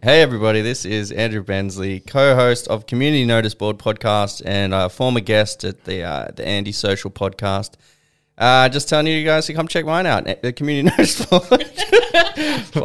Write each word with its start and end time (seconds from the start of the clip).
Hey 0.00 0.22
everybody, 0.22 0.60
this 0.60 0.84
is 0.84 1.10
Andrew 1.10 1.42
Bensley, 1.42 1.98
co-host 1.98 2.68
of 2.68 2.86
Community 2.86 3.24
Notice 3.24 3.54
Board 3.54 3.78
podcast 3.78 4.42
and 4.46 4.72
a 4.72 4.88
former 4.88 5.18
guest 5.18 5.64
at 5.64 5.82
the 5.86 6.04
uh, 6.04 6.28
the 6.36 6.46
Andy 6.46 6.70
Social 6.70 7.10
podcast. 7.10 7.72
Uh, 8.38 8.68
just 8.68 8.88
telling 8.88 9.08
you 9.08 9.24
guys 9.24 9.46
to 9.46 9.54
come 9.54 9.66
check 9.66 9.84
mine 9.84 10.06
out, 10.06 10.24
the 10.40 10.52
Community 10.52 10.88
Notice 10.96 11.26
Board. 11.26 11.42
Fuck, 11.48 11.56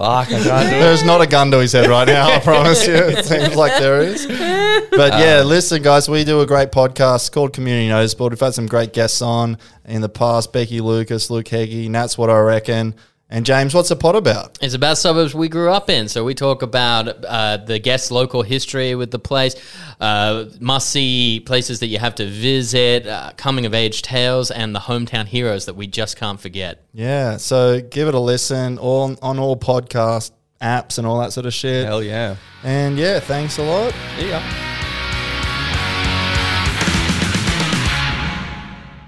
I 0.01 0.25
can't 0.25 0.43
do 0.43 0.75
it. 0.75 0.79
There's 0.79 1.03
not 1.03 1.21
a 1.21 1.27
gun 1.27 1.51
to 1.51 1.59
his 1.59 1.73
head 1.73 1.87
right 1.87 2.07
now, 2.07 2.31
I 2.31 2.39
promise 2.39 2.87
you. 2.87 2.95
It 2.95 3.23
seems 3.25 3.55
like 3.55 3.73
there 3.73 4.01
is. 4.01 4.25
But 4.25 5.13
yeah, 5.19 5.43
listen, 5.45 5.83
guys, 5.83 6.09
we 6.09 6.23
do 6.23 6.41
a 6.41 6.47
great 6.47 6.71
podcast 6.71 7.31
called 7.31 7.53
Community 7.53 7.89
Notice 7.89 8.15
Board. 8.15 8.33
We've 8.33 8.39
had 8.39 8.55
some 8.55 8.65
great 8.65 8.91
guests 8.91 9.21
on 9.21 9.59
in 9.85 10.01
the 10.01 10.09
past 10.09 10.51
Becky 10.51 10.81
Lucas, 10.81 11.29
Luke 11.29 11.47
Heggie, 11.47 11.85
and 11.85 11.93
that's 11.93 12.17
what 12.17 12.31
I 12.31 12.39
reckon. 12.39 12.95
And 13.33 13.47
James, 13.47 13.73
what's 13.73 13.89
the 13.89 13.95
pod 13.95 14.15
about? 14.15 14.59
It's 14.61 14.75
about 14.75 14.99
suburbs 14.99 15.33
we 15.33 15.49
grew 15.49 15.71
up 15.71 15.89
in. 15.89 16.07
So 16.07 16.23
we 16.23 16.35
talk 16.35 16.61
about 16.61 17.07
uh, 17.25 17.57
the 17.57 17.79
guest's 17.79 18.11
local 18.11 18.43
history 18.43 18.93
with 18.93 19.09
the 19.09 19.17
place, 19.17 19.55
uh, 19.99 20.45
must 20.59 20.91
see 20.91 21.39
places 21.39 21.79
that 21.79 21.87
you 21.87 21.97
have 21.97 22.13
to 22.15 22.27
visit, 22.27 23.07
uh, 23.07 23.31
coming 23.35 23.65
of 23.65 23.73
age 23.73 24.03
tales, 24.03 24.51
and 24.51 24.75
the 24.75 24.79
hometown 24.79 25.25
heroes 25.25 25.65
that 25.65 25.75
we 25.75 25.87
just 25.87 26.15
can't 26.15 26.39
forget. 26.39 26.85
Yeah, 26.93 27.37
so 27.37 27.81
give 27.81 28.07
it 28.07 28.13
a 28.13 28.19
listen 28.19 28.77
all 28.77 29.17
on 29.23 29.39
all 29.39 29.57
podcast 29.57 30.29
apps 30.61 30.99
and 30.99 31.07
all 31.07 31.19
that 31.21 31.33
sort 31.33 31.47
of 31.47 31.55
shit. 31.55 31.87
Hell 31.87 32.03
yeah. 32.03 32.35
And 32.63 32.99
yeah, 32.99 33.19
thanks 33.19 33.57
a 33.57 33.63
lot. 33.63 33.95
Yeah. 34.19 34.72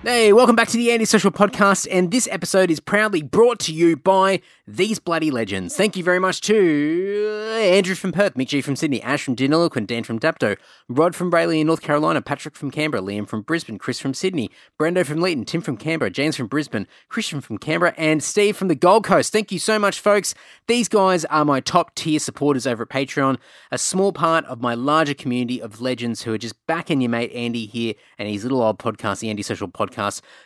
Hey, 0.08 0.32
welcome 0.34 0.56
back 0.56 0.68
to 0.68 0.78
the 0.78 0.92
Andy 0.92 1.06
Social 1.06 1.32
Podcast, 1.32 1.88
and 1.90 2.12
this 2.12 2.28
episode 2.30 2.70
is 2.70 2.80
proudly 2.80 3.24
brought 3.24 3.58
to 3.62 3.74
you 3.74 3.98
by 3.98 4.40
these 4.68 5.00
bloody 5.00 5.32
legends. 5.32 5.76
Thank 5.76 5.98
you 5.98 6.04
very 6.04 6.20
much 6.20 6.42
to 6.42 7.48
Andrew 7.56 7.96
from 7.96 8.12
Perth, 8.12 8.36
Mick 8.36 8.50
G 8.50 8.62
from 8.62 8.76
Sydney, 8.76 9.02
Ash 9.02 9.24
from 9.24 9.36
Deniliquin, 9.36 9.88
Dan 9.88 10.04
from 10.04 10.20
Dapto, 10.20 10.58
Rod 10.88 11.16
from 11.16 11.32
Raleigh 11.32 11.62
in 11.62 11.66
North 11.66 11.82
Carolina, 11.82 12.22
Patrick 12.22 12.56
from 12.56 12.70
Canberra, 12.70 13.02
Liam 13.02 13.28
from 13.28 13.42
Brisbane, 13.42 13.80
Chris 13.80 14.00
from 14.00 14.14
Sydney, 14.14 14.52
Brendo 14.80 15.04
from 15.04 15.18
Leeton, 15.18 15.44
Tim 15.44 15.62
from 15.62 15.76
Canberra, 15.76 16.12
James 16.12 16.38
from 16.38 16.46
Brisbane, 16.46 16.86
Christian 17.10 17.42
from 17.42 17.58
Canberra, 17.58 17.96
and 17.98 18.22
Steve 18.22 18.56
from 18.56 18.68
the 18.68 18.76
Gold 18.76 19.06
Coast. 19.06 19.34
Thank 19.34 19.52
you 19.52 19.58
so 19.58 19.80
much, 19.80 20.00
folks. 20.00 20.36
These 20.68 20.88
guys 20.88 21.26
are 21.26 21.46
my 21.46 21.62
top 21.62 21.96
tier 21.96 22.20
supporters 22.20 22.68
over 22.68 22.84
at 22.84 22.90
Patreon, 22.90 23.40
a 23.72 23.80
small 23.80 24.14
part 24.14 24.46
of 24.46 24.62
my 24.62 24.76
larger 24.76 25.16
community 25.16 25.60
of 25.60 25.82
legends 25.82 26.22
who 26.22 26.34
are 26.34 26.38
just 26.38 26.64
backing 26.68 27.02
your 27.02 27.10
mate 27.10 27.32
Andy 27.34 27.66
here 27.66 27.96
and 28.20 28.30
his 28.30 28.44
little 28.44 28.62
old 28.62 28.78
podcast, 28.78 29.22
the 29.22 29.32
Andy 29.32 29.42
Social 29.42 29.68
Podcast. 29.68 29.95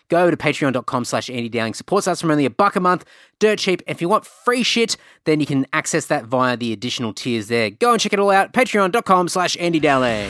Go 0.10 0.22
over 0.22 0.32
to 0.32 0.38
patreon.com 0.38 1.06
slash 1.06 1.30
Andy 1.30 1.50
Dowling. 1.50 1.74
Supports 1.74 2.08
us 2.08 2.22
from 2.22 2.32
only 2.32 2.46
a 2.46 2.50
buck 2.50 2.76
a 2.76 2.80
month, 2.80 3.06
dirt 3.40 3.60
cheap. 3.60 3.82
If 3.88 4.02
you 4.02 4.10
want 4.10 4.26
free 4.26 4.64
shit, 4.64 4.98
then 5.26 5.40
you 5.40 5.46
can 5.46 5.66
access 5.74 6.06
that 6.08 6.26
via 6.26 6.56
the 6.58 6.72
additional 6.74 7.14
tiers 7.14 7.48
there. 7.48 7.70
Go 7.70 7.92
and 7.92 8.02
check 8.02 8.14
it 8.14 8.20
all 8.20 8.32
out. 8.32 8.54
Patreon.com 8.54 9.28
slash 9.28 9.58
Andy 9.60 9.80
Dowling. 9.80 10.30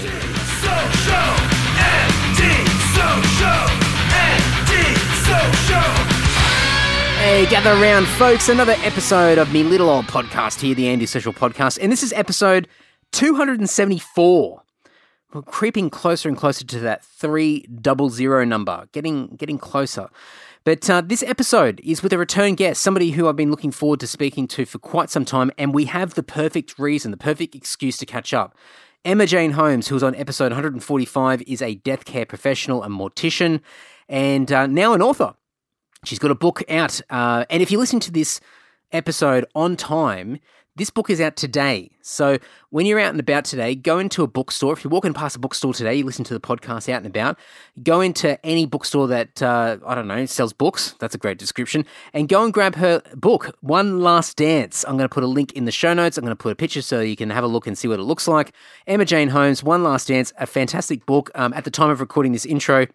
Hey, 7.20 7.46
gather 7.50 7.72
around, 7.72 8.08
folks. 8.08 8.50
Another 8.50 8.76
episode 8.78 9.38
of 9.38 9.52
me 9.52 9.62
little 9.62 9.90
old 9.90 10.06
podcast 10.06 10.62
here, 10.62 10.74
the 10.74 10.88
Andy 10.88 11.06
Social 11.06 11.34
Podcast. 11.34 11.78
And 11.82 11.92
this 11.92 12.02
is 12.02 12.14
episode 12.14 12.68
274. 13.12 14.64
We're 15.32 15.44
creeping 15.44 15.92
closer 15.92 16.28
and 16.28 16.36
closer 16.36 16.66
to 16.66 16.80
that 16.80 17.06
300 17.06 18.46
number, 18.48 18.88
getting 18.92 19.36
getting 19.36 19.60
closer. 19.60 20.10
But 20.64 20.90
uh, 20.90 21.02
this 21.02 21.22
episode 21.22 21.80
is 21.84 22.02
with 22.02 22.12
a 22.14 22.18
return 22.18 22.56
guest, 22.56 22.82
somebody 22.82 23.12
who 23.12 23.28
I've 23.28 23.36
been 23.36 23.52
looking 23.52 23.72
forward 23.72 24.00
to 24.00 24.08
speaking 24.08 24.48
to 24.50 24.66
for 24.66 24.80
quite 24.80 25.12
some 25.12 25.26
time, 25.26 25.52
and 25.58 25.74
we 25.74 25.86
have 25.86 26.16
the 26.16 26.24
perfect 26.24 26.80
reason, 26.80 27.12
the 27.12 27.18
perfect 27.18 27.54
excuse 27.54 27.98
to 27.98 28.08
catch 28.08 28.34
up. 28.34 28.58
Emma 29.06 29.28
Jane 29.28 29.52
Holmes, 29.52 29.88
who 29.88 29.96
was 29.96 30.04
on 30.04 30.16
episode 30.16 30.52
145, 30.52 31.44
is 31.44 31.62
a 31.62 31.76
death 31.76 32.06
care 32.06 32.26
professional 32.26 32.84
and 32.84 32.94
mortician, 32.94 33.62
and 34.10 34.52
uh, 34.52 34.66
now 34.66 34.94
an 34.94 35.02
author. 35.02 35.36
She's 36.06 36.20
got 36.20 36.32
a 36.32 36.36
book 36.36 36.64
out, 36.70 37.02
uh, 37.10 37.46
and 37.52 37.62
if 37.62 37.72
you 37.72 37.78
listen 37.78 38.00
to 38.02 38.12
this 38.12 38.42
episode 38.92 39.46
on 39.54 39.76
time, 39.76 40.40
this 40.80 40.90
book 40.90 41.10
is 41.10 41.20
out 41.22 41.36
today. 41.36 41.92
So 42.02 42.40
when 42.70 42.86
you're 42.86 43.00
out 43.00 43.12
and 43.12 43.20
about 43.20 43.46
today, 43.46 43.76
go 43.76 44.00
into 44.00 44.24
a 44.24 44.28
bookstore. 44.28 44.74
If 44.74 44.84
you're 44.84 44.90
walking 44.90 45.14
past 45.14 45.36
a 45.36 45.40
bookstore 45.40 45.74
today, 45.74 45.96
you 45.96 46.06
listen 46.06 46.24
to 46.26 46.34
the 46.34 46.40
podcast 46.40 46.92
out 46.92 46.98
and 46.98 47.06
about, 47.06 47.38
go 47.84 48.02
into 48.02 48.44
any 48.46 48.66
bookstore 48.66 49.08
that, 49.10 49.42
uh, 49.44 49.78
I 49.86 49.94
don't 49.94 50.08
know, 50.08 50.26
sells 50.26 50.54
books. 50.54 50.96
That's 51.00 51.14
a 51.14 51.18
great 51.18 51.38
description. 51.38 51.86
And 52.14 52.30
go 52.30 52.44
and 52.44 52.54
grab 52.54 52.76
her 52.76 53.02
book, 53.14 53.56
One 53.60 54.00
Last 54.00 54.38
Dance. 54.38 54.86
I'm 54.88 54.98
going 54.98 55.08
to 55.08 55.14
put 55.14 55.24
a 55.24 55.28
link 55.28 55.52
in 55.52 55.66
the 55.66 55.72
show 55.72 55.94
notes. 55.94 56.18
I'm 56.18 56.24
going 56.24 56.36
to 56.36 56.42
put 56.42 56.54
a 56.54 56.56
picture 56.56 56.82
so 56.82 57.02
you 57.02 57.18
can 57.18 57.30
have 57.30 57.44
a 57.44 57.48
look 57.48 57.68
and 57.68 57.78
see 57.78 57.88
what 57.90 58.00
it 58.00 58.04
looks 58.04 58.28
like. 58.28 58.54
Emma 58.88 59.04
Jane 59.06 59.30
Holmes, 59.30 59.62
One 59.62 59.84
Last 59.84 60.08
Dance, 60.08 60.32
a 60.38 60.48
fantastic 60.48 61.06
book. 61.06 61.30
Um, 61.36 61.54
at 61.54 61.66
the 61.66 61.72
time 61.72 61.90
of 61.90 62.00
recording 62.00 62.32
this 62.32 62.46
intro, 62.46 62.88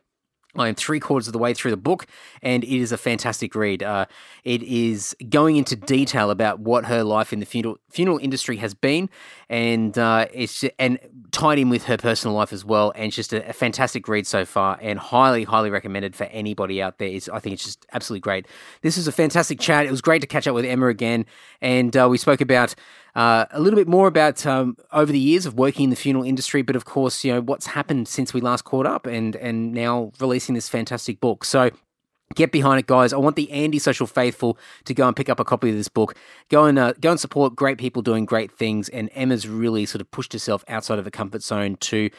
I 0.57 0.69
am 0.69 0.75
three 0.75 1.01
quarters 1.01 1.27
of 1.27 1.33
the 1.33 1.39
way 1.39 1.55
through 1.55 1.71
the 1.71 1.77
book, 1.77 2.07
and 2.43 2.65
it 2.65 2.71
is 2.71 2.93
a 2.93 2.97
fantastic 2.97 3.55
read. 3.55 3.83
Uh, 3.83 4.07
it 4.45 4.63
is 4.63 5.17
going 5.29 5.57
into 5.57 5.77
detail 5.77 6.31
about 6.31 6.61
what 6.61 6.87
her 6.87 7.03
life 7.03 7.33
in 7.33 7.41
the 7.41 7.47
funeral 7.47 7.79
funeral 7.91 8.19
industry 8.19 8.57
has 8.59 8.75
been, 8.75 9.09
and 9.49 9.99
uh, 9.99 10.27
it's 10.33 10.65
and 10.79 10.99
tied 11.33 11.59
in 11.59 11.69
with 11.69 11.85
her 11.85 11.97
personal 11.97 12.37
life 12.37 12.53
as 12.53 12.65
well. 12.65 12.93
And 12.95 13.07
it's 13.07 13.17
just 13.17 13.33
a, 13.33 13.49
a, 13.49 13.53
fantastic 13.53 14.07
read 14.09 14.27
so 14.27 14.45
far, 14.45 14.79
and 14.81 14.99
highly, 14.99 15.45
highly 15.45 15.71
recommended 15.71 16.15
for 16.15 16.25
anybody 16.25 16.81
out 16.81 16.99
there. 16.99 17.09
It's, 17.09 17.29
I 17.29 17.39
think 17.41 17.55
it's 17.55 17.65
just 17.65 17.87
absolutely 17.93 18.21
great. 18.21 18.47
This 18.83 18.97
is 18.97 19.09
a 19.09 19.13
fantastic 19.13 19.59
chat. 19.59 19.87
It 19.87 19.91
was 19.91 20.01
great 20.01 20.21
to 20.21 20.27
catch 20.27 20.47
up 20.47 20.55
with 20.55 20.65
Emma 20.65 20.87
again, 20.87 21.27
and 21.61 21.97
uh, 21.97 22.09
we 22.09 22.19
spoke 22.19 22.41
about. 22.41 22.75
Uh, 23.15 23.47
a 23.53 23.61
little 23.61 23.79
bit 23.79 23.87
more 23.87 24.09
about 24.09 24.45
um, 24.45 24.77
over 24.93 25.13
the 25.13 25.19
years 25.19 25.47
of 25.47 25.55
working 25.55 25.85
in 25.85 25.91
the 25.91 25.97
funeral 25.97 26.25
industry, 26.25 26.63
but 26.63 26.75
of 26.75 26.85
course, 26.85 27.25
you 27.25 27.33
know 27.33 27.41
what's 27.41 27.67
happened 27.67 28.09
since 28.09 28.35
we 28.35 28.41
last 28.41 28.63
caught 28.63 28.87
up, 28.87 29.07
and 29.07 29.37
and 29.37 29.73
now 29.73 30.11
releasing 30.19 30.55
this 30.55 30.69
fantastic 30.69 31.21
book. 31.21 31.45
So 31.45 31.71
Get 32.35 32.51
behind 32.51 32.81
it, 32.81 32.87
guys. 32.87 33.13
I 33.13 33.19
want 33.19 33.37
the 33.37 33.51
Andy 33.53 33.79
Social 33.79 34.07
Faithful 34.07 34.59
to 34.87 34.95
go 34.95 35.07
and 35.07 35.15
pick 35.15 35.29
up 35.29 35.39
a 35.39 35.45
copy 35.45 35.71
of 35.71 35.77
this 35.77 35.89
book. 35.89 36.17
Go 36.49 36.65
and 36.65 36.79
uh, 36.79 36.95
go 37.01 37.13
and 37.13 37.21
support 37.21 37.55
great 37.55 37.79
people 37.79 38.03
doing 38.03 38.25
great 38.25 38.51
things. 38.51 38.89
And 38.89 39.09
Emma's 39.15 39.47
really 39.47 39.87
sort 39.87 40.01
of 40.01 40.11
pushed 40.11 40.33
herself 40.33 40.65
outside 40.67 40.99
of 40.99 41.05
the 41.05 41.13
comfort 41.13 41.43
zone 41.43 41.77
to 41.77 42.11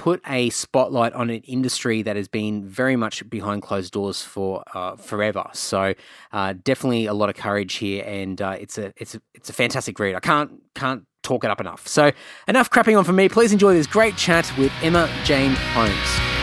put 0.00 0.22
a 0.26 0.48
spotlight 0.48 1.12
on 1.12 1.28
an 1.28 1.42
industry 1.42 2.00
that 2.00 2.16
has 2.16 2.26
been 2.26 2.64
very 2.64 2.96
much 2.96 3.28
behind 3.28 3.60
closed 3.60 3.92
doors 3.92 4.22
for 4.22 4.64
uh, 4.74 4.96
forever. 4.96 5.44
So 5.52 5.92
uh, 6.32 6.54
definitely 6.64 7.04
a 7.04 7.12
lot 7.12 7.28
of 7.28 7.34
courage 7.36 7.74
here, 7.74 8.02
and 8.06 8.40
uh, 8.40 8.56
it's 8.58 8.78
a 8.78 8.94
it's 8.96 9.14
a 9.14 9.20
it's 9.34 9.50
a 9.50 9.52
fantastic 9.52 9.98
read. 9.98 10.14
I 10.14 10.20
can't 10.20 10.52
can't 10.74 11.04
talk 11.22 11.44
it 11.44 11.50
up 11.50 11.60
enough. 11.60 11.86
So 11.86 12.12
enough 12.48 12.70
crapping 12.70 12.96
on 12.96 13.04
for 13.04 13.12
me. 13.12 13.28
Please 13.28 13.52
enjoy 13.52 13.74
this 13.74 13.86
great 13.86 14.16
chat 14.16 14.50
with 14.56 14.72
Emma 14.82 15.06
Jane 15.24 15.52
Holmes. 15.74 16.40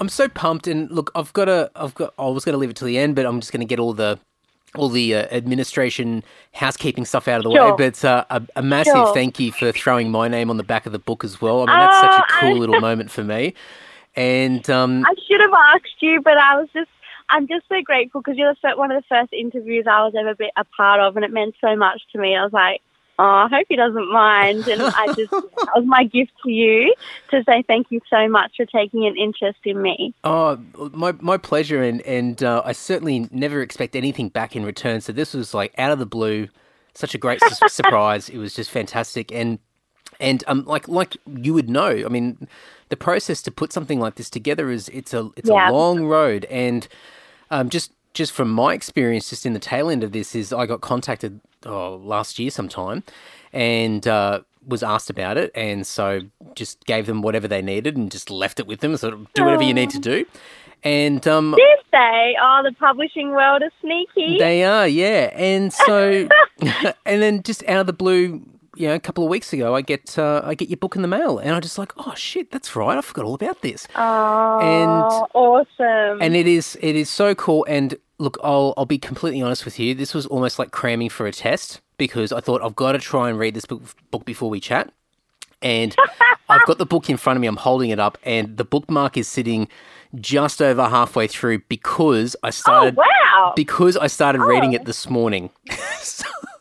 I'm 0.00 0.08
so 0.08 0.28
pumped, 0.28 0.66
and 0.66 0.90
look, 0.90 1.12
I've 1.14 1.32
got 1.32 1.48
a, 1.48 1.70
I've 1.76 1.94
got, 1.94 2.14
I 2.18 2.26
was 2.28 2.44
going 2.44 2.54
to 2.54 2.58
leave 2.58 2.70
it 2.70 2.76
to 2.76 2.84
the 2.84 2.98
end, 2.98 3.14
but 3.14 3.26
I'm 3.26 3.40
just 3.40 3.52
going 3.52 3.60
to 3.60 3.66
get 3.66 3.78
all 3.80 3.92
the, 3.92 4.18
all 4.76 4.88
the 4.88 5.14
uh, 5.14 5.22
administration, 5.30 6.22
housekeeping 6.52 7.04
stuff 7.04 7.28
out 7.28 7.38
of 7.38 7.44
the 7.44 7.50
Sure. 7.56 7.70
way. 7.76 7.90
But 7.90 8.04
uh, 8.04 8.24
a, 8.30 8.42
a 8.56 8.62
massive 8.62 8.92
Sure. 8.94 9.14
thank 9.14 9.38
you 9.40 9.52
for 9.52 9.72
throwing 9.72 10.10
my 10.10 10.28
name 10.28 10.50
on 10.50 10.56
the 10.56 10.62
back 10.62 10.86
of 10.86 10.92
the 10.92 10.98
book 10.98 11.24
as 11.24 11.40
well. 11.40 11.62
I 11.62 11.66
mean, 11.66 11.78
that's 11.78 12.00
such 12.00 12.18
a 12.18 12.22
Oh, 12.22 12.40
cool 12.40 12.56
I- 12.56 12.58
little 12.58 12.80
moment 12.88 13.10
for 13.10 13.24
me. 13.24 13.54
And 14.16 14.68
um, 14.68 15.04
I 15.06 15.14
should 15.28 15.40
have 15.40 15.52
asked 15.74 16.00
you, 16.00 16.20
but 16.22 16.36
I 16.38 16.56
was 16.58 16.68
just, 16.72 16.90
I'm 17.28 17.46
just 17.46 17.68
so 17.68 17.80
grateful 17.82 18.20
because 18.20 18.36
you're 18.36 18.54
one 18.76 18.90
of 18.90 19.00
the 19.00 19.06
first 19.08 19.32
interviews 19.32 19.86
I 19.88 20.02
was 20.04 20.14
ever 20.18 20.34
a 20.56 20.64
part 20.76 21.00
of, 21.00 21.16
and 21.16 21.24
it 21.24 21.30
meant 21.32 21.54
so 21.60 21.76
much 21.76 22.02
to 22.12 22.18
me. 22.18 22.34
I 22.36 22.42
was 22.42 22.52
like, 22.52 22.80
oh, 23.18 23.24
I 23.24 23.48
hope 23.48 23.66
he 23.68 23.76
doesn't 23.76 24.12
mind. 24.12 24.66
And 24.68 24.82
I 24.82 25.06
just, 25.14 25.30
that 25.30 25.72
was 25.74 25.84
my 25.86 26.04
gift 26.04 26.32
to 26.44 26.50
you 26.50 26.94
to 27.30 27.42
say 27.44 27.62
thank 27.66 27.88
you 27.90 28.00
so 28.08 28.28
much 28.28 28.52
for 28.56 28.64
taking 28.66 29.06
an 29.06 29.16
interest 29.16 29.58
in 29.64 29.80
me. 29.82 30.14
Oh, 30.24 30.58
my 30.92 31.12
my 31.20 31.36
pleasure, 31.36 31.82
and 31.82 32.00
and 32.02 32.42
uh, 32.42 32.62
I 32.64 32.72
certainly 32.72 33.28
never 33.30 33.60
expect 33.62 33.96
anything 33.96 34.28
back 34.28 34.54
in 34.56 34.64
return. 34.64 35.00
So 35.00 35.12
this 35.12 35.34
was 35.34 35.54
like 35.54 35.74
out 35.78 35.90
of 35.90 35.98
the 35.98 36.06
blue, 36.06 36.48
such 36.94 37.14
a 37.14 37.18
great 37.18 37.40
su- 37.42 37.68
surprise. 37.68 38.28
It 38.28 38.38
was 38.38 38.54
just 38.54 38.70
fantastic, 38.70 39.32
and 39.32 39.58
and 40.20 40.42
um, 40.46 40.64
like 40.66 40.88
like 40.88 41.16
you 41.26 41.54
would 41.54 41.68
know, 41.68 41.88
I 42.04 42.08
mean, 42.08 42.48
the 42.88 42.96
process 42.96 43.42
to 43.42 43.50
put 43.50 43.72
something 43.72 44.00
like 44.00 44.14
this 44.16 44.30
together 44.30 44.70
is 44.70 44.88
it's 44.90 45.12
a 45.14 45.30
it's 45.36 45.48
Yeah. 45.48 45.70
a 45.70 45.72
long 45.72 46.04
road, 46.04 46.44
and 46.46 46.86
um, 47.50 47.68
just 47.68 47.92
just 48.14 48.32
from 48.32 48.50
my 48.50 48.74
experience, 48.74 49.30
just 49.30 49.46
in 49.46 49.52
the 49.52 49.60
tail 49.60 49.90
end 49.90 50.02
of 50.02 50.12
this, 50.12 50.34
is 50.34 50.52
I 50.52 50.66
got 50.66 50.80
contacted 50.80 51.40
oh, 51.66 51.96
last 51.96 52.38
year 52.38 52.50
sometime, 52.50 53.02
and. 53.52 54.06
Uh, 54.06 54.40
was 54.66 54.82
asked 54.82 55.08
about 55.08 55.38
it, 55.38 55.50
and 55.54 55.86
so 55.86 56.20
just 56.54 56.84
gave 56.84 57.06
them 57.06 57.22
whatever 57.22 57.48
they 57.48 57.62
needed, 57.62 57.96
and 57.96 58.10
just 58.10 58.30
left 58.30 58.60
it 58.60 58.66
with 58.66 58.80
them. 58.80 58.94
Sort 58.98 59.14
of 59.14 59.32
do 59.32 59.42
whatever 59.42 59.62
you 59.62 59.72
need 59.72 59.88
to 59.90 59.98
do, 59.98 60.26
and 60.84 61.26
um, 61.26 61.54
Did 61.56 61.78
they? 61.90 62.36
Oh, 62.40 62.60
the 62.62 62.72
publishing 62.72 63.30
world 63.30 63.62
is 63.62 63.72
sneaky. 63.80 64.38
they 64.38 64.64
are, 64.64 64.86
yeah. 64.86 65.30
And 65.34 65.72
so, 65.72 66.28
and 66.60 67.22
then 67.22 67.42
just 67.42 67.66
out 67.68 67.80
of 67.80 67.86
the 67.86 67.92
blue, 67.92 68.42
you 68.76 68.88
know, 68.88 68.94
a 68.94 69.00
couple 69.00 69.24
of 69.24 69.30
weeks 69.30 69.52
ago, 69.52 69.74
I 69.74 69.80
get 69.80 70.18
uh, 70.18 70.42
I 70.44 70.54
get 70.54 70.68
your 70.68 70.76
book 70.76 70.96
in 70.96 71.02
the 71.02 71.08
mail, 71.08 71.38
and 71.38 71.52
I 71.52 71.60
just 71.60 71.78
like, 71.78 71.92
oh 71.96 72.14
shit, 72.14 72.50
that's 72.50 72.76
right, 72.76 72.96
I 72.96 73.00
forgot 73.00 73.24
all 73.24 73.34
about 73.34 73.62
this. 73.62 73.88
oh, 73.96 74.60
and- 74.60 75.28
awesome. 75.34 76.22
And 76.22 76.36
it 76.36 76.46
is 76.46 76.76
it 76.80 76.94
is 76.94 77.08
so 77.10 77.34
cool, 77.34 77.64
and 77.68 77.96
look, 78.18 78.38
I'll 78.42 78.74
I'll 78.76 78.86
be 78.86 78.98
completely 78.98 79.42
honest 79.42 79.64
with 79.64 79.78
you. 79.78 79.94
This 79.94 80.14
was 80.14 80.26
almost 80.26 80.58
like 80.58 80.70
cramming 80.70 81.08
for 81.08 81.26
a 81.26 81.32
test 81.32 81.80
because 81.96 82.32
I 82.32 82.40
thought 82.40 82.62
I've 82.62 82.76
got 82.76 82.92
to 82.92 82.98
try 82.98 83.28
and 83.28 83.38
read 83.38 83.54
this 83.54 83.64
book, 83.64 83.82
book 84.10 84.24
before 84.24 84.50
we 84.50 84.60
chat. 84.60 84.92
And 85.60 85.94
I've 86.48 86.64
got 86.66 86.78
the 86.78 86.86
book 86.86 87.10
in 87.10 87.16
front 87.16 87.36
of 87.36 87.40
me. 87.40 87.46
I'm 87.48 87.56
holding 87.56 87.90
it 87.90 87.98
up, 87.98 88.16
and 88.24 88.56
the 88.56 88.64
bookmark 88.64 89.16
is 89.16 89.26
sitting 89.28 89.68
just 90.14 90.62
over 90.62 90.84
halfway 90.88 91.26
through 91.26 91.60
because 91.68 92.34
I 92.42 92.50
started. 92.50 92.96
Oh, 92.96 93.02
wow. 93.02 93.52
Because 93.56 93.96
I 93.96 94.06
started 94.06 94.40
reading 94.40 94.70
Oh. 94.72 94.76
it 94.76 94.84
this 94.84 95.08
morning. 95.10 95.50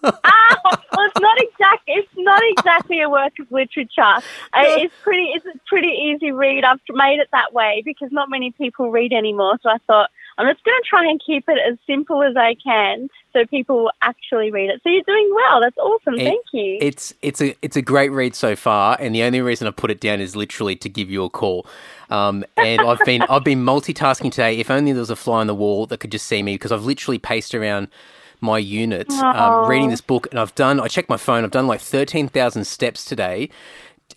Ah, 0.03 0.55
well, 0.63 1.05
it's 1.07 1.19
not 1.19 1.37
exact. 1.41 1.81
It's 1.87 2.07
not 2.15 2.41
exactly 2.51 3.01
a 3.01 3.09
work 3.09 3.33
of 3.39 3.51
literature. 3.51 4.01
Uh, 4.01 4.21
it's 4.53 4.93
pretty. 5.03 5.31
It's 5.33 5.45
a 5.45 5.59
pretty 5.67 5.87
easy 5.89 6.31
read. 6.31 6.63
I've 6.63 6.79
made 6.91 7.19
it 7.19 7.27
that 7.33 7.51
way 7.51 7.81
because 7.83 8.09
not 8.11 8.29
many 8.29 8.51
people 8.51 8.89
read 8.89 9.11
anymore. 9.11 9.57
So 9.63 9.69
I 9.69 9.77
thought 9.87 10.09
I'm 10.37 10.47
just 10.47 10.63
going 10.63 10.77
to 10.81 10.87
try 10.87 11.05
and 11.09 11.21
keep 11.25 11.45
it 11.47 11.57
as 11.67 11.77
simple 11.87 12.21
as 12.23 12.35
I 12.37 12.55
can, 12.63 13.09
so 13.33 13.45
people 13.45 13.77
will 13.83 13.91
actually 14.01 14.51
read 14.51 14.69
it. 14.69 14.81
So 14.83 14.89
you're 14.89 15.01
doing 15.03 15.31
well. 15.33 15.61
That's 15.61 15.77
awesome. 15.77 16.13
It- 16.15 16.23
Thank 16.25 16.45
you. 16.53 16.77
It's 16.81 17.13
it's 17.21 17.41
a 17.41 17.55
it's 17.61 17.75
a 17.75 17.81
great 17.81 18.11
read 18.11 18.35
so 18.35 18.55
far, 18.55 18.97
and 18.99 19.15
the 19.15 19.23
only 19.23 19.41
reason 19.41 19.67
I 19.67 19.71
put 19.71 19.89
it 19.91 19.99
down 19.99 20.21
is 20.21 20.35
literally 20.35 20.75
to 20.77 20.89
give 20.89 21.09
you 21.09 21.23
a 21.23 21.29
call. 21.29 21.65
Um, 22.09 22.45
and 22.55 22.81
I've 22.81 22.99
been 23.05 23.23
I've 23.23 23.43
been 23.43 23.63
multitasking 23.65 24.31
today. 24.31 24.57
If 24.57 24.69
only 24.69 24.91
there 24.93 24.99
was 25.01 25.09
a 25.09 25.15
fly 25.15 25.39
on 25.41 25.47
the 25.47 25.55
wall 25.55 25.85
that 25.87 25.99
could 25.99 26.11
just 26.11 26.27
see 26.27 26.43
me, 26.43 26.55
because 26.55 26.71
I've 26.71 26.85
literally 26.85 27.17
paced 27.17 27.53
around 27.55 27.87
my 28.39 28.59
unit 28.59 29.11
um, 29.11 29.67
reading 29.67 29.89
this 29.89 30.01
book, 30.01 30.27
and 30.29 30.39
I've 30.39 30.53
done. 30.53 30.79
I 30.79 30.87
checked 30.87 31.09
my 31.09 31.17
phone. 31.17 31.43
I've 31.43 31.51
done 31.51 31.65
like 31.65 31.81
thirteen 31.81 32.27
thousand 32.27 32.65
steps 32.65 33.03
today. 33.03 33.49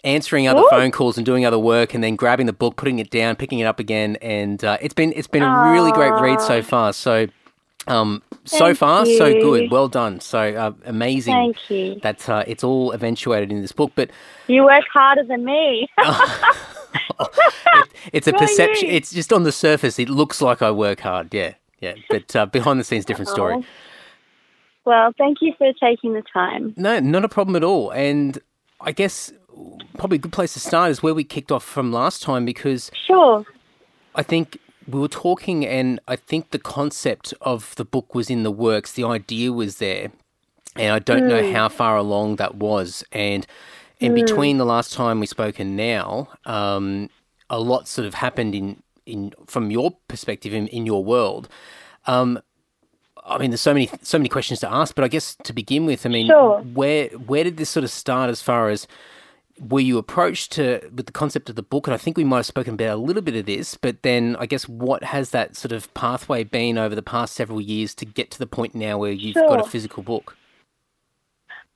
Answering 0.03 0.49
other 0.49 0.61
Ooh. 0.61 0.71
phone 0.71 0.91
calls 0.91 1.19
and 1.19 1.27
doing 1.27 1.45
other 1.45 1.59
work, 1.59 1.93
and 1.93 2.03
then 2.03 2.17
grabbing 2.17 2.47
the 2.47 2.55
book, 2.55 2.77
putting 2.77 2.99
it 2.99 3.11
down, 3.11 3.37
picking 3.37 3.59
it 3.59 3.65
up 3.65 3.79
again, 3.79 4.17
and 4.23 4.65
uh, 4.65 4.79
it's 4.81 4.95
been 4.95 5.13
it's 5.15 5.29
been 5.29 5.43
a 5.43 5.71
really 5.73 5.93
great 5.93 6.13
read 6.21 6.41
so 6.41 6.63
far. 6.63 6.95
So, 6.95 7.27
um, 7.87 8.23
so 8.45 8.75
far 8.75 9.05
so 9.05 9.33
good. 9.41 9.71
Well 9.71 9.89
done. 9.89 10.21
So 10.21 10.39
uh, 10.39 10.73
amazing 10.87 11.35
Thank 11.35 11.71
you. 11.71 12.01
that 12.03 12.29
uh, 12.29 12.45
it's 12.47 12.65
all 12.65 12.93
eventuated 12.93 13.53
in 13.53 13.61
this 13.61 13.73
book, 13.73 13.93
but 13.95 14.11
You 14.47 14.65
work 14.65 14.85
harder 14.93 15.23
than 15.23 15.45
me. 15.45 15.89
it's 18.13 18.27
a 18.27 18.33
perception. 18.39 18.89
It's 18.89 19.11
just 19.11 19.33
on 19.33 19.43
the 19.43 19.53
surface, 19.53 19.99
it 19.99 20.09
looks 20.09 20.41
like 20.41 20.63
I 20.63 20.71
work 20.71 21.01
hard. 21.01 21.33
Yeah, 21.35 21.55
yeah, 21.81 21.95
but 22.09 22.35
uh, 22.35 22.47
behind 22.47 22.81
the 22.81 22.85
scenes, 22.85 23.05
different 23.05 23.29
story. 23.29 23.57
Oh. 23.57 23.65
well, 24.85 25.13
thank 25.19 25.39
you 25.41 25.53
for 25.59 25.73
taking 25.81 26.15
the 26.15 26.23
time. 26.33 26.75
No, 26.77 27.01
not 27.01 27.25
a 27.25 27.29
problem 27.29 27.57
at 27.57 27.65
all. 27.65 27.91
And 27.91 28.39
I 28.81 28.93
guess 28.93 29.33
probably 29.99 30.17
a 30.17 30.21
good 30.21 30.33
place 30.33 30.53
to 30.55 30.61
start 30.61 30.91
is 30.91 31.03
where 31.03 31.15
we 31.15 31.25
kicked 31.25 31.53
off 31.53 31.65
from 31.65 31.93
last 31.93 32.23
time 32.23 32.45
because 32.45 32.91
Sure. 33.07 33.45
I 34.15 34.23
think 34.23 34.59
we 34.89 34.99
were 34.99 35.09
talking, 35.09 35.65
and 35.67 36.01
I 36.09 36.17
think 36.17 36.51
the 36.51 36.59
concept 36.59 37.33
of 37.41 37.75
the 37.77 37.85
book 37.85 38.15
was 38.15 38.29
in 38.31 38.43
the 38.43 38.51
works. 38.51 38.93
The 38.93 39.05
idea 39.05 39.53
was 39.53 39.77
there, 39.79 40.11
and 40.77 40.93
I 40.93 40.99
don't 40.99 41.29
know 41.29 41.53
how 41.53 41.69
far 41.69 41.97
along 41.97 42.37
that 42.37 42.57
was. 42.57 43.05
And 43.13 43.47
in 44.01 44.15
between 44.15 44.59
the 44.59 44.65
last 44.65 44.93
time 44.93 45.21
we 45.21 45.27
spoke 45.27 45.59
and 45.61 45.77
now, 45.77 46.29
um, 46.47 47.11
a 47.49 47.61
lot 47.61 47.87
sort 47.87 48.07
of 48.07 48.15
happened 48.15 48.55
in 48.55 48.83
in 49.07 49.33
from 49.47 49.71
your 49.71 49.93
perspective 50.09 50.53
in, 50.55 50.67
in 50.69 50.87
your 50.87 51.05
world. 51.05 51.49
Um, 52.07 52.41
I 53.25 53.39
mean, 53.39 53.51
there's 53.51 53.61
so 53.61 53.75
many 53.75 53.89
so 54.03 54.19
many 54.19 54.29
questions 54.29 54.61
to 54.61 54.73
ask, 54.73 54.95
but 54.95 55.05
I 55.05 55.09
guess 55.09 55.37
to 55.45 55.53
begin 55.53 55.85
with, 55.87 56.07
I 56.07 56.09
mean, 56.09 56.27
Sure. 56.29 56.61
where 56.63 57.09
where 57.11 57.45
did 57.45 57.59
this 57.59 57.69
sort 57.71 57.85
of 57.85 57.91
start 57.91 58.31
as 58.31 58.41
far 58.43 58.71
as 58.71 58.89
were 59.69 59.81
you 59.81 59.99
approached 59.99 60.53
to 60.53 60.81
with 60.95 61.07
the 61.07 61.13
concept 61.13 61.51
of 61.51 61.57
the 61.57 61.63
book? 61.63 61.87
And 61.87 61.95
I 61.95 61.99
think 61.99 62.17
we 62.17 62.25
might 62.25 62.39
have 62.39 62.47
spoken 62.47 62.75
about 62.75 62.91
a 62.91 62.97
little 62.97 63.23
bit 63.23 63.37
of 63.37 63.47
this, 63.47 63.77
but 63.77 64.03
then 64.03 64.37
I 64.39 64.47
guess 64.47 64.69
what 64.69 65.05
has 65.05 65.31
that 65.31 65.57
sort 65.57 65.73
of 65.73 65.93
pathway 65.95 66.45
been 66.45 66.79
over 66.79 66.95
the 66.95 67.03
past 67.03 67.35
several 67.35 67.61
years 67.61 67.95
to 67.97 68.05
get 68.05 68.31
to 68.33 68.39
the 68.39 68.47
point 68.47 68.75
now 68.75 68.99
where 68.99 69.13
you've 69.13 69.35
got 69.35 69.61
a 69.61 69.65
physical 69.65 70.03
book? 70.03 70.37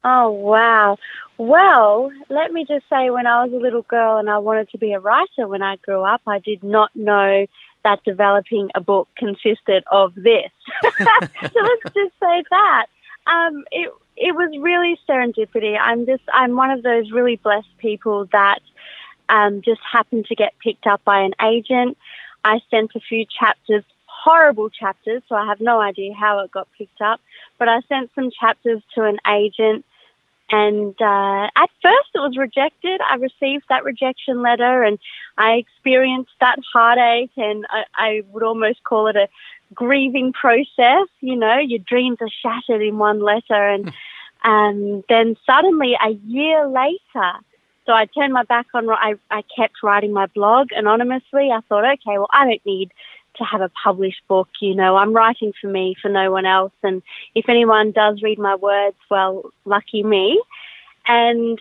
Oh, 0.02 0.30
wow. 0.30 0.98
Well, 1.38 2.12
let 2.28 2.52
me 2.52 2.64
just 2.66 2.84
say, 2.90 3.10
when 3.10 3.26
I 3.26 3.44
was 3.44 3.52
a 3.52 3.56
little 3.56 3.82
girl 3.82 4.18
and 4.18 4.28
I 4.28 4.38
wanted 4.38 4.70
to 4.70 4.78
be 4.78 4.92
a 4.92 5.00
writer 5.00 5.48
when 5.48 5.62
I 5.62 5.76
grew 5.76 6.02
up, 6.02 6.20
I 6.26 6.38
did 6.38 6.62
not 6.62 6.94
know 6.94 7.46
that 7.84 8.04
developing 8.04 8.70
a 8.74 8.80
book 8.80 9.08
consisted 9.16 9.82
of 9.90 10.14
this. 10.14 10.50
so 10.82 10.90
let's 11.00 11.94
just 11.94 12.12
say 12.20 12.44
that. 12.50 12.86
Um, 13.26 13.64
it, 13.70 13.90
it 14.16 14.34
was 14.34 14.50
really 14.60 14.98
serendipity. 15.08 15.76
I'm 15.80 16.06
just, 16.06 16.22
I'm 16.32 16.56
one 16.56 16.70
of 16.70 16.82
those 16.82 17.10
really 17.10 17.36
blessed 17.36 17.76
people 17.78 18.26
that 18.32 18.60
um, 19.28 19.62
just 19.62 19.80
happened 19.90 20.26
to 20.26 20.34
get 20.34 20.52
picked 20.62 20.86
up 20.86 21.02
by 21.04 21.20
an 21.20 21.34
agent. 21.42 21.96
I 22.44 22.60
sent 22.70 22.92
a 22.94 23.00
few 23.00 23.24
chapters, 23.26 23.84
horrible 24.06 24.70
chapters, 24.70 25.22
so 25.28 25.34
I 25.34 25.46
have 25.46 25.60
no 25.60 25.80
idea 25.80 26.14
how 26.14 26.40
it 26.40 26.52
got 26.52 26.68
picked 26.76 27.00
up. 27.00 27.20
But 27.58 27.68
I 27.68 27.80
sent 27.88 28.10
some 28.14 28.30
chapters 28.30 28.82
to 28.94 29.04
an 29.04 29.18
agent, 29.26 29.84
and 30.50 30.94
uh, 31.00 31.48
at 31.56 31.70
first 31.82 32.10
it 32.14 32.18
was 32.18 32.36
rejected. 32.36 33.00
I 33.00 33.16
received 33.16 33.64
that 33.68 33.84
rejection 33.84 34.42
letter, 34.42 34.82
and 34.82 34.98
I 35.38 35.54
experienced 35.54 36.32
that 36.40 36.58
heartache, 36.72 37.32
and 37.36 37.66
I, 37.70 37.84
I 37.94 38.22
would 38.30 38.42
almost 38.42 38.84
call 38.84 39.06
it 39.08 39.16
a 39.16 39.28
grieving 39.74 40.32
process. 40.32 41.08
You 41.20 41.36
know, 41.36 41.58
your 41.58 41.80
dreams 41.80 42.18
are 42.20 42.30
shattered 42.42 42.82
in 42.82 42.98
one 42.98 43.20
letter, 43.20 43.68
and 43.68 43.92
um, 44.42 45.04
then 45.08 45.36
suddenly 45.46 45.96
a 46.02 46.10
year 46.10 46.66
later. 46.66 47.32
So 47.86 47.92
I 47.92 48.06
turned 48.06 48.32
my 48.32 48.44
back 48.44 48.66
on. 48.74 48.88
I, 48.90 49.14
I 49.30 49.42
kept 49.56 49.82
writing 49.82 50.12
my 50.12 50.26
blog 50.26 50.68
anonymously. 50.72 51.50
I 51.50 51.60
thought, 51.68 51.84
okay, 51.84 52.18
well, 52.18 52.28
I 52.32 52.46
don't 52.46 52.66
need 52.66 52.92
to 53.36 53.44
have 53.44 53.60
a 53.60 53.70
published 53.82 54.22
book. 54.28 54.48
You 54.60 54.74
know, 54.74 54.96
I'm 54.96 55.12
writing 55.12 55.52
for 55.60 55.66
me, 55.68 55.96
for 56.00 56.08
no 56.08 56.30
one 56.30 56.46
else. 56.46 56.72
And 56.82 57.02
if 57.34 57.48
anyone 57.48 57.92
does 57.92 58.22
read 58.22 58.38
my 58.38 58.54
words, 58.54 58.96
well, 59.10 59.50
lucky 59.64 60.02
me. 60.02 60.42
And 61.06 61.60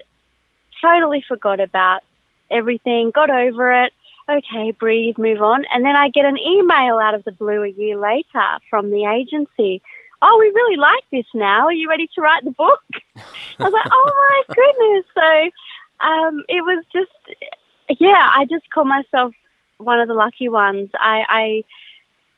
totally 0.81 1.23
forgot 1.27 1.59
about 1.59 2.01
everything, 2.49 3.11
got 3.11 3.29
over 3.29 3.83
it. 3.83 3.93
Okay, 4.29 4.71
breathe, 4.71 5.17
move 5.17 5.41
on. 5.41 5.65
And 5.73 5.83
then 5.83 5.95
I 5.95 6.09
get 6.09 6.25
an 6.25 6.37
email 6.37 6.97
out 6.97 7.13
of 7.13 7.23
the 7.25 7.31
blue 7.31 7.63
a 7.63 7.69
year 7.69 7.97
later 7.97 8.59
from 8.69 8.89
the 8.89 9.05
agency. 9.05 9.81
Oh, 10.21 10.37
we 10.39 10.47
really 10.47 10.77
like 10.77 11.03
this 11.11 11.25
now. 11.33 11.65
Are 11.65 11.73
you 11.73 11.89
ready 11.89 12.07
to 12.15 12.21
write 12.21 12.45
the 12.45 12.51
book? 12.51 12.81
I 13.15 13.63
was 13.63 13.73
like, 13.73 13.91
oh 13.91 14.43
my 14.47 14.55
goodness. 14.55 15.05
So 15.13 16.07
um, 16.07 16.43
it 16.47 16.63
was 16.63 16.85
just, 16.93 17.99
yeah, 17.99 18.29
I 18.33 18.45
just 18.49 18.69
call 18.69 18.85
myself 18.85 19.33
one 19.77 19.99
of 19.99 20.07
the 20.07 20.13
lucky 20.13 20.47
ones. 20.47 20.89
I, 20.93 21.25
I, 21.27 21.63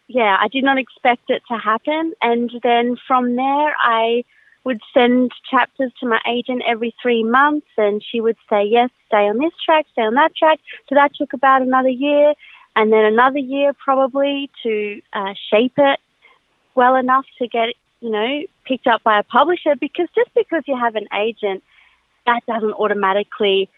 yeah, 0.07 0.37
I 0.39 0.47
did 0.47 0.63
not 0.63 0.79
expect 0.79 1.29
it 1.29 1.43
to 1.49 1.57
happen. 1.57 2.13
And 2.21 2.51
then 2.63 2.97
from 3.07 3.35
there, 3.35 3.75
I 3.79 4.23
would 4.65 4.81
send 4.93 5.31
chapters 5.49 5.91
to 5.99 6.07
my 6.07 6.19
agent 6.27 6.63
every 6.67 6.93
three 7.01 7.23
months, 7.23 7.67
and 7.77 8.03
she 8.03 8.19
would 8.19 8.35
say, 8.49 8.65
yes, 8.65 8.89
stay 9.07 9.29
on 9.29 9.37
this 9.37 9.53
track, 9.63 9.85
stay 9.93 10.01
on 10.01 10.15
that 10.15 10.35
track. 10.35 10.59
So 10.89 10.95
that 10.95 11.13
took 11.15 11.33
about 11.33 11.61
another 11.61 11.89
year, 11.89 12.33
and 12.75 12.91
then 12.91 13.05
another 13.05 13.39
year 13.39 13.73
probably 13.73 14.49
to 14.63 15.01
uh, 15.13 15.33
shape 15.49 15.73
it 15.77 15.99
well 16.73 16.95
enough 16.95 17.25
to 17.37 17.47
get, 17.47 17.69
you 18.01 18.09
know, 18.09 18.43
picked 18.65 18.87
up 18.87 19.03
by 19.03 19.19
a 19.19 19.23
publisher. 19.23 19.75
Because 19.79 20.07
just 20.15 20.33
because 20.33 20.63
you 20.67 20.75
have 20.77 20.95
an 20.95 21.07
agent, 21.13 21.63
that 22.25 22.43
doesn't 22.47 22.73
automatically 22.73 23.69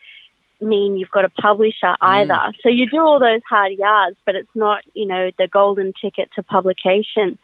mean 0.60 0.98
you've 0.98 1.12
got 1.12 1.26
a 1.26 1.30
publisher 1.30 1.96
either. 2.02 2.54
So 2.64 2.70
you 2.70 2.90
do 2.90 3.00
all 3.00 3.20
those 3.20 3.42
hard 3.48 3.74
yards, 3.74 4.18
but 4.26 4.36
it's 4.36 4.56
not, 4.56 4.84
you 4.94 5.06
know, 5.06 5.32
the 5.38 5.48
golden 5.48 5.94
ticket 6.02 6.32
to 6.36 6.42
publication. 6.42 7.38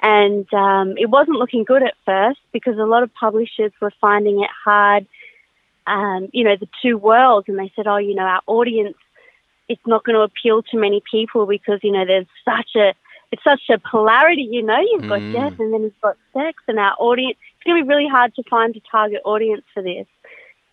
And 0.00 0.52
um, 0.52 0.96
it 0.98 1.08
wasn't 1.08 1.38
looking 1.38 1.64
good 1.64 1.82
at 1.82 1.94
first 2.04 2.38
because 2.52 2.78
a 2.78 2.84
lot 2.84 3.02
of 3.02 3.14
publishers 3.14 3.72
were 3.80 3.92
finding 4.00 4.42
it 4.42 4.50
hard, 4.64 5.06
um, 5.86 6.28
you 6.32 6.44
know, 6.44 6.56
the 6.58 6.68
two 6.82 6.98
worlds. 6.98 7.48
And 7.48 7.58
they 7.58 7.72
said, 7.74 7.86
oh, 7.86 7.96
you 7.96 8.14
know, 8.14 8.22
our 8.22 8.42
audience, 8.46 8.96
it's 9.68 9.86
not 9.86 10.04
going 10.04 10.14
to 10.14 10.22
appeal 10.22 10.62
to 10.62 10.76
many 10.76 11.02
people 11.10 11.46
because, 11.46 11.80
you 11.82 11.92
know, 11.92 12.04
there's 12.04 12.26
such 12.44 12.76
a, 12.76 12.94
it's 13.32 13.42
such 13.42 13.62
a 13.70 13.78
polarity, 13.78 14.46
you 14.50 14.62
know, 14.62 14.78
you've 14.78 15.06
got 15.06 15.22
Mm. 15.22 15.32
death 15.32 15.54
and 15.58 15.72
then 15.72 15.82
you've 15.82 16.00
got 16.00 16.16
sex 16.32 16.62
and 16.68 16.78
our 16.78 16.94
audience, 16.98 17.36
it's 17.56 17.64
going 17.64 17.76
to 17.76 17.84
be 17.84 17.88
really 17.88 18.08
hard 18.08 18.34
to 18.36 18.42
find 18.48 18.76
a 18.76 18.80
target 18.90 19.22
audience 19.24 19.64
for 19.74 19.82
this. 19.82 20.06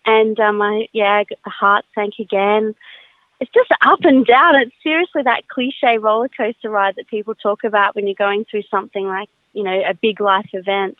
And 0.06 0.38
um, 0.38 0.62
I, 0.62 0.88
yeah, 0.92 1.24
the 1.28 1.50
heart 1.50 1.84
sank 1.94 2.14
again. 2.20 2.74
It's 3.44 3.52
just 3.52 3.70
up 3.82 3.98
and 4.04 4.24
down. 4.24 4.58
It's 4.58 4.74
seriously 4.82 5.20
that 5.24 5.48
cliche 5.48 5.98
roller 5.98 6.30
coaster 6.30 6.70
ride 6.70 6.96
that 6.96 7.08
people 7.08 7.34
talk 7.34 7.62
about 7.62 7.94
when 7.94 8.06
you're 8.06 8.14
going 8.14 8.46
through 8.50 8.62
something 8.70 9.06
like, 9.06 9.28
you 9.52 9.62
know, 9.62 9.82
a 9.86 9.92
big 9.92 10.18
life 10.18 10.48
event. 10.54 10.96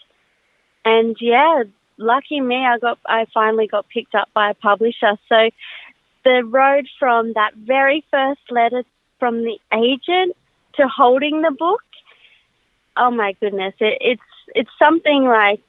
And 0.85 1.17
yeah, 1.19 1.63
lucky 1.97 2.43
me, 2.43 2.57
I 2.57 2.79
got, 2.79 2.99
I 3.07 3.25
finally 3.33 3.67
got 3.67 3.89
picked 3.89 4.15
up 4.15 4.29
by 4.35 4.51
a 4.51 4.55
publisher. 4.55 5.17
So 5.27 5.49
the 6.27 6.45
road 6.45 6.87
from 6.99 7.33
that 7.33 7.55
very 7.55 8.05
first 8.11 8.43
letter 8.51 8.83
from 9.19 9.43
the 9.43 9.59
agent 9.73 10.37
to 10.75 10.87
holding 10.87 11.41
the 11.41 11.51
book, 11.51 11.81
oh 12.95 13.11
my 13.11 13.33
goodness, 13.41 13.73
it, 13.81 13.97
it's 14.03 14.23
it's 14.55 14.71
something 14.79 15.25
like 15.25 15.63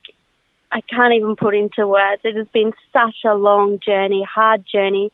I 0.74 0.82
can't 0.82 1.14
even 1.14 1.38
put 1.38 1.56
into 1.56 1.88
words. 1.88 2.22
It 2.26 2.36
has 2.36 2.48
been 2.50 2.74
such 2.92 3.24
a 3.24 3.34
long 3.34 3.80
journey, 3.80 4.26
hard 4.30 4.66
journey, 4.70 5.14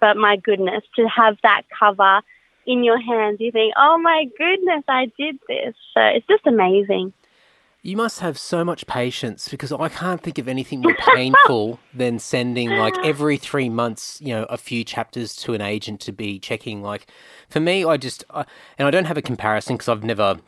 but 0.00 0.16
my 0.16 0.36
goodness, 0.36 0.82
to 0.96 1.06
have 1.08 1.36
that 1.42 1.62
cover 1.78 2.22
in 2.66 2.84
your 2.84 3.00
hands, 3.00 3.38
you 3.40 3.50
think, 3.50 3.74
oh 3.76 3.98
my 3.98 4.26
goodness, 4.38 4.84
I 4.88 5.10
did 5.18 5.38
this. 5.48 5.74
So 5.94 6.00
it's 6.00 6.26
just 6.26 6.46
amazing. 6.46 7.12
You 7.82 7.96
must 7.96 8.20
have 8.20 8.38
so 8.38 8.62
much 8.62 8.86
patience 8.86 9.48
because 9.48 9.72
I 9.72 9.88
can't 9.88 10.22
think 10.22 10.36
of 10.36 10.48
anything 10.48 10.82
more 10.82 10.94
painful 11.14 11.80
than 11.94 12.18
sending 12.18 12.68
like 12.68 12.94
every 13.02 13.38
three 13.38 13.70
months, 13.70 14.20
you 14.20 14.34
know, 14.34 14.44
a 14.50 14.58
few 14.58 14.84
chapters 14.84 15.34
to 15.36 15.54
an 15.54 15.62
agent 15.62 16.00
to 16.02 16.12
be 16.12 16.38
checking. 16.38 16.82
Like, 16.82 17.06
for 17.48 17.58
me, 17.58 17.84
I 17.86 17.96
just 17.96 18.22
I, 18.30 18.44
and 18.76 18.86
I 18.86 18.90
don't 18.90 19.06
have 19.06 19.16
a 19.16 19.22
comparison 19.22 19.76
because 19.76 19.88
I've 19.88 20.04
never, 20.04 20.40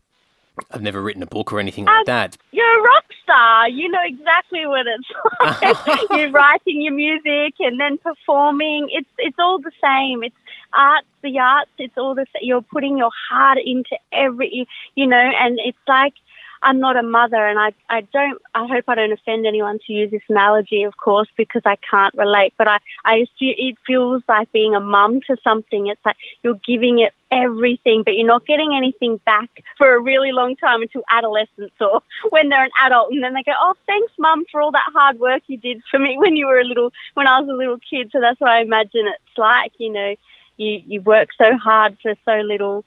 I've 0.70 0.82
never 0.82 1.00
written 1.00 1.22
a 1.22 1.26
book 1.26 1.54
or 1.54 1.58
anything 1.58 1.86
like 1.86 2.00
um, 2.00 2.04
that. 2.06 2.36
You're 2.50 2.80
a 2.80 2.82
rock 2.82 3.01
star. 3.22 3.68
You 3.68 3.88
know 3.88 4.02
exactly 4.04 4.66
what 4.66 4.86
it's 4.86 5.62
like. 5.80 6.10
You're 6.18 6.30
writing 6.30 6.82
your 6.82 6.94
music 6.94 7.54
and 7.60 7.78
then 7.80 7.98
performing. 7.98 8.88
It's 8.90 9.08
it's 9.18 9.38
all 9.38 9.58
the 9.58 9.72
same. 9.82 10.22
It's 10.22 10.36
arts, 10.72 11.06
the 11.22 11.38
arts. 11.38 11.70
It's 11.78 11.96
all 11.96 12.14
the 12.14 12.26
same. 12.32 12.42
you're 12.42 12.62
putting 12.62 12.98
your 12.98 13.10
heart 13.30 13.58
into 13.64 13.96
every, 14.12 14.66
you 14.94 15.06
know, 15.06 15.16
and 15.16 15.58
it's 15.64 15.78
like 15.86 16.14
I'm 16.62 16.78
not 16.78 16.96
a 16.96 17.02
mother, 17.02 17.46
and 17.46 17.58
I 17.58 17.72
I 17.90 18.02
don't. 18.12 18.40
I 18.54 18.66
hope 18.66 18.84
I 18.88 18.94
don't 18.94 19.12
offend 19.12 19.46
anyone 19.46 19.78
to 19.86 19.92
use 19.92 20.10
this 20.10 20.22
analogy, 20.28 20.84
of 20.84 20.96
course, 20.96 21.28
because 21.36 21.62
I 21.64 21.76
can't 21.90 22.14
relate. 22.14 22.54
But 22.56 22.68
I 22.68 22.78
I 23.04 23.16
assume 23.16 23.54
it 23.58 23.76
feels 23.86 24.22
like 24.28 24.50
being 24.52 24.74
a 24.74 24.80
mum 24.80 25.20
to 25.26 25.36
something. 25.42 25.88
It's 25.88 26.00
like 26.04 26.16
you're 26.42 26.60
giving 26.66 27.00
it 27.00 27.12
everything, 27.32 28.02
but 28.04 28.14
you're 28.14 28.26
not 28.26 28.46
getting 28.46 28.74
anything 28.76 29.18
back 29.24 29.50
for 29.76 29.94
a 29.94 30.00
really 30.00 30.32
long 30.32 30.54
time 30.56 30.82
until 30.82 31.02
adolescence 31.10 31.72
or 31.80 32.02
when 32.30 32.48
they're 32.48 32.64
an 32.64 32.70
adult, 32.80 33.10
and 33.12 33.22
then 33.22 33.34
they 33.34 33.42
go, 33.42 33.52
"Oh, 33.58 33.74
thanks, 33.86 34.12
mum, 34.18 34.44
for 34.50 34.60
all 34.60 34.70
that 34.72 34.90
hard 34.92 35.18
work 35.18 35.42
you 35.48 35.56
did 35.56 35.82
for 35.90 35.98
me 35.98 36.16
when 36.18 36.36
you 36.36 36.46
were 36.46 36.60
a 36.60 36.64
little 36.64 36.92
when 37.14 37.26
I 37.26 37.40
was 37.40 37.48
a 37.48 37.54
little 37.54 37.78
kid." 37.78 38.10
So 38.12 38.20
that's 38.20 38.40
what 38.40 38.50
I 38.50 38.60
imagine 38.60 39.06
it's 39.08 39.38
like. 39.38 39.72
You 39.78 39.90
know, 39.92 40.14
you 40.58 40.82
you 40.86 41.00
work 41.02 41.30
so 41.36 41.56
hard 41.56 41.98
for 42.02 42.14
so 42.24 42.40
little 42.40 42.84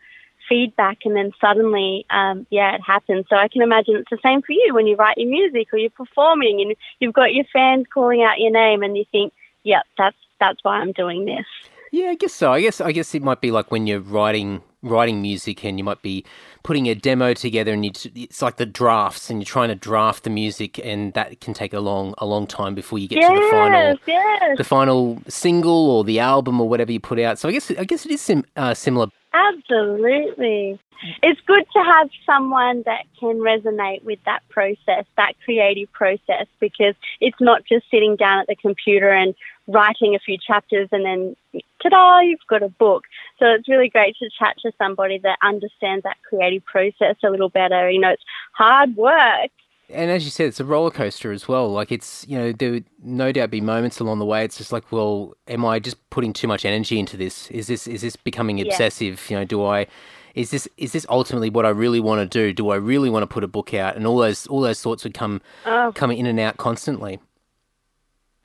feedback 0.47 0.99
and 1.05 1.15
then 1.15 1.31
suddenly 1.39 2.05
um, 2.09 2.45
yeah 2.49 2.75
it 2.75 2.81
happens. 2.81 3.25
So 3.29 3.35
i 3.35 3.47
can 3.47 3.61
imagine 3.61 3.95
it's 3.95 4.09
the 4.09 4.19
same 4.23 4.41
for 4.41 4.53
you 4.53 4.73
when 4.73 4.87
you 4.87 4.95
write 4.95 5.17
your 5.17 5.29
music 5.29 5.73
or 5.73 5.79
you're 5.79 5.89
performing 5.89 6.61
and 6.61 6.75
you've 6.99 7.13
got 7.13 7.33
your 7.33 7.45
fans 7.51 7.85
calling 7.93 8.23
out 8.23 8.39
your 8.39 8.51
name 8.51 8.83
and 8.83 8.97
you 8.97 9.05
think 9.11 9.33
yep 9.63 9.83
that's 9.97 10.17
that's 10.39 10.59
why 10.63 10.77
i'm 10.77 10.91
doing 10.91 11.25
this. 11.25 11.45
Yeah 11.91 12.07
i 12.07 12.15
guess 12.15 12.33
so. 12.33 12.51
I 12.51 12.61
guess 12.61 12.81
i 12.81 12.91
guess 12.91 13.13
it 13.15 13.21
might 13.21 13.41
be 13.41 13.51
like 13.51 13.71
when 13.71 13.87
you're 13.87 13.99
writing 13.99 14.61
writing 14.85 15.21
music 15.21 15.65
and 15.65 15.77
you 15.77 15.83
might 15.83 16.01
be 16.01 16.23
putting 16.63 16.87
a 16.87 16.95
demo 16.95 17.33
together 17.33 17.73
and 17.73 17.83
you 17.85 17.91
it's 18.15 18.41
like 18.41 18.57
the 18.57 18.65
drafts 18.65 19.29
and 19.29 19.39
you're 19.39 19.45
trying 19.45 19.69
to 19.69 19.75
draft 19.75 20.23
the 20.23 20.29
music 20.29 20.79
and 20.83 21.13
that 21.13 21.41
can 21.41 21.53
take 21.53 21.73
a 21.73 21.79
long 21.79 22.13
a 22.19 22.25
long 22.25 22.45
time 22.47 22.75
before 22.75 22.99
you 22.99 23.07
get 23.07 23.19
yes, 23.19 23.29
to 23.29 23.35
the 23.35 23.49
final 23.51 23.95
yes. 24.05 24.57
the 24.57 24.63
final 24.63 25.21
single 25.27 25.91
or 25.91 26.03
the 26.03 26.19
album 26.19 26.61
or 26.61 26.69
whatever 26.69 26.91
you 26.91 26.99
put 26.99 27.19
out. 27.19 27.39
So 27.39 27.49
i 27.49 27.51
guess 27.51 27.71
i 27.71 27.83
guess 27.83 28.05
it 28.05 28.11
is 28.11 28.21
sim, 28.21 28.45
uh, 28.55 28.73
similar 28.73 29.07
Absolutely. 29.35 30.79
It's 31.21 31.41
good 31.41 31.65
to 31.73 31.83
have 31.83 32.09
someone 32.25 32.83
that 32.85 33.05
can 33.19 33.39
resonate 33.39 34.01
with 34.03 34.19
that 34.25 34.47
process, 34.47 35.05
that 35.17 35.33
creative 35.43 35.91
process, 35.91 36.47
because 36.61 36.95
it's 37.19 37.39
not 37.41 37.65
just 37.65 37.85
sitting 37.91 38.15
down 38.15 38.39
at 38.39 38.47
the 38.47 38.55
computer 38.55 39.09
and 39.09 39.35
writing 39.67 40.15
a 40.15 40.19
few 40.19 40.37
chapters 40.37 40.87
and 40.93 41.03
then 41.03 41.35
ta-da, 41.83 42.19
you've 42.21 42.39
got 42.47 42.63
a 42.63 42.69
book. 42.69 43.03
So 43.39 43.47
it's 43.47 43.67
really 43.67 43.89
great 43.89 44.15
to 44.17 44.29
chat 44.39 44.55
to 44.61 44.71
somebody 44.77 45.17
that 45.19 45.37
understands 45.43 46.03
that 46.03 46.17
creative 46.29 46.63
process 46.63 47.17
a 47.23 47.29
little 47.29 47.49
better. 47.49 47.89
You 47.89 47.99
know, 47.99 48.11
it's 48.11 48.23
hard 48.53 48.95
work, 48.95 49.51
and 49.89 50.09
as 50.11 50.25
you 50.25 50.31
said, 50.31 50.47
it's 50.47 50.59
a 50.59 50.65
roller 50.65 50.91
coaster 50.91 51.31
as 51.31 51.47
well. 51.47 51.71
Like 51.71 51.91
it's, 51.91 52.25
you 52.27 52.37
know, 52.37 52.51
there 52.51 52.71
would 52.71 52.85
no 53.03 53.31
doubt 53.31 53.51
be 53.51 53.61
moments 53.61 53.99
along 53.99 54.19
the 54.19 54.25
way. 54.25 54.43
It's 54.43 54.57
just 54.57 54.71
like, 54.71 54.91
well, 54.91 55.35
am 55.47 55.65
I 55.65 55.79
just 55.79 56.09
putting 56.09 56.33
too 56.33 56.47
much 56.47 56.65
energy 56.65 56.99
into 56.99 57.17
this? 57.17 57.49
Is 57.51 57.67
this 57.67 57.87
is 57.87 58.01
this 58.01 58.15
becoming 58.15 58.59
obsessive? 58.61 59.23
Yeah. 59.29 59.35
You 59.35 59.39
know, 59.41 59.45
do 59.45 59.65
I 59.65 59.87
is 60.33 60.51
this 60.51 60.67
is 60.77 60.91
this 60.91 61.05
ultimately 61.09 61.49
what 61.49 61.65
I 61.65 61.69
really 61.69 61.99
want 61.99 62.19
to 62.19 62.39
do? 62.39 62.53
Do 62.53 62.69
I 62.69 62.75
really 62.75 63.09
want 63.09 63.23
to 63.23 63.27
put 63.27 63.43
a 63.43 63.47
book 63.47 63.73
out? 63.73 63.95
And 63.95 64.07
all 64.07 64.17
those 64.17 64.47
all 64.47 64.61
those 64.61 64.81
thoughts 64.81 65.03
would 65.03 65.13
come 65.13 65.41
oh. 65.65 65.91
coming 65.95 66.17
in 66.17 66.25
and 66.25 66.39
out 66.39 66.57
constantly. 66.57 67.19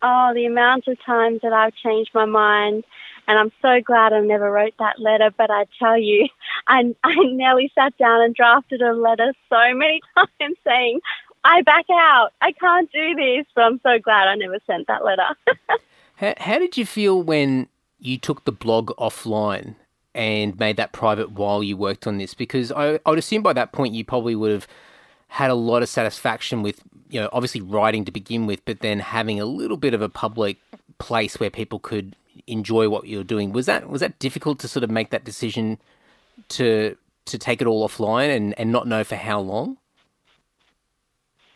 Oh, 0.03 0.33
the 0.35 0.47
amount 0.47 0.89
of 0.89 0.97
times 1.05 1.41
that 1.43 1.53
I've 1.53 1.75
changed 1.75 2.11
my 2.15 2.25
mind 2.25 2.85
and 3.31 3.39
I'm 3.39 3.53
so 3.63 3.81
glad 3.81 4.13
I 4.13 4.21
never 4.21 4.51
wrote 4.51 4.75
that 4.79 4.99
letter. 4.99 5.31
But 5.37 5.51
I 5.51 5.67
tell 5.79 5.97
you, 5.97 6.29
I, 6.67 6.95
I 7.05 7.15
nearly 7.15 7.71
sat 7.75 7.97
down 7.97 8.23
and 8.23 8.35
drafted 8.35 8.83
a 8.83 8.93
letter 8.93 9.33
so 9.49 9.75
many 9.75 10.01
times 10.17 10.57
saying, 10.67 11.01
I 11.45 11.63
back 11.63 11.87
out. 11.91 12.31
I 12.41 12.53
can't 12.53 12.91
do 12.93 13.15
this. 13.15 13.47
But 13.55 13.63
I'm 13.63 13.81
so 13.83 13.99
glad 13.99 14.29
I 14.29 14.35
never 14.37 14.59
sent 14.67 14.87
that 14.87 15.05
letter. 15.05 15.29
how, 16.17 16.35
how 16.37 16.59
did 16.59 16.77
you 16.77 16.87
feel 16.87 17.23
when 17.23 17.69
you 17.99 18.19
took 18.19 18.45
the 18.45 18.53
blog 18.53 18.91
offline 18.99 19.75
and 20.15 20.59
made 20.59 20.77
that 20.77 20.93
private 20.93 21.33
while 21.33 21.63
you 21.63 21.77
worked 21.77 22.07
on 22.07 22.19
this? 22.19 22.35
Because 22.35 22.73
I, 22.73 23.01
I 23.07 23.11
would 23.11 23.19
assume 23.19 23.43
by 23.43 23.53
that 23.55 23.73
point 23.73 23.95
you 23.95 24.05
probably 24.05 24.35
would 24.35 24.53
have 24.53 24.67
had 25.29 25.51
a 25.51 25.55
lot 25.55 25.83
of 25.83 25.89
satisfaction 25.89 26.63
with, 26.63 26.83
you 27.09 27.21
know, 27.21 27.29
obviously 27.33 27.61
writing 27.61 28.05
to 28.05 28.13
begin 28.13 28.47
with, 28.47 28.65
but 28.65 28.81
then 28.81 28.99
having 28.99 29.41
a 29.41 29.45
little 29.45 29.77
bit 29.77 29.95
of 29.95 30.03
a 30.03 30.09
public 30.09 30.59
place 30.99 31.39
where 31.39 31.51
people 31.51 31.79
could 31.79 32.17
enjoy 32.47 32.89
what 32.89 33.07
you're 33.07 33.25
doing. 33.25 33.53
Was 33.53 33.67
that 33.67 33.89
was 33.89 34.01
that 34.01 34.19
difficult 34.19 34.59
to 34.61 34.69
sort 34.69 34.85
of 34.85 34.91
make 34.91 35.11
that 35.11 35.25
decision 35.25 35.79
to 36.49 36.97
to 37.27 37.39
take 37.39 37.61
it 37.61 37.67
all 37.67 37.89
offline 37.89 38.35
and, 38.35 38.59
and 38.59 38.73
not 38.73 38.87
know 38.87 39.05
for 39.05 39.17
how 39.17 39.41
long? 39.41 39.77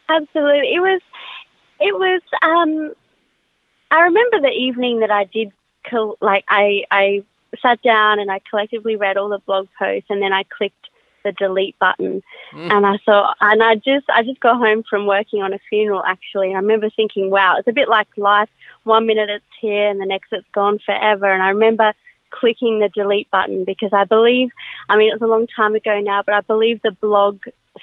Absolutely. 0.09 0.75
It 0.75 0.81
was, 0.81 1.01
it 1.81 1.95
was, 1.95 2.21
um, 2.43 2.95
I 3.91 4.03
remember 4.03 4.41
the 4.41 4.49
evening 4.49 5.01
that 5.01 5.11
I 5.11 5.25
did, 5.25 5.53
col- 5.89 6.19
like, 6.21 6.45
I, 6.49 6.85
I 6.91 7.25
sat 7.63 7.83
down 7.83 8.19
and 8.19 8.31
I 8.31 8.41
collectively 8.51 8.97
read 8.97 9.17
all 9.17 9.29
the 9.29 9.39
blog 9.39 9.69
posts 9.79 10.11
and 10.11 10.23
then 10.23 10.33
I 10.33 10.45
clicked 10.45 10.77
the 11.25 11.33
delete 11.33 11.79
button 11.79 12.23
mm. 12.53 12.71
and 12.71 12.87
I 12.87 12.99
thought 13.05 13.37
and 13.41 13.63
I 13.63 13.77
just 13.77 14.09
I 14.11 14.23
just 14.23 14.41
got 14.41 14.59
home 14.59 14.85
from 14.89 15.07
working 15.07 15.43
on 15.43 15.55
a 15.55 15.59
funeral 15.71 16.03
actually 16.05 16.49
and 16.49 16.57
I 16.57 16.61
remember 16.61 16.91
thinking 16.91 17.31
wow 17.31 17.57
it's 17.57 17.67
a 17.67 17.73
bit 17.73 17.89
like 17.89 18.09
life 18.17 18.51
one 18.85 19.07
minute 19.07 19.31
it's 19.31 19.45
here 19.61 19.89
and 19.89 20.01
the 20.01 20.07
next 20.07 20.33
it's 20.33 20.47
gone 20.53 20.79
forever 20.85 21.33
and 21.33 21.43
I 21.43 21.49
remember 21.49 21.95
clicking 22.31 22.79
the 22.79 22.91
delete 22.91 23.31
button 23.31 23.65
because 23.65 23.91
I 23.93 24.05
believe 24.05 24.51
I 24.89 24.97
mean 24.97 25.09
it 25.09 25.19
was 25.19 25.27
a 25.27 25.33
long 25.33 25.47
time 25.47 25.75
ago 25.75 25.99
now 26.01 26.23
but 26.23 26.35
I 26.35 26.43
believe 26.43 26.83
the 26.83 26.93
blog 26.93 27.41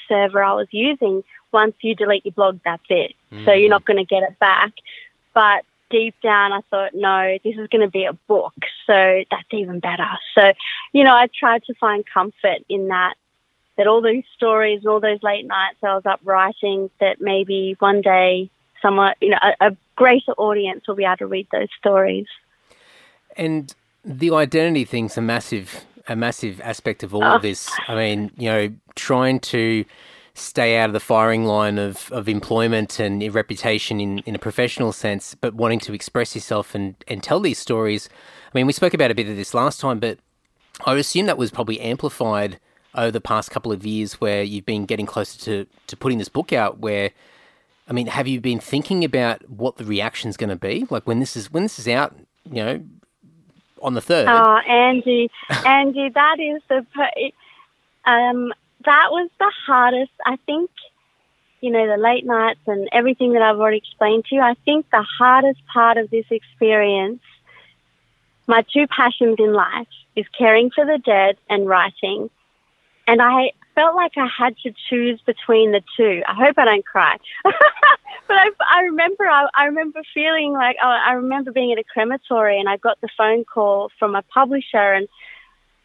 server 0.08 0.44
I 0.44 0.54
was 0.54 0.68
using 0.70 1.24
once 1.52 1.76
you 1.82 1.96
delete 1.96 2.26
your 2.26 2.34
blog, 2.34 2.60
that's 2.64 2.84
it. 2.90 3.14
Mm. 3.32 3.46
So 3.46 3.54
you're 3.54 3.70
not 3.70 3.86
going 3.86 3.98
to 3.98 4.06
get 4.06 4.24
it 4.24 4.40
back. 4.40 4.74
But 5.34 5.64
deep 5.90 6.16
down, 6.22 6.54
I 6.54 6.62
thought, 6.70 6.94
no, 6.94 7.38
this 7.44 7.56
is 7.58 7.68
going 7.68 7.82
to 7.82 7.90
be 7.90 8.06
a 8.06 8.14
book. 8.14 8.54
So 8.88 9.24
that's 9.30 9.48
even 9.52 9.80
better. 9.80 10.08
So, 10.36 10.54
you 10.94 11.04
know, 11.04 11.14
I 11.14 11.28
tried 11.28 11.64
to 11.66 11.74
find 11.76 12.04
comfort 12.06 12.66
in 12.70 12.88
that, 12.88 13.16
that 13.78 13.88
all 13.88 14.02
those 14.02 14.24
stories 14.36 14.80
and 14.80 14.88
all 14.88 15.00
those 15.00 15.22
late 15.22 15.46
nights 15.46 15.78
I 15.84 15.94
was 15.96 16.06
up 16.06 16.20
writing, 16.24 16.90
that 17.00 17.22
maybe 17.22 17.76
one 17.80 18.02
day 18.02 18.50
someone, 18.82 19.14
you 19.22 19.30
know, 19.30 19.40
a, 19.42 19.68
a 19.68 19.78
greater 19.96 20.32
audience 20.34 20.88
will 20.88 20.96
be 20.96 21.06
able 21.06 21.18
to 21.18 21.28
read 21.28 21.48
those 21.52 21.70
stories. 21.78 22.28
And 23.38 23.74
the 24.04 24.32
identity 24.34 24.86
thing's 24.86 25.18
a 25.18 25.22
massive, 25.22 25.86
a 26.08 26.16
massive 26.16 26.60
aspect 26.62 27.04
of 27.04 27.14
all 27.14 27.24
oh. 27.24 27.36
of 27.36 27.42
this. 27.42 27.70
I 27.88 27.96
mean, 27.96 28.32
you 28.38 28.50
know, 28.50 28.74
trying 28.96 29.40
to 29.42 29.86
stay 30.34 30.78
out 30.78 30.90
of 30.90 30.94
the 30.94 31.00
firing 31.00 31.46
line 31.46 31.78
of, 31.78 32.12
of 32.12 32.30
employment 32.30 33.00
and 33.00 33.22
reputation 33.34 34.00
in, 34.00 34.20
in 34.20 34.36
a 34.36 34.40
professional 34.40 34.92
sense, 34.92 35.36
but 35.36 35.54
wanting 35.54 35.80
to 35.80 35.94
express 35.94 36.36
yourself 36.36 36.74
and, 36.74 36.96
and 37.08 37.22
tell 37.22 37.40
these 37.40 37.60
stories. 37.60 38.10
I 38.54 38.58
mean, 38.58 38.68
we 38.68 38.74
spoke 38.74 38.94
about 38.94 39.12
a 39.12 39.16
bit 39.16 39.28
of 39.28 39.36
this 39.36 39.54
last 39.54 39.80
time, 39.80 40.00
but 40.00 40.20
I 40.86 40.96
assume 40.96 41.26
that 41.26 41.38
was 41.38 41.52
probably 41.52 41.80
amplified 41.80 42.60
over 42.96 43.12
the 43.12 43.22
past 43.22 43.52
couple 43.52 43.72
of 43.72 43.86
years 43.86 44.16
where 44.16 44.44
you've 44.44 44.66
been 44.66 44.86
getting 44.86 45.06
closer 45.06 45.40
to, 45.42 45.68
to 45.88 45.98
putting 45.98 46.18
this 46.18 46.30
book 46.30 46.54
out 46.54 46.80
where 46.80 47.12
I 47.88 47.94
mean, 47.94 48.08
have 48.08 48.28
you 48.28 48.40
been 48.40 48.60
thinking 48.60 49.04
about 49.04 49.50
what 49.50 49.76
the 49.76 49.84
reaction's 49.84 50.38
going 50.38 50.50
to 50.50 50.56
be? 50.56 50.88
Like 50.90 51.06
when 51.06 51.20
this 51.20 51.36
is 51.36 51.52
when 51.52 51.64
this 51.64 51.78
is 51.78 51.90
out, 51.90 52.16
you 52.50 52.64
know, 52.64 52.82
on 53.82 53.96
the 53.96 54.02
third. 54.02 54.28
Oh, 54.30 54.58
Andy, 54.66 55.30
Andy, 55.66 56.10
that 56.10 56.38
is 56.40 56.62
the 56.70 56.86
um, 58.06 58.54
that 58.86 59.08
was 59.12 59.30
the 59.40 59.52
hardest. 59.66 60.12
I 60.26 60.38
think, 60.46 60.70
you 61.62 61.72
know, 61.72 61.88
the 61.88 62.02
late 62.02 62.26
nights 62.26 62.60
and 62.68 62.90
everything 62.92 63.34
that 63.34 63.42
I've 63.42 63.60
already 63.60 63.78
explained 63.78 64.26
to 64.26 64.36
you. 64.36 64.42
I 64.42 64.56
think 64.66 64.90
the 64.92 65.04
hardest 65.04 65.60
part 65.72 65.98
of 65.98 66.10
this 66.10 66.26
experience, 66.30 67.22
my 68.48 68.64
two 68.74 68.88
passions 68.88 69.38
in 69.40 69.54
life, 69.54 69.88
is 70.16 70.26
caring 70.38 70.72
for 70.72 70.86
the 70.86 70.98
dead 70.98 71.38
and 71.50 71.68
writing. 71.68 72.30
And 73.08 73.22
I 73.22 73.52
felt 73.76 73.96
like 73.96 74.14
I 74.18 74.28
had 74.28 74.56
to 74.64 74.74
choose 74.90 75.20
between 75.26 75.72
the 75.72 75.82
two. 75.98 76.22
I 76.28 76.34
hope 76.34 76.58
I 76.58 76.66
don't 76.66 76.86
cry. 76.86 77.18
but 77.44 77.56
I, 78.30 78.50
I 78.70 78.82
remember, 78.84 79.26
I, 79.26 79.48
I 79.54 79.66
remember 79.66 80.02
feeling 80.14 80.54
like, 80.54 80.78
oh, 80.82 80.88
I 80.88 81.14
remember 81.14 81.52
being 81.52 81.72
at 81.72 81.80
a 81.80 81.84
crematory 81.84 82.60
and 82.60 82.70
I 82.70 82.78
got 82.78 83.00
the 83.02 83.10
phone 83.18 83.46
call 83.46 83.90
from 83.98 84.16
a 84.16 84.22
publisher 84.22 84.94
and 84.94 85.08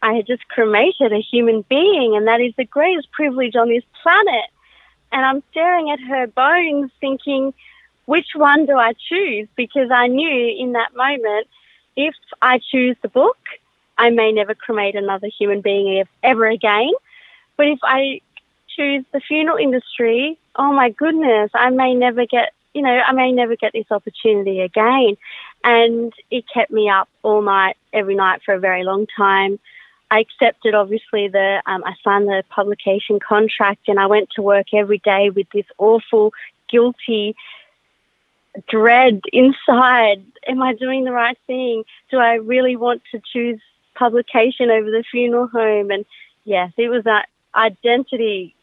I 0.07 0.15
had 0.15 0.27
just 0.29 0.47
cremated 0.47 1.13
a 1.13 1.21
human 1.21 1.63
being, 1.63 2.17
and 2.17 2.29
that 2.29 2.41
is 2.41 2.55
the 2.57 2.65
greatest 2.65 3.11
privilege 3.11 3.57
on 3.57 3.69
this 3.69 3.83
planet. 4.05 4.49
And 5.11 5.27
I'm 5.27 5.43
staring 5.51 5.91
at 5.91 5.99
her 5.99 6.29
bones, 6.29 6.93
thinking, 7.01 7.53
which 8.05 8.29
one 8.37 8.67
do 8.67 8.77
I 8.79 8.93
choose? 9.09 9.49
Because 9.57 9.91
I 9.91 10.07
knew 10.07 10.55
in 10.57 10.73
that 10.75 10.95
moment, 10.95 11.49
if 11.97 12.15
I 12.41 12.61
choose 12.71 12.97
the 13.03 13.09
book, 13.09 13.37
I 13.99 14.11
may 14.11 14.31
never 14.31 14.55
cremate 14.55 14.95
another 14.95 15.27
human 15.27 15.61
being 15.61 16.05
ever 16.23 16.47
again. 16.47 16.93
But 17.57 17.67
if 17.67 17.81
I 17.83 18.21
choose 18.77 19.05
the 19.13 19.19
funeral 19.19 19.57
industry, 19.57 20.39
oh 20.55 20.73
my 20.73 20.91
goodness, 20.91 21.51
I 21.53 21.71
may 21.71 21.95
never 21.95 22.27
get, 22.27 22.53
you 22.75 22.83
know, 22.83 22.97
I 22.97 23.11
may 23.11 23.33
never 23.33 23.57
get 23.57 23.73
this 23.73 23.91
opportunity 23.91 24.61
again. 24.61 25.17
And 25.65 26.13
it 26.31 26.45
kept 26.49 26.71
me 26.71 26.89
up 26.89 27.09
all 27.25 27.43
night, 27.43 27.77
every 27.93 28.15
night 28.15 28.43
for 28.45 28.55
a 28.55 28.61
very 28.61 28.85
long 28.85 29.09
time. 29.17 29.59
I 30.11 30.21
accepted, 30.21 30.75
obviously, 30.75 31.29
the 31.29 31.63
um, 31.67 31.83
I 31.85 31.95
signed 32.05 32.29
the 32.29 32.45
publication 32.49 33.19
contract, 33.19 33.89
and 33.89 33.99
I 33.99 34.07
went 34.07 34.31
to 34.37 34.43
work 34.43 34.67
every 34.73 34.99
day 34.99 35.31
with 35.31 35.49
this 35.53 35.67
awful, 35.79 36.33
guilty 36.69 37.35
dread 38.69 39.21
inside. 39.33 40.25
Am 40.47 40.63
I 40.63 40.75
doing 40.75 41.05
the 41.05 41.13
right 41.13 41.39
thing? 41.47 41.85
Do 42.11 42.19
I 42.19 42.35
really 42.35 42.77
want 42.77 43.03
to 43.13 43.21
choose 43.33 43.61
publication 43.95 44.71
over 44.71 44.91
the 44.91 45.05
funeral 45.11 45.49
home? 45.49 45.91
And 45.91 46.05
yes, 46.45 46.73
it 46.77 46.89
was 46.89 47.05
that 47.05 47.29
identity 47.55 48.55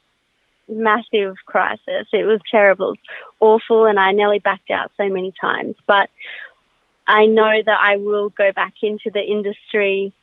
massive 0.67 1.35
crisis. 1.45 2.07
It 2.13 2.25
was 2.25 2.39
terrible, 2.49 2.95
awful, 3.39 3.85
and 3.85 3.99
I 3.99 4.11
nearly 4.11 4.39
backed 4.39 4.71
out 4.71 4.91
so 4.97 5.09
many 5.09 5.33
times. 5.39 5.75
But 5.85 6.09
I 7.05 7.25
know 7.25 7.61
that 7.65 7.79
I 7.81 7.97
will 7.97 8.29
go 8.29 8.51
back 8.51 8.75
into 8.81 9.11
the 9.11 9.21
industry 9.21 10.13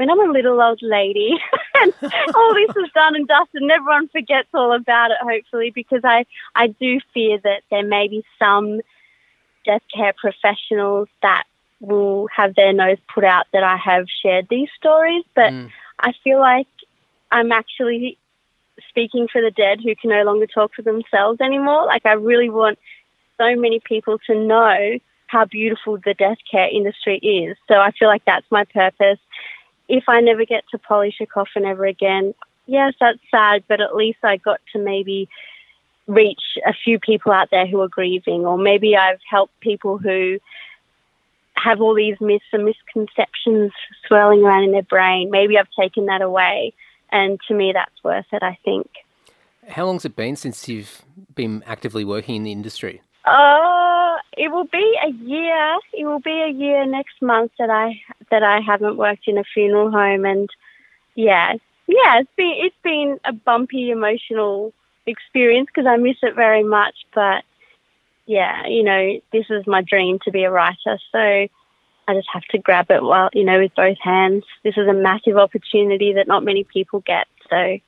when 0.00 0.08
I'm 0.08 0.30
a 0.30 0.32
little 0.32 0.58
old 0.62 0.80
lady 0.80 1.38
and 1.74 1.92
all 2.34 2.54
this 2.54 2.74
is 2.74 2.90
done 2.94 3.16
and 3.16 3.28
dusted 3.28 3.60
and 3.60 3.70
everyone 3.70 4.08
forgets 4.08 4.48
all 4.54 4.74
about 4.74 5.10
it, 5.10 5.18
hopefully, 5.20 5.72
because 5.74 6.00
I, 6.04 6.24
I 6.54 6.68
do 6.68 7.00
fear 7.12 7.38
that 7.44 7.64
there 7.70 7.84
may 7.84 8.08
be 8.08 8.24
some 8.38 8.80
death 9.66 9.82
care 9.94 10.14
professionals 10.18 11.08
that 11.20 11.44
will 11.80 12.28
have 12.34 12.54
their 12.54 12.72
nose 12.72 12.96
put 13.12 13.24
out 13.24 13.44
that 13.52 13.62
I 13.62 13.76
have 13.76 14.06
shared 14.22 14.46
these 14.48 14.70
stories. 14.74 15.24
But 15.36 15.52
mm. 15.52 15.70
I 15.98 16.14
feel 16.24 16.38
like 16.38 16.68
I'm 17.30 17.52
actually 17.52 18.16
speaking 18.88 19.28
for 19.30 19.42
the 19.42 19.50
dead 19.50 19.80
who 19.84 19.94
can 19.94 20.08
no 20.08 20.22
longer 20.22 20.46
talk 20.46 20.72
for 20.74 20.80
themselves 20.80 21.42
anymore. 21.42 21.84
Like, 21.84 22.06
I 22.06 22.12
really 22.12 22.48
want 22.48 22.78
so 23.36 23.54
many 23.54 23.80
people 23.80 24.18
to 24.28 24.34
know 24.34 24.98
how 25.26 25.44
beautiful 25.44 25.98
the 25.98 26.14
death 26.14 26.38
care 26.50 26.70
industry 26.70 27.18
is. 27.18 27.58
So 27.68 27.74
I 27.74 27.90
feel 27.90 28.08
like 28.08 28.24
that's 28.24 28.50
my 28.50 28.64
purpose 28.64 29.18
if 29.90 30.04
I 30.08 30.20
never 30.20 30.44
get 30.44 30.64
to 30.70 30.78
polish 30.78 31.20
a 31.20 31.26
coffin 31.26 31.64
ever 31.64 31.84
again, 31.84 32.34
yes, 32.66 32.94
that's 33.00 33.18
sad, 33.30 33.64
but 33.68 33.80
at 33.80 33.96
least 33.96 34.18
I 34.22 34.36
got 34.36 34.60
to 34.72 34.78
maybe 34.78 35.28
reach 36.06 36.40
a 36.66 36.72
few 36.72 36.98
people 36.98 37.32
out 37.32 37.48
there 37.50 37.66
who 37.66 37.80
are 37.80 37.88
grieving, 37.88 38.46
or 38.46 38.56
maybe 38.56 38.96
I've 38.96 39.20
helped 39.28 39.58
people 39.60 39.98
who 39.98 40.38
have 41.56 41.80
all 41.80 41.94
these 41.94 42.16
myths 42.20 42.44
and 42.52 42.64
misconceptions 42.64 43.72
swirling 44.06 44.42
around 44.44 44.64
in 44.64 44.72
their 44.72 44.82
brain. 44.82 45.30
Maybe 45.30 45.58
I've 45.58 45.68
taken 45.78 46.06
that 46.06 46.22
away, 46.22 46.72
and 47.10 47.38
to 47.48 47.54
me, 47.54 47.72
that's 47.74 48.02
worth 48.02 48.26
it, 48.32 48.42
I 48.42 48.58
think. 48.64 48.88
How 49.68 49.86
long's 49.86 50.04
it 50.04 50.16
been 50.16 50.36
since 50.36 50.68
you've 50.68 51.02
been 51.34 51.62
actively 51.66 52.04
working 52.04 52.36
in 52.36 52.44
the 52.44 52.52
industry? 52.52 53.02
Uh, 53.24 53.89
it 54.36 54.50
will 54.50 54.64
be 54.64 54.96
a 55.04 55.10
year. 55.10 55.78
It 55.92 56.04
will 56.04 56.20
be 56.20 56.42
a 56.42 56.50
year 56.52 56.86
next 56.86 57.20
month 57.20 57.52
that 57.58 57.70
I 57.70 58.00
that 58.30 58.42
I 58.42 58.60
haven't 58.60 58.96
worked 58.96 59.26
in 59.26 59.38
a 59.38 59.44
funeral 59.44 59.90
home, 59.90 60.24
and 60.24 60.48
yeah, 61.14 61.54
yeah, 61.86 62.20
it's 62.20 62.30
been 62.36 62.54
it's 62.56 62.76
been 62.82 63.18
a 63.24 63.32
bumpy 63.32 63.90
emotional 63.90 64.72
experience 65.06 65.68
because 65.74 65.86
I 65.88 65.96
miss 65.96 66.16
it 66.22 66.34
very 66.34 66.62
much. 66.62 66.94
But 67.14 67.44
yeah, 68.26 68.66
you 68.66 68.84
know, 68.84 69.20
this 69.32 69.46
is 69.50 69.66
my 69.66 69.82
dream 69.82 70.18
to 70.24 70.30
be 70.30 70.44
a 70.44 70.50
writer, 70.50 70.98
so 71.10 71.18
I 71.18 72.14
just 72.14 72.28
have 72.32 72.44
to 72.50 72.58
grab 72.58 72.90
it 72.90 73.02
while 73.02 73.30
you 73.32 73.44
know 73.44 73.58
with 73.58 73.74
both 73.74 73.98
hands. 73.98 74.44
This 74.62 74.76
is 74.76 74.86
a 74.86 74.94
massive 74.94 75.36
opportunity 75.36 76.12
that 76.14 76.28
not 76.28 76.44
many 76.44 76.64
people 76.64 77.00
get. 77.00 77.26
So 77.48 77.78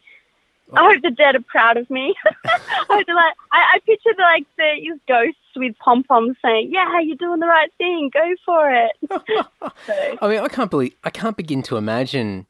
I 0.74 0.92
hope 0.92 1.02
the 1.02 1.10
dead 1.10 1.34
are 1.36 1.40
proud 1.40 1.76
of 1.76 1.88
me. 1.90 2.14
I 2.44 2.58
hope 2.88 3.08
like 3.08 3.34
I, 3.52 3.74
I 3.74 3.78
picture 3.86 4.10
the, 4.16 4.22
like 4.22 4.46
these 4.58 4.98
ghosts 5.06 5.38
with 5.56 5.76
pom 5.78 6.02
poms 6.02 6.36
saying, 6.42 6.70
"Yeah, 6.72 7.00
you're 7.00 7.16
doing 7.16 7.40
the 7.40 7.46
right 7.46 7.72
thing. 7.78 8.10
Go 8.12 8.34
for 8.44 8.70
it." 8.70 8.92
so. 9.86 10.18
I 10.20 10.28
mean, 10.28 10.40
I 10.40 10.48
can't 10.48 10.70
believe 10.70 10.94
I 11.04 11.10
can't 11.10 11.36
begin 11.36 11.62
to 11.64 11.76
imagine 11.76 12.46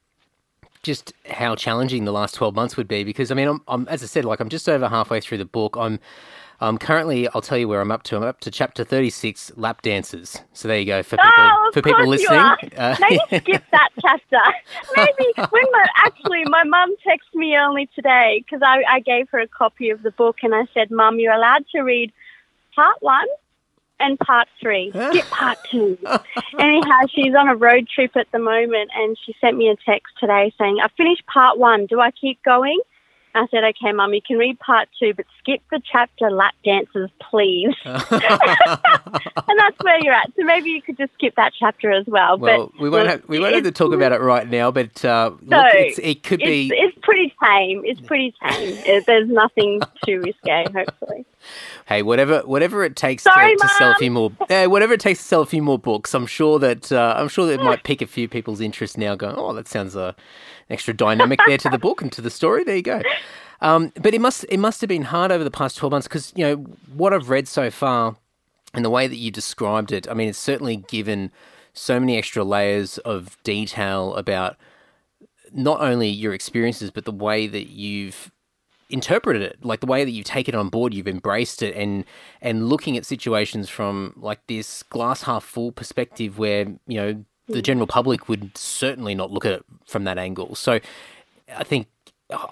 just 0.83 1.13
how 1.31 1.55
challenging 1.55 2.05
the 2.05 2.13
last 2.13 2.35
twelve 2.35 2.55
months 2.55 2.77
would 2.77 2.89
be 2.89 3.05
because 3.05 3.31
I 3.31 3.35
mean, 3.35 3.49
I'm, 3.49 3.63
I'm 3.69 3.89
as 3.89 4.03
I 4.03 4.07
said, 4.07 4.25
like 4.25 4.41
I'm 4.41 4.49
just 4.49 4.69
over 4.69 4.89
halfway 4.89 5.21
through 5.21 5.39
the 5.39 5.45
book. 5.45 5.77
I'm 5.77 5.99
um, 6.63 6.79
currently, 6.79 7.27
I'll 7.35 7.41
tell 7.41 7.59
you 7.59 7.67
where 7.67 7.81
I'm 7.81 7.91
up 7.91 8.05
to. 8.05 8.17
I'm 8.17 8.23
up 8.23 8.39
to 8.41 8.51
chapter 8.51 8.85
36, 8.85 9.51
lap 9.57 9.83
dances. 9.83 10.41
So 10.53 10.69
there 10.69 10.79
you 10.79 10.87
go 10.87 11.03
for 11.03 11.17
people 11.17 11.33
oh, 11.37 11.71
for 11.75 11.83
people 11.83 12.07
listening. 12.07 12.39
Uh, 12.77 12.95
Maybe 13.01 13.19
skip 13.27 13.65
that 13.73 13.89
chapter. 14.01 14.39
Maybe 14.97 15.33
when 15.51 15.65
my 15.73 15.87
actually 15.97 16.45
my 16.45 16.63
mum 16.63 16.95
texted 17.05 17.35
me 17.35 17.57
only 17.59 17.91
today 17.97 18.45
because 18.47 18.63
I, 18.65 18.85
I 18.89 19.01
gave 19.01 19.29
her 19.31 19.41
a 19.41 19.49
copy 19.49 19.91
of 19.91 20.05
the 20.05 20.13
book 20.13 20.37
and 20.45 20.55
I 20.55 20.67
said, 20.73 20.93
"Mum, 20.93 21.19
you're 21.19 21.33
allowed 21.33 21.67
to 21.73 21.81
read 21.81 22.13
part 22.77 22.99
one 23.01 23.27
and 23.99 24.17
part 24.21 24.47
three. 24.61 24.93
Skip 25.11 25.27
part 25.31 25.59
two." 25.69 25.99
Anyhow, 26.61 27.01
she's 27.13 27.35
on 27.35 27.49
a 27.49 27.57
road 27.57 27.89
trip 27.93 28.17
at 28.17 28.31
the 28.31 28.39
moment 28.39 28.93
and 28.95 29.19
she 29.27 29.35
sent 29.41 29.57
me 29.57 29.69
a 29.69 29.75
text 29.85 30.15
today 30.21 30.55
saying, 30.61 30.79
"I 30.81 30.87
finished 30.97 31.27
part 31.27 31.59
one. 31.59 31.87
Do 31.87 31.99
I 31.99 32.13
keep 32.13 32.41
going?" 32.45 32.79
I 33.35 33.47
said, 33.51 33.65
okay, 33.65 33.93
mum, 33.93 34.13
you 34.13 34.21
can 34.21 34.37
read 34.37 34.59
part 34.59 34.89
two, 34.99 35.15
but 35.15 35.25
skip 35.39 35.63
the 35.71 35.81
chapter 35.91 36.31
lap 36.31 36.55
dances, 36.65 37.09
please. 37.31 37.75
and 37.85 38.01
that's 38.11 39.79
where 39.81 39.99
you're 40.01 40.13
at. 40.13 40.31
So 40.39 40.45
maybe 40.45 40.71
you 40.71 40.83
could 40.83 40.99
just 40.99 41.15
skip 41.15 41.35
that 41.37 41.53
chapter 41.59 41.91
as 41.91 42.07
well. 42.07 42.39
Well, 42.39 42.67
but 42.69 42.81
we 42.81 42.91
won't 42.91 43.09
have 43.09 43.27
we 43.29 43.41
won't 43.41 43.55
have 43.55 43.65
to 43.65 43.73
talk 43.73 43.93
about 43.93 44.13
it 44.13 44.21
right 44.21 44.49
now, 44.49 44.71
but 44.71 45.05
uh, 45.05 45.31
so 45.31 45.39
look, 45.43 45.75
it 45.75 46.23
could 46.23 46.41
be. 46.41 46.71
It's 46.75 46.97
pretty 47.03 47.35
tame. 47.43 47.83
It's 47.85 48.01
pretty 48.01 48.35
tame. 48.43 49.03
There's 49.07 49.29
nothing 49.29 49.81
too 50.05 50.21
risque, 50.21 50.67
hopefully. 50.73 51.25
Hey, 51.87 52.03
whatever 52.03 52.41
whatever 52.41 52.85
it 52.85 52.97
takes 52.97 53.25
Sorry, 53.25 53.57
to, 53.57 53.63
to, 53.63 53.69
sell 53.69 53.93
a 53.93 53.95
few 53.95 54.11
more, 54.11 54.33
uh, 54.49 54.67
whatever 54.67 54.93
it 54.95 55.01
takes 55.01 55.21
to 55.21 55.25
sell 55.25 55.41
a 55.41 55.47
few 55.47 55.63
more 55.63 55.79
books, 55.79 56.15
I'm 56.15 56.27
sure 56.27 56.59
that 56.59 56.93
uh, 56.93 57.15
I'm 57.17 57.29
sure 57.29 57.47
that 57.47 57.55
it 57.55 57.63
might 57.63 57.83
pique 57.83 58.03
a 58.03 58.07
few 58.07 58.29
people's 58.29 58.61
interest 58.61 58.99
now. 58.99 59.15
Going, 59.15 59.37
oh, 59.37 59.53
that 59.55 59.69
sounds 59.69 59.97
uh, 59.97 60.13
extra 60.71 60.95
dynamic 60.95 61.41
there 61.47 61.59
to 61.59 61.69
the 61.69 61.79
book 61.79 62.03
and 62.03 62.13
to 62.13 62.21
the 62.21 62.31
story. 62.31 62.65
There 62.65 62.77
you 62.77 62.83
go. 62.83 63.03
Um, 63.61 63.93
but 64.01 64.13
it 64.13 64.21
must 64.21 64.45
it 64.49 64.59
must 64.59 64.81
have 64.81 64.89
been 64.89 65.03
hard 65.03 65.31
over 65.31 65.45
the 65.45 65.51
past 65.51 65.77
twelve 65.77 65.93
months 65.93 66.09
because 66.09 66.33
you 66.35 66.45
know 66.45 66.57
what 66.95 67.13
I've 67.13 67.31
read 67.31 67.47
so 67.47 67.71
far 67.71 68.17
and 68.75 68.85
the 68.85 68.91
way 68.91 69.07
that 69.07 69.17
you 69.17 69.31
described 69.31 69.93
it. 69.93 70.09
I 70.09 70.15
mean, 70.15 70.29
it's 70.29 70.39
certainly 70.39 70.77
given 70.77 71.31
so 71.73 71.99
many 72.01 72.19
extra 72.19 72.45
layers 72.45 72.99
of 72.99 73.39
detail 73.45 74.15
about 74.17 74.57
not 75.53 75.81
only 75.81 76.09
your 76.09 76.33
experiences 76.33 76.91
but 76.91 77.05
the 77.05 77.13
way 77.13 77.47
that 77.47 77.69
you've 77.69 78.31
interpreted 78.91 79.43
it 79.43 79.59
like 79.63 79.81
the 79.81 79.87
way 79.87 80.05
that 80.05 80.11
you've 80.11 80.27
taken 80.27 80.55
it 80.55 80.59
on 80.59 80.69
board 80.69 80.93
you've 80.93 81.09
embraced 81.09 81.63
it 81.63 81.75
and 81.75 82.05
and 82.43 82.69
looking 82.69 82.97
at 82.97 83.07
situations 83.07 83.69
from 83.69 84.13
like 84.17 84.47
this 84.49 84.83
glass 84.85 85.23
half 85.23 85.45
full 85.45 85.73
perspective 85.73 86.39
where 86.39 86.67
you 86.87 86.97
know 87.01 87.25
the 87.53 87.63
general 87.63 87.87
public 87.87 88.29
would 88.29 88.57
certainly 88.57 89.15
not 89.15 89.31
look 89.31 89.45
at 89.45 89.53
it 89.53 89.65
from 89.87 90.05
that 90.05 90.19
angle. 90.19 90.55
So 90.55 90.81
I 91.55 91.65
think 91.65 91.89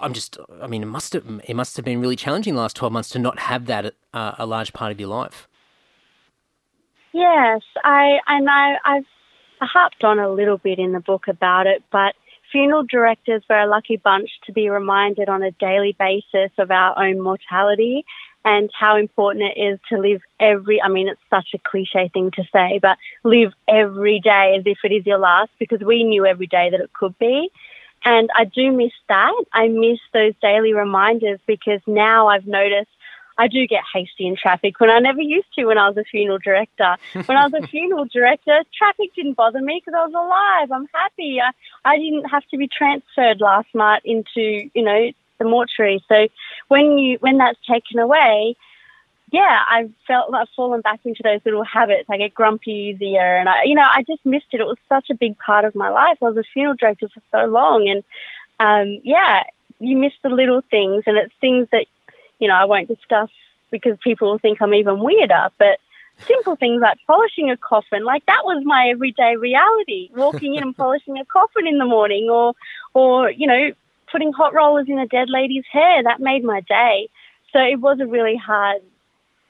I'm 0.01 0.13
just, 0.13 0.37
I 0.61 0.67
mean, 0.67 0.83
it 0.83 0.87
must 0.87 1.13
have, 1.13 1.25
it 1.47 1.55
must 1.55 1.75
have 1.75 1.85
been 1.85 1.99
really 1.99 2.15
challenging 2.15 2.55
the 2.55 2.61
last 2.61 2.75
12 2.75 2.93
months 2.93 3.09
to 3.09 3.19
not 3.19 3.39
have 3.39 3.65
that 3.65 3.93
uh, 4.13 4.33
a 4.37 4.45
large 4.45 4.73
part 4.73 4.91
of 4.91 4.99
your 4.99 5.09
life. 5.09 5.47
Yes, 7.13 7.61
I, 7.83 8.19
and 8.27 8.49
I, 8.49 8.75
I've 8.85 9.05
harped 9.59 10.03
on 10.03 10.19
a 10.19 10.31
little 10.31 10.57
bit 10.57 10.79
in 10.79 10.93
the 10.93 10.99
book 10.99 11.27
about 11.27 11.67
it, 11.67 11.83
but 11.91 12.15
funeral 12.51 12.83
directors 12.83 13.43
were 13.49 13.59
a 13.59 13.67
lucky 13.67 13.97
bunch 13.97 14.29
to 14.45 14.53
be 14.53 14.69
reminded 14.69 15.29
on 15.29 15.43
a 15.43 15.51
daily 15.51 15.95
basis 15.97 16.51
of 16.57 16.71
our 16.71 16.97
own 16.97 17.21
mortality 17.21 18.05
and 18.43 18.69
how 18.77 18.97
important 18.97 19.51
it 19.55 19.59
is 19.59 19.79
to 19.89 19.97
live 19.97 20.21
every, 20.39 20.81
I 20.81 20.87
mean, 20.87 21.07
it's 21.07 21.21
such 21.29 21.49
a 21.53 21.59
cliche 21.59 22.09
thing 22.13 22.31
to 22.31 22.43
say, 22.51 22.79
but 22.81 22.97
live 23.23 23.53
every 23.67 24.19
day 24.19 24.55
as 24.57 24.63
if 24.65 24.79
it 24.83 24.91
is 24.91 25.05
your 25.05 25.19
last 25.19 25.51
because 25.59 25.81
we 25.81 26.03
knew 26.03 26.25
every 26.25 26.47
day 26.47 26.69
that 26.71 26.79
it 26.79 26.91
could 26.93 27.17
be. 27.19 27.51
And 28.03 28.29
I 28.35 28.45
do 28.45 28.71
miss 28.71 28.93
that. 29.09 29.43
I 29.53 29.67
miss 29.67 29.99
those 30.11 30.33
daily 30.41 30.73
reminders 30.73 31.39
because 31.45 31.81
now 31.85 32.27
I've 32.27 32.47
noticed 32.47 32.89
I 33.37 33.47
do 33.47 33.65
get 33.67 33.83
hasty 33.93 34.27
in 34.27 34.35
traffic 34.35 34.79
when 34.79 34.89
I 34.89 34.99
never 34.99 35.21
used 35.21 35.53
to 35.55 35.65
when 35.65 35.77
I 35.77 35.87
was 35.87 35.97
a 35.97 36.03
funeral 36.03 36.37
director. 36.37 36.97
When 37.25 37.37
I 37.37 37.47
was 37.47 37.53
a 37.53 37.67
funeral 37.67 38.05
director, 38.05 38.61
traffic 38.77 39.15
didn't 39.15 39.33
bother 39.33 39.61
me 39.61 39.81
because 39.83 39.97
I 39.97 40.05
was 40.05 40.13
alive. 40.13 40.71
I'm 40.71 40.87
happy. 40.93 41.39
I, 41.39 41.51
I 41.85 41.97
didn't 41.97 42.25
have 42.25 42.45
to 42.49 42.57
be 42.57 42.67
transferred 42.67 43.39
last 43.39 43.69
night 43.73 44.01
into, 44.03 44.69
you 44.73 44.83
know, 44.83 45.11
the 45.41 45.49
mortuary. 45.49 46.03
So 46.07 46.27
when 46.67 46.97
you 46.97 47.17
when 47.19 47.37
that's 47.37 47.59
taken 47.67 47.99
away, 47.99 48.55
yeah, 49.31 49.59
I 49.67 49.89
felt 50.07 50.29
like 50.29 50.43
I've 50.43 50.55
fallen 50.55 50.81
back 50.81 50.99
into 51.05 51.23
those 51.23 51.39
little 51.45 51.63
habits. 51.63 52.09
I 52.09 52.17
get 52.17 52.33
grumpy 52.33 52.95
easier, 52.95 53.37
and 53.37 53.47
I, 53.47 53.63
you 53.63 53.75
know, 53.75 53.87
I 53.89 54.03
just 54.03 54.25
missed 54.25 54.47
it. 54.51 54.59
It 54.59 54.65
was 54.65 54.77
such 54.89 55.09
a 55.09 55.15
big 55.15 55.37
part 55.37 55.63
of 55.63 55.73
my 55.73 55.89
life. 55.89 56.17
I 56.21 56.25
was 56.25 56.37
a 56.37 56.43
funeral 56.53 56.75
director 56.75 57.07
for 57.07 57.21
so 57.31 57.45
long, 57.45 57.87
and 57.87 58.03
um, 58.59 59.01
yeah, 59.03 59.43
you 59.79 59.97
miss 59.97 60.13
the 60.21 60.29
little 60.29 60.61
things, 60.69 61.03
and 61.07 61.17
it's 61.17 61.33
things 61.39 61.67
that 61.71 61.85
you 62.39 62.47
know 62.47 62.55
I 62.55 62.65
won't 62.65 62.89
discuss 62.89 63.29
because 63.71 63.97
people 64.03 64.31
will 64.31 64.39
think 64.39 64.61
I'm 64.61 64.73
even 64.73 64.99
weirder. 64.99 65.49
But 65.57 65.79
simple 66.27 66.57
things 66.57 66.81
like 66.81 66.97
polishing 67.07 67.49
a 67.49 67.57
coffin. 67.57 68.03
Like 68.03 68.25
that 68.25 68.41
was 68.43 68.63
my 68.65 68.89
everyday 68.89 69.37
reality. 69.37 70.09
Walking 70.13 70.55
in 70.55 70.63
and 70.63 70.77
polishing 70.83 71.17
a 71.17 71.25
coffin 71.25 71.67
in 71.67 71.77
the 71.77 71.85
morning, 71.85 72.29
or 72.29 72.53
or 72.93 73.31
you 73.31 73.47
know 73.47 73.71
putting 74.11 74.33
hot 74.33 74.53
rollers 74.53 74.87
in 74.87 74.99
a 74.99 75.07
dead 75.07 75.29
lady's 75.29 75.65
hair. 75.71 76.03
That 76.03 76.19
made 76.19 76.43
my 76.43 76.61
day. 76.61 77.09
So 77.53 77.59
it 77.59 77.79
was 77.79 77.99
a 77.99 78.05
really 78.05 78.35
hard 78.35 78.81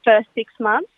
first 0.03 0.27
six 0.33 0.53
months, 0.59 0.91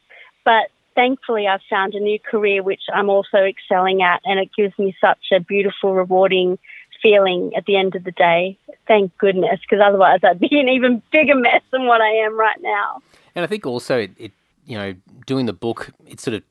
but 0.46 0.70
thankfully 0.96 1.48
I've 1.48 1.62
found 1.70 1.94
a 1.94 2.00
new 2.00 2.20
career 2.20 2.64
which 2.64 2.84
I'm 2.94 3.10
also 3.10 3.40
excelling 3.40 4.02
at, 4.02 4.22
and 4.24 4.40
it 4.40 4.50
gives 4.56 4.78
me 4.80 4.96
such 5.02 5.32
a 5.34 5.40
beautiful, 5.40 5.94
rewarding 5.94 6.58
feeling 7.02 7.52
at 7.58 7.66
the 7.66 7.76
end 7.76 7.96
of 7.96 8.06
the 8.06 8.12
day. 8.12 8.58
Thank 8.88 9.18
goodness, 9.18 9.60
because 9.62 9.84
otherwise 9.86 10.20
I'd 10.24 10.40
be 10.40 10.58
an 10.60 10.70
even 10.70 11.02
bigger 11.12 11.36
mess 11.36 11.62
than 11.72 11.86
what 11.86 12.00
I 12.00 12.10
am 12.10 12.40
right 12.40 12.62
now. 12.62 13.02
And 13.36 13.44
I 13.44 13.48
think 13.48 13.66
also 13.66 14.00
it, 14.00 14.12
it 14.18 14.32
you 14.66 14.78
know, 14.78 14.94
doing 15.26 15.46
the 15.46 15.54
book, 15.54 15.90
it 16.08 16.22
sort 16.22 16.36
of 16.36 16.44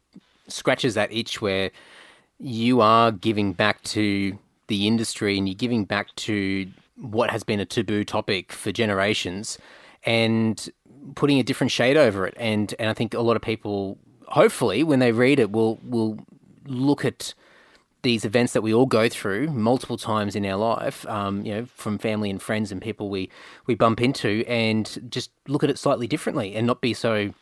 scratches 0.48 0.92
that 0.94 1.10
itch 1.10 1.40
where 1.40 1.70
you 2.38 2.82
are 2.82 3.10
giving 3.10 3.54
back 3.54 3.82
to 3.84 4.38
the 4.66 4.86
industry 4.86 5.38
and 5.38 5.48
you're 5.48 5.54
giving 5.54 5.84
back 5.84 6.14
to 6.16 6.66
what 7.02 7.30
has 7.30 7.42
been 7.42 7.60
a 7.60 7.66
taboo 7.66 8.04
topic 8.04 8.52
for 8.52 8.72
generations 8.72 9.58
and 10.04 10.70
putting 11.14 11.38
a 11.38 11.42
different 11.42 11.70
shade 11.70 11.96
over 11.96 12.26
it. 12.26 12.34
And 12.36 12.74
and 12.78 12.88
I 12.88 12.94
think 12.94 13.14
a 13.14 13.20
lot 13.20 13.36
of 13.36 13.42
people 13.42 13.98
hopefully 14.28 14.82
when 14.82 14.98
they 14.98 15.12
read 15.12 15.38
it 15.38 15.50
will 15.50 15.78
will 15.82 16.18
look 16.66 17.04
at 17.04 17.34
these 18.02 18.24
events 18.24 18.52
that 18.52 18.62
we 18.62 18.74
all 18.74 18.86
go 18.86 19.08
through 19.08 19.48
multiple 19.48 19.96
times 19.96 20.34
in 20.34 20.44
our 20.44 20.56
life, 20.56 21.06
um, 21.06 21.44
you 21.46 21.54
know, 21.54 21.66
from 21.66 21.98
family 21.98 22.30
and 22.30 22.42
friends 22.42 22.72
and 22.72 22.82
people 22.82 23.08
we, 23.08 23.30
we 23.66 23.74
bump 23.74 24.00
into, 24.00 24.44
and 24.48 25.08
just 25.08 25.30
look 25.46 25.62
at 25.62 25.70
it 25.70 25.78
slightly 25.78 26.08
differently 26.08 26.56
and 26.56 26.66
not 26.66 26.80
be 26.80 26.92
so 26.92 27.32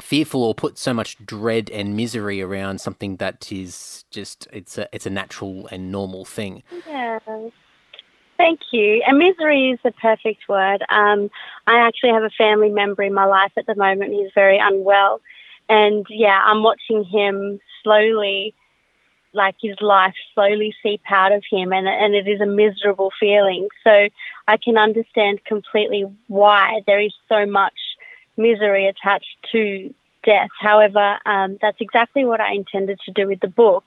fearful 0.00 0.42
or 0.42 0.54
put 0.54 0.78
so 0.78 0.92
much 0.92 1.24
dread 1.24 1.70
and 1.70 1.96
misery 1.96 2.42
around 2.42 2.80
something 2.80 3.16
that 3.16 3.52
is 3.52 4.04
just 4.10 4.48
it's 4.52 4.78
a 4.78 4.88
it's 4.92 5.06
a 5.06 5.10
natural 5.10 5.68
and 5.70 5.92
normal 5.92 6.24
thing. 6.24 6.62
Yeah. 6.86 7.18
Thank 8.42 8.58
you. 8.72 9.04
And 9.06 9.18
misery 9.18 9.70
is 9.70 9.78
the 9.84 9.92
perfect 9.92 10.48
word. 10.48 10.82
Um, 10.88 11.30
I 11.68 11.76
actually 11.86 12.10
have 12.10 12.24
a 12.24 12.30
family 12.30 12.70
member 12.70 13.04
in 13.04 13.14
my 13.14 13.24
life 13.24 13.52
at 13.56 13.66
the 13.66 13.76
moment. 13.76 14.14
He's 14.14 14.32
very 14.34 14.58
unwell. 14.58 15.20
And 15.68 16.04
yeah, 16.10 16.42
I'm 16.44 16.64
watching 16.64 17.04
him 17.04 17.60
slowly 17.84 18.52
like 19.32 19.54
his 19.62 19.76
life 19.80 20.14
slowly 20.34 20.74
seep 20.82 21.02
out 21.08 21.30
of 21.30 21.44
him 21.48 21.72
and, 21.72 21.86
and 21.86 22.16
it 22.16 22.26
is 22.26 22.40
a 22.40 22.46
miserable 22.46 23.12
feeling. 23.20 23.68
So 23.84 24.08
I 24.48 24.56
can 24.56 24.76
understand 24.76 25.44
completely 25.44 26.04
why 26.26 26.80
there 26.88 27.00
is 27.00 27.14
so 27.28 27.46
much 27.46 27.78
misery 28.36 28.88
attached 28.88 29.36
to 29.52 29.94
death. 30.24 30.50
However, 30.60 31.18
um, 31.26 31.58
that's 31.62 31.80
exactly 31.80 32.24
what 32.24 32.40
I 32.40 32.54
intended 32.54 32.98
to 33.04 33.12
do 33.12 33.28
with 33.28 33.38
the 33.38 33.46
book 33.46 33.84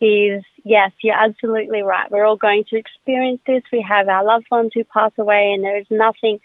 is 0.00 0.42
yes, 0.64 0.92
you're 1.02 1.14
absolutely 1.14 1.82
right. 1.82 2.10
We're 2.10 2.24
all 2.24 2.36
going 2.36 2.64
to 2.70 2.76
experience 2.76 3.40
this. 3.46 3.62
We 3.72 3.82
have 3.82 4.08
our 4.08 4.24
loved 4.24 4.46
ones 4.50 4.72
who 4.74 4.84
pass 4.84 5.12
away 5.18 5.52
and 5.52 5.62
there 5.62 5.78
is 5.78 5.86
nothing 5.90 6.40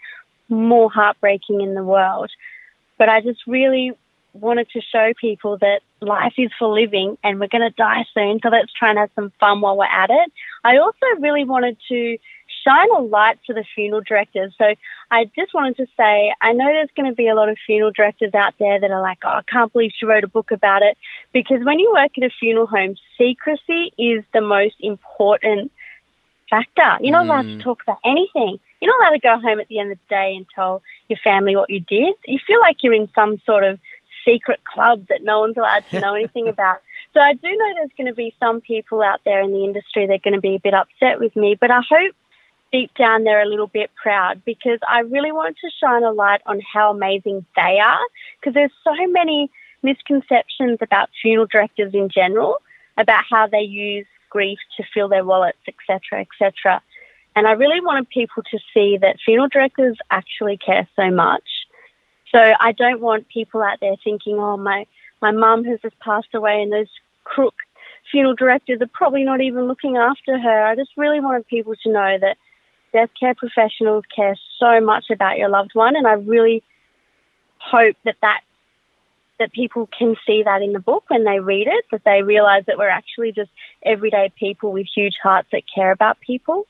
more 0.48 0.90
heartbreaking 0.90 1.60
in 1.60 1.74
the 1.74 1.84
world. 1.84 2.30
But 2.98 3.08
I 3.08 3.20
just 3.20 3.40
really 3.46 3.92
wanted 4.32 4.68
to 4.70 4.80
show 4.80 5.12
people 5.20 5.58
that 5.58 5.80
life 6.00 6.34
is 6.38 6.50
for 6.58 6.68
living 6.68 7.18
and 7.24 7.40
we're 7.40 7.48
going 7.48 7.68
to 7.68 7.70
die 7.70 8.04
soon. 8.14 8.40
So 8.42 8.48
let's 8.48 8.72
try 8.72 8.90
and 8.90 8.98
have 8.98 9.10
some 9.14 9.32
fun 9.40 9.60
while 9.60 9.76
we're 9.76 9.84
at 9.84 10.10
it. 10.10 10.32
I 10.64 10.78
also 10.78 11.06
really 11.18 11.44
wanted 11.44 11.76
to 11.88 12.18
shine 12.64 12.90
a 12.96 13.00
light 13.00 13.38
to 13.46 13.54
the 13.54 13.64
funeral 13.74 14.02
directors. 14.06 14.54
So 14.58 14.74
I 15.10 15.24
just 15.36 15.54
wanted 15.54 15.76
to 15.78 15.86
say, 15.96 16.32
I 16.40 16.52
know 16.52 16.66
there's 16.66 16.90
going 16.96 17.10
to 17.10 17.14
be 17.14 17.28
a 17.28 17.34
lot 17.34 17.48
of 17.48 17.58
funeral 17.64 17.92
directors 17.94 18.34
out 18.34 18.54
there 18.58 18.78
that 18.80 18.90
are 18.90 19.02
like, 19.02 19.18
oh, 19.24 19.28
I 19.28 19.42
can't 19.42 19.72
believe 19.72 19.92
she 19.98 20.06
wrote 20.06 20.24
a 20.24 20.28
book 20.28 20.50
about 20.50 20.82
it. 20.82 20.96
Because 21.32 21.64
when 21.64 21.78
you 21.78 21.92
work 21.92 22.12
at 22.16 22.24
a 22.24 22.30
funeral 22.30 22.66
home, 22.66 22.96
secrecy 23.18 23.92
is 23.98 24.24
the 24.32 24.40
most 24.40 24.76
important 24.80 25.72
factor. 26.48 26.98
You're 27.00 27.12
not 27.12 27.26
mm. 27.26 27.28
allowed 27.28 27.42
to 27.42 27.48
mm. 27.56 27.62
talk 27.62 27.82
about 27.82 27.98
anything. 28.04 28.58
You're 28.80 28.96
not 28.96 29.08
allowed 29.08 29.16
to 29.16 29.20
go 29.20 29.38
home 29.38 29.60
at 29.60 29.68
the 29.68 29.78
end 29.78 29.92
of 29.92 29.98
the 29.98 30.14
day 30.14 30.34
and 30.36 30.46
tell 30.54 30.82
your 31.08 31.18
family 31.22 31.56
what 31.56 31.70
you 31.70 31.80
did. 31.80 32.14
You 32.26 32.38
feel 32.46 32.60
like 32.60 32.82
you're 32.82 32.94
in 32.94 33.08
some 33.14 33.40
sort 33.44 33.64
of 33.64 33.78
secret 34.24 34.60
club 34.64 35.06
that 35.08 35.22
no 35.22 35.40
one's 35.40 35.56
allowed 35.56 35.84
to 35.90 36.00
know 36.00 36.14
anything 36.14 36.48
about. 36.54 36.80
So 37.14 37.20
I 37.20 37.34
do 37.34 37.48
know 37.48 37.74
there's 37.74 37.90
going 37.96 38.06
to 38.06 38.14
be 38.14 38.34
some 38.38 38.60
people 38.60 39.02
out 39.02 39.20
there 39.24 39.40
in 39.40 39.52
the 39.52 39.64
industry 39.64 40.06
that 40.06 40.14
are 40.14 40.18
going 40.18 40.34
to 40.34 40.40
be 40.40 40.56
a 40.56 40.60
bit 40.60 40.74
upset 40.74 41.18
with 41.18 41.34
me, 41.34 41.56
but 41.58 41.70
I 41.70 41.80
hope 41.88 42.14
deep 42.72 42.92
down 42.94 43.24
they're 43.24 43.42
a 43.42 43.48
little 43.48 43.66
bit 43.66 43.90
proud 44.00 44.42
because 44.44 44.78
I 44.88 45.00
really 45.00 45.32
want 45.32 45.56
to 45.58 45.70
shine 45.82 46.02
a 46.02 46.10
light 46.10 46.40
on 46.46 46.60
how 46.60 46.90
amazing 46.90 47.44
they 47.56 47.78
are 47.80 48.00
because 48.38 48.54
there's 48.54 48.72
so 48.84 48.94
many 49.08 49.50
misconceptions 49.82 50.78
about 50.80 51.10
funeral 51.20 51.46
directors 51.46 51.94
in 51.94 52.08
general 52.08 52.58
about 52.96 53.24
how 53.28 53.46
they 53.46 53.62
use 53.62 54.06
grief 54.28 54.58
to 54.76 54.84
fill 54.94 55.08
their 55.08 55.24
wallets, 55.24 55.58
etc., 55.66 56.20
etc. 56.20 56.80
And 57.34 57.46
I 57.46 57.52
really 57.52 57.80
wanted 57.80 58.08
people 58.10 58.42
to 58.50 58.58
see 58.74 58.98
that 59.00 59.16
funeral 59.24 59.48
directors 59.48 59.96
actually 60.10 60.58
care 60.58 60.86
so 60.94 61.10
much 61.10 61.44
so 62.32 62.52
I 62.60 62.72
don't 62.72 63.00
want 63.00 63.28
people 63.28 63.62
out 63.62 63.78
there 63.80 63.96
thinking, 64.02 64.38
oh, 64.38 64.56
my, 64.56 64.86
my 65.20 65.32
mum 65.32 65.64
has 65.64 65.80
just 65.80 65.98
passed 66.00 66.34
away 66.34 66.62
and 66.62 66.72
those 66.72 66.90
crook 67.24 67.54
funeral 68.10 68.34
directors 68.34 68.80
are 68.80 68.90
probably 68.92 69.24
not 69.24 69.40
even 69.40 69.66
looking 69.66 69.96
after 69.96 70.38
her. 70.38 70.64
I 70.64 70.74
just 70.76 70.90
really 70.96 71.20
wanted 71.20 71.46
people 71.48 71.74
to 71.82 71.92
know 71.92 72.18
that 72.20 72.36
death 72.92 73.10
care 73.18 73.34
professionals 73.34 74.04
care 74.14 74.36
so 74.58 74.80
much 74.80 75.10
about 75.10 75.38
your 75.38 75.48
loved 75.48 75.72
one, 75.74 75.96
and 75.96 76.06
I 76.06 76.12
really 76.14 76.62
hope 77.58 77.96
that 78.04 78.16
that 78.22 78.40
that 79.38 79.52
people 79.52 79.88
can 79.98 80.16
see 80.26 80.42
that 80.44 80.62
in 80.62 80.72
the 80.72 80.78
book 80.78 81.04
when 81.08 81.24
they 81.24 81.40
read 81.40 81.66
it, 81.66 81.84
that 81.90 82.02
they 82.04 82.22
realise 82.22 82.64
that 82.66 82.76
we're 82.76 82.90
actually 82.90 83.32
just 83.32 83.50
everyday 83.84 84.30
people 84.38 84.70
with 84.70 84.86
huge 84.94 85.14
hearts 85.20 85.48
that 85.50 85.62
care 85.74 85.90
about 85.90 86.20
people. 86.20 86.66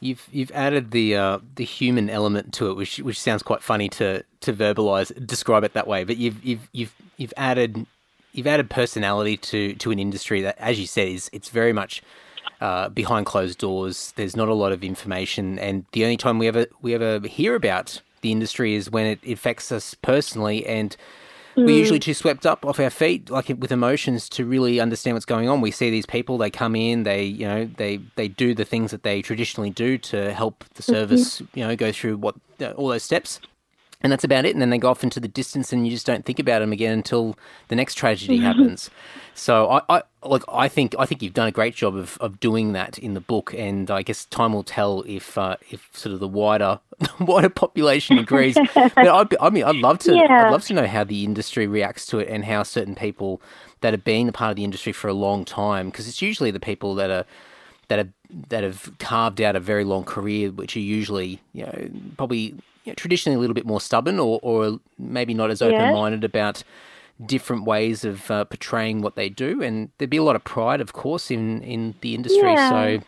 You've 0.00 0.26
you've 0.32 0.50
added 0.52 0.90
the 0.90 1.16
uh, 1.16 1.38
the 1.54 1.64
human 1.64 2.10
element 2.10 2.52
to 2.54 2.70
it, 2.70 2.74
which 2.74 2.98
which 2.98 3.20
sounds 3.20 3.42
quite 3.42 3.62
funny 3.62 3.88
to 3.90 4.24
to 4.40 4.52
verbalize, 4.52 5.14
describe 5.26 5.64
it 5.64 5.74
that 5.74 5.86
way. 5.86 6.04
But 6.04 6.16
you've 6.16 6.44
you've 6.44 6.68
you've 6.72 6.94
you've 7.16 7.34
added 7.36 7.86
you've 8.32 8.46
added 8.46 8.68
personality 8.68 9.36
to 9.38 9.74
to 9.74 9.90
an 9.90 9.98
industry 9.98 10.42
that, 10.42 10.58
as 10.58 10.80
you 10.80 10.86
said, 10.86 11.08
is 11.08 11.30
it's 11.32 11.48
very 11.48 11.72
much 11.72 12.02
uh, 12.60 12.88
behind 12.88 13.26
closed 13.26 13.58
doors. 13.58 14.12
There's 14.16 14.36
not 14.36 14.48
a 14.48 14.54
lot 14.54 14.72
of 14.72 14.84
information, 14.84 15.58
and 15.58 15.84
the 15.92 16.04
only 16.04 16.16
time 16.16 16.38
we 16.38 16.48
ever 16.48 16.66
we 16.82 16.94
ever 16.94 17.26
hear 17.26 17.54
about 17.54 18.00
the 18.20 18.32
industry 18.32 18.74
is 18.74 18.90
when 18.90 19.06
it 19.06 19.20
affects 19.26 19.70
us 19.70 19.94
personally 19.94 20.66
and 20.66 20.96
Mm. 21.56 21.66
We're 21.66 21.78
usually 21.78 22.00
too 22.00 22.14
swept 22.14 22.46
up 22.46 22.66
off 22.66 22.80
our 22.80 22.90
feet, 22.90 23.30
like 23.30 23.48
with 23.48 23.70
emotions, 23.70 24.28
to 24.30 24.44
really 24.44 24.80
understand 24.80 25.14
what's 25.14 25.24
going 25.24 25.48
on. 25.48 25.60
We 25.60 25.70
see 25.70 25.88
these 25.88 26.06
people; 26.06 26.36
they 26.36 26.50
come 26.50 26.74
in, 26.74 27.04
they 27.04 27.22
you 27.22 27.46
know 27.46 27.70
they 27.76 28.00
they 28.16 28.28
do 28.28 28.54
the 28.54 28.64
things 28.64 28.90
that 28.90 29.04
they 29.04 29.22
traditionally 29.22 29.70
do 29.70 29.96
to 29.98 30.32
help 30.32 30.64
the 30.74 30.82
mm-hmm. 30.82 30.92
service, 30.92 31.40
mm-hmm. 31.40 31.58
you 31.58 31.66
know, 31.66 31.76
go 31.76 31.92
through 31.92 32.16
what 32.16 32.34
all 32.76 32.88
those 32.88 33.04
steps 33.04 33.40
and 34.04 34.12
that's 34.12 34.22
about 34.22 34.44
it. 34.44 34.52
And 34.52 34.60
then 34.60 34.68
they 34.68 34.76
go 34.76 34.90
off 34.90 35.02
into 35.02 35.18
the 35.18 35.26
distance, 35.26 35.72
and 35.72 35.86
you 35.86 35.90
just 35.90 36.04
don't 36.04 36.26
think 36.26 36.38
about 36.38 36.58
them 36.60 36.72
again 36.72 36.92
until 36.92 37.36
the 37.68 37.74
next 37.74 37.94
tragedy 37.94 38.36
mm-hmm. 38.36 38.44
happens. 38.44 38.90
So 39.32 39.70
I, 39.70 39.80
I 39.88 40.02
look, 40.22 40.44
I 40.46 40.68
think 40.68 40.94
I 40.98 41.06
think 41.06 41.22
you've 41.22 41.32
done 41.32 41.48
a 41.48 41.52
great 41.52 41.74
job 41.74 41.96
of, 41.96 42.18
of 42.20 42.38
doing 42.38 42.72
that 42.74 42.98
in 42.98 43.14
the 43.14 43.20
book, 43.20 43.54
and 43.54 43.90
I 43.90 44.02
guess 44.02 44.26
time 44.26 44.52
will 44.52 44.62
tell 44.62 45.02
if 45.06 45.38
uh, 45.38 45.56
if 45.70 45.88
sort 45.94 46.12
of 46.12 46.20
the 46.20 46.28
wider 46.28 46.80
wider 47.20 47.48
population 47.48 48.18
agrees. 48.18 48.58
but 48.74 48.96
I'd, 48.98 49.36
I 49.40 49.48
mean, 49.48 49.64
I'd 49.64 49.76
love 49.76 50.00
to 50.00 50.14
yeah. 50.14 50.46
I'd 50.46 50.52
love 50.52 50.64
to 50.66 50.74
know 50.74 50.86
how 50.86 51.02
the 51.02 51.24
industry 51.24 51.66
reacts 51.66 52.04
to 52.06 52.18
it, 52.18 52.28
and 52.28 52.44
how 52.44 52.62
certain 52.62 52.94
people 52.94 53.40
that 53.80 53.94
have 53.94 54.04
been 54.04 54.28
a 54.28 54.32
part 54.32 54.50
of 54.50 54.56
the 54.56 54.64
industry 54.64 54.92
for 54.92 55.08
a 55.08 55.14
long 55.14 55.46
time, 55.46 55.88
because 55.88 56.06
it's 56.06 56.20
usually 56.20 56.50
the 56.50 56.60
people 56.60 56.94
that 56.96 57.10
are 57.10 57.24
that 57.88 57.98
have 57.98 58.08
that 58.50 58.64
have 58.64 58.92
carved 58.98 59.40
out 59.40 59.56
a 59.56 59.60
very 59.60 59.84
long 59.84 60.04
career, 60.04 60.50
which 60.50 60.76
are 60.76 60.80
usually 60.80 61.40
you 61.54 61.64
know 61.64 61.88
probably 62.18 62.54
you 62.84 62.90
know, 62.90 62.94
traditionally 62.94 63.36
a 63.36 63.40
little 63.40 63.54
bit 63.54 63.66
more 63.66 63.80
stubborn 63.80 64.18
or, 64.18 64.38
or 64.42 64.78
maybe 64.98 65.34
not 65.34 65.50
as 65.50 65.62
open 65.62 65.92
minded 65.92 66.22
yeah. 66.22 66.26
about 66.26 66.62
different 67.24 67.64
ways 67.64 68.04
of 68.04 68.30
uh, 68.30 68.44
portraying 68.44 69.00
what 69.00 69.16
they 69.16 69.28
do. 69.28 69.62
And 69.62 69.90
there'd 69.98 70.10
be 70.10 70.16
a 70.16 70.22
lot 70.22 70.36
of 70.36 70.44
pride, 70.44 70.80
of 70.80 70.92
course, 70.92 71.30
in, 71.30 71.62
in 71.62 71.94
the 72.00 72.14
industry. 72.14 72.52
Yeah. 72.52 72.70
So 72.70 73.04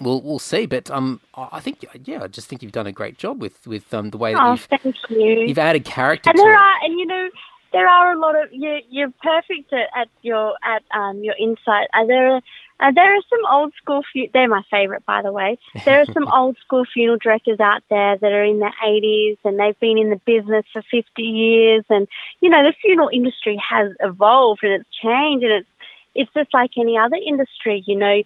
we'll 0.00 0.20
we'll 0.22 0.38
see. 0.38 0.66
But 0.66 0.90
um, 0.90 1.20
I 1.34 1.60
think 1.60 1.84
yeah, 2.04 2.22
I 2.22 2.28
just 2.28 2.48
think 2.48 2.62
you've 2.62 2.72
done 2.72 2.86
a 2.86 2.92
great 2.92 3.18
job 3.18 3.40
with 3.40 3.66
with 3.66 3.92
um, 3.92 4.10
the 4.10 4.18
way 4.18 4.34
that 4.34 4.42
oh, 4.42 4.52
you've 4.52 4.68
thank 4.70 4.96
you. 5.08 5.44
you've 5.46 5.58
added 5.58 5.84
character. 5.84 6.30
And 6.30 6.38
there 6.38 6.52
it. 6.52 6.56
are, 6.56 6.84
and 6.84 6.98
you 6.98 7.06
know, 7.06 7.28
there 7.72 7.88
are 7.88 8.12
a 8.12 8.18
lot 8.18 8.36
of 8.36 8.48
you. 8.52 8.78
You're 8.88 9.12
perfect 9.22 9.72
at, 9.72 9.88
at 9.96 10.08
your 10.22 10.54
at 10.62 10.82
um 10.96 11.22
your 11.24 11.34
insight. 11.38 11.88
Are 11.94 12.06
there 12.06 12.40
uh, 12.80 12.92
there 12.92 13.14
are 13.14 13.22
some 13.28 13.40
old 13.50 13.72
school, 13.74 14.02
fu- 14.12 14.28
they're 14.32 14.48
my 14.48 14.62
favourite, 14.70 15.04
by 15.04 15.22
the 15.22 15.32
way. 15.32 15.58
There 15.84 16.00
are 16.00 16.06
some 16.06 16.28
old 16.28 16.56
school 16.58 16.84
funeral 16.84 17.18
directors 17.18 17.60
out 17.60 17.82
there 17.90 18.16
that 18.16 18.32
are 18.32 18.44
in 18.44 18.60
their 18.60 18.74
80s 18.84 19.38
and 19.44 19.58
they've 19.58 19.78
been 19.80 19.98
in 19.98 20.10
the 20.10 20.20
business 20.24 20.64
for 20.72 20.82
50 20.82 21.22
years. 21.22 21.84
And, 21.88 22.06
you 22.40 22.48
know, 22.48 22.62
the 22.62 22.74
funeral 22.80 23.10
industry 23.12 23.60
has 23.68 23.92
evolved 24.00 24.60
and 24.62 24.72
it's 24.72 24.88
changed 25.02 25.44
and 25.44 25.52
it's, 25.52 25.68
it's 26.14 26.32
just 26.34 26.54
like 26.54 26.72
any 26.76 26.96
other 26.96 27.16
industry, 27.16 27.82
you 27.86 27.96
know. 27.96 28.22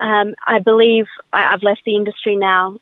Um, 0.00 0.34
I 0.46 0.58
believe 0.58 1.06
I, 1.32 1.52
I've 1.52 1.62
left 1.62 1.82
the 1.84 1.94
industry 1.94 2.34
now 2.34 2.78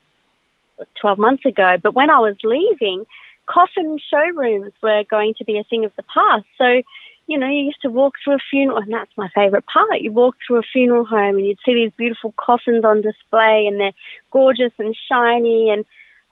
12 1.01 1.19
months 1.19 1.45
ago, 1.45 1.77
but 1.83 1.95
when 1.95 2.09
I 2.09 2.19
was 2.21 2.37
leaving, 2.45 3.05
coffin 3.47 3.99
showrooms 3.99 4.73
were 4.83 5.05
going 5.11 5.35
to 5.35 5.45
be 5.45 5.59
a 5.59 5.65
thing 5.65 5.85
of 5.85 5.93
the 5.97 6.05
past. 6.05 6.47
So, 6.57 6.83
you 7.31 7.39
know, 7.39 7.47
you 7.47 7.67
used 7.67 7.81
to 7.83 7.91
walk 7.91 8.15
through 8.25 8.35
a 8.35 8.39
funeral, 8.51 8.79
and 8.79 8.93
that's 8.93 9.17
my 9.17 9.29
favourite 9.33 9.65
part. 9.67 10.01
You 10.01 10.11
walk 10.11 10.35
through 10.45 10.59
a 10.59 10.63
funeral 10.63 11.05
home 11.05 11.37
and 11.37 11.47
you'd 11.47 11.61
see 11.65 11.75
these 11.75 11.93
beautiful 11.97 12.35
coffins 12.37 12.85
on 12.85 13.03
display, 13.03 13.69
and 13.69 13.79
they're 13.79 13.93
gorgeous 14.33 14.73
and 14.81 14.97
shiny. 15.09 15.71
And 15.71 15.85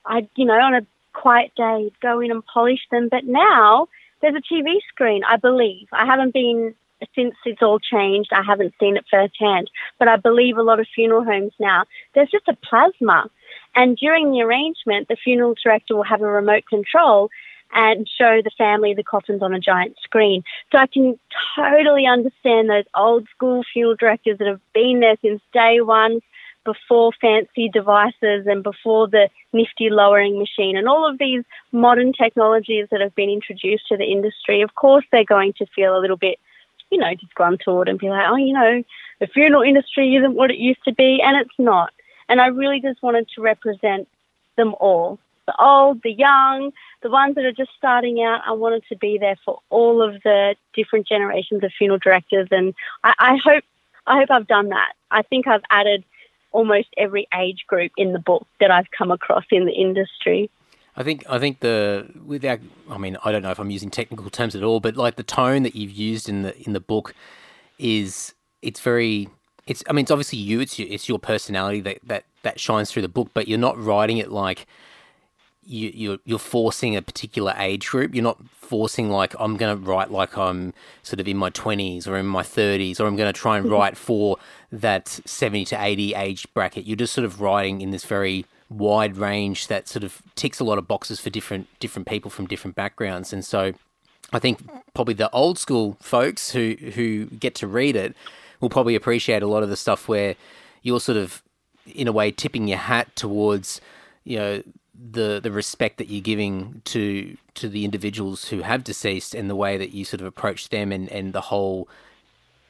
I, 0.05 0.29
you 0.35 0.45
know, 0.45 0.55
on 0.55 0.75
a 0.75 0.85
quiet 1.13 1.53
day, 1.57 1.83
you'd 1.85 2.01
go 2.01 2.19
in 2.19 2.33
and 2.33 2.45
polish 2.45 2.81
them. 2.91 3.09
But 3.09 3.25
now 3.25 3.87
there's 4.21 4.35
a 4.35 4.53
TV 4.53 4.79
screen, 4.89 5.23
I 5.23 5.37
believe. 5.37 5.87
I 5.93 6.05
haven't 6.05 6.35
been 6.35 6.75
since 7.15 7.37
it's 7.45 7.63
all 7.63 7.79
changed. 7.79 8.31
I 8.33 8.43
haven't 8.43 8.75
seen 8.81 8.97
it 8.97 9.05
firsthand, 9.09 9.71
but 10.01 10.09
I 10.09 10.17
believe 10.17 10.59
a 10.59 10.65
lot 10.65 10.81
of 10.81 10.89
funeral 10.93 11.23
homes 11.23 11.53
now 11.61 11.85
there's 12.17 12.29
just 12.29 12.49
a 12.49 12.57
plasma, 12.57 13.31
and 13.77 13.97
during 13.97 14.33
the 14.33 14.43
arrangement, 14.43 15.07
the 15.07 15.15
funeral 15.15 15.55
director 15.63 15.95
will 15.95 16.03
have 16.03 16.23
a 16.23 16.27
remote 16.27 16.65
control 16.69 17.31
and 17.73 18.09
show 18.09 18.41
the 18.43 18.51
family 18.57 18.95
the 18.95 19.03
coffins 19.03 19.43
on 19.43 19.55
a 19.55 19.61
giant 19.61 19.97
screen. 20.03 20.43
So 20.73 20.79
I 20.79 20.87
can 20.87 21.19
totally 21.57 22.07
understand 22.07 22.71
those 22.71 22.85
old 22.95 23.29
school 23.35 23.63
funeral 23.73 23.97
directors 23.97 24.39
that 24.39 24.47
have 24.47 24.61
been 24.73 25.01
there 25.01 25.17
since 25.23 25.43
day 25.53 25.81
one, 25.81 26.21
before 26.65 27.13
fancy 27.19 27.71
devices 27.71 28.47
and 28.47 28.63
before 28.63 29.09
the 29.09 29.31
nifty 29.55 29.89
lowering 29.89 30.39
machine 30.39 30.77
and 30.77 30.87
all 30.87 31.09
of 31.09 31.17
these 31.19 31.43
modern 31.73 32.13
technologies 32.13 32.87
that 32.91 33.01
have 33.01 33.15
been 33.15 33.31
introduced 33.31 33.87
to 33.89 33.97
the 33.97 34.05
industry. 34.05 34.61
Of 34.61 34.75
course, 34.75 35.05
they're 35.11 35.25
going 35.25 35.55
to 35.55 35.67
feel 35.75 35.97
a 35.97 36.01
little 36.01 36.19
bit 36.19 36.39
you 36.91 36.99
know, 36.99 37.15
disgruntled 37.15 37.89
and 37.89 37.99
be 37.99 38.09
like, 38.09 38.27
oh, 38.29 38.37
you 38.37 38.53
know, 38.53 38.83
the 39.21 39.27
funeral 39.27 39.63
industry 39.63 40.15
isn't 40.17 40.35
what 40.35 40.51
it 40.51 40.59
used 40.59 40.83
to 40.85 40.93
be, 40.93 41.21
and 41.23 41.37
it's 41.37 41.59
not. 41.59 41.93
And 42.29 42.41
I 42.41 42.47
really 42.49 42.81
just 42.81 43.03
wanted 43.03 43.29
to 43.35 43.43
represent 43.43 44.09
them 44.57 44.75
all 44.81 45.19
the 45.49 45.65
old, 45.65 46.03
the 46.03 46.13
young, 46.13 46.73
the 47.03 47.09
ones 47.09 47.35
that 47.35 47.45
are 47.47 47.53
just 47.53 47.71
starting 47.77 48.23
out. 48.23 48.43
I 48.47 48.53
wanted 48.53 48.85
to 48.91 48.97
be 48.97 49.17
there 49.19 49.37
for 49.47 49.61
all 49.71 50.03
of 50.03 50.23
the 50.23 50.57
different 50.75 51.09
generations 51.09 51.65
of 51.65 51.73
funeral 51.77 51.99
directors, 51.99 52.49
and 52.51 52.75
I, 53.03 53.15
I 53.19 53.37
hope 53.43 53.65
I 54.07 54.19
hope 54.19 54.31
I've 54.31 54.47
done 54.47 54.69
that. 54.69 54.93
I 55.11 55.23
think 55.23 55.47
I've 55.47 55.63
added 55.71 56.05
almost 56.53 56.89
every 56.99 57.27
age 57.35 57.65
group 57.67 57.93
in 57.97 58.13
the 58.13 58.19
book 58.19 58.47
that 58.61 58.71
I've 58.71 58.91
come 58.97 59.11
across 59.11 59.45
in 59.51 59.65
the 59.65 59.73
industry. 59.73 60.51
I 60.97 61.03
think 61.03 61.25
I 61.31 61.39
think 61.39 61.61
the 61.61 62.07
without 62.27 62.61
I 62.91 62.99
mean 62.99 63.17
I 63.25 63.33
don't 63.33 63.43
know 63.43 63.51
if 63.51 63.59
I'm 63.59 63.71
using 63.71 63.89
technical 63.89 64.29
terms 64.29 64.55
at 64.55 64.63
all, 64.63 64.81
but 64.81 64.97
like 64.97 65.17
the 65.17 65.23
tone 65.23 65.63
that 65.63 65.75
you've 65.75 65.93
used 65.93 66.29
in 66.29 66.43
the 66.43 66.55
in 66.67 66.75
the 66.75 66.81
book 66.81 67.15
is 67.79 68.35
it's 68.61 68.81
very 68.81 69.31
it's 69.67 69.83
I 69.89 69.95
mean 69.95 70.03
it's 70.03 70.11
obviously 70.11 70.41
you 70.41 70.61
it's 70.61 70.79
your, 70.79 70.89
it's 70.91 71.09
your 71.09 71.19
personality 71.19 71.81
that 71.81 72.01
that 72.05 72.25
that 72.43 72.61
shines 72.61 72.91
through 72.91 73.03
the 73.03 73.09
book, 73.09 73.31
but 73.33 73.49
you're 73.49 73.59
not 73.59 73.83
writing 73.83 74.19
it 74.19 74.31
like 74.31 74.67
you, 75.69 75.93
you're 75.95 76.19
you're 76.25 76.39
forcing 76.39 76.97
a 76.97 77.03
particular 77.03 77.55
age 77.59 77.89
group. 77.89 78.15
You're 78.15 78.25
not 78.25 78.39
forcing 78.51 79.11
like 79.11 79.35
I'm 79.39 79.57
going 79.57 79.77
to 79.77 79.83
write 79.83 80.11
like 80.11 80.37
I'm 80.37 80.73
sort 81.03 81.21
of 81.21 81.29
in 81.29 81.37
my 81.37 81.51
20s 81.51 82.09
or 82.09 82.17
in 82.17 82.27
my 82.27 82.43
30s, 82.43 82.99
or 82.99 83.07
I'm 83.07 83.17
going 83.17 83.33
to 83.33 83.39
try 83.39 83.59
and 83.59 83.67
mm-hmm. 83.67 83.75
write 83.75 83.97
for 83.97 84.39
that 84.73 85.09
70 85.09 85.67
to 85.67 85.83
80 85.83 86.15
age 86.15 86.47
bracket. 86.55 86.87
You're 86.87 86.97
just 86.97 87.13
sort 87.13 87.25
of 87.25 87.41
writing 87.41 87.83
in 87.83 87.91
this 87.91 88.05
very 88.05 88.47
wide 88.71 89.17
range 89.17 89.69
that 89.69 89.89
sort 89.89 90.05
of 90.05 90.23
ticks 90.37 90.61
a 90.61 90.65
lot 90.65 90.77
of 90.79 90.87
boxes 90.87 91.21
for 91.21 91.31
different 91.31 91.67
different 91.81 92.09
people 92.09 92.31
from 92.31 92.47
different 92.47 92.75
backgrounds. 92.75 93.33
And 93.33 93.45
so 93.45 93.73
I 94.33 94.39
think 94.39 94.61
probably 94.95 95.15
the 95.15 95.31
old 95.31 95.59
school 95.59 95.99
folks 96.01 96.53
who 96.53 96.77
who 96.95 97.27
get 97.27 97.55
to 97.57 97.67
read 97.67 97.95
it 97.95 98.15
will 98.61 98.71
probably 98.71 98.95
appreciate 98.95 99.43
a 99.43 99.47
lot 99.47 99.63
of 99.63 99.69
the 99.69 99.77
stuff 99.77 100.09
where 100.09 100.35
you're 100.83 101.01
sort 101.01 101.19
of 101.19 101.43
in 101.87 102.09
a 102.09 102.13
way 102.13 102.31
tipping 102.31 102.69
your 102.69 102.79
hat 102.79 103.15
towards 103.17 103.81
you 104.25 104.39
know 104.39 104.63
the 104.99 105.41
the 105.41 105.53
respect 105.53 105.99
that 105.99 106.09
you're 106.09 106.21
giving 106.21 106.83
to 106.85 107.37
to 107.55 107.69
the 107.69 107.85
individuals 107.85 108.49
who 108.49 108.63
have 108.63 108.83
deceased 108.83 109.35
and 109.35 109.49
the 109.49 109.57
way 109.57 109.77
that 109.77 109.93
you 109.93 110.05
sort 110.05 110.21
of 110.21 110.27
approach 110.27 110.69
them 110.71 110.93
and 110.93 111.09
and 111.11 111.33
the 111.33 111.43
whole 111.43 111.89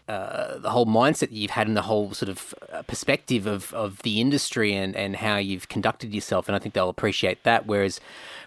uh, 0.09 0.57
the 0.59 0.71
whole 0.71 0.87
mindset 0.87 1.29
that 1.29 1.33
you've 1.33 1.51
had 1.51 1.67
and 1.67 1.77
the 1.77 1.83
whole 1.83 2.15
sort 2.15 2.31
of 2.31 2.55
uh, 2.73 2.81
perspective 2.83 3.47
of, 3.47 3.75
of 3.75 4.01
the 4.05 4.23
industry 4.23 4.75
and, 4.75 4.97
and 4.97 5.17
how 5.17 5.37
you've 5.37 5.69
conducted 5.69 6.15
yourself. 6.15 6.49
And 6.49 6.57
I 6.57 6.59
think 6.59 6.75
they'll 6.75 6.89
appreciate 6.89 7.43
that. 7.43 7.67
Whereas 7.67 8.01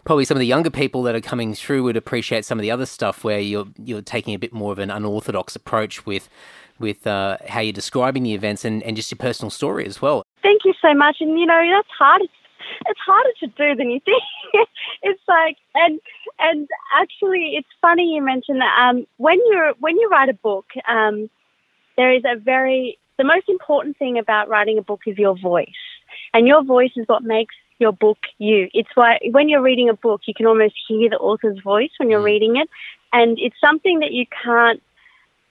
probably 0.04 0.26
some 0.26 0.38
of 0.38 0.40
the 0.40 0.48
younger 0.48 0.72
people 0.72 1.04
that 1.04 1.14
are 1.14 1.22
coming 1.22 1.54
through 1.54 1.84
would 1.84 1.96
appreciate 1.96 2.46
some 2.46 2.58
of 2.58 2.64
the 2.64 2.72
other 2.72 2.88
stuff 2.88 3.24
where 3.24 3.40
you're 3.40 3.68
you're 3.78 4.02
taking 4.02 4.34
a 4.34 4.40
bit 4.40 4.54
more 4.54 4.72
of 4.72 4.80
an 4.80 4.90
unorthodox 4.90 5.56
approach 5.56 6.04
with 6.04 6.30
with 6.80 7.06
uh, 7.06 7.38
how 7.48 7.60
you're 7.60 7.72
describing 7.72 8.24
the 8.24 8.34
events 8.34 8.66
and, 8.66 8.82
and 8.82 8.96
just 8.96 9.12
your 9.12 9.20
personal 9.20 9.52
story 9.52 9.86
as 9.86 10.02
well. 10.02 10.24
Thank 10.42 10.66
you 10.66 10.74
so 10.82 10.96
much. 10.96 11.18
And 11.20 11.40
you 11.40 11.46
know 11.46 11.64
that's 11.72 11.94
hard. 11.96 12.24
It's 12.88 13.00
harder 13.00 13.30
to 13.42 13.48
do 13.48 13.76
than 13.76 13.92
you 13.92 14.00
think. 14.00 14.24
it's 15.02 15.22
like 15.28 15.58
and 15.76 16.00
and 16.40 16.68
actually 17.00 17.56
it's 17.56 17.68
funny 17.82 18.16
you 18.16 18.22
mentioned 18.22 18.62
that 18.62 18.90
um, 18.90 19.06
when 19.18 19.40
you're 19.52 19.74
when 19.80 19.98
you 19.98 20.10
write 20.10 20.30
a 20.30 20.34
book. 20.34 20.66
Um, 20.88 21.30
there 21.98 22.14
is 22.14 22.24
a 22.26 22.36
very, 22.36 22.98
the 23.18 23.24
most 23.24 23.50
important 23.50 23.98
thing 23.98 24.18
about 24.18 24.50
writing 24.50 24.78
a 24.78 24.82
book 24.82 25.02
is 25.06 25.18
your 25.18 25.38
voice. 25.38 25.68
And 26.34 26.48
your 26.48 26.64
voice 26.64 26.92
is 26.96 27.08
what 27.08 27.24
makes 27.24 27.56
your 27.80 27.92
book 27.92 28.18
you. 28.38 28.70
It's 28.74 28.90
why 28.96 29.20
when 29.32 29.50
you're 29.50 29.62
reading 29.62 29.90
a 29.90 29.94
book, 29.94 30.22
you 30.26 30.34
can 30.34 30.46
almost 30.46 30.76
hear 30.88 31.10
the 31.10 31.18
author's 31.18 31.60
voice 31.60 31.92
when 31.98 32.10
you're 32.10 32.22
mm. 32.22 32.26
reading 32.26 32.58
it. 32.58 32.70
And 33.14 33.38
it's 33.40 33.60
something 33.60 34.00
that 34.00 34.12
you 34.12 34.26
can't 34.44 34.82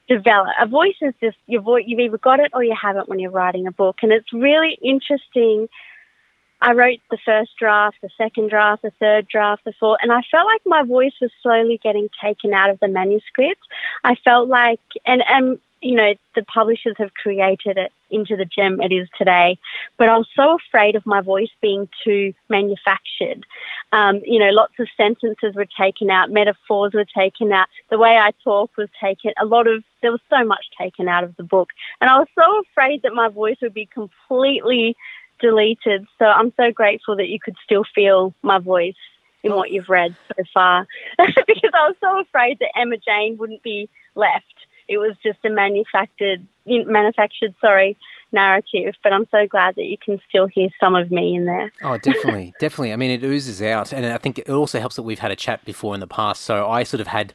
develop. 0.09 0.49
A 0.61 0.67
voice 0.67 0.97
is 1.01 1.15
just 1.21 1.37
your 1.47 1.61
voice, 1.61 1.85
you've 1.87 2.01
either 2.01 2.19
got 2.19 2.41
it 2.41 2.51
or 2.53 2.65
you 2.65 2.75
haven't 2.75 3.09
when 3.09 3.21
you're 3.21 3.31
writing 3.31 3.67
a 3.67 3.73
book. 3.73 3.99
And 4.03 4.13
it's 4.13 4.33
really 4.33 4.79
interesting. 4.83 5.69
I 6.61 6.73
wrote 6.73 7.01
the 7.11 7.19
first 7.25 7.53
draft, 7.59 7.97
the 8.03 8.11
second 8.19 8.51
draft, 8.51 8.83
the 8.83 8.93
third 9.01 9.29
draft, 9.29 9.65
the 9.65 9.73
fourth, 9.81 9.99
and 10.03 10.13
I 10.13 10.21
felt 10.31 10.47
like 10.47 10.63
my 10.67 10.83
voice 10.83 11.15
was 11.21 11.31
slowly 11.43 11.81
getting 11.83 12.09
taken 12.23 12.53
out 12.53 12.71
of 12.71 12.81
the 12.81 12.89
manuscript. 12.89 13.63
I 14.05 14.15
felt 14.17 14.49
like, 14.49 14.81
and, 15.07 15.23
and 15.29 15.59
you 15.81 15.97
know, 15.97 16.15
the 16.35 16.43
publishers 16.43 16.95
have 16.99 17.15
created 17.15 17.79
it 17.79 17.93
into 18.11 18.37
the 18.37 18.45
gem 18.45 18.81
it 18.81 18.93
is 18.93 19.09
today. 19.17 19.59
But 19.97 20.09
I 20.09 20.19
was 20.19 20.29
so 20.37 20.57
afraid 20.57 20.97
of 20.97 21.07
my 21.07 21.23
voice 21.23 21.49
being 21.63 21.89
too 22.05 22.35
manufactured. 22.49 23.47
Um, 23.93 24.21
you 24.25 24.39
know, 24.39 24.51
lots 24.51 24.75
of 24.79 24.89
sentences 24.97 25.55
were 25.55 25.67
taken 25.79 26.11
out, 26.11 26.31
metaphors 26.31 26.93
were 26.93 27.07
taken 27.07 27.53
out, 27.53 27.69
the 27.89 27.99
way 27.99 28.19
I 28.19 28.33
talk 28.45 28.71
was 28.77 28.89
taken, 29.03 29.33
a 29.41 29.47
lot 29.47 29.67
of, 29.67 29.83
there 30.03 30.13
was 30.13 30.21
so 30.29 30.45
much 30.45 30.67
taken 30.79 31.09
out 31.09 31.25
of 31.25 31.37
the 31.37 31.43
book. 31.43 31.71
And 32.01 32.11
I 32.11 32.19
was 32.19 32.29
so 32.35 32.63
afraid 32.71 33.03
that 33.03 33.15
my 33.15 33.29
voice 33.29 33.57
would 33.63 33.75
be 33.75 33.87
completely 33.87 34.97
deleted. 35.41 36.07
So 36.19 36.25
I'm 36.25 36.53
so 36.57 36.73
grateful 36.73 37.17
that 37.17 37.29
you 37.29 37.39
could 37.41 37.57
still 37.65 37.85
feel 37.95 38.35
my 38.43 38.59
voice 38.59 38.95
in 39.43 39.53
oh. 39.53 39.57
what 39.57 39.71
you've 39.71 39.89
read 39.89 40.15
so 40.37 40.45
far 40.53 40.87
because 41.19 41.71
I 41.75 41.89
was 41.89 41.97
so 42.01 42.21
afraid 42.21 42.59
that 42.59 42.77
Emma 42.77 42.97
Jane 42.99 43.39
wouldn't 43.39 43.63
be 43.63 43.89
left 44.15 44.55
it 44.91 44.99
was 44.99 45.17
just 45.23 45.39
a 45.45 45.51
manufactured, 45.51 46.45
manufactured, 46.67 47.55
sorry, 47.61 47.97
narrative. 48.33 48.95
But 49.05 49.13
I'm 49.13 49.27
so 49.31 49.47
glad 49.47 49.77
that 49.77 49.85
you 49.85 49.97
can 49.97 50.21
still 50.29 50.49
hear 50.49 50.69
some 50.81 50.97
of 50.97 51.13
me 51.13 51.37
in 51.37 51.47
there. 51.47 51.73
Oh, 51.85 51.97
definitely, 51.97 52.53
definitely. 52.61 52.93
I 52.93 52.97
mean, 52.97 53.13
it 53.13 53.23
oozes 53.23 53.63
out, 53.63 53.93
and 53.93 54.05
I 54.05 54.19
think 54.19 54.41
it 54.41 54.51
also 54.51 54.81
helps 54.81 54.97
that 54.97 55.05
we've 55.05 55.21
had 55.21 55.31
a 55.31 55.37
chat 55.37 55.65
before 55.65 55.95
in 55.95 56.01
the 56.01 56.09
past. 56.09 56.43
So 56.43 56.69
I 56.69 56.83
sort 56.83 57.01
of 57.01 57.07
had 57.07 57.33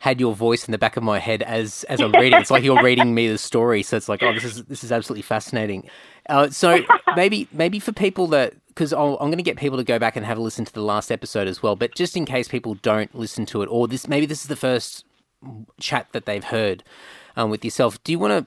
had 0.00 0.20
your 0.20 0.34
voice 0.34 0.66
in 0.66 0.72
the 0.72 0.78
back 0.78 0.96
of 0.96 1.02
my 1.02 1.18
head 1.18 1.42
as 1.42 1.84
as 1.84 2.00
I'm 2.00 2.12
reading. 2.12 2.40
It's 2.40 2.50
like 2.50 2.62
you're 2.62 2.82
reading 2.82 3.14
me 3.14 3.28
the 3.28 3.38
story. 3.38 3.82
So 3.82 3.96
it's 3.96 4.08
like, 4.08 4.22
oh, 4.22 4.32
this 4.32 4.44
is 4.44 4.64
this 4.64 4.84
is 4.84 4.92
absolutely 4.92 5.22
fascinating. 5.22 5.88
Uh, 6.28 6.50
so 6.50 6.80
maybe 7.16 7.48
maybe 7.52 7.78
for 7.80 7.92
people 7.92 8.26
that 8.28 8.54
because 8.68 8.92
I'm 8.92 9.16
going 9.16 9.38
to 9.38 9.42
get 9.42 9.56
people 9.56 9.76
to 9.78 9.84
go 9.84 9.98
back 9.98 10.14
and 10.14 10.24
have 10.24 10.38
a 10.38 10.40
listen 10.40 10.64
to 10.64 10.72
the 10.72 10.82
last 10.82 11.10
episode 11.10 11.48
as 11.48 11.62
well. 11.62 11.74
But 11.74 11.96
just 11.96 12.16
in 12.16 12.24
case 12.24 12.46
people 12.46 12.74
don't 12.74 13.12
listen 13.14 13.44
to 13.46 13.62
it, 13.62 13.66
or 13.66 13.88
this 13.88 14.06
maybe 14.06 14.26
this 14.26 14.42
is 14.42 14.48
the 14.48 14.56
first 14.56 15.04
chat 15.80 16.06
that 16.12 16.26
they've 16.26 16.44
heard 16.44 16.84
um, 17.36 17.50
with 17.50 17.64
yourself. 17.64 18.02
Do 18.04 18.12
you 18.12 18.18
want 18.18 18.46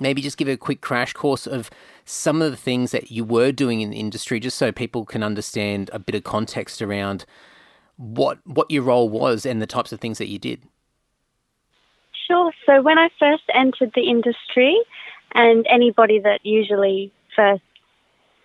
maybe 0.00 0.20
just 0.20 0.36
give 0.36 0.48
a 0.48 0.56
quick 0.56 0.80
crash 0.80 1.12
course 1.12 1.46
of 1.46 1.70
some 2.04 2.42
of 2.42 2.50
the 2.50 2.56
things 2.56 2.90
that 2.90 3.10
you 3.10 3.24
were 3.24 3.52
doing 3.52 3.80
in 3.80 3.90
the 3.90 3.98
industry, 3.98 4.38
just 4.38 4.58
so 4.58 4.70
people 4.70 5.06
can 5.06 5.22
understand 5.22 5.88
a 5.92 5.98
bit 5.98 6.14
of 6.14 6.24
context 6.24 6.82
around 6.82 7.24
what 7.96 8.38
what 8.44 8.70
your 8.70 8.82
role 8.82 9.08
was 9.08 9.46
and 9.46 9.62
the 9.62 9.66
types 9.66 9.92
of 9.92 10.00
things 10.00 10.18
that 10.18 10.28
you 10.28 10.38
did? 10.38 10.62
Sure. 12.26 12.52
So 12.66 12.82
when 12.82 12.98
I 12.98 13.08
first 13.18 13.44
entered 13.52 13.92
the 13.94 14.08
industry, 14.08 14.80
and 15.32 15.66
anybody 15.68 16.20
that 16.20 16.40
usually 16.44 17.12
first 17.34 17.62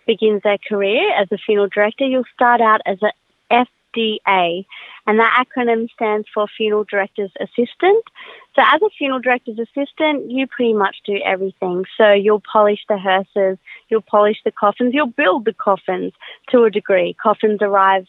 begins 0.08 0.42
their 0.44 0.58
career 0.58 1.14
as 1.16 1.28
a 1.32 1.38
funeral 1.38 1.70
director, 1.74 2.06
you'll 2.06 2.24
start 2.34 2.62
out 2.62 2.82
as 2.86 2.98
a 3.04 3.12
FDA, 3.52 4.66
and 5.08 5.20
that 5.20 5.46
acronym 5.46 5.90
stands 5.92 6.28
for 6.34 6.48
Funeral 6.58 6.84
Director's 6.84 7.32
Assistant. 7.40 8.04
So, 8.56 8.62
as 8.64 8.82
a 8.82 8.90
funeral 8.98 9.20
director's 9.20 9.60
assistant, 9.60 10.30
you 10.30 10.46
pretty 10.48 10.74
much 10.74 10.98
do 11.06 11.20
everything. 11.26 11.86
So, 11.98 12.12
you'll 12.12 12.42
polish 12.52 12.82
the 12.88 12.98
hearses, 12.98 13.58
you'll 13.90 14.02
polish 14.02 14.38
the 14.46 14.52
coffins, 14.52 14.94
you'll 14.94 15.08
build 15.08 15.46
the 15.46 15.54
coffins 15.54 16.14
to 16.50 16.64
a 16.64 16.72
degree. 16.72 17.16
Coffins 17.22 17.60
arrive 17.62 18.06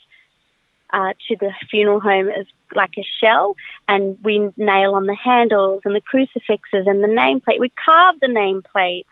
uh, 0.92 1.12
to 1.28 1.36
the 1.36 1.52
funeral 1.70 2.00
home 2.00 2.28
as 2.28 2.46
like 2.74 2.94
a 2.98 3.06
shell, 3.20 3.56
and 3.88 4.18
we 4.22 4.50
nail 4.56 4.94
on 4.94 5.06
the 5.06 5.14
handles 5.14 5.82
and 5.84 5.94
the 5.94 6.00
crucifixes 6.00 6.86
and 6.86 7.02
the 7.02 7.08
nameplate. 7.08 7.58
We 7.58 7.70
carve 7.70 8.16
the 8.20 8.28
nameplate. 8.28 9.04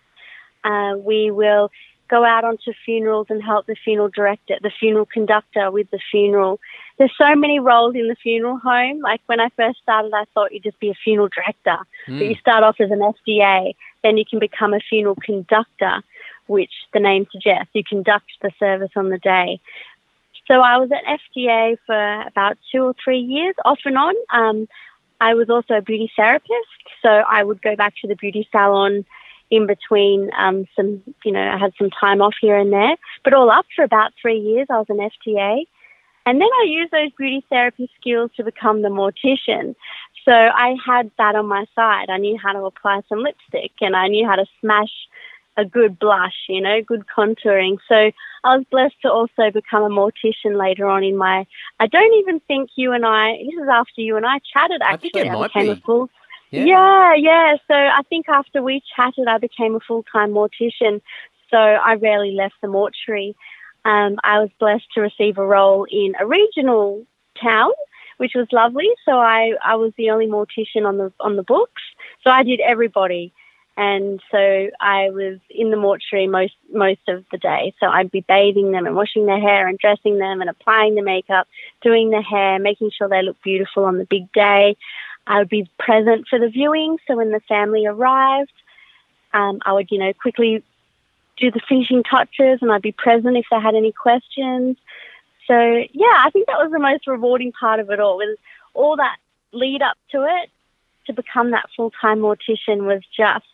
Uh, 0.65 0.97
we 0.99 1.31
will 1.31 1.71
go 2.09 2.25
out 2.25 2.45
onto 2.45 2.73
funerals 2.85 3.27
and 3.31 3.43
help 3.43 3.67
the 3.67 3.77
funeral 3.77 4.09
director, 4.09 4.57
the 4.63 4.71
funeral 4.71 5.07
conductor 5.07 5.71
with 5.71 5.91
the 5.91 6.01
funeral. 6.11 6.59
There's 6.99 7.13
so 7.17 7.35
many 7.35 7.61
roles 7.61 7.95
in 7.95 8.09
the 8.09 8.17
funeral 8.17 8.59
home. 8.59 9.01
Like 9.01 9.21
when 9.27 9.41
I 9.41 9.51
first 9.51 9.81
started, 9.83 10.13
I 10.15 10.25
thought 10.35 10.53
you'd 10.53 10.63
just 10.63 10.81
be 10.81 10.91
a 10.91 10.95
funeral 10.95 11.29
director, 11.29 11.77
but 12.19 12.25
you 12.25 12.35
start 12.37 12.65
off 12.65 12.81
as 12.81 12.91
an 12.91 13.01
FDA, 13.01 13.75
then 14.03 14.17
you 14.17 14.25
can 14.29 14.39
become 14.39 14.73
a 14.73 14.81
funeral 14.81 15.17
conductor, 15.17 16.03
which 16.47 16.73
the 16.93 17.01
name 17.01 17.27
suggests. 17.31 17.71
You 17.75 17.85
conduct 17.85 18.31
the 18.43 18.51
service 18.59 18.91
on 18.97 19.11
the 19.11 19.19
day. 19.19 19.61
So 20.49 20.61
I 20.63 20.79
was 20.79 20.91
at 20.91 21.05
FDA 21.05 21.77
for 21.87 22.23
about 22.23 22.57
two 22.73 22.83
or 22.83 22.95
three 23.05 23.21
years, 23.21 23.55
off 23.65 23.81
and 23.85 23.99
on. 23.99 24.15
Um, 24.33 24.69
I 25.21 25.35
was 25.35 25.51
also 25.51 25.75
a 25.75 25.83
beauty 25.83 26.11
therapist, 26.17 26.53
so 27.03 27.09
I 27.09 27.45
would 27.45 27.61
go 27.61 27.77
back 27.77 27.95
to 28.01 28.09
the 28.09 28.17
beauty 28.17 28.49
salon 28.51 29.05
in 29.51 29.67
between 29.67 30.31
um, 30.37 30.67
some, 30.77 31.03
you 31.25 31.33
know, 31.33 31.41
I 31.41 31.59
had 31.59 31.73
some 31.79 31.91
time 31.91 32.23
off 32.23 32.35
here 32.41 32.57
and 32.57 32.73
there. 32.73 32.97
But 33.25 33.35
all 33.35 33.51
up 33.51 33.67
for 33.75 33.83
about 33.83 34.13
three 34.21 34.39
years, 34.39 34.67
I 34.71 34.79
was 34.79 34.87
an 34.89 34.99
FDA. 34.99 35.65
And 36.27 36.41
then 36.41 36.49
I 36.61 36.67
used 36.67 36.93
those 36.93 37.11
beauty 37.17 37.45
therapy 37.49 37.91
skills 37.99 38.31
to 38.37 38.45
become 38.45 38.83
the 38.83 38.89
mortician. 38.89 39.75
So 40.25 40.33
I 40.33 40.77
had 40.85 41.11
that 41.17 41.35
on 41.35 41.47
my 41.47 41.65
side. 41.75 42.11
I 42.11 42.19
knew 42.19 42.39
how 42.39 42.53
to 42.53 42.65
apply 42.65 43.01
some 43.09 43.21
lipstick 43.21 43.73
and 43.81 43.97
I 43.97 44.09
knew 44.09 44.27
how 44.27 44.37
to 44.37 44.45
smash 44.61 44.93
a 45.59 45.65
good 45.65 45.99
blush, 45.99 46.37
you 46.49 46.61
know, 46.61 46.81
good 46.87 47.05
contouring. 47.15 47.79
So 47.89 48.13
I 48.45 48.57
was 48.57 48.65
blessed 48.71 48.95
to 49.03 49.11
also 49.11 49.51
become 49.53 49.83
a 49.83 49.89
mortician 49.89 50.57
later 50.57 50.87
on 50.87 51.03
in 51.03 51.17
my. 51.17 51.47
I 51.81 51.89
don't 51.89 52.15
even 52.15 52.41
think 52.41 52.71
you 52.77 52.93
and 52.93 53.05
I. 53.05 53.33
This 53.33 53.61
is 53.61 53.69
after 53.71 54.01
you 54.01 54.17
and 54.17 54.25
I 54.25 54.39
chatted. 54.53 54.81
Actually, 54.81 55.11
I 55.11 55.13
think 55.13 55.27
it 55.27 55.33
might 55.33 55.49
became 55.49 55.67
be. 55.67 55.73
a 55.73 55.77
full. 55.85 56.09
Yeah. 56.51 56.65
Yeah, 56.65 57.15
yeah. 57.15 57.55
So 57.67 57.75
I 57.75 58.01
think 58.09 58.29
after 58.29 58.63
we 58.63 58.81
chatted, 58.97 59.27
I 59.27 59.39
became 59.39 59.75
a 59.75 59.81
full 59.81 60.05
time 60.05 60.31
mortician. 60.31 61.03
So 61.51 61.59
I 61.59 61.95
rarely 61.95 62.33
left 62.33 62.55
the 62.63 62.69
mortuary. 62.69 63.35
Um, 63.85 64.17
I 64.23 64.39
was 64.39 64.51
blessed 64.59 64.87
to 64.95 65.01
receive 65.01 65.39
a 65.39 65.47
role 65.47 65.87
in 65.91 66.15
a 66.21 66.27
regional 66.27 67.05
town, 67.43 67.71
which 68.19 68.33
was 68.35 68.47
lovely. 68.53 68.89
So 69.05 69.13
I, 69.13 69.55
I 69.65 69.77
was 69.77 69.93
the 69.97 70.11
only 70.11 70.27
mortician 70.27 70.87
on 70.87 70.99
the 70.99 71.13
on 71.21 71.37
the 71.37 71.43
books. 71.43 71.83
So 72.23 72.31
I 72.31 72.45
did 72.45 72.61
everybody, 72.61 73.33
and 73.79 74.21
so 74.33 74.71
I 74.81 75.11
was 75.11 75.39
in 75.49 75.71
the 75.71 75.77
mortuary 75.77 76.27
most 76.27 76.55
most 76.75 77.01
of 77.07 77.25
the 77.31 77.39
day. 77.39 77.73
So 77.79 77.87
I'd 77.87 78.11
be 78.11 78.25
bathing 78.27 78.73
them 78.73 78.87
and 78.87 78.97
washing 78.97 79.27
their 79.27 79.39
hair 79.39 79.69
and 79.69 79.79
dressing 79.79 80.19
them 80.19 80.41
and 80.41 80.51
applying 80.51 80.97
the 80.97 81.03
makeup, 81.03 81.47
doing 81.81 82.11
the 82.11 82.21
hair, 82.21 82.59
making 82.59 82.91
sure 82.91 83.09
they 83.09 83.23
look 83.23 83.41
beautiful 83.41 83.85
on 83.85 83.99
the 83.99 84.05
big 84.05 84.33
day. 84.33 84.77
I 85.29 85.39
would 85.39 85.49
be 85.49 85.71
present 85.79 86.27
for 86.29 86.41
the 86.41 86.49
viewing. 86.49 86.99
So 87.07 87.17
when 87.17 87.31
the 87.31 87.41
family 87.49 87.87
arrived, 87.87 88.51
um, 89.33 89.61
I 89.65 89.73
would, 89.75 89.93
you 89.93 89.99
know, 89.99 90.13
quickly 90.13 90.65
do 91.37 91.53
the 91.53 91.61
finishing 91.69 92.03
touches 92.03 92.59
and 92.61 92.73
I'd 92.73 92.83
be 92.83 92.91
present 92.91 93.37
if 93.37 93.47
they 93.49 93.61
had 93.61 93.77
any 93.77 93.93
questions. 93.93 94.77
So 95.47 95.55
yeah, 95.93 96.25
I 96.25 96.31
think 96.33 96.49
that 96.49 96.59
was 96.59 96.73
the 96.73 96.81
most 96.81 97.07
rewarding 97.07 97.53
part 97.53 97.79
of 97.79 97.91
it 97.91 98.01
all. 98.01 98.17
Was 98.17 98.39
all 98.75 98.97
that 98.97 99.19
lead 99.53 99.83
up 99.83 99.97
to 100.11 100.25
it 100.25 100.51
to 101.07 101.13
become 101.13 101.53
that 101.53 101.71
full 101.77 101.93
time 101.93 102.19
mortician 102.19 102.85
was 102.85 103.03
just 103.17 103.47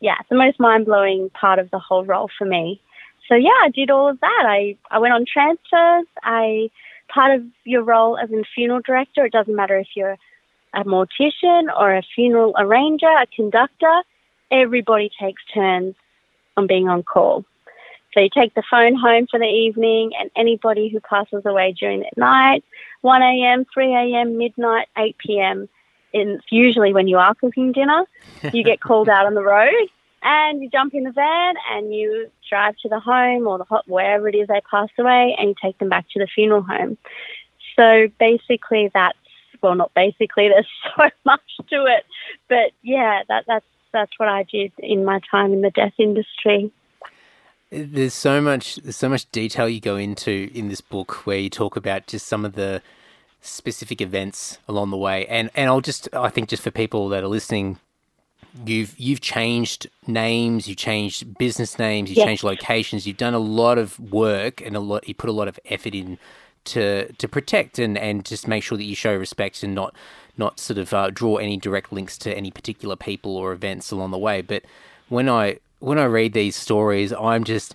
yeah, 0.00 0.16
the 0.28 0.36
most 0.36 0.60
mind 0.60 0.86
blowing 0.86 1.30
part 1.30 1.58
of 1.58 1.70
the 1.70 1.78
whole 1.78 2.04
role 2.04 2.30
for 2.36 2.44
me. 2.44 2.80
So 3.28 3.34
yeah, 3.34 3.58
I 3.62 3.70
did 3.70 3.90
all 3.90 4.08
of 4.08 4.20
that. 4.20 4.44
I, 4.46 4.76
I 4.90 4.98
went 4.98 5.14
on 5.14 5.24
transfers. 5.24 6.06
I 6.22 6.70
part 7.08 7.34
of 7.34 7.44
your 7.64 7.82
role 7.82 8.18
as 8.18 8.30
a 8.30 8.42
funeral 8.54 8.80
director, 8.84 9.24
it 9.24 9.32
doesn't 9.32 9.54
matter 9.54 9.78
if 9.78 9.88
you're 9.94 10.16
a 10.74 10.84
mortician 10.84 11.68
or 11.78 11.94
a 11.94 12.02
funeral 12.14 12.54
arranger, 12.58 13.06
a 13.06 13.26
conductor, 13.26 14.02
everybody 14.50 15.10
takes 15.20 15.42
turns 15.52 15.94
on 16.56 16.66
being 16.66 16.88
on 16.88 17.02
call. 17.02 17.44
So 18.12 18.20
you 18.20 18.28
take 18.32 18.54
the 18.54 18.62
phone 18.70 18.94
home 18.94 19.26
for 19.28 19.40
the 19.40 19.46
evening, 19.46 20.12
and 20.18 20.30
anybody 20.36 20.88
who 20.88 21.00
passes 21.00 21.44
away 21.44 21.74
during 21.78 22.00
the 22.00 22.10
night, 22.16 22.64
1 23.00 23.22
a.m., 23.22 23.66
3 23.72 23.92
a.m., 23.92 24.38
midnight, 24.38 24.86
8 24.96 25.16
p.m., 25.18 25.68
it's 26.14 26.44
usually 26.50 26.92
when 26.92 27.08
you 27.08 27.18
are 27.18 27.34
cooking 27.34 27.72
dinner, 27.72 28.04
you 28.52 28.62
get 28.62 28.80
called 28.88 29.08
out 29.08 29.26
on 29.26 29.34
the 29.34 29.42
road 29.42 29.88
and 30.22 30.62
you 30.62 30.70
jump 30.70 30.94
in 30.94 31.04
the 31.04 31.12
van 31.12 31.54
and 31.72 31.94
you 31.94 32.30
drive 32.48 32.76
to 32.78 32.88
the 32.88 33.00
home 33.00 33.46
or 33.46 33.58
the 33.58 33.64
hot 33.64 33.86
wherever 33.86 34.28
it 34.28 34.34
is 34.34 34.48
they 34.48 34.60
passed 34.70 34.92
away 34.98 35.36
and 35.38 35.48
you 35.50 35.54
take 35.60 35.76
them 35.78 35.88
back 35.88 36.06
to 36.10 36.18
the 36.18 36.26
funeral 36.26 36.62
home. 36.62 36.96
So 37.76 38.08
basically, 38.18 38.90
that's 38.94 39.18
well, 39.60 39.74
not 39.74 39.92
basically. 39.94 40.48
There's 40.54 40.66
so 40.96 41.10
much 41.24 41.42
to 41.70 41.86
it, 41.86 42.04
but 42.48 42.70
yeah, 42.82 43.22
that 43.28 43.44
that's 43.46 43.66
that's 43.92 44.12
what 44.18 44.28
I 44.28 44.44
did 44.44 44.72
in 44.78 45.04
my 45.04 45.20
time 45.30 45.52
in 45.52 45.62
the 45.62 45.70
death 45.70 45.94
industry. 45.98 46.72
There's 47.70 48.14
so 48.14 48.40
much 48.40 48.76
there's 48.76 48.96
so 48.96 49.08
much 49.08 49.30
detail 49.32 49.68
you 49.68 49.80
go 49.80 49.96
into 49.96 50.50
in 50.54 50.68
this 50.68 50.80
book 50.80 51.26
where 51.26 51.38
you 51.38 51.50
talk 51.50 51.76
about 51.76 52.06
just 52.06 52.26
some 52.26 52.44
of 52.44 52.54
the 52.54 52.82
specific 53.44 54.00
events 54.00 54.58
along 54.66 54.90
the 54.90 54.96
way. 54.96 55.26
And 55.26 55.50
and 55.54 55.68
I'll 55.68 55.80
just 55.80 56.08
I 56.12 56.30
think 56.30 56.48
just 56.48 56.62
for 56.62 56.70
people 56.70 57.08
that 57.10 57.22
are 57.22 57.28
listening, 57.28 57.78
you've 58.66 58.98
you've 58.98 59.20
changed 59.20 59.86
names, 60.06 60.66
you've 60.68 60.78
changed 60.78 61.36
business 61.38 61.78
names, 61.78 62.10
you 62.10 62.16
Yes. 62.16 62.24
changed 62.26 62.44
locations, 62.44 63.06
you've 63.06 63.16
done 63.16 63.34
a 63.34 63.38
lot 63.38 63.78
of 63.78 63.98
work 64.00 64.60
and 64.60 64.74
a 64.74 64.80
lot 64.80 65.06
you 65.06 65.14
put 65.14 65.30
a 65.30 65.32
lot 65.32 65.48
of 65.48 65.58
effort 65.66 65.94
in 65.94 66.18
to 66.64 67.12
to 67.12 67.28
protect 67.28 67.78
and 67.78 67.98
and 67.98 68.24
just 68.24 68.48
make 68.48 68.62
sure 68.62 68.78
that 68.78 68.84
you 68.84 68.94
show 68.94 69.14
respect 69.14 69.62
and 69.62 69.74
not 69.74 69.94
not 70.36 70.58
sort 70.58 70.78
of 70.78 70.92
uh, 70.92 71.10
draw 71.10 71.36
any 71.36 71.56
direct 71.56 71.92
links 71.92 72.18
to 72.18 72.36
any 72.36 72.50
particular 72.50 72.96
people 72.96 73.36
or 73.36 73.52
events 73.52 73.90
along 73.90 74.10
the 74.10 74.18
way. 74.18 74.40
But 74.42 74.64
when 75.08 75.28
I 75.28 75.58
when 75.80 75.98
I 75.98 76.04
read 76.04 76.32
these 76.32 76.56
stories, 76.56 77.12
I'm 77.12 77.44
just 77.44 77.74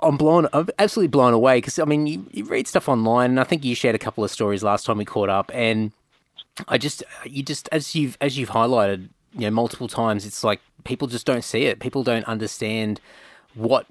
I'm 0.00 0.16
blown. 0.16 0.48
I'm 0.52 0.68
absolutely 0.78 1.08
blown 1.08 1.32
away 1.32 1.58
because 1.58 1.78
I 1.78 1.84
mean, 1.84 2.06
you, 2.06 2.26
you 2.30 2.44
read 2.44 2.66
stuff 2.68 2.88
online, 2.88 3.30
and 3.30 3.40
I 3.40 3.44
think 3.44 3.64
you 3.64 3.74
shared 3.74 3.94
a 3.94 3.98
couple 3.98 4.24
of 4.24 4.30
stories 4.30 4.62
last 4.62 4.86
time 4.86 4.98
we 4.98 5.04
caught 5.04 5.28
up, 5.28 5.50
and 5.54 5.92
I 6.68 6.78
just 6.78 7.02
you 7.24 7.42
just 7.42 7.68
as 7.72 7.94
you've 7.94 8.16
as 8.20 8.38
you've 8.38 8.50
highlighted, 8.50 9.08
you 9.34 9.40
know, 9.42 9.50
multiple 9.50 9.88
times, 9.88 10.24
it's 10.24 10.44
like 10.44 10.60
people 10.84 11.08
just 11.08 11.26
don't 11.26 11.44
see 11.44 11.64
it. 11.64 11.80
People 11.80 12.02
don't 12.02 12.24
understand 12.24 13.00
what 13.54 13.86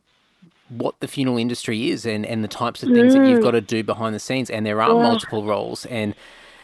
what 0.69 0.99
the 0.99 1.07
funeral 1.07 1.37
industry 1.37 1.89
is 1.89 2.05
and 2.05 2.25
and 2.25 2.43
the 2.43 2.47
types 2.47 2.83
of 2.83 2.89
things 2.89 3.13
that 3.13 3.25
you've 3.25 3.39
mm. 3.39 3.43
got 3.43 3.51
to 3.51 3.61
do 3.61 3.83
behind 3.83 4.15
the 4.15 4.19
scenes, 4.19 4.49
and 4.49 4.65
there 4.65 4.81
are 4.81 4.89
Yeah. 4.89 5.01
multiple 5.03 5.45
roles, 5.45 5.85
and 5.87 6.15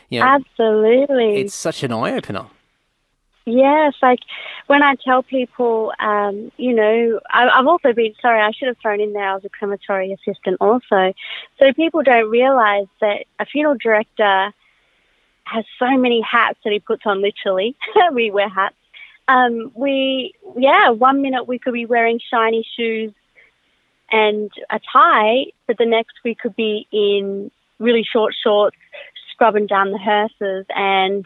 you 0.10 0.20
know, 0.20 0.26
Absolutely. 0.26 1.38
it's 1.38 1.56
such 1.56 1.84
an 1.84 1.92
eye 1.92 2.14
opener. 2.14 2.46
Yes, 3.46 3.94
like 4.02 4.20
when 4.68 4.82
I 4.84 4.96
tell 4.96 5.22
people, 5.22 5.92
um, 6.00 6.52
you 6.58 6.74
know, 6.74 7.20
I, 7.30 7.50
I've 7.50 7.68
also 7.68 7.92
been, 7.92 8.14
sorry, 8.22 8.40
I 8.40 8.52
should 8.52 8.70
have 8.70 8.78
thrown 8.78 9.02
in 9.02 9.12
there, 9.12 9.30
I 9.30 9.34
was 9.34 9.44
a 9.44 9.50
crematory 9.50 10.14
assistant 10.14 10.58
also. 10.62 11.14
So 11.60 11.74
people 11.76 12.04
don't 12.04 12.30
realize 12.30 12.88
that 13.02 13.26
a 13.40 13.46
funeral 13.46 13.76
director 13.76 14.54
has 15.44 15.66
so 15.78 15.98
many 15.98 16.22
hats 16.22 16.58
that 16.64 16.72
he 16.72 16.80
puts 16.80 17.04
on, 17.06 17.22
literally. 17.22 17.76
we 18.14 18.32
wear 18.32 18.48
hats. 18.48 18.76
Um, 19.28 19.72
we, 19.76 20.34
yeah, 20.58 20.90
one 20.92 21.22
minute 21.22 21.46
we 21.46 21.60
could 21.60 21.74
be 21.74 21.86
wearing 21.86 22.20
shiny 22.32 22.66
shoes 22.78 23.14
and 24.12 24.52
a 24.70 24.80
tie, 24.92 25.46
but 25.68 25.78
the 25.78 25.86
next 25.86 26.14
we 26.24 26.36
could 26.36 26.56
be 26.56 26.88
in 26.92 27.52
really 27.80 28.04
short 28.04 28.34
shorts, 28.42 28.78
scrubbing 29.34 29.68
down 29.68 29.92
the 29.92 29.98
hearses 29.98 30.66
and 30.70 31.26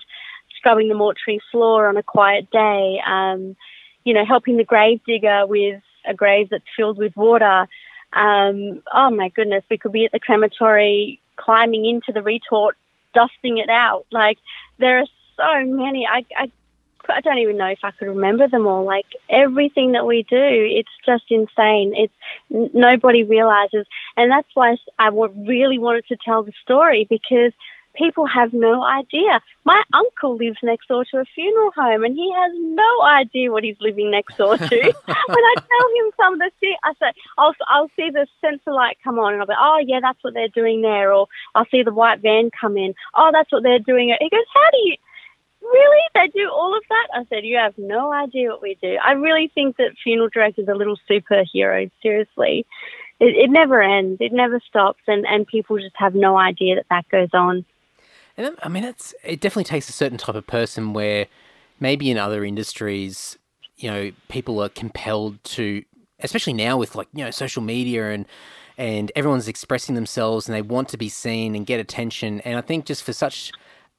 scrubbing 0.57 0.89
the 0.89 0.95
mortuary 0.95 1.39
floor 1.51 1.87
on 1.87 1.97
a 1.97 2.03
quiet 2.03 2.49
day, 2.51 3.01
um, 3.05 3.55
you 4.03 4.13
know, 4.13 4.25
helping 4.25 4.57
the 4.57 4.63
grave 4.63 5.01
digger 5.05 5.45
with 5.45 5.81
a 6.05 6.13
grave 6.13 6.49
that's 6.49 6.63
filled 6.75 6.97
with 6.97 7.15
water. 7.15 7.67
Um, 8.13 8.81
oh 8.93 9.09
my 9.09 9.29
goodness, 9.29 9.63
we 9.69 9.77
could 9.77 9.91
be 9.91 10.05
at 10.05 10.11
the 10.11 10.19
crematory 10.19 11.19
climbing 11.35 11.85
into 11.85 12.11
the 12.11 12.21
retort, 12.21 12.77
dusting 13.13 13.57
it 13.57 13.69
out. 13.69 14.05
Like 14.11 14.37
there 14.79 14.99
are 14.99 15.05
so 15.35 15.65
many. 15.65 16.07
I, 16.07 16.25
I, 16.35 16.51
I 17.09 17.21
don't 17.21 17.37
even 17.37 17.57
know 17.57 17.67
if 17.67 17.79
I 17.83 17.91
could 17.91 18.07
remember 18.07 18.47
them 18.47 18.67
all. 18.67 18.83
Like 18.85 19.05
everything 19.29 19.93
that 19.93 20.05
we 20.05 20.23
do, 20.23 20.37
it's 20.39 20.89
just 21.05 21.25
insane. 21.29 21.93
It's 21.95 22.13
nobody 22.73 23.23
realizes, 23.23 23.85
and 24.15 24.31
that's 24.31 24.49
why 24.53 24.77
I 24.99 25.09
really 25.09 25.79
wanted 25.79 26.07
to 26.07 26.17
tell 26.23 26.43
the 26.43 26.53
story 26.63 27.07
because 27.09 27.53
people 27.97 28.25
have 28.25 28.53
no 28.53 28.83
idea. 28.83 29.41
My 29.65 29.81
uncle 29.93 30.37
lives 30.37 30.57
next 30.63 30.87
door 30.87 31.03
to 31.11 31.17
a 31.17 31.25
funeral 31.25 31.71
home 31.75 32.03
and 32.03 32.15
he 32.15 32.31
has 32.31 32.51
no 32.55 33.01
idea 33.03 33.51
what 33.51 33.63
he's 33.63 33.75
living 33.79 34.11
next 34.11 34.37
door 34.37 34.57
to. 34.57 34.65
when 35.05 35.43
I 35.43 35.55
tell 35.55 35.87
him 35.95 36.11
some 36.17 36.33
of 36.33 36.39
the 36.39 36.51
shit, 36.61 36.77
I 36.83 36.93
say, 36.99 37.11
I'll, 37.37 37.53
I'll 37.67 37.89
see 37.95 38.09
the 38.09 38.27
sensor 38.41 38.71
light 38.71 38.97
come 39.03 39.19
on 39.19 39.33
and 39.33 39.41
I'll 39.41 39.47
be, 39.47 39.53
oh, 39.57 39.83
yeah, 39.85 39.99
that's 40.01 40.23
what 40.23 40.33
they're 40.33 40.47
doing 40.49 40.81
there. 40.81 41.13
Or 41.13 41.27
I'll 41.55 41.67
see 41.71 41.83
the 41.83 41.93
white 41.93 42.21
van 42.21 42.51
come 42.59 42.77
in. 42.77 42.93
Oh, 43.15 43.31
that's 43.33 43.51
what 43.51 43.63
they're 43.63 43.79
doing. 43.79 44.15
He 44.19 44.29
goes, 44.29 44.45
how 44.53 44.69
do 44.71 44.77
you, 44.77 44.95
really? 45.61 46.01
They 46.13 46.27
do 46.27 46.49
all 46.49 46.75
of 46.77 46.83
that? 46.89 47.07
I 47.13 47.25
said, 47.29 47.45
you 47.45 47.57
have 47.57 47.77
no 47.77 48.11
idea 48.13 48.49
what 48.49 48.61
we 48.61 48.77
do. 48.81 48.97
I 49.03 49.13
really 49.13 49.51
think 49.53 49.77
that 49.77 49.95
funeral 50.03 50.29
directors 50.29 50.67
are 50.67 50.75
little 50.75 50.99
superheroes, 51.09 51.91
seriously. 52.01 52.65
It, 53.19 53.35
it 53.35 53.49
never 53.49 53.81
ends. 53.81 54.17
It 54.21 54.31
never 54.31 54.61
stops. 54.67 55.01
And, 55.07 55.25
and 55.25 55.47
people 55.47 55.77
just 55.79 55.95
have 55.95 56.13
no 56.13 56.37
idea 56.37 56.75
that 56.75 56.85
that 56.89 57.09
goes 57.09 57.29
on. 57.33 57.65
And 58.37 58.55
I 58.61 58.69
mean, 58.69 58.83
that's 58.83 59.13
it. 59.23 59.41
Definitely 59.41 59.65
takes 59.65 59.89
a 59.89 59.93
certain 59.93 60.17
type 60.17 60.35
of 60.35 60.45
person 60.45 60.93
where 60.93 61.27
maybe 61.79 62.11
in 62.11 62.17
other 62.17 62.45
industries, 62.45 63.37
you 63.77 63.89
know, 63.89 64.11
people 64.29 64.61
are 64.61 64.69
compelled 64.69 65.43
to 65.43 65.83
especially 66.19 66.53
now 66.53 66.77
with 66.77 66.95
like 66.95 67.07
you 67.13 67.23
know 67.23 67.31
social 67.31 67.61
media 67.61 68.11
and 68.11 68.25
and 68.77 69.11
everyone's 69.15 69.47
expressing 69.47 69.95
themselves 69.95 70.47
and 70.47 70.55
they 70.55 70.61
want 70.61 70.89
to 70.89 70.97
be 70.97 71.09
seen 71.09 71.55
and 71.55 71.65
get 71.65 71.79
attention. 71.79 72.41
And 72.41 72.57
I 72.57 72.61
think 72.61 72.85
just 72.85 73.01
for 73.03 73.11
such 73.11 73.51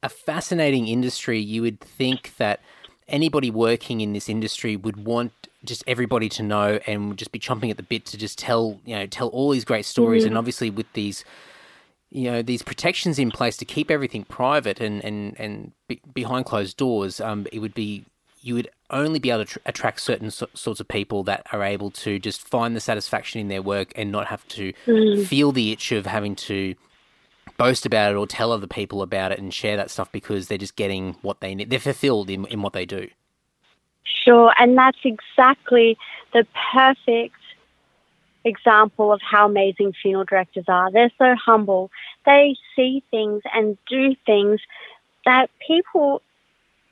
a 0.05 0.09
fascinating 0.09 0.87
industry, 0.87 1.41
you 1.41 1.63
would 1.63 1.81
think 1.81 2.37
that 2.37 2.61
anybody 3.09 3.51
working 3.51 4.01
in 4.01 4.13
this 4.13 4.29
industry 4.29 4.77
would 4.77 5.05
want 5.05 5.33
just 5.65 5.83
everybody 5.89 6.29
to 6.29 6.45
know 6.45 6.79
and 6.87 7.09
would 7.09 7.19
just 7.19 7.33
be 7.33 7.41
chomping 7.41 7.71
at 7.71 7.77
the 7.77 7.83
bit 7.83 8.07
to 8.07 8.17
just 8.17 8.39
tell 8.39 8.79
you 8.85 8.95
know 8.95 9.07
tell 9.07 9.29
all 9.29 9.51
these 9.51 9.65
great 9.65 9.85
stories. 9.85 10.25
And 10.25 10.35
mm. 10.35 10.39
obviously 10.39 10.71
with 10.71 10.93
these 10.93 11.25
you 12.11 12.31
know 12.31 12.43
these 12.43 12.63
protections 12.63 13.19
in 13.19 13.31
place 13.31 13.57
to 13.59 13.65
keep 13.65 13.91
everything 13.91 14.25
private 14.25 14.81
and 14.81 15.05
and 15.05 15.39
and 15.39 15.73
be, 15.89 16.01
behind 16.15 16.47
closed 16.47 16.77
doors, 16.77 17.21
um, 17.21 17.47
it 17.53 17.59
would 17.61 17.75
be 17.75 18.05
you 18.41 18.55
would 18.55 18.71
only 18.91 19.19
be 19.19 19.31
able 19.31 19.45
to 19.45 19.53
tr- 19.53 19.59
attract 19.67 20.01
certain 20.01 20.31
so- 20.31 20.49
sorts 20.55 20.81
of 20.81 20.89
people 20.89 21.23
that 21.25 21.47
are 21.53 21.63
able 21.63 21.91
to 21.91 22.19
just 22.19 22.47
find 22.47 22.75
the 22.75 22.81
satisfaction 22.81 23.41
in 23.41 23.49
their 23.49 23.61
work 23.61 23.93
and 23.97 24.11
not 24.11 24.29
have 24.29 24.47
to 24.49 24.73
feel 25.27 25.53
the 25.53 25.73
itch 25.73 25.93
of 25.93 26.07
having 26.07 26.35
to 26.35 26.75
boast 27.57 27.85
about 27.85 28.13
it 28.13 28.15
or 28.15 28.27
tell 28.27 28.53
other 28.53 28.67
people 28.67 29.03
about 29.03 29.33
it 29.33 29.39
and 29.39 29.53
share 29.53 29.77
that 29.77 29.91
stuff 29.91 30.11
because 30.13 30.49
they're 30.49 30.57
just 30.57 30.77
getting 30.77 31.17
what 31.23 31.41
they 31.41 31.55
need. 31.55 31.69
They're 31.71 31.79
fulfilled 31.81 32.31
in, 32.31 32.47
in 32.47 32.63
what 32.63 32.73
they 32.73 32.87
do. 32.87 33.09
Sure, 34.05 34.55
and 34.59 34.79
that's 34.79 34.99
exactly 35.05 35.99
the 36.33 36.47
perfect 36.73 37.35
example 38.49 39.13
of 39.13 39.21
how 39.23 39.47
amazing 39.47 39.93
funeral 40.01 40.25
directors 40.25 40.65
are. 40.69 40.91
They're 40.91 41.13
so 41.19 41.35
humble. 41.35 41.91
They 42.27 42.57
see 42.75 43.03
things 43.11 43.43
and 43.55 43.79
do 43.89 44.15
things 44.27 44.61
that 45.25 45.51
people 45.67 46.23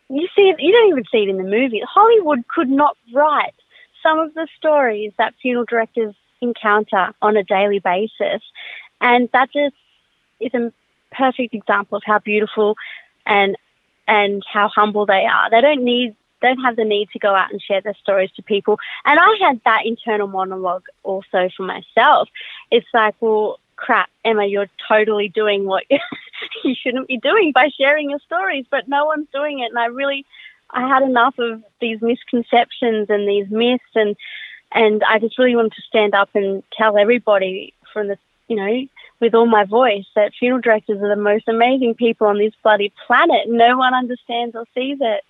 you 0.09 0.29
see 0.37 0.43
it, 0.43 0.61
you 0.61 0.73
don't 0.73 0.91
even 0.91 1.05
see 1.11 1.19
it 1.19 1.29
in 1.29 1.37
the 1.37 1.43
movie. 1.43 1.83
Hollywood 1.85 2.47
could 2.47 2.69
not 2.69 2.97
write 3.13 3.55
some 4.03 4.21
of 4.21 4.35
the 4.35 4.47
stories 4.57 5.13
that 5.19 5.35
funeral 5.43 5.65
directors 5.65 6.15
encounter 6.41 7.13
on 7.21 7.37
a 7.37 7.43
daily 7.43 7.81
basis, 7.81 8.43
and 9.01 9.29
that 9.33 9.49
just 9.53 9.75
is 10.41 10.55
a 10.55 10.73
perfect 11.11 11.55
example 11.55 11.97
of 11.97 12.03
how 12.05 12.19
beautiful 12.19 12.77
and 13.25 13.57
and 14.07 14.43
how 14.53 14.69
humble 14.69 15.07
they 15.07 15.25
are. 15.25 15.51
They 15.51 15.61
don't 15.61 15.83
need 15.83 16.15
don't 16.47 16.65
have 16.65 16.77
the 16.77 16.85
need 16.85 17.11
to 17.11 17.19
go 17.19 17.35
out 17.35 17.51
and 17.51 17.61
share 17.61 17.81
their 17.81 17.95
stories 17.95 18.31
to 18.37 18.43
people. 18.43 18.79
And 19.05 19.19
I 19.19 19.37
had 19.41 19.61
that 19.65 19.87
internal 19.87 20.29
monologue 20.29 20.85
also 21.03 21.49
for 21.57 21.63
myself. 21.65 22.29
It's 22.71 22.87
like, 22.95 23.15
well, 23.21 23.59
crap, 23.77 24.11
Emma, 24.25 24.47
you're 24.47 24.71
totally 24.89 25.29
doing 25.29 25.67
what 25.67 25.85
you 26.65 26.75
shouldn't 26.75 27.09
be 27.09 27.19
doing 27.19 27.53
by 27.53 27.69
sharing 27.69 28.11
your 28.11 28.21
stories, 28.21 28.67
but 28.71 28.89
no 28.89 29.05
one's 29.05 29.29
doing 29.33 29.61
it. 29.61 29.71
And 29.71 29.79
I 29.79 29.87
really, 29.87 30.25
I 30.71 30.89
had 30.89 31.03
enough 31.03 31.39
of 31.39 31.63
these 31.81 32.01
misconceptions 32.01 33.09
and 33.09 33.29
these 33.29 33.49
myths, 33.51 33.85
and 33.95 34.17
and 34.73 35.03
I 35.05 35.19
just 35.21 35.39
really 35.39 35.55
wanted 35.55 35.75
to 35.75 35.83
stand 35.83 36.15
up 36.15 36.31
and 36.35 36.63
tell 36.73 36.99
everybody 36.99 37.73
from 37.93 38.09
the, 38.09 38.19
you 38.49 38.57
know, 38.57 38.87
with 39.21 39.35
all 39.35 39.47
my 39.47 39.65
voice 39.65 40.05
that 40.15 40.35
funeral 40.39 40.61
directors 40.61 41.01
are 41.01 41.09
the 41.09 41.21
most 41.21 41.49
amazing 41.49 41.95
people 41.95 42.27
on 42.27 42.39
this 42.39 42.53
bloody 42.63 42.93
planet. 43.07 43.49
No 43.49 43.79
one 43.79 43.95
understands 43.95 44.55
or 44.55 44.67
sees 44.75 44.99
it. 45.01 45.23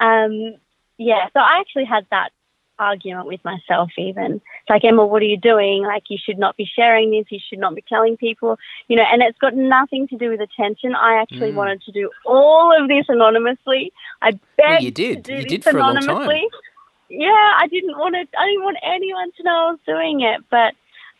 Um, 0.00 0.54
yeah, 0.96 1.28
so 1.32 1.40
I 1.40 1.58
actually 1.60 1.84
had 1.84 2.06
that 2.10 2.30
argument 2.78 3.26
with 3.26 3.44
myself 3.44 3.90
even. 3.98 4.34
It's 4.34 4.70
like, 4.70 4.84
Emma, 4.84 5.04
what 5.04 5.20
are 5.22 5.26
you 5.26 5.36
doing? 5.36 5.82
Like, 5.82 6.04
you 6.08 6.18
should 6.22 6.38
not 6.38 6.56
be 6.56 6.64
sharing 6.64 7.10
this. 7.10 7.26
You 7.30 7.40
should 7.48 7.58
not 7.58 7.74
be 7.74 7.82
telling 7.88 8.16
people, 8.16 8.58
you 8.86 8.96
know, 8.96 9.02
and 9.02 9.22
it's 9.22 9.38
got 9.38 9.54
nothing 9.54 10.06
to 10.08 10.16
do 10.16 10.30
with 10.30 10.40
attention. 10.40 10.94
I 10.94 11.14
actually 11.20 11.52
wanted 11.52 11.82
to 11.82 11.92
do 11.92 12.10
all 12.24 12.72
of 12.80 12.88
this 12.88 13.06
anonymously. 13.08 13.92
I 14.22 14.32
begged 14.32 14.42
Well, 14.58 14.82
you 14.82 14.90
did. 14.90 15.24
to 15.24 15.32
do 15.32 15.34
You 15.38 15.42
this 15.42 15.50
did 15.50 15.64
for 15.64 15.70
a 15.70 15.80
long 15.80 15.96
time. 15.96 16.04
anonymously. 16.04 16.48
Yeah, 17.08 17.52
I 17.58 17.66
didn't 17.68 17.96
want 17.98 18.14
to, 18.14 18.38
I 18.38 18.46
didn't 18.46 18.62
want 18.64 18.76
anyone 18.82 19.32
to 19.32 19.42
know 19.42 19.50
I 19.50 19.70
was 19.72 19.80
doing 19.86 20.20
it. 20.20 20.42
But, 20.50 20.74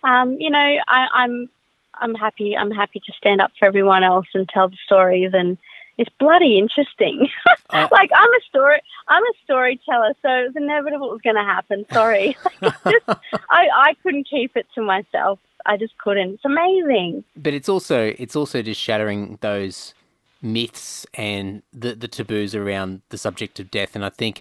um, 0.08 0.36
you 0.38 0.50
know, 0.50 0.58
I, 0.86 1.08
I'm, 1.12 1.48
I'm 1.94 2.14
happy, 2.14 2.56
I'm 2.56 2.70
happy 2.70 3.00
to 3.00 3.12
stand 3.16 3.40
up 3.40 3.50
for 3.58 3.64
everyone 3.64 4.04
else 4.04 4.26
and 4.34 4.48
tell 4.48 4.68
the 4.68 4.76
stories 4.84 5.30
and, 5.32 5.58
it's 5.98 6.10
bloody 6.18 6.58
interesting. 6.58 7.28
Uh, 7.70 7.86
like 7.92 8.08
I'm 8.16 8.30
a 8.32 8.40
story, 8.48 8.80
I'm 9.08 9.22
a 9.22 9.32
storyteller, 9.44 10.14
so 10.22 10.28
it 10.30 10.46
was 10.46 10.56
inevitable 10.56 11.08
it 11.10 11.12
was 11.12 11.20
going 11.20 11.36
to 11.36 11.42
happen. 11.42 11.84
Sorry, 11.92 12.34
Like, 12.62 12.82
just, 12.84 13.04
I 13.50 13.68
I 13.74 13.94
couldn't 14.02 14.26
keep 14.26 14.56
it 14.56 14.66
to 14.74 14.80
myself. 14.80 15.38
I 15.66 15.76
just 15.76 15.98
couldn't. 15.98 16.34
It's 16.34 16.44
amazing. 16.46 17.24
but 17.36 17.52
it's 17.52 17.68
also 17.68 18.14
it's 18.18 18.34
also 18.34 18.62
just 18.62 18.80
shattering 18.80 19.36
those 19.42 19.92
myths 20.40 21.04
and 21.12 21.62
the 21.74 21.94
the 21.94 22.08
taboos 22.08 22.54
around 22.54 23.02
the 23.10 23.18
subject 23.18 23.58
of 23.60 23.70
death 23.70 23.94
and 23.96 24.04
i 24.04 24.08
think 24.08 24.40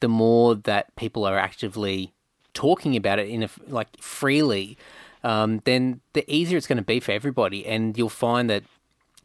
the 0.00 0.08
more 0.08 0.54
that 0.54 0.94
people 0.94 1.24
are 1.24 1.38
actively 1.38 2.12
talking 2.54 2.94
about 2.94 3.18
it 3.18 3.28
in 3.28 3.42
a, 3.42 3.48
like 3.66 3.88
freely 4.00 4.76
um, 5.24 5.60
then 5.64 6.00
the 6.12 6.24
easier 6.32 6.56
it's 6.58 6.66
going 6.68 6.76
to 6.76 6.84
be 6.84 7.00
for 7.00 7.10
everybody 7.12 7.66
and 7.66 7.98
you'll 7.98 8.08
find 8.08 8.48
that 8.50 8.62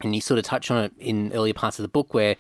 and 0.04 0.16
you 0.16 0.22
sort 0.22 0.38
of 0.38 0.46
touch 0.46 0.70
on 0.72 0.84
it 0.84 0.94
in 1.00 1.32
earlier 1.34 1.54
parts 1.54 1.80
of 1.80 1.84
the 1.84 1.90
book 1.90 2.14
where 2.14 2.36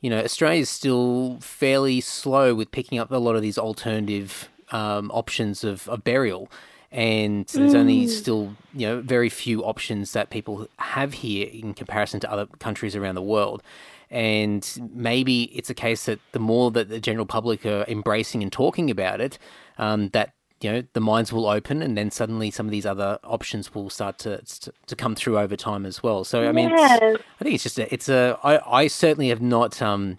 you 0.00 0.10
know 0.10 0.20
australia 0.20 0.60
is 0.60 0.68
still 0.70 1.38
fairly 1.40 2.00
slow 2.00 2.54
with 2.54 2.70
picking 2.70 2.98
up 2.98 3.10
a 3.10 3.16
lot 3.16 3.36
of 3.36 3.42
these 3.42 3.58
alternative 3.58 4.48
um, 4.74 5.10
options 5.12 5.64
of, 5.64 5.88
of 5.88 6.04
burial. 6.04 6.50
And 6.90 7.46
there's 7.48 7.74
only 7.74 8.06
still 8.06 8.54
you 8.72 8.86
know 8.86 9.00
very 9.00 9.28
few 9.28 9.64
options 9.64 10.12
that 10.12 10.30
people 10.30 10.68
have 10.78 11.12
here 11.14 11.48
in 11.52 11.74
comparison 11.74 12.20
to 12.20 12.30
other 12.30 12.46
countries 12.60 12.94
around 12.94 13.16
the 13.16 13.22
world. 13.22 13.64
And 14.10 14.90
maybe 14.94 15.44
it's 15.44 15.70
a 15.70 15.74
case 15.74 16.04
that 16.04 16.20
the 16.30 16.38
more 16.38 16.70
that 16.70 16.88
the 16.88 17.00
general 17.00 17.26
public 17.26 17.66
are 17.66 17.84
embracing 17.88 18.44
and 18.44 18.52
talking 18.52 18.90
about 18.90 19.20
it 19.20 19.38
um, 19.76 20.10
that 20.10 20.34
you 20.64 20.72
know 20.72 20.82
the 20.94 21.00
minds 21.00 21.32
will 21.32 21.46
open 21.46 21.82
and 21.82 21.96
then 21.96 22.10
suddenly 22.10 22.50
some 22.50 22.66
of 22.66 22.72
these 22.72 22.86
other 22.86 23.18
options 23.22 23.74
will 23.74 23.90
start 23.90 24.18
to 24.18 24.40
to, 24.86 24.96
come 24.96 25.14
through 25.14 25.38
over 25.38 25.56
time 25.56 25.84
as 25.84 26.02
well 26.02 26.24
so 26.24 26.48
i 26.48 26.52
mean 26.52 26.70
Yes. 26.70 27.18
i 27.40 27.44
think 27.44 27.54
it's 27.54 27.62
just 27.64 27.78
a, 27.78 27.92
it's 27.92 28.08
a 28.08 28.38
I, 28.42 28.82
I 28.82 28.86
certainly 28.86 29.28
have 29.28 29.42
not 29.42 29.82
um 29.82 30.18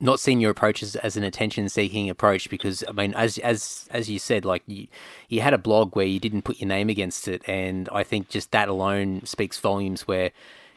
not 0.00 0.20
seen 0.20 0.40
your 0.40 0.50
approach 0.50 0.82
as, 0.82 0.96
as 0.96 1.16
an 1.16 1.24
attention 1.24 1.68
seeking 1.68 2.08
approach 2.08 2.48
because 2.48 2.84
I 2.88 2.92
mean 2.92 3.14
as 3.14 3.38
as 3.38 3.86
as 3.90 4.08
you 4.08 4.18
said 4.18 4.44
like 4.44 4.62
you 4.66 4.86
you 5.28 5.40
had 5.40 5.52
a 5.52 5.58
blog 5.58 5.94
where 5.94 6.06
you 6.06 6.20
didn't 6.20 6.42
put 6.42 6.58
your 6.58 6.68
name 6.68 6.88
against 6.88 7.28
it 7.28 7.42
and 7.46 7.88
I 7.92 8.02
think 8.02 8.28
just 8.28 8.50
that 8.52 8.68
alone 8.68 9.24
speaks 9.26 9.58
volumes 9.58 10.02
where 10.08 10.30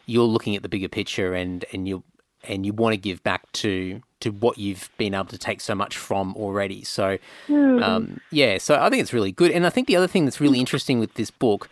you're 0.05 0.25
looking 0.25 0.55
at 0.55 0.61
the 0.61 0.69
bigger 0.69 0.89
picture 0.89 1.33
and 1.33 1.63
and 1.71 1.87
you 1.87 2.03
and 2.47 2.65
you 2.65 2.73
want 2.73 2.93
to 2.93 2.97
give 2.97 3.23
back 3.23 3.51
to 3.53 4.01
to 4.19 4.31
what 4.31 4.57
you've 4.57 4.89
been 4.97 5.13
able 5.13 5.25
to 5.25 5.37
take 5.37 5.61
so 5.61 5.75
much 5.75 5.95
from 5.95 6.35
already. 6.35 6.83
So 6.83 7.17
um, 7.49 8.19
yeah 8.31 8.57
so 8.57 8.75
I 8.75 8.89
think 8.89 9.01
it's 9.01 9.13
really 9.13 9.31
good. 9.31 9.51
And 9.51 9.65
I 9.65 9.69
think 9.69 9.87
the 9.87 9.95
other 9.95 10.07
thing 10.07 10.25
that's 10.25 10.41
really 10.41 10.59
interesting 10.59 10.99
with 10.99 11.13
this 11.15 11.29
book 11.29 11.69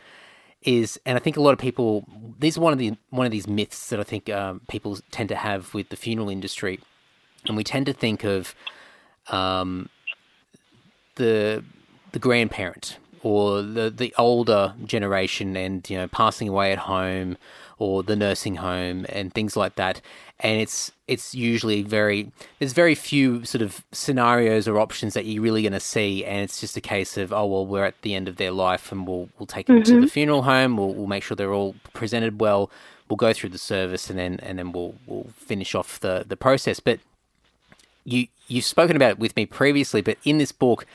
is, 0.65 0.99
and 1.05 1.15
I 1.15 1.19
think 1.19 1.38
a 1.38 1.41
lot 1.41 1.51
of 1.51 1.59
people, 1.59 2.05
these 2.39 2.57
are 2.57 2.61
one 2.61 2.73
of 2.73 2.80
the 2.80 2.97
one 3.11 3.26
of 3.26 3.32
these 3.32 3.47
myths 3.47 3.89
that 3.89 3.99
I 3.99 4.03
think 4.03 4.30
um, 4.30 4.61
people 4.67 4.97
tend 5.11 5.30
to 5.30 5.36
have 5.36 5.73
with 5.73 5.89
the 5.89 5.95
funeral 5.95 6.30
industry, 6.30 6.80
and 7.45 7.55
we 7.55 7.63
tend 7.63 7.86
to 7.86 7.93
think 7.93 8.23
of 8.23 8.55
um, 9.30 9.89
the 11.15 11.63
the 12.11 12.19
grandparent 12.19 12.97
or 13.21 13.61
the 13.61 13.89
the 13.89 14.13
older 14.17 14.73
generation, 14.86 15.55
and 15.55 15.88
you 15.89 15.97
know, 15.97 16.07
passing 16.07 16.49
away 16.49 16.71
at 16.71 16.80
home 16.80 17.38
or 17.78 18.03
the 18.03 18.15
nursing 18.15 18.55
home 18.55 19.05
and 19.09 19.34
things 19.34 19.55
like 19.55 19.76
that. 19.76 20.01
And 20.39 20.59
it's 20.59 20.91
it's 21.07 21.34
usually 21.34 21.82
very 21.82 22.32
there's 22.59 22.73
very 22.73 22.95
few 22.95 23.45
sort 23.45 23.61
of 23.61 23.84
scenarios 23.91 24.67
or 24.67 24.80
options 24.80 25.13
that 25.13 25.26
you're 25.26 25.41
really 25.41 25.61
going 25.61 25.73
to 25.73 25.80
see, 25.80 26.26
and 26.26 26.41
it's 26.41 26.59
just 26.59 26.76
a 26.76 26.82
case 26.82 27.17
of 27.17 27.32
oh 27.32 27.45
well 27.45 27.65
we're 27.65 27.86
at 27.86 28.01
the 28.01 28.13
end 28.13 28.28
of 28.28 28.36
their 28.36 28.51
life 28.51 28.91
and 28.91 29.07
we'll 29.07 29.30
we'll 29.39 29.47
take 29.47 29.67
them 29.67 29.84
to 29.84 29.91
the 29.91 29.97
mm-hmm. 29.99 30.07
funeral 30.07 30.41
home, 30.43 30.78
we'll 30.78 30.93
we'll 30.93 31.07
make 31.07 31.23
sure 31.23 31.36
they're 31.36 31.53
all 31.53 31.76
presented 31.93 32.41
well, 32.41 32.69
we'll 33.09 33.17
go 33.17 33.34
through 33.34 33.49
the 33.49 33.57
service 33.57 34.09
and 34.09 34.19
then 34.19 34.39
and 34.41 34.59
then 34.59 34.71
we'll 34.71 34.95
we'll 35.05 35.28
finish 35.38 35.73
off 35.73 35.99
the 35.99 36.26
the 36.28 36.38
process. 36.38 36.80
But 36.80 36.99
you 38.03 38.28
you've 38.47 38.65
spoken 38.65 38.95
about 38.95 39.11
it 39.11 39.19
with 39.19 39.36
me 39.36 39.45
previously, 39.45 40.01
but 40.01 40.17
in 40.23 40.38
this 40.38 40.51
book, 40.51 40.86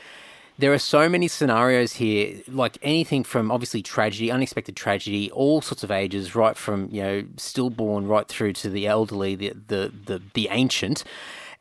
there 0.61 0.71
are 0.71 0.79
so 0.79 1.09
many 1.09 1.27
scenarios 1.27 1.93
here, 1.93 2.39
like 2.47 2.77
anything 2.83 3.23
from 3.23 3.51
obviously 3.51 3.81
tragedy, 3.81 4.31
unexpected 4.31 4.75
tragedy, 4.75 5.31
all 5.31 5.59
sorts 5.61 5.83
of 5.83 5.89
ages, 5.91 6.35
right 6.35 6.55
from 6.55 6.87
you 6.91 7.01
know 7.01 7.23
stillborn 7.37 8.07
right 8.07 8.27
through 8.27 8.53
to 8.53 8.69
the 8.69 8.87
elderly, 8.87 9.35
the 9.35 9.53
the 9.67 9.91
the, 10.05 10.21
the 10.33 10.47
ancient. 10.51 11.03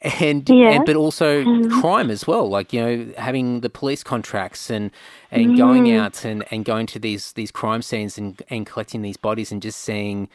And, 0.02 0.48
Yeah. 0.48 0.70
and 0.70 0.86
but 0.86 0.96
also 0.96 1.44
mm-hmm. 1.44 1.78
crime 1.78 2.10
as 2.10 2.26
well, 2.26 2.48
like 2.48 2.72
you 2.72 2.80
know 2.80 3.12
having 3.18 3.60
the 3.60 3.68
police 3.68 4.02
contracts 4.02 4.70
and 4.70 4.90
and 5.30 5.58
going 5.58 5.84
mm. 5.84 5.98
out 5.98 6.24
and, 6.24 6.42
and 6.50 6.64
going 6.64 6.86
to 6.86 6.98
these 6.98 7.32
these 7.32 7.50
crime 7.50 7.82
scenes 7.82 8.16
and, 8.16 8.42
and 8.48 8.64
collecting 8.64 9.02
these 9.02 9.18
bodies 9.18 9.52
and 9.52 9.60
just 9.60 9.78
seeing 9.78 10.30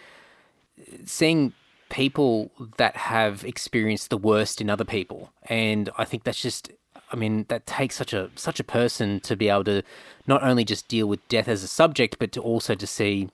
seeing 1.05 1.53
people 1.89 2.51
that 2.78 2.95
have 2.95 3.43
experienced 3.43 4.11
the 4.11 4.18
worst 4.18 4.59
in 4.59 4.70
other 4.70 4.84
people 4.84 5.32
and 5.45 5.89
i 5.97 6.03
think 6.03 6.24
that's 6.24 6.41
just 6.41 6.72
i 7.11 7.15
mean 7.15 7.45
that 7.49 7.65
takes 7.65 7.95
such 7.95 8.13
a 8.13 8.29
such 8.35 8.59
a 8.59 8.63
person 8.63 9.19
to 9.19 9.35
be 9.35 9.49
able 9.49 9.63
to 9.63 9.81
not 10.27 10.43
only 10.43 10.63
just 10.63 10.87
deal 10.87 11.07
with 11.07 11.25
death 11.27 11.47
as 11.47 11.63
a 11.63 11.67
subject 11.67 12.17
but 12.19 12.31
to 12.31 12.41
also 12.41 12.75
to 12.75 12.87
see 12.87 13.29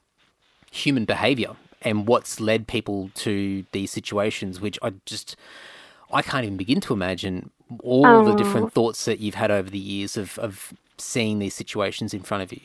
human 0.70 1.04
behavior 1.04 1.50
and 1.82 2.06
what's 2.06 2.40
led 2.40 2.66
people 2.66 3.10
to 3.14 3.64
these 3.72 3.90
situations 3.90 4.60
which 4.60 4.78
i 4.82 4.92
just 5.06 5.36
i 6.12 6.22
can't 6.22 6.44
even 6.44 6.56
begin 6.56 6.80
to 6.80 6.92
imagine 6.92 7.50
all 7.82 8.24
the 8.24 8.34
different 8.34 8.72
thoughts 8.72 9.04
that 9.04 9.20
you've 9.20 9.34
had 9.34 9.50
over 9.50 9.70
the 9.70 9.78
years 9.78 10.16
of, 10.16 10.38
of 10.38 10.72
seeing 10.98 11.38
these 11.38 11.54
situations 11.54 12.14
in 12.14 12.22
front 12.22 12.42
of 12.42 12.52
you? 12.52 12.60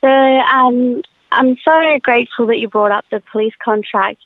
So 0.00 0.08
um, 0.08 1.02
I'm 1.32 1.56
so 1.64 1.98
grateful 2.02 2.46
that 2.46 2.58
you 2.58 2.68
brought 2.68 2.92
up 2.92 3.04
the 3.10 3.22
police 3.32 3.54
contract. 3.62 4.20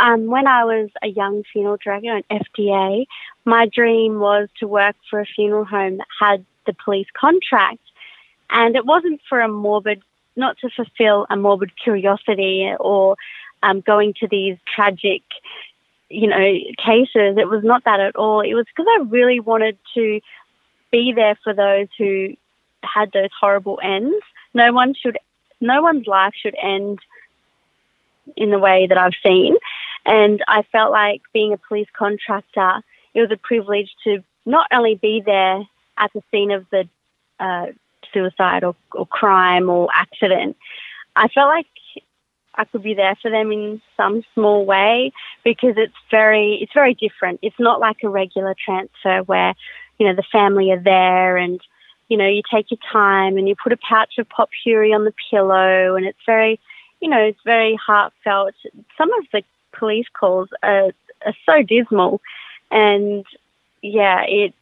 Um, 0.00 0.28
when 0.28 0.46
I 0.46 0.64
was 0.64 0.88
a 1.02 1.08
young 1.08 1.44
funeral 1.52 1.76
director 1.76 2.16
at 2.16 2.28
FDA, 2.30 3.06
my 3.44 3.66
dream 3.66 4.18
was 4.18 4.48
to 4.58 4.66
work 4.66 4.96
for 5.10 5.20
a 5.20 5.26
funeral 5.26 5.66
home 5.66 5.98
that 5.98 6.06
had 6.18 6.44
the 6.66 6.72
police 6.72 7.06
contract. 7.12 7.82
And 8.48 8.76
it 8.76 8.86
wasn't 8.86 9.20
for 9.28 9.40
a 9.40 9.48
morbid, 9.48 10.02
not 10.36 10.56
to 10.58 10.70
fulfill 10.70 11.26
a 11.28 11.36
morbid 11.36 11.72
curiosity 11.76 12.72
or 12.80 13.16
um, 13.62 13.82
going 13.82 14.14
to 14.20 14.26
these 14.26 14.56
tragic, 14.74 15.22
you 16.08 16.28
know, 16.28 16.54
cases. 16.78 17.36
It 17.36 17.48
was 17.48 17.62
not 17.62 17.84
that 17.84 18.00
at 18.00 18.16
all. 18.16 18.40
It 18.40 18.54
was 18.54 18.64
because 18.74 18.86
I 18.88 19.02
really 19.02 19.38
wanted 19.38 19.76
to 19.94 20.20
be 20.90 21.12
there 21.14 21.38
for 21.44 21.52
those 21.52 21.88
who 21.98 22.36
had 22.82 23.12
those 23.12 23.28
horrible 23.38 23.78
ends. 23.82 24.16
No 24.54 24.72
one 24.72 24.94
should, 24.94 25.18
no 25.60 25.82
one's 25.82 26.06
life 26.06 26.32
should 26.34 26.56
end 26.60 27.00
in 28.36 28.50
the 28.50 28.58
way 28.58 28.86
that 28.86 28.98
I've 28.98 29.12
seen. 29.22 29.56
And 30.06 30.42
I 30.48 30.62
felt 30.72 30.92
like 30.92 31.22
being 31.32 31.52
a 31.52 31.58
police 31.58 31.88
contractor, 31.96 32.82
it 33.14 33.20
was 33.20 33.30
a 33.30 33.36
privilege 33.36 33.90
to 34.04 34.22
not 34.46 34.66
only 34.72 34.94
be 34.94 35.22
there 35.24 35.62
at 35.98 36.10
the 36.14 36.22
scene 36.30 36.50
of 36.50 36.66
the 36.70 36.88
uh, 37.38 37.66
suicide 38.12 38.64
or, 38.64 38.74
or 38.92 39.06
crime 39.06 39.68
or 39.68 39.88
accident, 39.94 40.56
I 41.16 41.28
felt 41.28 41.48
like 41.48 41.66
I 42.54 42.64
could 42.64 42.82
be 42.82 42.94
there 42.94 43.16
for 43.20 43.30
them 43.30 43.52
in 43.52 43.80
some 43.96 44.22
small 44.34 44.64
way 44.64 45.12
because 45.44 45.74
it's 45.76 45.94
very 46.10 46.58
it's 46.60 46.72
very 46.72 46.94
different. 46.94 47.40
It's 47.42 47.58
not 47.58 47.80
like 47.80 47.98
a 48.02 48.08
regular 48.08 48.54
transfer 48.54 49.22
where 49.24 49.54
you 49.98 50.06
know 50.06 50.14
the 50.14 50.24
family 50.32 50.70
are 50.72 50.82
there 50.82 51.36
and 51.36 51.60
you 52.08 52.16
know 52.16 52.26
you 52.26 52.42
take 52.52 52.70
your 52.70 52.80
time 52.92 53.36
and 53.36 53.48
you 53.48 53.54
put 53.54 53.72
a 53.72 53.76
pouch 53.76 54.14
of 54.18 54.26
puree 54.62 54.92
on 54.92 55.04
the 55.04 55.14
pillow 55.30 55.94
and 55.94 56.06
it's 56.06 56.18
very 56.26 56.58
you 57.00 57.08
know 57.08 57.20
it's 57.20 57.40
very 57.44 57.76
heartfelt. 57.76 58.54
Some 58.98 59.12
of 59.12 59.24
the 59.32 59.42
police 59.72 60.06
calls 60.12 60.48
are, 60.62 60.92
are 61.26 61.34
so 61.46 61.62
dismal 61.62 62.20
and 62.70 63.24
yeah 63.82 64.22
it 64.26 64.54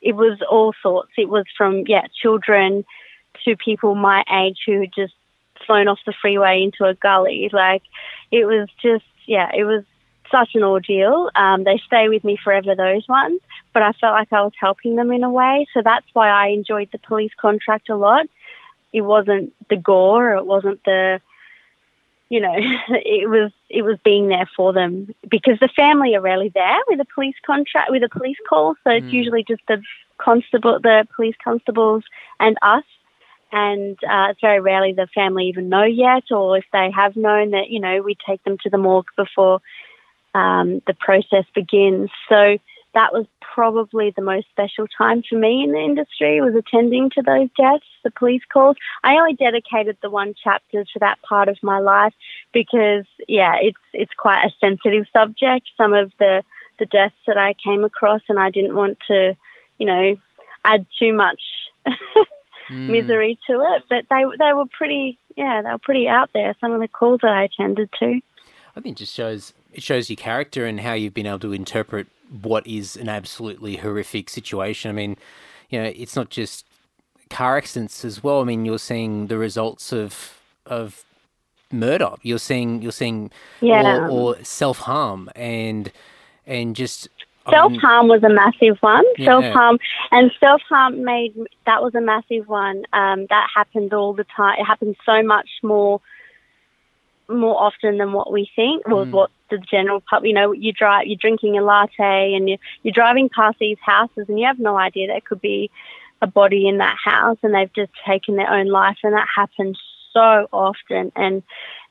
it 0.00 0.14
was 0.14 0.38
all 0.48 0.74
sorts. 0.82 1.10
It 1.16 1.28
was 1.28 1.44
from 1.56 1.84
yeah 1.86 2.06
children 2.20 2.84
to 3.44 3.56
people 3.56 3.94
my 3.94 4.24
age 4.32 4.58
who 4.66 4.80
had 4.80 4.92
just 4.94 5.14
flown 5.66 5.88
off 5.88 5.98
the 6.06 6.14
freeway 6.20 6.62
into 6.62 6.84
a 6.84 6.94
gully. 6.94 7.50
Like 7.52 7.82
it 8.30 8.44
was 8.44 8.68
just 8.80 9.04
yeah, 9.26 9.50
it 9.54 9.64
was 9.64 9.84
such 10.30 10.54
an 10.54 10.62
ordeal. 10.62 11.30
Um, 11.34 11.64
they 11.64 11.80
stay 11.86 12.08
with 12.08 12.22
me 12.22 12.38
forever, 12.42 12.74
those 12.74 13.06
ones. 13.08 13.40
But 13.72 13.82
I 13.82 13.92
felt 13.92 14.14
like 14.14 14.32
I 14.32 14.42
was 14.42 14.52
helping 14.58 14.96
them 14.96 15.12
in 15.12 15.24
a 15.24 15.30
way, 15.30 15.66
so 15.72 15.82
that's 15.82 16.06
why 16.12 16.28
I 16.28 16.48
enjoyed 16.48 16.90
the 16.92 16.98
police 16.98 17.32
contract 17.36 17.88
a 17.88 17.96
lot. 17.96 18.26
It 18.92 19.02
wasn't 19.02 19.52
the 19.68 19.76
gore, 19.76 20.34
it 20.34 20.46
wasn't 20.46 20.82
the 20.84 21.20
you 22.28 22.40
know, 22.40 22.54
it 22.88 23.28
was 23.28 23.52
it 23.68 23.82
was 23.82 23.98
being 24.04 24.28
there 24.28 24.48
for 24.56 24.72
them 24.72 25.14
because 25.28 25.58
the 25.60 25.68
family 25.68 26.14
are 26.14 26.20
rarely 26.20 26.50
there 26.54 26.78
with 26.88 27.00
a 27.00 27.06
police 27.14 27.36
contract 27.44 27.90
with 27.90 28.02
a 28.02 28.08
police 28.08 28.36
call. 28.48 28.74
So 28.84 28.90
it's 28.90 29.12
usually 29.12 29.44
just 29.44 29.62
the 29.68 29.82
constable, 30.18 30.78
the 30.82 31.06
police 31.14 31.36
constables, 31.42 32.04
and 32.40 32.56
us. 32.62 32.84
And 33.50 33.96
uh, 34.04 34.28
it's 34.30 34.42
very 34.42 34.60
rarely 34.60 34.92
the 34.92 35.06
family 35.14 35.46
even 35.46 35.70
know 35.70 35.84
yet, 35.84 36.24
or 36.30 36.58
if 36.58 36.66
they 36.70 36.90
have 36.94 37.16
known 37.16 37.52
that, 37.52 37.70
you 37.70 37.80
know, 37.80 38.02
we 38.02 38.14
take 38.26 38.44
them 38.44 38.58
to 38.62 38.68
the 38.68 38.76
morgue 38.76 39.06
before 39.16 39.60
um, 40.34 40.82
the 40.86 40.92
process 40.92 41.46
begins. 41.54 42.10
So 42.28 42.58
that 42.94 43.12
was 43.12 43.26
probably 43.40 44.12
the 44.14 44.22
most 44.22 44.46
special 44.50 44.86
time 44.96 45.22
for 45.28 45.36
me 45.36 45.62
in 45.62 45.72
the 45.72 45.78
industry 45.78 46.40
was 46.40 46.54
attending 46.54 47.10
to 47.10 47.22
those 47.22 47.48
deaths, 47.56 47.84
the 48.04 48.10
police 48.10 48.42
calls. 48.52 48.76
I 49.04 49.14
only 49.14 49.34
dedicated 49.34 49.98
the 50.00 50.10
one 50.10 50.34
chapter 50.42 50.84
to 50.84 50.98
that 51.00 51.20
part 51.22 51.48
of 51.48 51.58
my 51.62 51.78
life 51.78 52.14
because 52.52 53.04
yeah, 53.26 53.56
it's 53.60 53.78
it's 53.92 54.12
quite 54.16 54.44
a 54.44 54.54
sensitive 54.60 55.06
subject. 55.12 55.68
Some 55.76 55.92
of 55.92 56.12
the 56.18 56.42
the 56.78 56.86
deaths 56.86 57.16
that 57.26 57.36
I 57.36 57.54
came 57.54 57.84
across 57.84 58.22
and 58.28 58.38
I 58.38 58.50
didn't 58.50 58.76
want 58.76 58.98
to, 59.08 59.36
you 59.78 59.86
know, 59.86 60.16
add 60.64 60.86
too 60.98 61.12
much 61.12 61.40
hmm. 62.68 62.92
misery 62.92 63.38
to 63.48 63.60
it. 63.60 63.82
But 63.88 64.06
they 64.08 64.24
they 64.38 64.52
were 64.54 64.66
pretty 64.66 65.18
yeah, 65.36 65.62
they 65.62 65.70
were 65.70 65.78
pretty 65.78 66.08
out 66.08 66.30
there, 66.32 66.54
some 66.60 66.72
of 66.72 66.80
the 66.80 66.88
calls 66.88 67.20
that 67.22 67.32
I 67.32 67.44
attended 67.44 67.90
to. 68.00 68.20
I 68.76 68.80
think 68.80 68.96
it 68.96 69.00
just 69.00 69.14
shows 69.14 69.52
it 69.72 69.82
shows 69.82 70.08
your 70.08 70.16
character 70.16 70.64
and 70.64 70.80
how 70.80 70.94
you've 70.94 71.14
been 71.14 71.26
able 71.26 71.40
to 71.40 71.52
interpret 71.52 72.06
what 72.42 72.66
is 72.66 72.96
an 72.96 73.08
absolutely 73.08 73.76
horrific 73.76 74.28
situation. 74.30 74.90
I 74.90 74.92
mean, 74.92 75.16
you 75.70 75.80
know, 75.80 75.92
it's 75.94 76.16
not 76.16 76.30
just 76.30 76.66
car 77.30 77.56
accidents 77.56 78.04
as 78.04 78.22
well. 78.22 78.40
I 78.40 78.44
mean, 78.44 78.64
you're 78.64 78.78
seeing 78.78 79.26
the 79.26 79.38
results 79.38 79.92
of 79.92 80.40
of 80.66 81.04
murder. 81.70 82.10
You're 82.22 82.38
seeing 82.38 82.82
you're 82.82 82.92
seeing 82.92 83.30
Yeah. 83.60 84.06
or, 84.06 84.08
or 84.10 84.44
self 84.44 84.78
harm 84.78 85.30
and 85.36 85.90
and 86.46 86.74
just 86.74 87.08
self 87.50 87.72
harm 87.74 88.08
was 88.08 88.22
a 88.22 88.28
massive 88.28 88.78
one. 88.80 89.04
Yeah. 89.16 89.26
Self 89.26 89.44
harm 89.46 89.78
and 90.10 90.30
self 90.40 90.62
harm 90.68 91.04
made 91.04 91.34
that 91.66 91.82
was 91.82 91.94
a 91.94 92.00
massive 92.00 92.48
one. 92.48 92.84
Um, 92.92 93.26
that 93.30 93.48
happened 93.54 93.92
all 93.92 94.12
the 94.12 94.24
time. 94.24 94.58
It 94.58 94.64
happened 94.64 94.96
so 95.04 95.22
much 95.22 95.48
more 95.62 96.00
more 97.28 97.60
often 97.60 97.98
than 97.98 98.12
what 98.12 98.32
we 98.32 98.50
think, 98.56 98.86
or 98.88 99.04
Mm. 99.04 99.10
what 99.12 99.30
the 99.50 99.58
general 99.58 100.00
pub. 100.08 100.24
You 100.24 100.32
know, 100.32 100.52
you 100.52 100.72
drive, 100.72 101.06
you're 101.06 101.16
drinking 101.16 101.58
a 101.58 101.62
latte, 101.62 102.34
and 102.34 102.48
you're 102.48 102.58
you're 102.82 102.92
driving 102.92 103.28
past 103.28 103.58
these 103.58 103.78
houses, 103.80 104.28
and 104.28 104.38
you 104.38 104.46
have 104.46 104.58
no 104.58 104.76
idea 104.76 105.06
there 105.06 105.20
could 105.20 105.40
be 105.40 105.70
a 106.20 106.26
body 106.26 106.66
in 106.66 106.78
that 106.78 106.96
house, 107.02 107.38
and 107.42 107.54
they've 107.54 107.72
just 107.72 107.92
taken 108.06 108.36
their 108.36 108.50
own 108.50 108.66
life, 108.66 108.98
and 109.04 109.14
that 109.14 109.28
happens 109.34 109.78
so 110.12 110.48
often, 110.52 111.12
and 111.14 111.42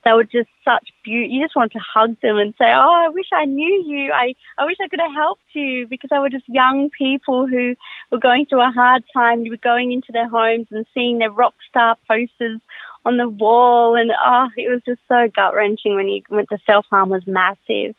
they 0.03 0.13
were 0.13 0.23
just 0.23 0.49
such 0.63 0.89
beauty. 1.03 1.33
You 1.33 1.43
just 1.43 1.55
want 1.55 1.71
to 1.73 1.79
hug 1.79 2.19
them 2.21 2.37
and 2.37 2.53
say, 2.57 2.71
"Oh, 2.73 3.05
I 3.05 3.09
wish 3.09 3.27
I 3.33 3.45
knew 3.45 3.83
you. 3.85 4.11
I 4.11 4.35
I 4.57 4.65
wish 4.65 4.77
I 4.81 4.87
could 4.87 4.99
have 5.01 5.13
helped 5.13 5.43
you," 5.53 5.87
because 5.87 6.09
they 6.09 6.19
were 6.19 6.29
just 6.29 6.47
young 6.47 6.89
people 6.89 7.45
who 7.47 7.75
were 8.11 8.19
going 8.19 8.45
through 8.45 8.61
a 8.61 8.71
hard 8.71 9.03
time. 9.13 9.43
You 9.45 9.51
were 9.51 9.57
going 9.57 9.91
into 9.91 10.11
their 10.11 10.27
homes 10.29 10.67
and 10.71 10.85
seeing 10.93 11.17
their 11.19 11.31
rock 11.31 11.55
star 11.69 11.97
posters 12.07 12.59
on 13.07 13.17
the 13.17 13.29
wall, 13.29 13.95
and 13.95 14.11
oh, 14.11 14.49
it 14.57 14.69
was 14.69 14.81
just 14.85 14.99
so 15.07 15.29
gut 15.33 15.55
wrenching 15.55 15.95
when 15.95 16.07
you 16.07 16.21
went 16.29 16.49
to 16.49 16.59
self 16.65 16.85
harm 16.89 17.09
was 17.09 17.25
massive. 17.25 17.95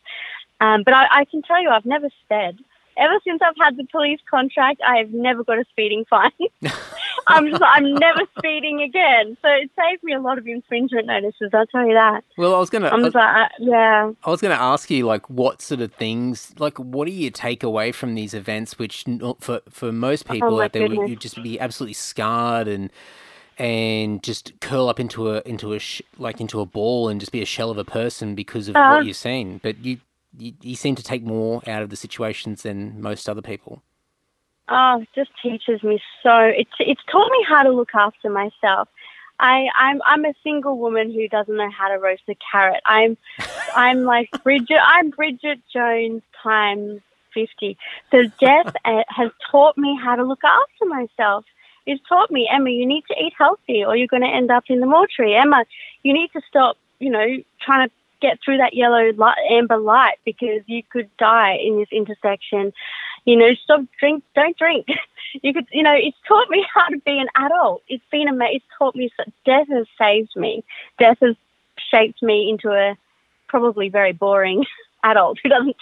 Um, 0.60 0.82
but 0.84 0.92
I, 0.92 1.06
I 1.10 1.24
can 1.24 1.42
tell 1.42 1.60
you, 1.62 1.70
I've 1.70 1.86
never 1.86 2.08
sped. 2.24 2.58
Ever 2.98 3.14
since 3.24 3.40
I've 3.42 3.56
had 3.56 3.76
the 3.76 3.84
police 3.84 4.18
contract, 4.28 4.80
I 4.86 4.98
have 4.98 5.12
never 5.12 5.44
got 5.44 5.58
a 5.58 5.64
speeding 5.70 6.04
fine. 6.10 6.32
I'm 7.28 7.48
just, 7.48 7.62
I'm 7.62 7.94
never 7.94 8.22
speeding 8.38 8.82
again. 8.82 9.36
So 9.40 9.48
it 9.48 9.70
saved 9.78 10.02
me 10.02 10.14
a 10.14 10.20
lot 10.20 10.36
of 10.36 10.46
infringement 10.46 11.06
notices. 11.06 11.50
I'll 11.54 11.66
tell 11.66 11.86
you 11.86 11.94
that. 11.94 12.24
well, 12.36 12.56
I 12.56 12.58
was 12.58 12.70
gonna 12.70 12.88
I'm 12.88 13.04
just 13.04 13.14
like, 13.14 13.36
uh, 13.36 13.48
yeah. 13.60 14.10
I 14.24 14.30
was 14.30 14.40
going 14.40 14.54
to 14.54 14.60
ask 14.60 14.90
you, 14.90 15.06
like, 15.06 15.30
what 15.30 15.62
sort 15.62 15.80
of 15.80 15.92
things, 15.94 16.52
like, 16.58 16.76
what 16.78 17.06
do 17.06 17.12
you 17.12 17.30
take 17.30 17.62
away 17.62 17.92
from 17.92 18.14
these 18.14 18.34
events, 18.34 18.78
which 18.78 19.04
for 19.38 19.60
for 19.70 19.92
most 19.92 20.28
people 20.28 20.56
my 20.56 20.64
out 20.64 20.72
there 20.72 20.88
would 20.88 21.08
you'd 21.08 21.20
just 21.20 21.40
be 21.42 21.60
absolutely 21.60 21.94
scarred 21.94 22.66
and 22.66 22.90
and 23.58 24.22
just 24.22 24.52
curl 24.60 24.88
up 24.88 25.00
into 25.00 25.30
a 25.30 25.42
into 25.44 25.72
a 25.72 25.78
sh- 25.78 26.02
like 26.18 26.40
into 26.40 26.60
a 26.60 26.66
ball 26.66 27.08
and 27.08 27.20
just 27.20 27.32
be 27.32 27.42
a 27.42 27.46
shell 27.46 27.70
of 27.70 27.78
a 27.78 27.84
person 27.84 28.34
because 28.34 28.68
of 28.68 28.76
Uh. 28.76 28.94
what 28.96 29.04
you've 29.06 29.16
seen. 29.16 29.58
But 29.62 29.78
you, 29.84 29.98
you 30.38 30.52
you 30.62 30.76
seem 30.76 30.94
to 30.94 31.02
take 31.02 31.22
more 31.22 31.62
out 31.68 31.82
of 31.82 31.90
the 31.90 31.96
situations 31.96 32.62
than 32.62 33.00
most 33.00 33.28
other 33.28 33.42
people. 33.42 33.82
Oh, 34.68 35.00
it 35.00 35.08
just 35.14 35.30
teaches 35.42 35.82
me 35.82 36.00
so. 36.22 36.36
It's 36.40 36.70
it's 36.78 37.00
taught 37.10 37.30
me 37.30 37.44
how 37.48 37.62
to 37.62 37.70
look 37.70 37.94
after 37.94 38.30
myself. 38.30 38.88
I 39.40 39.66
I'm 39.74 40.00
I'm 40.04 40.24
a 40.24 40.34
single 40.44 40.78
woman 40.78 41.10
who 41.12 41.26
doesn't 41.28 41.56
know 41.56 41.70
how 41.70 41.88
to 41.88 41.98
roast 41.98 42.22
a 42.28 42.36
carrot. 42.52 42.80
I'm 42.86 43.16
I'm 43.76 44.04
like 44.04 44.30
Bridget. 44.42 44.78
I'm 44.84 45.10
Bridget 45.10 45.60
Jones 45.72 46.22
times 46.42 47.00
fifty. 47.32 47.78
So 48.10 48.24
death 48.40 48.74
uh, 48.84 49.04
has 49.08 49.30
taught 49.50 49.78
me 49.78 49.98
how 50.02 50.16
to 50.16 50.22
look 50.24 50.44
after 50.44 50.84
myself. 50.86 51.44
It's 51.88 52.02
taught 52.06 52.30
me, 52.30 52.46
Emma, 52.52 52.68
you 52.68 52.84
need 52.84 53.04
to 53.08 53.14
eat 53.14 53.32
healthy, 53.38 53.82
or 53.82 53.96
you're 53.96 54.08
going 54.08 54.22
to 54.22 54.28
end 54.28 54.50
up 54.50 54.64
in 54.68 54.80
the 54.80 54.86
mortuary. 54.86 55.34
Emma, 55.34 55.64
you 56.02 56.12
need 56.12 56.30
to 56.34 56.42
stop. 56.46 56.76
You 56.98 57.10
know, 57.10 57.26
trying 57.64 57.88
to 57.88 57.94
get 58.20 58.38
through 58.44 58.58
that 58.58 58.74
yellow 58.74 59.10
light, 59.16 59.38
amber 59.50 59.78
light 59.78 60.18
because 60.24 60.60
you 60.66 60.82
could 60.82 61.08
die 61.16 61.56
in 61.62 61.78
this 61.78 61.88
intersection. 61.90 62.72
You 63.24 63.36
know, 63.36 63.54
stop 63.54 63.80
drink, 63.98 64.22
don't 64.34 64.56
drink. 64.56 64.86
You 65.42 65.52
could, 65.52 65.66
you 65.70 65.82
know, 65.82 65.94
it's 65.94 66.16
taught 66.26 66.48
me 66.48 66.64
how 66.74 66.86
to 66.86 66.96
be 67.00 67.18
an 67.18 67.28
adult. 67.36 67.82
It's 67.86 68.02
been 68.10 68.28
amazing. 68.28 68.56
It's 68.56 68.64
taught 68.78 68.96
me. 68.96 69.10
So 69.14 69.30
death 69.44 69.68
has 69.68 69.86
saved 69.98 70.34
me. 70.34 70.64
Death 70.98 71.18
has 71.20 71.36
shaped 71.90 72.22
me 72.22 72.48
into 72.48 72.70
a 72.70 72.96
probably 73.46 73.90
very 73.90 74.12
boring 74.12 74.64
adult 75.04 75.38
who 75.42 75.50
doesn't 75.50 75.76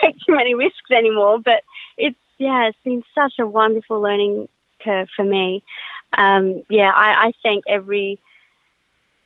take 0.00 0.16
too 0.26 0.34
many 0.34 0.54
risks 0.54 0.90
anymore. 0.90 1.38
But 1.38 1.62
it's 1.98 2.16
yeah, 2.38 2.68
it's 2.68 2.78
been 2.84 3.04
such 3.14 3.34
a 3.38 3.46
wonderful 3.46 4.00
learning 4.00 4.48
for 5.14 5.24
me. 5.24 5.62
Um, 6.16 6.62
yeah, 6.68 6.90
I, 6.94 7.28
I 7.28 7.32
thank 7.42 7.64
every 7.68 8.20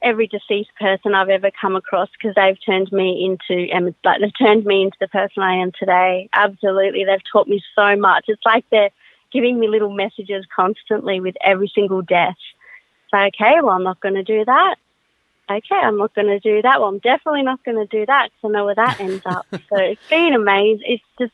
every 0.03 0.27
deceased 0.27 0.71
person 0.81 1.15
I've 1.15 1.29
ever 1.29 1.51
come 1.61 1.77
across 1.77 2.09
because 2.11 2.35
they've 2.35 2.57
turned 2.65 2.91
me 2.91 3.25
into 3.27 3.71
um, 3.75 3.95
like 4.05 4.21
they've 4.21 4.39
turned 4.39 4.65
me 4.65 4.83
into 4.83 4.97
the 5.01 5.09
person 5.09 5.43
I 5.43 5.57
am 5.57 5.73
today. 5.79 6.29
Absolutely, 6.33 7.05
they've 7.05 7.21
taught 7.31 7.49
me 7.49 7.63
so 7.75 7.97
much. 7.97 8.25
It's 8.29 8.45
like 8.45 8.65
they're 8.71 8.91
giving 9.33 9.59
me 9.59 9.69
little 9.69 9.93
messages 9.93 10.45
constantly 10.55 11.21
with 11.21 11.37
every 11.45 11.71
single 11.75 12.03
death. 12.03 12.37
So, 13.11 13.19
okay, 13.19 13.55
well, 13.63 13.71
I'm 13.71 13.83
not 13.83 14.01
going 14.01 14.15
to 14.15 14.23
do 14.23 14.45
that. 14.45 14.77
Okay, 15.51 15.77
I'm 15.77 15.99
not 15.99 16.15
going 16.15 16.29
to 16.29 16.39
do 16.39 16.63
that. 16.63 16.81
Well, 16.81 16.89
I'm 16.89 16.99
definitely 16.99 17.43
not 17.43 17.65
going 17.65 17.77
to 17.77 17.87
do 17.87 18.07
that 18.07 18.31
because 18.31 18.49
I 18.49 18.53
know 18.53 18.65
where 18.65 18.75
that 18.77 19.01
ends 19.01 19.23
up. 19.27 19.47
So 19.69 19.77
it's 19.77 20.09
been 20.09 20.35
amazing. 20.35 20.83
It's 20.85 21.05
just 21.17 21.33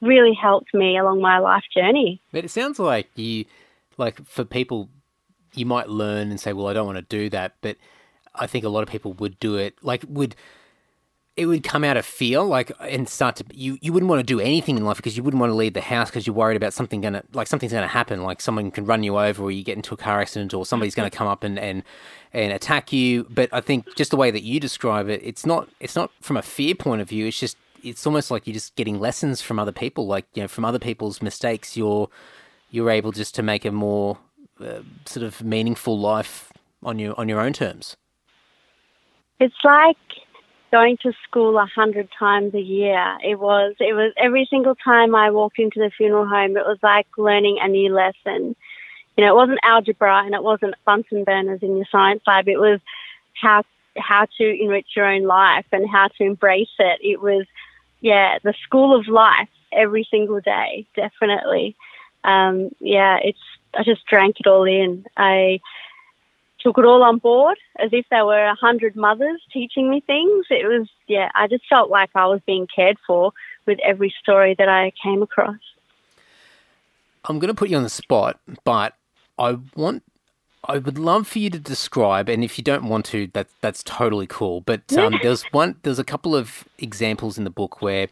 really 0.00 0.34
helped 0.34 0.72
me 0.72 0.96
along 0.98 1.20
my 1.20 1.38
life 1.38 1.64
journey. 1.74 2.20
But 2.30 2.44
it 2.44 2.50
sounds 2.50 2.78
like 2.78 3.08
you, 3.16 3.44
like 3.96 4.24
for 4.26 4.44
people, 4.44 4.88
you 5.54 5.66
might 5.66 5.88
learn 5.88 6.30
and 6.30 6.40
say, 6.40 6.52
well, 6.52 6.68
I 6.68 6.72
don't 6.72 6.86
want 6.86 6.98
to 6.98 7.02
do 7.02 7.28
that. 7.30 7.54
But 7.60 7.76
I 8.34 8.46
think 8.46 8.64
a 8.64 8.68
lot 8.68 8.82
of 8.82 8.88
people 8.88 9.12
would 9.14 9.38
do 9.38 9.56
it, 9.56 9.74
like, 9.82 10.04
would 10.08 10.36
it 11.34 11.46
would 11.46 11.62
come 11.62 11.82
out 11.82 11.96
of 11.96 12.04
fear, 12.04 12.42
like, 12.42 12.70
and 12.78 13.08
start 13.08 13.36
to 13.36 13.44
you. 13.54 13.78
You 13.80 13.92
wouldn't 13.92 14.10
want 14.10 14.20
to 14.20 14.24
do 14.24 14.38
anything 14.38 14.76
in 14.76 14.84
life 14.84 14.98
because 14.98 15.16
you 15.16 15.22
wouldn't 15.22 15.40
want 15.40 15.50
to 15.50 15.54
leave 15.54 15.72
the 15.72 15.80
house 15.80 16.10
because 16.10 16.26
you're 16.26 16.36
worried 16.36 16.56
about 16.58 16.74
something 16.74 17.00
gonna, 17.00 17.22
like, 17.32 17.46
something's 17.46 17.72
gonna 17.72 17.86
happen, 17.86 18.22
like 18.22 18.42
someone 18.42 18.70
can 18.70 18.84
run 18.84 19.02
you 19.02 19.18
over, 19.18 19.42
or 19.42 19.50
you 19.50 19.64
get 19.64 19.76
into 19.76 19.94
a 19.94 19.96
car 19.96 20.20
accident, 20.20 20.52
or 20.52 20.66
somebody's 20.66 20.94
gonna 20.94 21.10
come 21.10 21.26
up 21.26 21.42
and 21.42 21.58
and 21.58 21.84
and 22.34 22.52
attack 22.52 22.92
you. 22.92 23.26
But 23.30 23.48
I 23.52 23.62
think 23.62 23.94
just 23.96 24.10
the 24.10 24.16
way 24.16 24.30
that 24.30 24.42
you 24.42 24.60
describe 24.60 25.08
it, 25.08 25.22
it's 25.24 25.46
not 25.46 25.68
it's 25.80 25.96
not 25.96 26.10
from 26.20 26.36
a 26.36 26.42
fear 26.42 26.74
point 26.74 27.00
of 27.00 27.08
view. 27.08 27.26
It's 27.26 27.40
just 27.40 27.56
it's 27.82 28.06
almost 28.06 28.30
like 28.30 28.46
you're 28.46 28.54
just 28.54 28.74
getting 28.76 29.00
lessons 29.00 29.40
from 29.40 29.58
other 29.58 29.72
people, 29.72 30.06
like 30.06 30.26
you 30.34 30.42
know, 30.42 30.48
from 30.48 30.66
other 30.66 30.78
people's 30.78 31.22
mistakes. 31.22 31.78
You're 31.78 32.10
you're 32.72 32.90
able 32.90 33.12
just 33.12 33.36
to 33.36 33.42
make 33.42 33.64
a 33.64 33.70
more 33.70 34.18
uh, 34.60 34.80
sort 35.04 35.24
of 35.24 35.44
meaningful 35.44 35.96
life 35.96 36.52
on 36.82 36.98
your 36.98 37.18
on 37.20 37.28
your 37.28 37.40
own 37.40 37.52
terms. 37.52 37.96
It's 39.38 39.54
like 39.62 39.96
going 40.72 40.96
to 41.02 41.12
school 41.28 41.58
a 41.58 41.66
hundred 41.66 42.08
times 42.18 42.54
a 42.54 42.60
year. 42.60 43.18
It 43.22 43.38
was 43.38 43.74
it 43.78 43.92
was 43.92 44.12
every 44.16 44.48
single 44.50 44.74
time 44.74 45.14
I 45.14 45.30
walked 45.30 45.58
into 45.60 45.78
the 45.78 45.90
funeral 45.96 46.26
home, 46.26 46.56
it 46.56 46.66
was 46.66 46.78
like 46.82 47.06
learning 47.16 47.58
a 47.60 47.68
new 47.68 47.94
lesson. 47.94 48.56
You 49.16 49.24
know, 49.24 49.32
it 49.32 49.36
wasn't 49.36 49.60
algebra 49.62 50.24
and 50.24 50.34
it 50.34 50.42
wasn't 50.42 50.74
Bunsen 50.86 51.24
burners 51.24 51.62
in 51.62 51.76
your 51.76 51.86
science 51.92 52.22
lab. 52.26 52.48
It 52.48 52.58
was 52.58 52.80
how 53.34 53.64
how 53.98 54.26
to 54.38 54.62
enrich 54.62 54.88
your 54.96 55.04
own 55.04 55.24
life 55.24 55.66
and 55.70 55.88
how 55.88 56.08
to 56.08 56.24
embrace 56.24 56.74
it. 56.78 56.98
It 57.02 57.20
was 57.20 57.44
yeah, 58.00 58.38
the 58.42 58.54
school 58.64 58.98
of 58.98 59.06
life 59.08 59.50
every 59.72 60.06
single 60.10 60.40
day, 60.40 60.86
definitely. 60.96 61.76
Um, 62.24 62.70
yeah, 62.80 63.18
it's 63.22 63.38
I 63.74 63.82
just 63.84 64.06
drank 64.06 64.40
it 64.40 64.46
all 64.46 64.64
in. 64.64 65.06
I 65.16 65.60
took 66.60 66.78
it 66.78 66.84
all 66.84 67.02
on 67.02 67.18
board 67.18 67.58
as 67.78 67.90
if 67.92 68.06
there 68.10 68.24
were 68.24 68.44
a 68.44 68.54
hundred 68.54 68.96
mothers 68.96 69.40
teaching 69.52 69.90
me 69.90 70.00
things. 70.00 70.46
It 70.50 70.66
was, 70.66 70.88
yeah, 71.08 71.30
I 71.34 71.48
just 71.48 71.64
felt 71.68 71.90
like 71.90 72.10
I 72.14 72.26
was 72.26 72.40
being 72.46 72.66
cared 72.74 72.98
for 73.06 73.32
with 73.66 73.78
every 73.84 74.14
story 74.20 74.54
that 74.58 74.68
I 74.68 74.92
came 75.02 75.22
across. 75.22 75.58
I'm 77.24 77.38
going 77.38 77.48
to 77.48 77.54
put 77.54 77.68
you 77.68 77.76
on 77.76 77.82
the 77.82 77.88
spot, 77.88 78.40
but 78.64 78.94
I 79.38 79.56
want, 79.76 80.02
I 80.64 80.78
would 80.78 80.98
love 80.98 81.26
for 81.26 81.38
you 81.38 81.50
to 81.50 81.58
describe, 81.58 82.28
and 82.28 82.42
if 82.44 82.58
you 82.58 82.64
don't 82.64 82.88
want 82.88 83.04
to, 83.06 83.28
that 83.28 83.48
that's 83.60 83.82
totally 83.84 84.26
cool. 84.26 84.60
But 84.60 84.92
um, 84.98 85.18
there's 85.22 85.42
one, 85.52 85.76
there's 85.82 86.00
a 86.00 86.04
couple 86.04 86.34
of 86.34 86.64
examples 86.78 87.38
in 87.38 87.44
the 87.44 87.50
book 87.50 87.80
where 87.80 88.08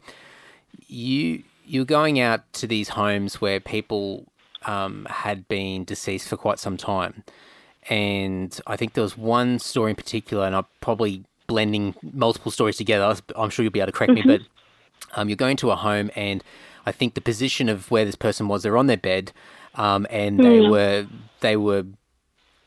you 0.86 1.42
you're 1.70 1.84
going 1.84 2.18
out 2.20 2.52
to 2.54 2.66
these 2.66 2.90
homes 2.90 3.40
where 3.40 3.60
people 3.60 4.26
um, 4.66 5.06
had 5.08 5.46
been 5.48 5.84
deceased 5.84 6.28
for 6.28 6.36
quite 6.36 6.58
some 6.58 6.76
time 6.76 7.24
and 7.88 8.60
I 8.66 8.76
think 8.76 8.92
there 8.92 9.02
was 9.02 9.16
one 9.16 9.58
story 9.58 9.90
in 9.90 9.96
particular, 9.96 10.46
and 10.46 10.54
I'm 10.54 10.66
probably 10.80 11.24
blending 11.46 11.94
multiple 12.02 12.52
stories 12.52 12.76
together. 12.76 13.16
I'm 13.36 13.50
sure 13.50 13.62
you'll 13.62 13.72
be 13.72 13.80
able 13.80 13.86
to 13.86 13.92
correct 13.92 14.12
mm-hmm. 14.12 14.28
me, 14.28 14.38
but 14.38 15.18
um, 15.18 15.28
you're 15.28 15.36
going 15.36 15.56
to 15.58 15.70
a 15.70 15.76
home, 15.76 16.10
and 16.14 16.44
I 16.84 16.92
think 16.92 17.14
the 17.14 17.20
position 17.20 17.68
of 17.68 17.90
where 17.90 18.04
this 18.04 18.16
person 18.16 18.48
was, 18.48 18.62
they're 18.62 18.76
on 18.76 18.86
their 18.86 18.96
bed, 18.96 19.32
um, 19.76 20.06
and 20.10 20.38
mm. 20.38 20.42
they 20.42 20.68
were 20.68 21.06
they 21.40 21.56
were 21.56 21.84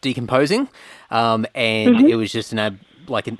decomposing, 0.01 0.67
um, 1.11 1.45
and 1.53 1.95
mm-hmm. 1.95 2.07
it 2.07 2.15
was 2.15 2.31
just 2.31 2.51
an 2.51 2.59
ab- 2.59 2.79
like 3.07 3.27
an, 3.27 3.37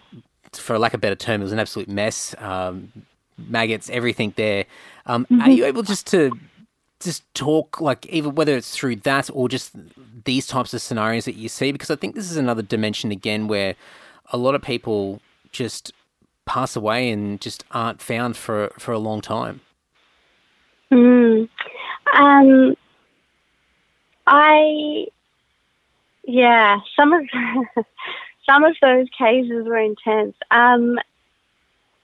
for 0.52 0.78
lack 0.78 0.94
of 0.94 1.00
a 1.00 1.02
better 1.02 1.16
term, 1.16 1.42
it 1.42 1.46
was 1.46 1.54
an 1.54 1.60
absolute 1.60 1.90
mess. 1.90 2.36
Um, 2.38 2.92
maggots, 3.38 3.90
everything 3.90 4.34
there. 4.36 4.66
Um, 5.06 5.26
mm-hmm. 5.26 5.42
Are 5.42 5.50
you 5.50 5.66
able 5.66 5.84
just 5.84 6.08
to 6.08 6.32
just 7.00 7.24
talk 7.34 7.82
like 7.82 8.06
even 8.06 8.34
whether 8.36 8.56
it's 8.56 8.76
through 8.76 8.96
that 8.96 9.30
or 9.34 9.50
just 9.50 9.74
these 10.24 10.48
types 10.48 10.74
of 10.74 10.82
scenarios 10.82 11.26
that 11.26 11.36
you 11.36 11.50
see 11.50 11.72
because 11.74 11.92
I 11.92 11.98
think 11.98 12.16
this 12.16 12.32
is 12.32 12.38
another 12.38 12.62
dimension 12.62 13.12
again 13.12 13.48
where 13.48 13.76
a 14.32 14.38
lot 14.38 14.56
of 14.56 14.62
people 14.62 15.20
just 15.52 15.92
pass 16.46 16.76
away 16.76 17.10
and 17.10 17.40
just 17.42 17.64
aren't 17.72 18.02
found 18.02 18.38
for 18.38 18.72
for 18.80 18.92
a 18.92 19.00
long 19.00 19.22
time. 19.22 19.62
Hmm. 20.92 21.44
Um. 22.16 22.76
I. 24.26 25.08
Yeah. 26.24 26.80
Some 26.96 27.14
of 27.14 27.24
some 28.50 28.64
of 28.64 28.76
those 28.82 29.08
cases 29.18 29.66
were 29.66 29.78
intense. 29.78 30.36
Um 30.52 30.98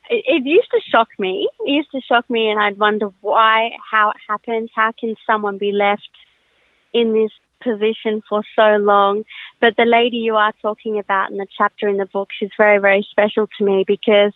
it, 0.10 0.24
it 0.28 0.46
used 0.46 0.70
to 0.72 0.82
shock 0.90 1.10
me. 1.18 1.48
It 1.62 1.72
used 1.72 1.92
to 1.92 2.02
shock 2.02 2.30
me, 2.30 2.50
and 2.50 2.60
I'd 2.60 2.78
wonder 2.78 3.10
why, 3.22 3.72
how 3.90 4.10
it 4.10 4.18
happened. 4.28 4.70
How 4.76 4.92
can 4.92 5.16
someone 5.26 5.58
be 5.58 5.72
left 5.72 6.10
in 6.94 7.14
this 7.14 7.32
position 7.62 8.22
for 8.28 8.44
so 8.56 8.78
long? 8.78 9.24
But 9.62 9.76
the 9.78 9.86
lady 9.86 10.18
you 10.18 10.36
are 10.36 10.54
talking 10.62 11.00
about 11.00 11.32
in 11.32 11.38
the 11.38 11.48
chapter 11.58 11.88
in 11.88 11.98
the 11.98 12.06
book, 12.06 12.30
she's 12.38 12.50
very, 12.58 12.80
very 12.80 13.08
special 13.10 13.48
to 13.58 13.64
me 13.64 13.84
because 13.86 14.34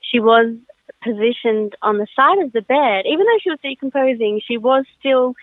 she 0.00 0.20
was 0.20 0.54
positioned 1.02 1.76
on 1.82 1.98
the 1.98 2.06
side 2.14 2.38
of 2.38 2.52
the 2.52 2.62
bed. 2.62 3.04
Even 3.06 3.26
though 3.26 3.38
she 3.42 3.50
was 3.50 3.58
decomposing, 3.62 4.40
she 4.46 4.56
was 4.56 4.84
still 4.98 5.34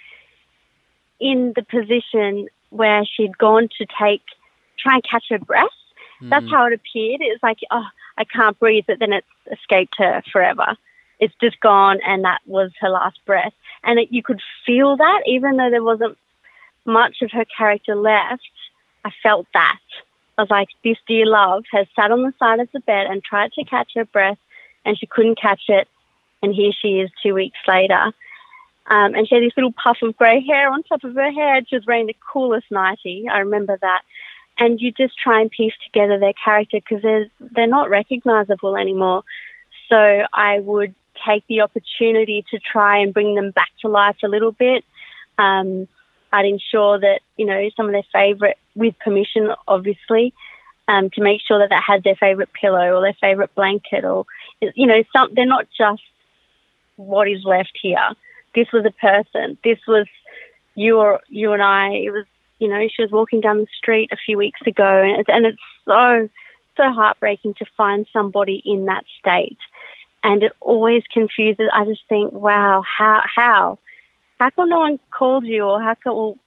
in 1.20 1.54
the 1.56 1.64
position 1.64 2.48
where 2.70 3.04
she'd 3.06 3.38
gone 3.38 3.70
to 3.78 3.86
take, 4.00 4.24
try 4.80 4.96
and 4.96 5.04
catch 5.04 5.26
her 5.30 5.40
breath. 5.40 5.68
That's 6.30 6.50
how 6.50 6.66
it 6.68 6.74
appeared. 6.74 7.22
It 7.22 7.32
was 7.32 7.40
like, 7.44 7.60
oh, 7.72 7.86
I 8.18 8.24
can't 8.24 8.58
breathe, 8.60 8.86
but 8.88 9.00
then 9.00 9.14
it's 9.14 9.28
escaped 9.52 9.96
her 9.98 10.22
forever. 10.32 10.76
It's 11.20 11.34
just 11.42 11.60
gone, 11.60 12.00
and 12.06 12.24
that 12.26 12.42
was 12.46 12.72
her 12.82 12.90
last 12.90 13.20
breath. 13.26 13.54
And 13.84 14.00
it, 14.00 14.10
you 14.12 14.24
could 14.24 14.42
feel 14.66 14.98
that, 14.98 15.22
even 15.26 15.58
though 15.58 15.70
there 15.70 15.84
wasn't 15.84 16.18
much 16.86 17.22
of 17.22 17.32
her 17.32 17.46
character 17.46 17.96
left. 17.96 18.50
I 19.06 19.12
felt 19.22 19.48
that. 19.54 19.80
I 20.38 20.42
was 20.42 20.50
like, 20.50 20.70
this 20.84 20.98
dear 21.08 21.26
love 21.26 21.64
has 21.72 21.88
sat 21.96 22.12
on 22.12 22.24
the 22.24 22.34
side 22.40 22.60
of 22.60 22.70
the 22.74 22.80
bed 22.80 23.08
and 23.08 23.24
tried 23.24 23.52
to 23.54 23.64
catch 23.64 23.92
her 23.96 24.06
breath, 24.06 24.38
and 24.86 24.98
she 24.98 25.06
couldn't 25.06 25.40
catch 25.40 25.64
it. 25.68 25.88
And 26.42 26.54
here 26.54 26.72
she 26.74 27.00
is 27.00 27.10
two 27.22 27.34
weeks 27.34 27.60
later. 27.68 28.12
Um, 28.88 29.16
and 29.16 29.28
she 29.28 29.36
had 29.36 29.44
this 29.44 29.56
little 29.56 29.72
puff 29.72 29.98
of 30.02 30.18
grey 30.18 30.44
hair 30.46 30.70
on 30.70 30.84
top 30.84 31.04
of 31.06 31.16
her 31.16 31.32
head. 31.32 31.68
She 31.70 31.76
was 31.76 31.86
wearing 31.86 32.08
the 32.08 32.18
coolest 32.32 32.70
nightie. 32.70 33.28
I 33.32 33.40
remember 33.40 33.78
that 33.82 34.02
and 34.58 34.80
you 34.80 34.92
just 34.92 35.18
try 35.18 35.42
and 35.42 35.50
piece 35.50 35.74
together 35.86 36.20
their 36.20 36.34
character 36.34 36.78
because 36.78 37.02
they're, 37.02 37.28
they're 37.40 37.68
not 37.68 37.90
recognizable 37.90 38.78
anymore. 38.78 39.24
So 39.90 40.24
I 40.34 40.60
would 40.60 40.94
take 41.28 41.46
the 41.48 41.62
opportunity 41.62 42.46
to 42.52 42.60
try 42.60 43.00
and 43.00 43.14
bring 43.14 43.36
them 43.36 43.52
back 43.52 43.70
to 43.82 43.88
life 43.88 44.18
a 44.24 44.28
little 44.28 44.52
bit. 44.52 44.84
Um, 45.38 45.88
I'd 46.32 46.46
ensure 46.46 47.00
that, 47.00 47.22
you 47.38 47.46
know, 47.46 47.70
some 47.76 47.86
of 47.86 47.92
their 47.92 48.04
favorite, 48.12 48.58
with 48.76 48.98
permission, 49.00 49.52
obviously, 49.68 50.34
um, 50.88 51.10
to 51.12 51.22
make 51.22 51.42
sure 51.48 51.60
that 51.60 51.70
they 51.70 51.76
had 51.76 52.04
their 52.04 52.16
favorite 52.16 52.50
pillow 52.54 52.96
or 52.96 53.02
their 53.02 53.16
favorite 53.22 53.54
blanket 53.56 54.04
or, 54.04 54.26
you 54.76 54.88
know, 54.88 55.04
some, 55.16 55.34
they're 55.34 55.46
not 55.46 55.68
just 55.78 56.02
what 56.96 57.30
is 57.30 57.44
left 57.44 57.78
here. 57.82 58.10
This 58.56 58.72
was 58.72 58.86
a 58.86 58.92
person. 58.92 59.58
This 59.64 59.80
was 59.88 60.08
you 60.76 60.98
or 60.98 61.22
you 61.30 61.54
and 61.54 61.62
I. 61.62 61.90
It 61.90 62.12
was 62.12 62.26
you 62.64 62.70
know, 62.70 62.88
she 62.88 63.02
was 63.02 63.12
walking 63.12 63.42
down 63.42 63.58
the 63.58 63.68
street 63.78 64.10
a 64.14 64.18
few 64.26 64.38
weeks 64.38 64.62
ago, 64.66 65.04
and 65.04 65.20
it's, 65.20 65.30
and 65.30 65.46
it's 65.46 65.62
so 65.84 66.30
so 66.78 66.92
heartbreaking 66.92 67.54
to 67.56 67.66
find 67.76 68.08
somebody 68.14 68.64
in 68.66 68.86
that 68.86 69.04
state, 69.20 69.58
and 70.24 70.42
it 70.44 70.54
always 70.62 71.04
confuses. 71.14 71.70
I 71.74 71.84
just 71.84 72.04
think, 72.08 72.32
wow, 72.32 72.82
how 72.82 73.22
how 73.36 73.80
how 74.40 74.50
come 74.52 74.70
no 74.70 74.80
one 74.80 74.98
called 75.12 75.46
you, 75.46 75.64
or 75.64 75.82
how 75.82 75.96
come? 75.96 76.16
Well, 76.16 76.38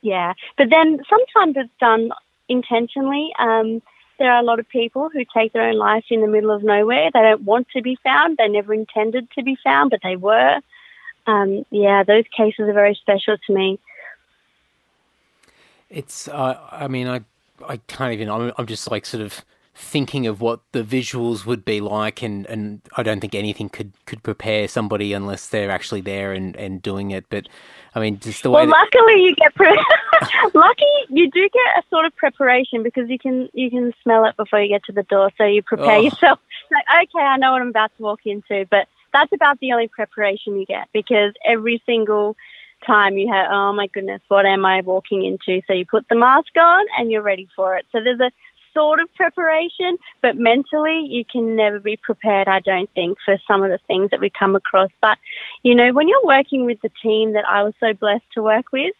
yeah, 0.00 0.32
but 0.56 0.70
then 0.70 1.02
sometimes 1.10 1.56
it's 1.58 1.78
done 1.78 2.10
intentionally. 2.48 3.30
Um, 3.38 3.82
there 4.18 4.32
are 4.32 4.40
a 4.40 4.44
lot 4.44 4.60
of 4.60 4.68
people 4.70 5.10
who 5.12 5.26
take 5.26 5.52
their 5.52 5.68
own 5.68 5.76
life 5.76 6.04
in 6.08 6.22
the 6.22 6.26
middle 6.26 6.50
of 6.50 6.62
nowhere. 6.62 7.10
They 7.12 7.20
don't 7.20 7.42
want 7.42 7.68
to 7.76 7.82
be 7.82 7.98
found. 8.02 8.38
They 8.38 8.48
never 8.48 8.72
intended 8.72 9.30
to 9.32 9.42
be 9.42 9.58
found, 9.62 9.90
but 9.90 10.00
they 10.02 10.16
were. 10.16 10.60
Um, 11.26 11.66
yeah, 11.70 12.02
those 12.02 12.24
cases 12.34 12.60
are 12.60 12.72
very 12.72 12.94
special 12.94 13.36
to 13.46 13.52
me. 13.52 13.78
It's, 15.90 16.28
uh, 16.28 16.58
I 16.70 16.88
mean, 16.88 17.08
I, 17.08 17.22
I 17.66 17.78
can't 17.78 18.12
even. 18.12 18.30
I'm, 18.30 18.52
I'm 18.56 18.66
just 18.66 18.90
like 18.90 19.04
sort 19.04 19.22
of 19.22 19.44
thinking 19.74 20.26
of 20.26 20.40
what 20.40 20.60
the 20.72 20.82
visuals 20.82 21.46
would 21.46 21.64
be 21.64 21.80
like, 21.80 22.22
and, 22.22 22.46
and 22.46 22.80
I 22.96 23.02
don't 23.02 23.20
think 23.20 23.34
anything 23.34 23.68
could, 23.68 23.92
could 24.06 24.22
prepare 24.22 24.68
somebody 24.68 25.12
unless 25.12 25.48
they're 25.48 25.70
actually 25.70 26.02
there 26.02 26.32
and, 26.32 26.54
and 26.56 26.82
doing 26.82 27.10
it. 27.10 27.26
But 27.28 27.48
I 27.94 28.00
mean, 28.00 28.18
just 28.20 28.42
the 28.42 28.50
way. 28.50 28.66
Well, 28.66 28.74
that... 28.74 28.88
luckily 28.94 29.22
you 29.22 29.34
get 29.34 29.54
pre- 29.54 29.84
lucky 30.54 30.84
you 31.08 31.30
do 31.30 31.48
get 31.48 31.78
a 31.78 31.82
sort 31.90 32.06
of 32.06 32.14
preparation 32.16 32.82
because 32.82 33.08
you 33.08 33.18
can 33.18 33.48
you 33.52 33.70
can 33.70 33.92
smell 34.02 34.24
it 34.26 34.36
before 34.36 34.60
you 34.60 34.68
get 34.68 34.84
to 34.84 34.92
the 34.92 35.02
door, 35.04 35.30
so 35.36 35.44
you 35.44 35.62
prepare 35.62 35.96
oh. 35.96 36.00
yourself. 36.00 36.38
Like, 36.72 37.08
okay, 37.08 37.24
I 37.24 37.36
know 37.36 37.50
what 37.50 37.62
I'm 37.62 37.70
about 37.70 37.90
to 37.96 38.02
walk 38.04 38.20
into, 38.26 38.64
but 38.70 38.86
that's 39.12 39.32
about 39.32 39.58
the 39.58 39.72
only 39.72 39.88
preparation 39.88 40.56
you 40.56 40.64
get 40.64 40.86
because 40.92 41.32
every 41.44 41.82
single 41.84 42.36
time 42.86 43.18
you 43.18 43.32
have, 43.32 43.48
oh 43.50 43.72
my 43.72 43.86
goodness, 43.88 44.22
what 44.28 44.46
am 44.46 44.64
I 44.64 44.80
walking 44.80 45.24
into? 45.24 45.62
So 45.66 45.72
you 45.72 45.86
put 45.86 46.08
the 46.08 46.16
mask 46.16 46.56
on 46.58 46.84
and 46.98 47.10
you're 47.10 47.22
ready 47.22 47.48
for 47.54 47.76
it. 47.76 47.86
So 47.92 48.00
there's 48.02 48.20
a 48.20 48.30
sort 48.72 49.00
of 49.00 49.12
preparation, 49.14 49.98
but 50.22 50.36
mentally 50.36 51.00
you 51.06 51.24
can 51.24 51.56
never 51.56 51.80
be 51.80 51.96
prepared, 51.96 52.48
I 52.48 52.60
don't 52.60 52.90
think, 52.94 53.18
for 53.24 53.38
some 53.46 53.62
of 53.62 53.70
the 53.70 53.80
things 53.86 54.10
that 54.10 54.20
we 54.20 54.30
come 54.30 54.54
across. 54.54 54.90
But, 55.00 55.18
you 55.62 55.74
know, 55.74 55.92
when 55.92 56.08
you're 56.08 56.24
working 56.24 56.64
with 56.64 56.80
the 56.80 56.90
team 57.02 57.32
that 57.32 57.46
I 57.48 57.62
was 57.62 57.74
so 57.80 57.92
blessed 57.94 58.24
to 58.34 58.42
work 58.42 58.72
with, 58.72 58.94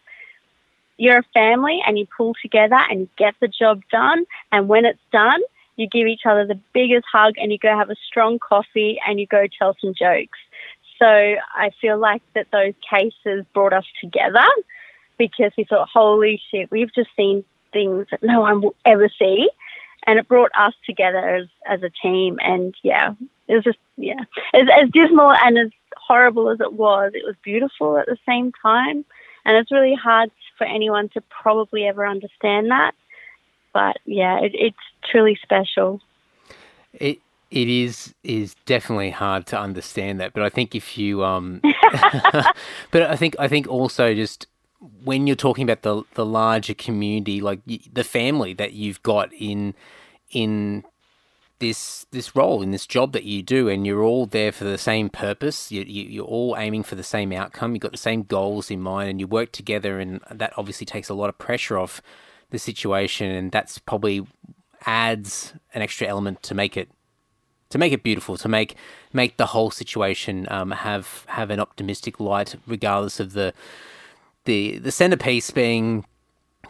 you're 0.97 1.19
a 1.19 1.25
family 1.33 1.81
and 1.85 1.97
you 1.97 2.05
pull 2.15 2.35
together 2.41 2.79
and 2.89 3.01
you 3.01 3.09
get 3.17 3.35
the 3.39 3.47
job 3.47 3.81
done. 3.91 4.25
And 4.51 4.67
when 4.67 4.85
it's 4.85 4.99
done, 5.11 5.41
you 5.75 5.87
give 5.87 6.07
each 6.07 6.25
other 6.25 6.45
the 6.45 6.59
biggest 6.73 7.05
hug 7.11 7.35
and 7.37 7.51
you 7.51 7.57
go 7.57 7.75
have 7.75 7.89
a 7.89 7.95
strong 8.07 8.39
coffee 8.39 8.99
and 9.07 9.19
you 9.19 9.25
go 9.25 9.47
tell 9.57 9.75
some 9.81 9.93
jokes. 9.97 10.37
So 11.01 11.07
I 11.07 11.71
feel 11.81 11.97
like 11.97 12.21
that 12.35 12.51
those 12.51 12.75
cases 12.87 13.43
brought 13.53 13.73
us 13.73 13.85
together 13.99 14.45
because 15.17 15.51
we 15.57 15.63
thought, 15.63 15.89
holy 15.91 16.39
shit, 16.51 16.69
we've 16.69 16.93
just 16.93 17.09
seen 17.15 17.43
things 17.73 18.05
that 18.11 18.21
no 18.21 18.41
one 18.41 18.61
will 18.61 18.75
ever 18.85 19.09
see. 19.09 19.49
And 20.05 20.19
it 20.19 20.27
brought 20.27 20.51
us 20.55 20.75
together 20.85 21.17
as, 21.17 21.47
as 21.67 21.81
a 21.81 21.89
team. 21.89 22.37
And 22.43 22.75
yeah, 22.83 23.15
it 23.47 23.55
was 23.55 23.63
just, 23.63 23.79
yeah, 23.97 24.19
as, 24.53 24.67
as 24.71 24.91
dismal 24.91 25.31
and 25.31 25.57
as 25.57 25.71
horrible 25.97 26.49
as 26.49 26.61
it 26.61 26.73
was, 26.73 27.13
it 27.15 27.25
was 27.25 27.35
beautiful 27.43 27.97
at 27.97 28.05
the 28.05 28.17
same 28.27 28.51
time. 28.61 29.03
And 29.43 29.57
it's 29.57 29.71
really 29.71 29.95
hard 29.95 30.29
for 30.59 30.65
anyone 30.65 31.09
to 31.09 31.21
probably 31.21 31.87
ever 31.87 32.05
understand 32.05 32.69
that. 32.69 32.93
But 33.73 33.97
yeah, 34.05 34.39
it, 34.41 34.51
it's 34.53 34.77
truly 35.09 35.39
special. 35.41 35.99
It 36.93 37.21
it 37.51 37.67
is 37.67 38.15
is 38.23 38.55
definitely 38.65 39.11
hard 39.11 39.45
to 39.47 39.59
understand 39.59 40.19
that, 40.21 40.33
but 40.33 40.41
I 40.41 40.49
think 40.49 40.73
if 40.73 40.97
you 40.97 41.23
um, 41.23 41.61
but 42.91 43.03
I 43.03 43.15
think 43.15 43.35
I 43.37 43.47
think 43.47 43.67
also 43.67 44.15
just 44.15 44.47
when 45.03 45.27
you're 45.27 45.35
talking 45.35 45.63
about 45.63 45.81
the 45.83 46.03
the 46.15 46.25
larger 46.25 46.73
community, 46.73 47.41
like 47.41 47.59
the 47.65 48.03
family 48.03 48.53
that 48.53 48.73
you've 48.73 49.03
got 49.03 49.31
in 49.33 49.75
in 50.31 50.85
this 51.59 52.05
this 52.11 52.35
role 52.35 52.61
in 52.61 52.71
this 52.71 52.87
job 52.87 53.11
that 53.11 53.25
you 53.25 53.43
do, 53.43 53.67
and 53.67 53.85
you're 53.85 54.03
all 54.03 54.25
there 54.25 54.53
for 54.53 54.63
the 54.63 54.77
same 54.77 55.09
purpose. 55.09 55.71
You, 55.71 55.83
you, 55.83 56.03
you're 56.03 56.25
all 56.25 56.55
aiming 56.57 56.83
for 56.83 56.95
the 56.95 57.03
same 57.03 57.33
outcome. 57.33 57.73
You've 57.73 57.81
got 57.81 57.91
the 57.91 57.97
same 57.97 58.23
goals 58.23 58.71
in 58.71 58.79
mind, 58.79 59.09
and 59.09 59.19
you 59.19 59.27
work 59.27 59.51
together, 59.51 59.99
and 59.99 60.21
that 60.31 60.53
obviously 60.57 60.85
takes 60.85 61.09
a 61.09 61.13
lot 61.13 61.29
of 61.29 61.37
pressure 61.37 61.77
off 61.77 62.01
the 62.49 62.59
situation, 62.59 63.29
and 63.29 63.51
that's 63.51 63.77
probably 63.77 64.25
adds 64.85 65.53
an 65.73 65.81
extra 65.81 66.07
element 66.07 66.41
to 66.43 66.55
make 66.55 66.75
it 66.77 66.89
to 67.71 67.77
make 67.77 67.91
it 67.91 68.03
beautiful, 68.03 68.37
to 68.37 68.47
make 68.47 68.75
make 69.11 69.37
the 69.37 69.47
whole 69.47 69.71
situation 69.71 70.47
um, 70.49 70.71
have 70.71 71.25
have 71.27 71.49
an 71.49 71.59
optimistic 71.59 72.19
light, 72.19 72.55
regardless 72.67 73.19
of 73.19 73.33
the 73.33 73.53
the 74.45 74.77
the 74.77 74.91
centerpiece 74.91 75.49
being 75.51 76.05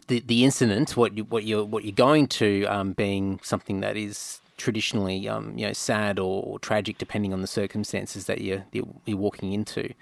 the 0.08 0.22
the 0.22 0.43
incident, 0.43 0.95
what 0.95 1.18
you 1.18 1.24
what 1.26 1.43
you're 1.43 1.66
what 1.66 1.84
you're 1.84 1.91
going 1.93 2.28
to 2.28 2.66
um, 2.66 2.93
being 2.93 3.39
something 3.43 3.82
that 3.82 3.97
is 3.97 4.39
traditionally 4.58 5.28
um, 5.28 5.58
you 5.58 5.66
know 5.66 5.74
sad 5.74 6.20
or, 6.20 6.43
or, 6.43 6.60
tragic, 6.60 6.97
depending 6.97 7.34
on 7.34 7.41
the 7.41 7.47
circumstances 7.47 8.26
that 8.26 8.41
you're 8.41 8.64
you're 8.72 9.18
walking 9.18 9.54
into. 9.54 9.93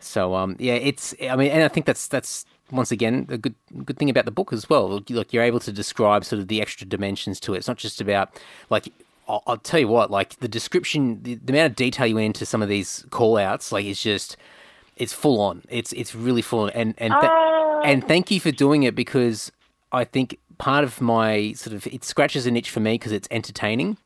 So 0.00 0.34
um, 0.34 0.56
yeah, 0.58 0.74
it's 0.74 1.14
I 1.22 1.36
mean, 1.36 1.50
and 1.50 1.62
I 1.62 1.68
think 1.68 1.86
that's 1.86 2.06
that's 2.06 2.44
once 2.70 2.90
again 2.90 3.26
a 3.30 3.38
good 3.38 3.54
good 3.84 3.98
thing 3.98 4.10
about 4.10 4.24
the 4.24 4.30
book 4.30 4.52
as 4.52 4.68
well. 4.68 5.02
Like 5.08 5.32
you're 5.32 5.42
able 5.42 5.60
to 5.60 5.72
describe 5.72 6.24
sort 6.24 6.40
of 6.40 6.48
the 6.48 6.60
extra 6.60 6.86
dimensions 6.86 7.40
to 7.40 7.54
it. 7.54 7.58
It's 7.58 7.68
not 7.68 7.78
just 7.78 8.00
about 8.00 8.40
like 8.68 8.92
I'll, 9.28 9.42
I'll 9.46 9.56
tell 9.56 9.80
you 9.80 9.88
what, 9.88 10.10
like 10.10 10.38
the 10.38 10.48
description, 10.48 11.22
the, 11.22 11.34
the, 11.34 11.52
amount 11.52 11.72
of 11.72 11.76
detail 11.76 12.06
you 12.06 12.14
went 12.14 12.26
into 12.26 12.46
some 12.46 12.62
of 12.62 12.68
these 12.68 13.04
call 13.10 13.36
outs, 13.36 13.72
like 13.72 13.84
it's 13.84 14.02
just, 14.02 14.36
it's 14.96 15.12
full 15.12 15.40
on. 15.40 15.62
It's 15.68 15.92
it's 15.92 16.14
really 16.14 16.42
full 16.42 16.60
on. 16.60 16.70
And 16.70 16.94
and 16.98 17.12
th- 17.12 17.32
oh. 17.32 17.82
and 17.84 18.06
thank 18.06 18.30
you 18.30 18.40
for 18.40 18.50
doing 18.50 18.82
it 18.82 18.94
because 18.94 19.52
I 19.92 20.04
think 20.04 20.38
part 20.58 20.84
of 20.84 21.00
my 21.00 21.52
sort 21.52 21.74
of 21.74 21.86
it 21.86 22.04
scratches 22.04 22.46
an 22.46 22.56
itch 22.56 22.70
for 22.70 22.80
me 22.80 22.94
because 22.94 23.12
it's 23.12 23.28
entertaining, 23.30 23.98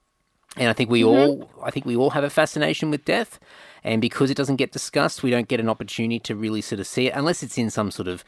and 0.57 0.69
I 0.69 0.73
think 0.73 0.91
we 0.91 1.03
mm-hmm. 1.03 1.09
all 1.09 1.51
I 1.63 1.71
think 1.71 1.87
we 1.87 1.97
all 1.97 2.11
have 2.11 2.25
a 2.25 2.31
fascination 2.31 2.91
with 2.91 3.05
death, 3.05 3.39
and 3.85 4.01
because 4.01 4.31
it 4.31 4.37
doesn't 4.37 4.57
get 4.57 4.73
discussed, 4.73 5.23
we 5.23 5.31
don't 5.31 5.49
get 5.49 5.61
an 5.61 5.69
opportunity 5.69 6.19
to 6.21 6.35
really 6.35 6.61
sort 6.61 6.81
of 6.81 6.87
see 6.87 7.07
it 7.07 7.15
unless 7.15 7.43
it's 7.43 7.57
in 7.57 7.71
some 7.71 7.91
sort 7.91 8.09
of 8.09 8.25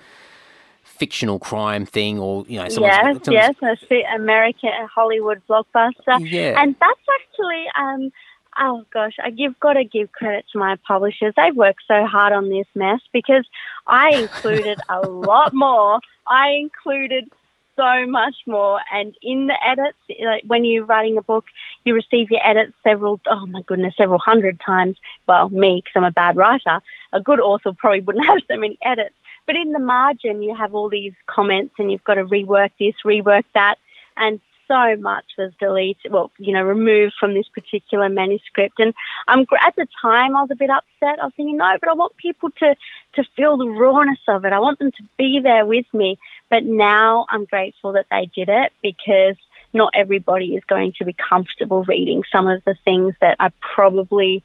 fictional 0.92 1.38
crime 1.38 1.86
thing 1.86 2.18
or 2.18 2.44
you 2.46 2.58
know 2.58 2.66
yes 2.68 3.18
yes 3.28 3.54
a 3.62 4.04
American 4.14 4.70
Hollywood 4.94 5.42
blockbuster. 5.48 6.18
Yeah. 6.20 6.60
And 6.60 6.76
that's 6.78 7.00
actually 7.20 7.64
um 7.78 8.12
oh 8.58 8.84
gosh 8.92 9.14
I, 9.22 9.32
you've 9.34 9.58
got 9.60 9.74
to 9.74 9.84
give 9.84 10.12
credit 10.12 10.44
to 10.52 10.58
my 10.58 10.76
publishers. 10.86 11.34
They've 11.36 11.56
worked 11.56 11.82
so 11.88 12.06
hard 12.06 12.32
on 12.32 12.50
this 12.50 12.66
mess 12.74 13.00
because 13.12 13.46
I 13.86 14.10
included 14.22 14.78
a 14.88 15.00
lot 15.08 15.54
more. 15.54 16.00
I 16.26 16.50
included 16.50 17.30
so 17.74 18.06
much 18.06 18.34
more. 18.46 18.80
And 18.92 19.14
in 19.22 19.46
the 19.46 19.56
edits 19.66 19.98
like 20.22 20.44
when 20.46 20.64
you're 20.64 20.84
writing 20.84 21.16
a 21.16 21.22
book 21.22 21.46
you 21.84 21.94
receive 21.94 22.30
your 22.30 22.46
edits 22.46 22.74
several 22.84 23.20
oh 23.26 23.46
my 23.46 23.62
goodness 23.62 23.94
several 23.96 24.18
hundred 24.18 24.60
times. 24.60 24.98
Well 25.26 25.48
me 25.48 25.82
because 25.82 25.92
i'm 25.96 26.04
a 26.04 26.10
bad 26.10 26.36
writer. 26.36 26.80
A 27.14 27.20
good 27.20 27.40
author 27.40 27.72
probably 27.72 28.00
wouldn't 28.00 28.26
have 28.32 28.40
so 28.46 28.56
many 28.56 28.78
edits 28.82 29.14
but 29.46 29.56
in 29.56 29.72
the 29.72 29.78
margin, 29.78 30.42
you 30.42 30.54
have 30.54 30.74
all 30.74 30.88
these 30.88 31.14
comments 31.26 31.74
and 31.78 31.90
you've 31.90 32.04
got 32.04 32.14
to 32.14 32.24
rework 32.24 32.70
this, 32.78 32.94
rework 33.04 33.44
that. 33.54 33.76
And 34.16 34.40
so 34.68 34.96
much 34.96 35.24
was 35.36 35.52
deleted, 35.58 36.12
well, 36.12 36.30
you 36.38 36.52
know, 36.52 36.62
removed 36.62 37.14
from 37.18 37.34
this 37.34 37.48
particular 37.48 38.08
manuscript. 38.08 38.78
And 38.78 38.94
I'm 39.28 39.40
at 39.60 39.76
the 39.76 39.86
time 40.00 40.36
I 40.36 40.42
was 40.42 40.50
a 40.50 40.56
bit 40.56 40.70
upset. 40.70 41.20
I 41.20 41.24
was 41.24 41.32
thinking, 41.36 41.56
no, 41.58 41.76
but 41.80 41.88
I 41.88 41.94
want 41.94 42.16
people 42.16 42.50
to 42.60 42.74
to 43.14 43.24
feel 43.36 43.56
the 43.56 43.68
rawness 43.68 44.20
of 44.28 44.44
it. 44.44 44.52
I 44.52 44.60
want 44.60 44.78
them 44.78 44.92
to 44.92 45.02
be 45.18 45.40
there 45.42 45.66
with 45.66 45.86
me. 45.92 46.18
But 46.48 46.64
now 46.64 47.26
I'm 47.28 47.44
grateful 47.44 47.92
that 47.92 48.06
they 48.10 48.30
did 48.34 48.48
it 48.48 48.72
because 48.82 49.36
not 49.74 49.92
everybody 49.94 50.54
is 50.54 50.64
going 50.64 50.92
to 50.98 51.04
be 51.04 51.14
comfortable 51.14 51.84
reading 51.84 52.22
some 52.30 52.46
of 52.46 52.62
the 52.64 52.76
things 52.84 53.14
that 53.20 53.36
I 53.40 53.50
probably 53.60 54.44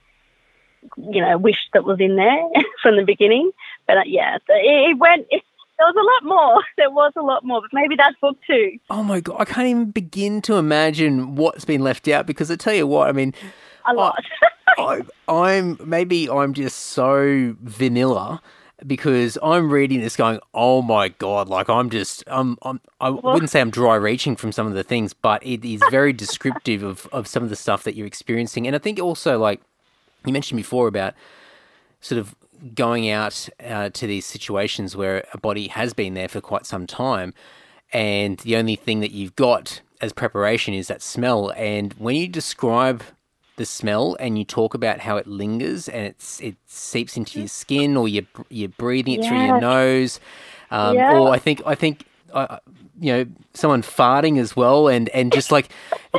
you 0.95 1.21
know, 1.21 1.37
wished 1.37 1.69
that 1.73 1.83
was 1.83 1.99
in 1.99 2.15
there 2.15 2.43
from 2.81 2.97
the 2.97 3.03
beginning. 3.03 3.51
But 3.87 3.97
uh, 3.97 4.01
yeah, 4.05 4.37
so 4.45 4.53
it, 4.53 4.91
it 4.91 4.97
went. 4.97 5.25
It, 5.29 5.43
there 5.77 5.87
was 5.87 5.95
a 5.95 6.27
lot 6.27 6.35
more. 6.35 6.63
There 6.77 6.91
was 6.91 7.13
a 7.15 7.21
lot 7.21 7.43
more, 7.43 7.61
but 7.61 7.71
maybe 7.73 7.95
that's 7.95 8.15
book 8.19 8.37
two. 8.45 8.77
Oh 8.89 9.03
my 9.03 9.19
god, 9.19 9.37
I 9.39 9.45
can't 9.45 9.67
even 9.67 9.91
begin 9.91 10.41
to 10.43 10.55
imagine 10.55 11.35
what's 11.35 11.65
been 11.65 11.81
left 11.81 12.07
out 12.07 12.27
because 12.27 12.51
I 12.51 12.55
tell 12.55 12.73
you 12.73 12.85
what, 12.85 13.07
I 13.09 13.11
mean, 13.11 13.33
a 13.85 13.93
lot. 13.93 14.15
I, 14.77 15.01
I, 15.27 15.47
I'm 15.49 15.79
maybe 15.83 16.29
I'm 16.29 16.53
just 16.53 16.77
so 16.77 17.55
vanilla 17.61 18.41
because 18.85 19.39
I'm 19.41 19.71
reading 19.71 20.01
this 20.01 20.15
going, 20.15 20.39
oh 20.53 20.83
my 20.83 21.09
god, 21.09 21.49
like 21.49 21.67
I'm 21.67 21.89
just, 21.89 22.23
I'm, 22.27 22.57
I'm 22.61 22.79
I 23.01 23.09
wouldn't 23.09 23.49
say 23.49 23.59
I'm 23.59 23.71
dry 23.71 23.95
reaching 23.95 24.35
from 24.35 24.51
some 24.51 24.67
of 24.67 24.73
the 24.73 24.83
things, 24.83 25.13
but 25.13 25.43
it 25.45 25.65
is 25.65 25.81
very 25.89 26.13
descriptive 26.13 26.83
of 26.83 27.07
of 27.11 27.27
some 27.27 27.43
of 27.43 27.49
the 27.49 27.55
stuff 27.55 27.83
that 27.83 27.95
you're 27.95 28.07
experiencing, 28.07 28.67
and 28.67 28.75
I 28.75 28.79
think 28.79 28.99
also 28.99 29.39
like 29.39 29.61
you 30.25 30.33
mentioned 30.33 30.57
before 30.57 30.87
about 30.87 31.15
sort 32.01 32.19
of 32.19 32.35
going 32.75 33.09
out 33.09 33.49
uh, 33.65 33.89
to 33.89 34.07
these 34.07 34.25
situations 34.25 34.95
where 34.95 35.25
a 35.33 35.37
body 35.37 35.67
has 35.67 35.93
been 35.93 36.13
there 36.13 36.27
for 36.27 36.41
quite 36.41 36.65
some 36.65 36.87
time, 36.87 37.33
and 37.93 38.37
the 38.39 38.55
only 38.55 38.75
thing 38.75 38.99
that 38.99 39.11
you've 39.11 39.35
got 39.35 39.81
as 40.01 40.13
preparation 40.13 40.73
is 40.73 40.87
that 40.87 41.01
smell. 41.01 41.49
And 41.55 41.93
when 41.93 42.15
you 42.15 42.27
describe 42.27 43.03
the 43.55 43.65
smell 43.65 44.15
and 44.19 44.37
you 44.37 44.45
talk 44.45 44.73
about 44.73 44.99
how 44.99 45.17
it 45.17 45.25
lingers 45.25 45.89
and 45.89 46.05
it's 46.05 46.39
it 46.41 46.55
seeps 46.67 47.17
into 47.17 47.39
your 47.39 47.47
skin 47.47 47.97
or 47.97 48.07
you're 48.07 48.27
you're 48.49 48.69
breathing 48.69 49.15
it 49.15 49.27
through 49.27 49.43
your 49.43 49.59
nose, 49.59 50.19
um, 50.71 50.95
yeah. 50.95 51.17
or 51.17 51.29
I 51.29 51.39
think 51.39 51.61
I 51.65 51.75
think. 51.75 52.05
Uh, 52.33 52.59
you 52.99 53.13
know, 53.13 53.25
someone 53.53 53.83
farting 53.83 54.39
as 54.39 54.55
well, 54.55 54.87
and, 54.87 55.07
and 55.09 55.31
just 55.31 55.51
like, 55.51 55.69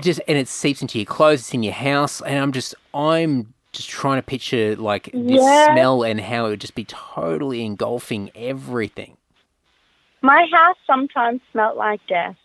just 0.01 0.21
and 0.29 0.39
it 0.39 0.47
seeps 0.49 0.81
into 0.81 0.97
your 0.97 1.05
clothes, 1.05 1.41
it's 1.41 1.53
in 1.53 1.63
your 1.63 1.73
house, 1.73 2.23
and 2.23 2.39
I'm 2.39 2.53
just, 2.53 2.75
I'm 2.95 3.53
just 3.79 3.89
trying 3.89 4.19
to 4.19 4.23
picture 4.23 4.77
like 4.77 5.05
this 5.15 5.41
yeah. 5.41 5.73
smell 5.73 6.03
and 6.03 6.21
how 6.21 6.47
it 6.47 6.51
would 6.51 6.61
just 6.61 6.75
be 6.75 6.85
totally 6.85 7.65
engulfing 7.65 8.31
everything. 8.35 9.17
My 10.21 10.47
house 10.53 10.77
sometimes 10.85 11.41
smelled 11.53 11.77
like 11.77 12.01
death. 12.09 12.37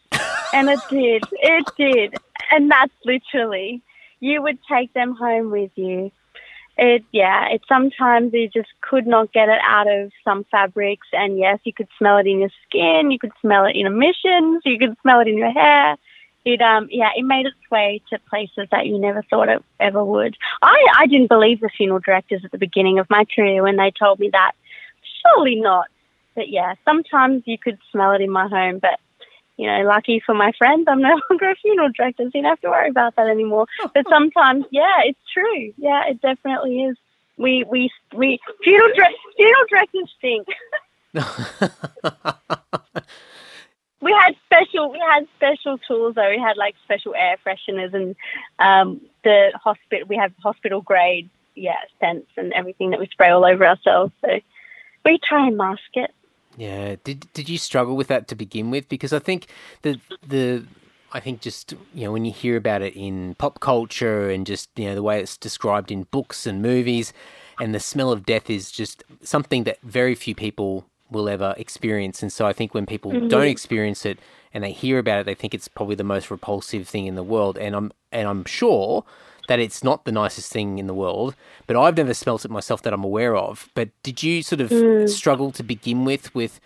and 0.54 0.70
it 0.70 0.80
did. 0.90 1.24
It 1.32 1.66
did. 1.78 2.16
And 2.52 2.70
that's 2.70 2.94
literally 3.04 3.82
you 4.20 4.42
would 4.42 4.60
take 4.72 4.94
them 4.94 5.16
home 5.16 5.50
with 5.50 5.72
you. 5.76 6.12
It 6.78 7.04
yeah, 7.12 7.50
it 7.50 7.62
sometimes 7.68 8.32
you 8.34 8.48
just 8.48 8.70
could 8.82 9.08
not 9.08 9.34
get 9.34 9.50
it 9.50 9.60
out 9.64 9.92
of 9.92 10.12
some 10.24 10.46
fabrics 10.52 11.08
and 11.14 11.38
yes, 11.38 11.60
you 11.64 11.74
could 11.74 11.90
smell 11.98 12.18
it 12.18 12.28
in 12.28 12.40
your 12.40 12.52
skin, 12.68 13.10
you 13.10 13.20
could 13.20 13.34
smell 13.42 13.66
it 13.66 13.76
in 13.76 13.88
emissions, 13.88 14.62
you 14.66 14.78
could 14.78 14.96
smell 15.02 15.20
it 15.20 15.28
in 15.28 15.38
your 15.38 15.52
hair 15.52 15.98
it 16.46 16.62
um 16.62 16.88
yeah 16.92 17.10
it 17.16 17.24
made 17.24 17.46
its 17.46 17.72
way 17.72 18.02
to 18.10 18.20
places 18.30 18.68
that 18.72 18.86
you 18.86 19.00
never 19.00 19.24
thought 19.24 19.50
it 19.50 19.64
ever 19.80 20.04
would. 20.04 20.36
I 20.62 20.88
I 20.98 21.08
didn't 21.08 21.30
believe 21.30 21.62
the 21.62 21.70
funeral 21.70 22.00
directors 22.00 22.44
at 22.44 22.52
the 22.52 22.58
beginning 22.58 23.00
of 23.00 23.10
my 23.10 23.26
career 23.26 23.64
when 23.64 23.78
they 23.78 23.92
told 23.92 24.20
me 24.20 24.30
that. 24.32 24.52
Surely 25.22 25.56
not. 25.56 25.88
But 26.36 26.50
yeah, 26.50 26.76
sometimes 26.84 27.44
you 27.46 27.58
could 27.58 27.78
smell 27.92 28.12
it 28.12 28.22
in 28.22 28.30
my 28.30 28.48
home, 28.48 28.80
but 28.80 29.00
you 29.58 29.68
know, 29.68 29.84
lucky 29.84 30.22
for 30.26 30.34
my 30.34 30.52
friends, 30.58 30.86
I'm 30.88 31.02
no 31.02 31.20
longer 31.30 31.52
a 31.52 31.56
funeral 31.56 31.90
director, 31.96 32.24
so 32.24 32.32
you 32.34 32.42
don't 32.42 32.50
have 32.50 32.62
to 32.62 32.70
worry 32.70 32.90
about 32.90 33.16
that 33.16 33.28
anymore. 33.28 33.68
But 33.94 34.08
sometimes, 34.10 34.66
yeah, 34.72 35.04
it's 35.06 35.20
true. 35.32 35.72
Yeah, 35.78 36.08
it 36.08 36.22
definitely 36.22 36.84
is. 36.84 36.98
We 37.38 37.64
we 37.70 37.92
we 38.14 38.40
funeral, 38.64 38.92
dire- 38.96 39.12
funeral 39.38 39.66
directors 39.70 40.12
stink. 40.18 40.48
we 44.04 44.12
had 44.12 44.36
special 44.46 44.92
we 44.92 45.00
had 45.00 45.26
special 45.38 45.78
tools 45.80 46.16
though. 46.16 46.30
We 46.30 46.40
had 46.40 46.58
like 46.58 46.76
special 46.84 47.16
air 47.16 47.38
fresheners 47.46 47.94
and 47.94 48.16
um, 48.60 49.02
the 49.24 49.52
hospital 49.56 50.08
we 50.08 50.18
have 50.18 50.32
hospital 50.42 50.82
grade 50.82 51.30
yeah 51.56 51.78
scents 52.00 52.32
and 52.36 52.52
everything 52.54 52.92
that 52.92 53.00
we 53.00 53.08
spray 53.08 53.30
all 53.30 53.46
over 53.46 53.66
ourselves. 53.66 54.14
So 54.22 54.40
we 55.06 55.20
try 55.24 55.48
and 55.48 55.58
mask 55.58 55.82
it. 55.94 56.12
Yeah. 56.58 56.96
Did 57.04 57.32
did 57.34 57.50
you 57.50 57.58
struggle 57.58 57.96
with 57.96 58.08
that 58.08 58.28
to 58.28 58.36
begin 58.36 58.70
with? 58.70 58.90
Because 58.90 59.14
I 59.14 59.20
think 59.20 59.48
the 59.82 60.00
the 60.28 60.66
I 61.14 61.20
think 61.20 61.42
just 61.42 61.74
you 61.94 62.06
know 62.06 62.12
when 62.12 62.26
you 62.26 62.32
hear 62.32 62.58
about 62.58 62.82
it 62.82 62.96
in 62.96 63.36
pop 63.36 63.60
culture 63.60 64.30
and 64.30 64.46
just 64.46 64.70
you 64.76 64.86
know 64.86 64.96
the 64.96 65.04
way 65.04 65.22
it's 65.22 65.38
described 65.38 65.92
in 65.92 66.04
books 66.04 66.46
and 66.46 66.62
movies, 66.62 67.14
and 67.60 67.74
the 67.74 67.80
smell 67.80 68.12
of 68.12 68.26
death 68.26 68.50
is 68.50 68.72
just 68.72 69.04
something 69.22 69.64
that 69.64 69.80
very 69.82 70.16
few 70.16 70.36
people 70.36 70.86
will 71.14 71.30
ever 71.30 71.54
experience. 71.58 72.22
And 72.22 72.32
so 72.32 72.46
I 72.46 72.54
think 72.54 72.74
when 72.74 72.86
people 72.86 73.12
mm-hmm. 73.12 73.30
don't 73.30 73.48
experience 73.48 74.06
it 74.06 74.20
and 74.54 74.64
they 74.64 74.72
hear 74.72 75.00
about 75.00 75.22
it, 75.22 75.26
they 75.26 75.36
think 75.36 75.54
it's 75.54 75.68
probably 75.68 75.96
the 75.96 76.04
most 76.04 76.30
repulsive 76.30 76.88
thing 76.88 77.08
in 77.08 77.16
the 77.16 77.24
world. 77.24 77.58
And 77.58 77.76
I'm 77.76 77.92
and 78.12 78.28
I'm 78.28 78.46
sure 78.46 79.06
that 79.48 79.60
it's 79.60 79.84
not 79.84 80.06
the 80.06 80.12
nicest 80.12 80.52
thing 80.52 80.80
in 80.80 80.88
the 80.88 80.94
world, 80.94 81.36
but 81.68 81.76
I've 81.76 81.98
never 81.98 82.14
smelt 82.14 82.46
it 82.46 82.52
myself 82.52 82.82
that 82.84 82.94
I'm 82.94 83.04
aware 83.04 83.36
of. 83.36 83.70
But 83.74 83.90
did 84.02 84.24
you 84.24 84.42
sort 84.44 84.62
of 84.62 84.70
mm. 84.70 85.10
struggle 85.10 85.52
to 85.52 85.64
begin 85.64 86.06
with 86.06 86.34
with 86.36 86.60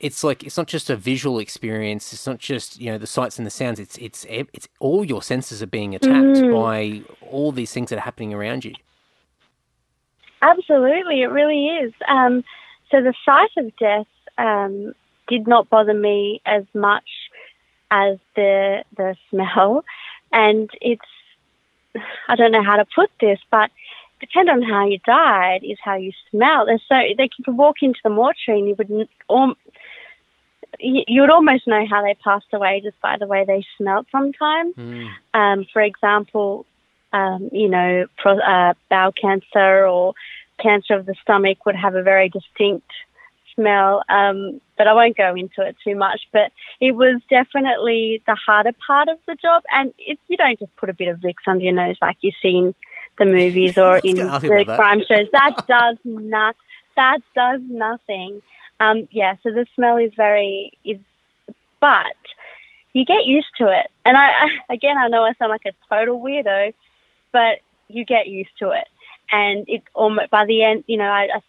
it's 0.00 0.22
like 0.22 0.44
it's 0.44 0.56
not 0.56 0.68
just 0.68 0.90
a 0.90 0.96
visual 0.96 1.38
experience. 1.38 2.12
It's 2.12 2.26
not 2.26 2.38
just 2.38 2.80
you 2.80 2.90
know 2.90 2.98
the 2.98 3.06
sights 3.06 3.38
and 3.38 3.46
the 3.46 3.50
sounds. 3.50 3.80
It's 3.80 3.96
it's 3.98 4.24
it's 4.28 4.68
all 4.78 5.04
your 5.04 5.22
senses 5.22 5.62
are 5.62 5.66
being 5.66 5.94
attacked 5.94 6.38
mm. 6.38 6.52
by 6.52 7.02
all 7.20 7.52
these 7.52 7.72
things 7.72 7.90
that 7.90 7.98
are 7.98 8.02
happening 8.02 8.32
around 8.32 8.64
you. 8.64 8.74
Absolutely, 10.40 11.22
it 11.22 11.30
really 11.30 11.66
is. 11.66 11.92
Um, 12.06 12.44
so 12.90 13.02
the 13.02 13.14
sight 13.24 13.50
of 13.56 13.76
death 13.76 14.06
um, 14.36 14.94
did 15.28 15.46
not 15.46 15.68
bother 15.68 15.94
me 15.94 16.40
as 16.46 16.64
much 16.74 17.08
as 17.90 18.18
the 18.36 18.84
the 18.96 19.16
smell, 19.30 19.84
and 20.32 20.70
it's 20.80 21.02
I 22.28 22.36
don't 22.36 22.52
know 22.52 22.62
how 22.62 22.76
to 22.76 22.86
put 22.94 23.10
this, 23.20 23.38
but 23.50 23.70
depend 24.20 24.50
on 24.50 24.62
how 24.62 24.86
you 24.86 24.98
died 25.06 25.60
is 25.62 25.78
how 25.82 25.96
you 25.96 26.12
smell. 26.30 26.66
There's 26.66 26.82
so 26.88 26.96
they 27.16 27.28
could 27.28 27.56
walk 27.56 27.76
into 27.82 28.00
the 28.02 28.10
mortuary 28.10 28.60
and 28.60 28.68
you 28.68 28.74
would 28.76 29.08
um, 29.30 29.56
you 30.78 31.20
would 31.22 31.30
almost 31.30 31.66
know 31.66 31.84
how 31.88 32.02
they 32.02 32.14
passed 32.14 32.52
away 32.52 32.80
just 32.82 33.00
by 33.00 33.16
the 33.18 33.26
way 33.26 33.44
they 33.46 33.64
smelled 33.76 34.06
sometimes. 34.12 34.74
Um, 35.34 35.66
for 35.72 35.82
example, 35.82 36.66
um, 37.12 37.48
you 37.52 37.68
know, 37.68 38.06
pro, 38.18 38.38
uh, 38.38 38.74
bowel 38.90 39.12
cancer 39.12 39.86
or 39.86 40.14
cancer 40.58 40.94
of 40.94 41.06
the 41.06 41.14
stomach 41.22 41.64
would 41.66 41.76
have 41.76 41.94
a 41.94 42.02
very 42.02 42.28
distinct 42.28 42.90
smell. 43.54 44.02
Um, 44.08 44.60
but 44.76 44.86
I 44.86 44.92
won't 44.92 45.16
go 45.16 45.34
into 45.34 45.62
it 45.62 45.76
too 45.82 45.96
much. 45.96 46.20
But 46.32 46.52
it 46.80 46.92
was 46.92 47.20
definitely 47.28 48.22
the 48.26 48.34
harder 48.34 48.72
part 48.86 49.08
of 49.08 49.18
the 49.26 49.34
job, 49.34 49.64
and 49.72 49.92
it, 49.98 50.18
you 50.28 50.36
don't 50.36 50.58
just 50.58 50.74
put 50.76 50.88
a 50.88 50.94
bit 50.94 51.08
of 51.08 51.18
Vicks 51.18 51.46
under 51.46 51.64
your 51.64 51.74
nose 51.74 51.96
like 52.00 52.18
you 52.20 52.32
see 52.40 52.56
in 52.56 52.74
the 53.18 53.24
movies 53.24 53.76
or 53.76 53.98
in 54.04 54.16
gonna 54.16 54.30
ask 54.30 54.44
you 54.44 54.64
the 54.64 54.64
crime 54.64 55.02
shows. 55.06 55.26
That 55.32 55.66
does 55.66 55.96
not. 56.04 56.56
That 56.96 57.20
does 57.34 57.60
nothing. 57.68 58.42
Um, 58.80 59.08
yeah. 59.10 59.34
So 59.42 59.50
the 59.50 59.66
smell 59.74 59.96
is 59.96 60.12
very 60.16 60.72
is, 60.84 60.98
but 61.80 62.16
you 62.92 63.04
get 63.04 63.26
used 63.26 63.48
to 63.58 63.68
it. 63.68 63.90
And 64.04 64.16
I, 64.16 64.26
I 64.26 64.48
again, 64.74 64.96
I 64.96 65.08
know 65.08 65.24
I 65.24 65.32
sound 65.34 65.50
like 65.50 65.66
a 65.66 65.72
total 65.88 66.20
weirdo, 66.20 66.74
but 67.32 67.58
you 67.88 68.04
get 68.04 68.28
used 68.28 68.56
to 68.60 68.70
it. 68.70 68.86
And 69.30 69.68
it 69.68 69.82
almost 69.94 70.30
by 70.30 70.46
the 70.46 70.62
end, 70.62 70.84
you 70.86 70.96
know, 70.96 71.04
I, 71.04 71.28
I 71.34 71.42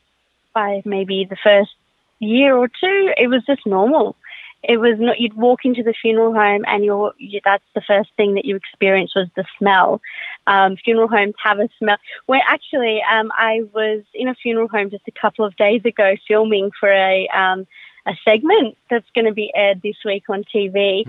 by 0.54 0.82
maybe 0.86 1.26
the 1.30 1.38
first 1.42 1.72
year 2.20 2.56
or 2.56 2.68
two, 2.68 3.14
it 3.18 3.28
was 3.28 3.44
just 3.46 3.66
normal. 3.66 4.16
It 4.62 4.78
was 4.78 5.00
not. 5.00 5.22
You'd 5.22 5.36
walk 5.36 5.64
into 5.64 5.84
the 5.84 5.94
funeral 5.94 6.34
home, 6.34 6.66
and 6.68 6.84
you're. 6.84 7.14
You, 7.18 7.40
that's 7.46 7.64
the 7.76 7.82
first 7.82 8.10
thing 8.18 8.34
that 8.34 8.44
you 8.44 8.58
experience 8.58 9.16
was 9.16 9.28
the 9.38 9.46
smell. 9.58 10.02
Um, 10.48 10.76
funeral 10.76 11.08
homes 11.08 11.36
have 11.42 11.60
a 11.60 11.70
smell. 11.78 11.96
Where 12.26 12.42
actually, 12.46 13.02
um, 13.10 13.32
I 13.38 13.62
was 13.74 14.04
in 14.14 14.28
a 14.28 14.36
funeral 14.36 14.68
home 14.68 14.90
just 14.90 15.08
a 15.08 15.12
couple 15.12 15.46
of 15.46 15.56
days 15.56 15.86
ago, 15.86 16.16
filming 16.28 16.72
for 16.78 16.92
a 16.92 17.30
um, 17.30 17.68
a 18.06 18.16
segment 18.26 18.76
that's 18.90 19.10
going 19.16 19.26
to 19.26 19.34
be 19.34 19.50
aired 19.56 19.82
this 19.82 19.96
week 20.04 20.24
on 20.30 20.44
TV. 20.44 21.08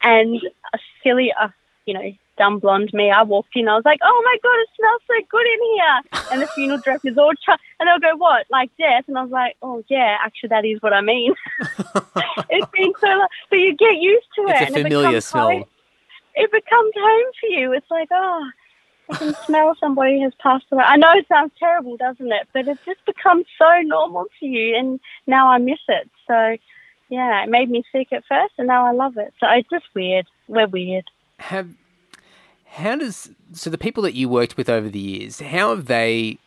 And 0.00 0.40
a 0.72 0.78
silly, 1.02 1.32
uh, 1.32 1.48
you 1.86 1.94
know, 1.94 2.12
dumb 2.38 2.58
blonde 2.58 2.90
me, 2.92 3.10
I 3.10 3.22
walked 3.22 3.54
in. 3.54 3.68
I 3.68 3.76
was 3.76 3.84
like, 3.84 4.00
"Oh 4.02 4.22
my 4.24 4.36
god, 4.42 4.58
it 4.58 4.68
smells 4.76 5.02
so 5.06 5.26
good 5.30 5.46
in 5.46 5.60
here!" 5.74 6.22
And 6.32 6.42
the 6.42 6.46
funeral 6.48 6.80
director's 6.80 7.18
all, 7.18 7.32
ch- 7.34 7.60
and 7.78 7.88
they'll 7.88 7.98
go, 7.98 8.16
"What, 8.16 8.46
like 8.50 8.70
death?" 8.78 9.04
And 9.08 9.18
I 9.18 9.22
was 9.22 9.30
like, 9.30 9.56
"Oh 9.62 9.84
yeah, 9.88 10.18
actually, 10.20 10.48
that 10.48 10.64
is 10.64 10.80
what 10.82 10.92
I 10.92 11.00
mean." 11.00 11.34
it's 12.50 12.70
been 12.72 12.92
so 13.00 13.06
long, 13.06 13.28
but 13.50 13.56
you 13.56 13.76
get 13.76 13.96
used 13.96 14.26
to 14.36 14.42
it. 14.42 14.50
It's 14.50 14.60
a 14.60 14.66
and 14.66 14.76
it 14.76 14.82
familiar 14.82 15.08
becomes 15.08 15.24
smell. 15.26 15.50
Home. 15.50 15.64
It 16.34 16.50
becomes 16.50 16.92
home 16.96 17.32
for 17.40 17.46
you. 17.46 17.72
It's 17.72 17.90
like, 17.90 18.08
oh, 18.10 18.50
I 19.10 19.16
can 19.16 19.34
smell 19.44 19.74
somebody 19.78 20.20
has 20.20 20.32
passed 20.38 20.64
away. 20.70 20.82
I 20.84 20.96
know 20.96 21.12
it 21.12 21.28
sounds 21.28 21.52
terrible, 21.58 21.96
doesn't 21.96 22.32
it? 22.32 22.48
But 22.52 22.68
it 22.68 22.78
just 22.86 23.04
becomes 23.04 23.44
so 23.58 23.82
normal 23.82 24.26
to 24.40 24.46
you, 24.46 24.76
and 24.76 25.00
now 25.26 25.50
I 25.50 25.58
miss 25.58 25.80
it. 25.88 26.08
So, 26.26 26.56
yeah, 27.10 27.42
it 27.42 27.50
made 27.50 27.70
me 27.70 27.84
sick 27.92 28.08
at 28.12 28.24
first, 28.26 28.54
and 28.58 28.66
now 28.66 28.86
I 28.86 28.92
love 28.92 29.18
it. 29.18 29.34
So 29.40 29.46
it's 29.50 29.68
just 29.68 29.84
weird. 29.94 30.26
We're 30.48 30.66
weird. 30.66 31.04
have 31.38 31.68
how 32.72 32.96
does 32.96 33.30
so 33.52 33.68
the 33.68 33.78
people 33.78 34.02
that 34.02 34.14
you 34.14 34.28
worked 34.28 34.56
with 34.56 34.68
over 34.68 34.88
the 34.88 34.98
years 34.98 35.40
how 35.40 35.70
have 35.70 35.86
they 35.86 36.38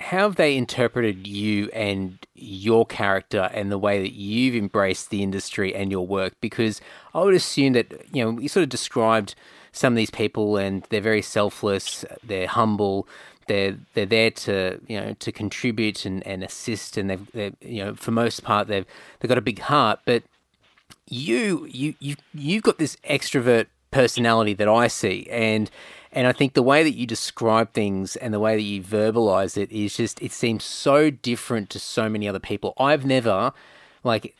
how 0.00 0.20
have 0.20 0.36
they 0.36 0.56
interpreted 0.56 1.26
you 1.26 1.68
and 1.72 2.18
your 2.34 2.84
character 2.84 3.48
and 3.52 3.70
the 3.70 3.78
way 3.78 4.02
that 4.02 4.12
you've 4.12 4.56
embraced 4.56 5.10
the 5.10 5.22
industry 5.22 5.72
and 5.74 5.90
your 5.90 6.06
work? 6.06 6.34
Because 6.40 6.80
i 7.14 7.20
would 7.20 7.34
assume 7.34 7.74
that 7.74 7.92
you 8.12 8.24
know 8.24 8.38
you 8.40 8.48
sort 8.48 8.62
of 8.62 8.68
described 8.68 9.34
some 9.72 9.92
of 9.92 9.96
these 9.96 10.10
people 10.10 10.56
and 10.56 10.84
they're 10.90 11.00
very 11.00 11.22
selfless 11.22 12.04
they're 12.22 12.46
humble 12.46 13.06
they're 13.46 13.76
they're 13.94 14.06
there 14.06 14.30
to 14.30 14.80
you 14.86 15.00
know 15.00 15.14
to 15.18 15.30
contribute 15.30 16.06
and, 16.06 16.26
and 16.26 16.42
assist 16.42 16.96
and 16.96 17.10
they've 17.10 17.30
they're, 17.32 17.52
you 17.60 17.84
know 17.84 17.94
for 17.94 18.10
most 18.10 18.42
part 18.42 18.68
they've 18.68 18.86
they've 19.20 19.28
got 19.28 19.38
a 19.38 19.42
big 19.42 19.58
heart. 19.60 20.00
But 20.04 20.22
you 21.06 21.66
you 21.70 21.94
you 22.00 22.16
you've 22.32 22.62
got 22.62 22.78
this 22.78 22.96
extrovert 23.08 23.66
personality 23.94 24.54
that 24.54 24.68
I 24.68 24.88
see 24.88 25.26
and 25.30 25.70
and 26.14 26.28
I 26.28 26.32
think 26.32 26.54
the 26.54 26.62
way 26.62 26.84
that 26.84 26.94
you 26.94 27.06
describe 27.06 27.72
things 27.72 28.14
and 28.16 28.32
the 28.32 28.38
way 28.38 28.54
that 28.54 28.62
you 28.62 28.80
verbalize 28.82 29.56
it 29.56 29.70
is 29.72 29.96
just 29.96 30.22
it 30.22 30.32
seems 30.32 30.64
so 30.64 31.10
different 31.10 31.70
to 31.70 31.80
so 31.80 32.08
many 32.08 32.28
other 32.28 32.38
people. 32.38 32.72
I've 32.78 33.04
never 33.04 33.52
like 34.04 34.34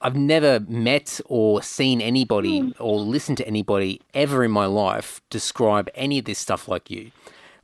I've 0.00 0.16
never 0.16 0.58
met 0.66 1.20
or 1.26 1.62
seen 1.62 2.00
anybody 2.00 2.58
hmm. 2.58 2.70
or 2.80 2.98
listened 2.98 3.38
to 3.38 3.46
anybody 3.46 4.00
ever 4.14 4.42
in 4.42 4.50
my 4.50 4.66
life 4.66 5.20
describe 5.30 5.88
any 5.94 6.18
of 6.18 6.24
this 6.24 6.40
stuff 6.40 6.66
like 6.66 6.90
you. 6.90 7.12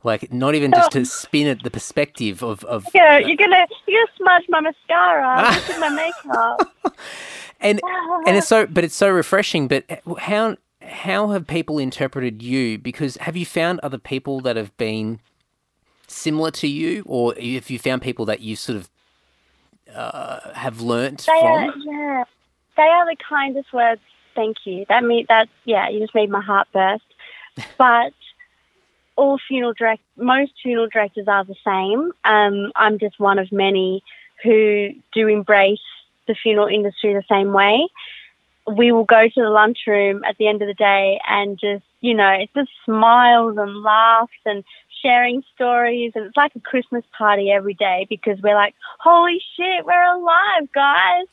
Like 0.05 0.31
not 0.31 0.55
even 0.55 0.71
just 0.71 0.91
to 0.91 1.01
oh. 1.01 1.03
spin 1.03 1.47
at 1.47 1.63
the 1.63 1.69
perspective 1.69 2.41
of, 2.41 2.63
of 2.63 2.85
Yeah, 2.95 3.17
you're 3.17 3.35
gonna 3.35 3.67
you're 3.85 4.05
gonna 4.05 4.17
smudge 4.17 4.45
my 4.47 4.61
mascara. 4.61 5.51
Look 5.53 5.69
at 5.69 5.79
my 5.81 5.89
makeup. 5.89 6.95
and 7.59 7.81
and 8.25 8.37
it's 8.37 8.47
so 8.47 8.65
but 8.65 8.85
it's 8.85 8.95
so 8.95 9.09
refreshing 9.09 9.67
but 9.67 9.83
uh, 9.89 10.15
how 10.15 10.55
how 10.89 11.29
have 11.29 11.47
people 11.47 11.77
interpreted 11.77 12.41
you 12.41 12.77
because 12.77 13.15
have 13.17 13.37
you 13.37 13.45
found 13.45 13.79
other 13.81 13.97
people 13.97 14.39
that 14.41 14.55
have 14.55 14.75
been 14.77 15.19
similar 16.07 16.51
to 16.51 16.67
you 16.67 17.03
or 17.05 17.33
have 17.35 17.69
you 17.69 17.79
found 17.79 18.01
people 18.01 18.25
that 18.25 18.41
you 18.41 18.55
sort 18.55 18.77
of 18.77 18.89
uh, 19.95 20.53
have 20.53 20.81
learnt 20.81 21.25
They 21.25 21.39
from 21.39 21.63
are, 21.63 21.73
yeah, 21.77 22.23
they 22.77 22.83
are 22.83 23.05
the 23.05 23.15
kindest 23.27 23.71
words. 23.73 24.01
Thank 24.35 24.57
you. 24.65 24.85
That 24.89 25.03
me 25.03 25.25
that 25.29 25.49
yeah, 25.65 25.89
you 25.89 25.99
just 25.99 26.15
made 26.15 26.29
my 26.29 26.41
heart 26.41 26.67
burst. 26.73 27.03
But 27.77 28.13
all 29.15 29.37
funeral 29.47 29.73
direct, 29.73 30.01
most 30.15 30.53
funeral 30.63 30.87
directors 30.87 31.27
are 31.27 31.43
the 31.43 31.55
same. 31.65 32.11
Um, 32.23 32.71
I'm 32.75 32.99
just 32.99 33.19
one 33.19 33.37
of 33.37 33.51
many 33.51 34.01
who 34.43 34.89
do 35.13 35.27
embrace 35.27 35.79
the 36.27 36.35
funeral 36.35 36.67
industry 36.67 37.13
the 37.13 37.23
same 37.29 37.51
way. 37.51 37.89
We 38.75 38.91
will 38.91 39.05
go 39.05 39.23
to 39.23 39.41
the 39.41 39.49
lunchroom 39.49 40.23
at 40.23 40.37
the 40.37 40.47
end 40.47 40.61
of 40.61 40.67
the 40.67 40.73
day 40.73 41.19
and 41.27 41.59
just, 41.59 41.83
you 42.01 42.13
know, 42.13 42.29
it's 42.29 42.53
just 42.53 42.69
smiles 42.85 43.57
and 43.57 43.81
laughs 43.81 44.31
and 44.45 44.63
sharing 45.01 45.43
stories. 45.55 46.11
And 46.15 46.25
it's 46.25 46.37
like 46.37 46.55
a 46.55 46.59
Christmas 46.59 47.03
party 47.17 47.51
every 47.51 47.73
day 47.73 48.05
because 48.09 48.39
we're 48.41 48.55
like, 48.55 48.75
holy 48.99 49.41
shit, 49.55 49.85
we're 49.85 50.13
alive, 50.13 50.71
guys. 50.73 51.25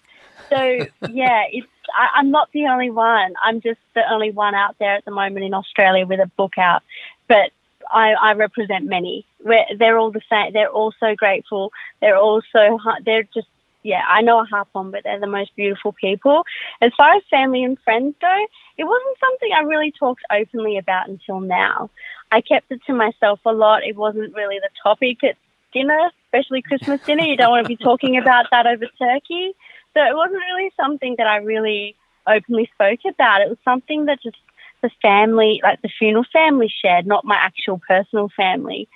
So, 0.49 0.57
yeah, 1.12 1.45
it's, 1.51 1.66
I, 1.95 2.18
I'm 2.18 2.30
not 2.30 2.49
the 2.53 2.66
only 2.66 2.91
one. 2.91 3.34
I'm 3.43 3.61
just 3.61 3.80
the 3.95 4.03
only 4.11 4.30
one 4.30 4.55
out 4.55 4.76
there 4.78 4.97
at 4.97 5.05
the 5.05 5.11
moment 5.11 5.45
in 5.45 5.55
Australia 5.55 6.07
with 6.07 6.20
a 6.20 6.30
book 6.37 6.59
out. 6.59 6.82
But 7.28 7.51
I, 7.91 8.12
I 8.12 8.32
represent 8.32 8.84
many. 8.84 9.26
We're, 9.45 9.64
they're 9.78 9.99
all 9.99 10.11
the 10.11 10.22
same. 10.30 10.53
They're 10.53 10.70
all 10.70 10.93
so 10.99 11.14
grateful. 11.14 11.72
They're 12.01 12.16
all 12.16 12.43
so, 12.53 12.78
they're 13.05 13.24
just, 13.34 13.49
yeah, 13.87 14.03
I 14.09 14.20
know 14.20 14.39
I 14.39 14.45
harp 14.47 14.68
on, 14.74 14.91
but 14.91 15.05
they're 15.05 15.20
the 15.20 15.26
most 15.26 15.55
beautiful 15.55 15.93
people. 15.93 16.43
As 16.80 16.93
far 16.97 17.14
as 17.14 17.22
family 17.30 17.62
and 17.62 17.78
friends 17.84 18.16
go, 18.20 18.47
it 18.76 18.84
wasn't 18.84 19.18
something 19.20 19.51
I 19.55 19.61
really 19.61 19.93
talked 19.93 20.22
openly 20.30 20.76
about 20.76 21.09
until 21.09 21.39
now. 21.41 21.91
I 22.32 22.41
kept 22.41 22.72
it 22.72 22.80
to 22.89 22.93
myself 22.93 23.39
a 23.47 23.53
lot. 23.53 23.84
It 23.84 23.97
wasn't 23.97 24.34
really 24.34 24.59
the 24.59 24.70
topic. 24.82 25.22
at 25.22 25.37
dinner, 25.72 26.11
especially 26.24 26.62
Christmas 26.62 27.01
dinner. 27.03 27.22
You 27.22 27.37
don't 27.37 27.51
want 27.51 27.64
to 27.64 27.68
be 27.68 27.76
talking 27.76 28.16
about 28.22 28.47
that 28.51 28.66
over 28.66 28.87
turkey. 28.99 29.55
So 29.95 30.03
it 30.03 30.16
wasn't 30.16 30.43
really 30.51 30.72
something 30.76 31.14
that 31.18 31.26
I 31.26 31.37
really 31.37 31.97
openly 32.26 32.68
spoke 32.74 33.01
about. 33.09 33.43
It 33.43 33.49
was 33.49 33.59
something 33.64 34.07
that 34.07 34.22
just 34.22 34.37
the 34.82 34.91
family, 35.01 35.61
like 35.62 35.80
the 35.82 35.89
funeral 35.89 36.24
family, 36.32 36.72
shared, 36.82 37.07
not 37.07 37.24
my 37.24 37.37
actual 37.37 37.80
personal 37.87 38.30
family. 38.37 38.89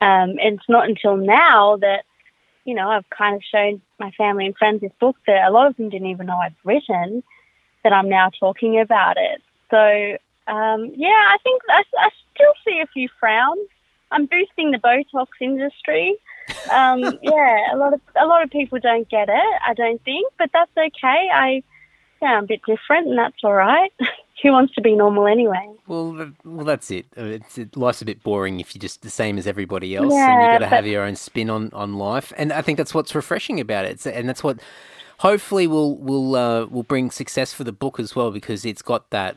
Um, 0.00 0.36
and 0.42 0.58
it's 0.58 0.68
not 0.68 0.88
until 0.88 1.16
now 1.16 1.78
that 1.78 2.04
you 2.66 2.74
know 2.74 2.90
I've 2.90 3.08
kind 3.10 3.36
of 3.36 3.42
shown 3.42 3.80
my 3.98 4.10
family 4.12 4.46
and 4.46 4.56
friends 4.56 4.82
this 4.82 4.92
book 5.00 5.16
that 5.26 5.48
a 5.48 5.50
lot 5.50 5.66
of 5.66 5.76
them 5.76 5.88
didn't 5.88 6.08
even 6.08 6.26
know 6.26 6.36
I've 6.36 6.54
written. 6.64 7.22
That 7.84 7.92
I'm 7.92 8.08
now 8.08 8.30
talking 8.30 8.80
about 8.80 9.16
it. 9.16 9.40
So 9.70 10.52
um, 10.52 10.92
yeah, 10.96 11.08
I 11.08 11.36
think 11.42 11.62
I, 11.68 11.84
I 11.98 12.10
still 12.34 12.52
see 12.66 12.80
a 12.80 12.86
few 12.88 13.08
frowns. 13.20 13.68
I'm 14.10 14.26
boosting 14.26 14.70
the 14.70 14.78
Botox 14.78 15.26
industry. 15.40 16.16
Um, 16.72 17.18
yeah, 17.22 17.74
a 17.74 17.76
lot 17.76 17.94
of 17.94 18.00
a 18.20 18.26
lot 18.26 18.42
of 18.42 18.50
people 18.50 18.78
don't 18.80 19.08
get 19.08 19.28
it. 19.28 19.60
I 19.66 19.74
don't 19.74 20.02
think, 20.04 20.32
but 20.38 20.50
that's 20.52 20.70
okay. 20.76 21.28
I 21.32 21.62
yeah, 22.20 22.38
I'm 22.38 22.44
a 22.44 22.46
bit 22.46 22.62
different, 22.66 23.08
and 23.08 23.18
that's 23.18 23.42
all 23.44 23.54
right. 23.54 23.92
Who 24.42 24.52
wants 24.52 24.74
to 24.74 24.80
be 24.80 24.94
normal 24.94 25.26
anyway? 25.26 25.68
Well, 25.86 26.32
well, 26.44 26.64
that's 26.64 26.90
it. 26.90 27.06
Uh, 27.16 27.22
It's 27.24 27.58
it, 27.58 27.76
life's 27.76 28.02
a 28.02 28.04
bit 28.04 28.22
boring 28.22 28.60
if 28.60 28.74
you're 28.74 28.80
just 28.80 29.02
the 29.02 29.10
same 29.10 29.38
as 29.38 29.46
everybody 29.46 29.96
else, 29.96 30.04
and 30.04 30.12
Yeah, 30.12 30.44
you 30.44 30.50
got 30.58 30.58
to 30.58 30.66
have 30.66 30.86
your 30.86 31.04
own 31.04 31.16
spin 31.16 31.48
on, 31.48 31.70
on 31.72 31.94
life. 31.96 32.32
And 32.36 32.52
I 32.52 32.62
think 32.62 32.76
that's 32.76 32.92
what's 32.94 33.14
refreshing 33.14 33.60
about 33.60 33.84
it, 33.84 34.04
and 34.06 34.28
that's 34.28 34.42
what 34.44 34.58
hopefully 35.18 35.66
will 35.66 35.96
will 35.96 36.36
uh, 36.36 36.66
will 36.66 36.82
bring 36.82 37.10
success 37.10 37.52
for 37.52 37.64
the 37.64 37.72
book 37.72 37.98
as 37.98 38.14
well 38.14 38.30
because 38.30 38.64
it's 38.64 38.82
got 38.82 39.10
that 39.10 39.36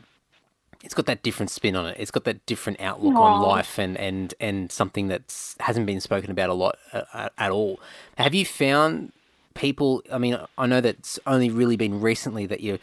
it's 0.82 0.94
got 0.94 1.06
that 1.06 1.22
different 1.22 1.50
spin 1.50 1.76
on 1.76 1.86
it. 1.86 1.96
It's 1.98 2.10
got 2.10 2.24
that 2.24 2.44
different 2.46 2.80
outlook 2.80 3.14
on 3.16 3.40
life 3.42 3.78
and 3.78 3.96
and 3.96 4.34
and 4.40 4.70
something 4.72 5.08
that 5.08 5.54
hasn't 5.60 5.86
been 5.86 6.00
spoken 6.00 6.30
about 6.30 6.50
a 6.50 6.54
lot 6.54 6.76
uh, 6.92 7.02
at, 7.14 7.32
at 7.38 7.50
all. 7.50 7.80
Have 8.16 8.34
you 8.34 8.44
found 8.44 9.12
people? 9.54 10.02
I 10.12 10.18
mean, 10.18 10.38
I 10.58 10.66
know 10.66 10.80
that's 10.80 11.18
only 11.26 11.50
really 11.50 11.76
been 11.76 12.00
recently 12.00 12.46
that 12.46 12.60
you 12.60 12.78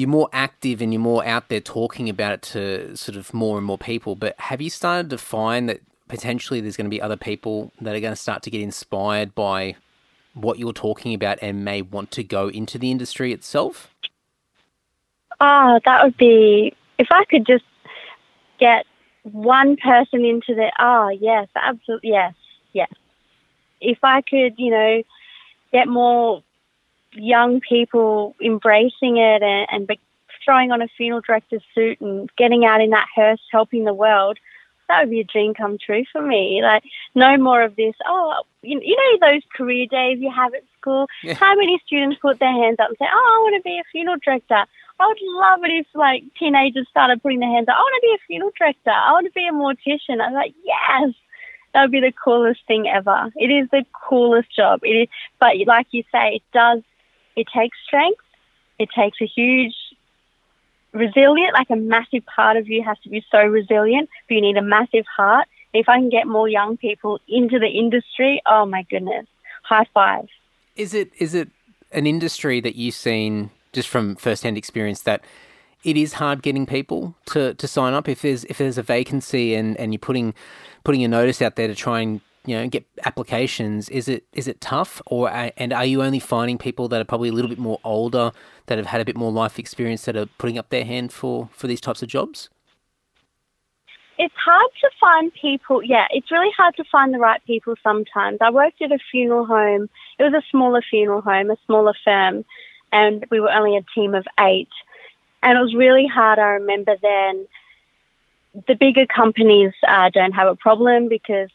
you're 0.00 0.08
more 0.08 0.30
active 0.32 0.80
and 0.80 0.94
you're 0.94 1.00
more 1.00 1.24
out 1.26 1.50
there 1.50 1.60
talking 1.60 2.08
about 2.08 2.32
it 2.32 2.42
to 2.42 2.96
sort 2.96 3.16
of 3.16 3.34
more 3.34 3.58
and 3.58 3.66
more 3.66 3.76
people. 3.76 4.16
But 4.16 4.34
have 4.40 4.62
you 4.62 4.70
started 4.70 5.10
to 5.10 5.18
find 5.18 5.68
that 5.68 5.80
potentially 6.08 6.60
there's 6.60 6.76
going 6.76 6.86
to 6.86 6.90
be 6.90 7.02
other 7.02 7.18
people 7.18 7.70
that 7.82 7.94
are 7.94 8.00
going 8.00 8.12
to 8.14 8.20
start 8.20 8.42
to 8.44 8.50
get 8.50 8.62
inspired 8.62 9.34
by 9.34 9.76
what 10.32 10.58
you're 10.58 10.72
talking 10.72 11.12
about 11.12 11.38
and 11.42 11.66
may 11.66 11.82
want 11.82 12.10
to 12.12 12.24
go 12.24 12.48
into 12.48 12.78
the 12.78 12.90
industry 12.90 13.32
itself? 13.32 13.94
Oh, 15.38 15.78
that 15.84 16.02
would 16.02 16.16
be 16.16 16.74
if 16.98 17.08
I 17.10 17.24
could 17.26 17.46
just 17.46 17.64
get 18.58 18.86
one 19.22 19.76
person 19.76 20.24
into 20.24 20.54
the. 20.54 20.72
Oh, 20.78 21.08
yes, 21.10 21.48
absolutely, 21.54 22.10
yes, 22.10 22.34
yes. 22.72 22.90
If 23.82 23.98
I 24.02 24.22
could, 24.22 24.54
you 24.56 24.70
know, 24.70 25.02
get 25.72 25.88
more 25.88 26.42
young 27.12 27.60
people 27.60 28.34
embracing 28.42 29.16
it 29.16 29.42
and, 29.42 29.66
and 29.70 29.86
be 29.86 29.98
throwing 30.44 30.72
on 30.72 30.82
a 30.82 30.88
funeral 30.88 31.20
director's 31.20 31.62
suit 31.74 32.00
and 32.00 32.30
getting 32.36 32.64
out 32.64 32.80
in 32.80 32.90
that 32.90 33.06
hearse, 33.14 33.40
helping 33.50 33.84
the 33.84 33.94
world. 33.94 34.38
That 34.88 35.02
would 35.02 35.10
be 35.10 35.20
a 35.20 35.24
dream 35.24 35.54
come 35.54 35.78
true 35.78 36.04
for 36.10 36.20
me. 36.20 36.60
Like, 36.62 36.82
no 37.14 37.36
more 37.36 37.62
of 37.62 37.76
this. 37.76 37.94
Oh, 38.04 38.42
you, 38.62 38.80
you 38.82 38.96
know 38.96 39.30
those 39.30 39.42
career 39.54 39.86
days 39.86 40.18
you 40.20 40.32
have 40.34 40.52
at 40.52 40.64
school. 40.80 41.06
Yeah. 41.22 41.34
How 41.34 41.54
many 41.54 41.80
students 41.86 42.18
put 42.20 42.40
their 42.40 42.50
hands 42.50 42.76
up 42.80 42.88
and 42.88 42.98
say, 42.98 43.06
"Oh, 43.08 43.34
I 43.36 43.42
want 43.42 43.54
to 43.56 43.62
be 43.62 43.78
a 43.78 43.84
funeral 43.92 44.16
director." 44.24 44.64
I 45.00 45.06
would 45.06 45.18
love 45.22 45.64
it 45.64 45.70
if 45.70 45.86
like 45.94 46.24
teenagers 46.38 46.86
started 46.90 47.22
putting 47.22 47.40
their 47.40 47.48
hands 47.48 47.68
up. 47.68 47.76
I 47.78 47.80
want 47.80 48.02
to 48.02 48.06
be 48.06 48.14
a 48.14 48.26
funeral 48.26 48.52
director. 48.56 48.90
I 48.90 49.12
want 49.12 49.26
to 49.26 49.32
be 49.32 49.48
a 49.48 49.52
mortician. 49.52 50.20
I'm 50.20 50.34
like, 50.34 50.54
yes, 50.62 51.14
that 51.72 51.82
would 51.82 51.90
be 51.90 52.00
the 52.00 52.12
coolest 52.12 52.60
thing 52.66 52.86
ever. 52.86 53.30
It 53.36 53.46
is 53.46 53.68
the 53.70 53.84
coolest 53.92 54.54
job. 54.54 54.80
It 54.82 54.88
is, 54.88 55.08
but 55.38 55.56
like 55.66 55.86
you 55.90 56.04
say, 56.12 56.34
it 56.34 56.42
does. 56.52 56.82
It 57.40 57.46
takes 57.58 57.76
strength. 57.86 58.20
It 58.78 58.90
takes 58.94 59.18
a 59.20 59.26
huge 59.26 59.74
resilient, 60.92 61.54
like 61.54 61.70
a 61.70 61.76
massive 61.76 62.24
part 62.26 62.56
of 62.58 62.68
you 62.68 62.82
has 62.82 62.98
to 63.04 63.08
be 63.08 63.24
so 63.30 63.42
resilient, 63.58 64.10
but 64.28 64.34
you 64.34 64.42
need 64.42 64.58
a 64.58 64.62
massive 64.76 65.06
heart. 65.16 65.46
If 65.72 65.88
I 65.88 65.96
can 66.00 66.10
get 66.10 66.26
more 66.26 66.48
young 66.48 66.76
people 66.76 67.20
into 67.28 67.58
the 67.58 67.68
industry, 67.68 68.42
oh 68.44 68.66
my 68.66 68.82
goodness, 68.90 69.26
high 69.62 69.86
five. 69.94 70.26
Is 70.76 70.92
it 70.92 71.12
is 71.18 71.34
it 71.34 71.48
an 71.92 72.06
industry 72.06 72.60
that 72.60 72.76
you've 72.76 72.94
seen 72.94 73.50
just 73.72 73.88
from 73.88 74.16
first-hand 74.16 74.58
experience 74.58 75.02
that 75.02 75.24
it 75.82 75.96
is 75.96 76.14
hard 76.14 76.42
getting 76.42 76.66
people 76.66 77.14
to, 77.26 77.54
to 77.54 77.66
sign 77.66 77.94
up 77.94 78.08
if 78.08 78.20
there's 78.20 78.44
if 78.44 78.58
there's 78.58 78.78
a 78.78 78.82
vacancy 78.82 79.54
and, 79.54 79.78
and 79.78 79.92
you're 79.92 79.98
putting 79.98 80.34
putting 80.84 81.04
a 81.04 81.08
notice 81.08 81.40
out 81.40 81.56
there 81.56 81.68
to 81.68 81.74
try 81.74 82.00
and 82.00 82.20
you 82.46 82.56
know 82.56 82.66
get 82.68 82.86
applications 83.04 83.88
is 83.88 84.08
it 84.08 84.24
is 84.32 84.48
it 84.48 84.60
tough 84.60 85.02
or 85.06 85.30
and 85.30 85.72
are 85.72 85.84
you 85.84 86.02
only 86.02 86.18
finding 86.18 86.56
people 86.56 86.88
that 86.88 87.00
are 87.00 87.04
probably 87.04 87.28
a 87.28 87.32
little 87.32 87.50
bit 87.50 87.58
more 87.58 87.78
older 87.84 88.32
that 88.66 88.78
have 88.78 88.86
had 88.86 89.00
a 89.00 89.04
bit 89.04 89.16
more 89.16 89.30
life 89.30 89.58
experience 89.58 90.04
that 90.04 90.16
are 90.16 90.26
putting 90.38 90.56
up 90.56 90.70
their 90.70 90.84
hand 90.84 91.12
for 91.12 91.48
for 91.52 91.66
these 91.66 91.80
types 91.80 92.02
of 92.02 92.08
jobs 92.08 92.48
It's 94.22 94.34
hard 94.36 94.70
to 94.82 94.90
find 95.00 95.32
people. 95.32 95.82
Yeah, 95.82 96.06
it's 96.10 96.30
really 96.30 96.52
hard 96.54 96.76
to 96.76 96.84
find 96.92 97.14
the 97.14 97.18
right 97.18 97.42
people 97.46 97.74
sometimes. 97.82 98.36
I 98.42 98.50
worked 98.50 98.82
at 98.82 98.92
a 98.92 98.98
funeral 99.10 99.46
home. 99.46 99.88
It 100.18 100.24
was 100.24 100.34
a 100.34 100.42
smaller 100.50 100.82
funeral 100.82 101.22
home, 101.22 101.50
a 101.50 101.56
smaller 101.64 101.94
firm, 102.04 102.44
and 102.92 103.24
we 103.30 103.40
were 103.40 103.50
only 103.50 103.78
a 103.78 103.84
team 103.94 104.14
of 104.14 104.26
eight. 104.38 104.68
And 105.42 105.56
it 105.56 105.62
was 105.62 105.74
really 105.74 106.06
hard. 106.06 106.38
I 106.38 106.50
remember 106.60 106.96
then. 107.00 107.46
The 108.66 108.74
bigger 108.74 109.06
companies 109.06 109.72
uh, 109.88 110.10
don't 110.10 110.32
have 110.32 110.48
a 110.48 110.56
problem 110.56 111.08
because, 111.08 111.48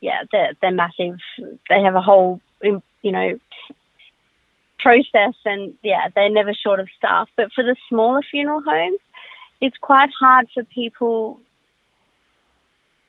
yeah, 0.00 0.22
they're 0.32 0.52
they're 0.60 0.70
massive. 0.70 1.18
They 1.68 1.82
have 1.82 1.94
a 1.94 2.00
whole, 2.00 2.40
you 2.62 2.82
know, 3.02 3.38
process, 4.78 5.34
and 5.44 5.74
yeah, 5.82 6.08
they're 6.14 6.30
never 6.30 6.54
short 6.54 6.80
of 6.80 6.88
staff. 6.96 7.28
But 7.36 7.52
for 7.52 7.62
the 7.62 7.76
smaller 7.88 8.22
funeral 8.22 8.62
homes, 8.62 9.00
it's 9.60 9.76
quite 9.78 10.10
hard 10.18 10.48
for 10.52 10.64
people 10.64 11.40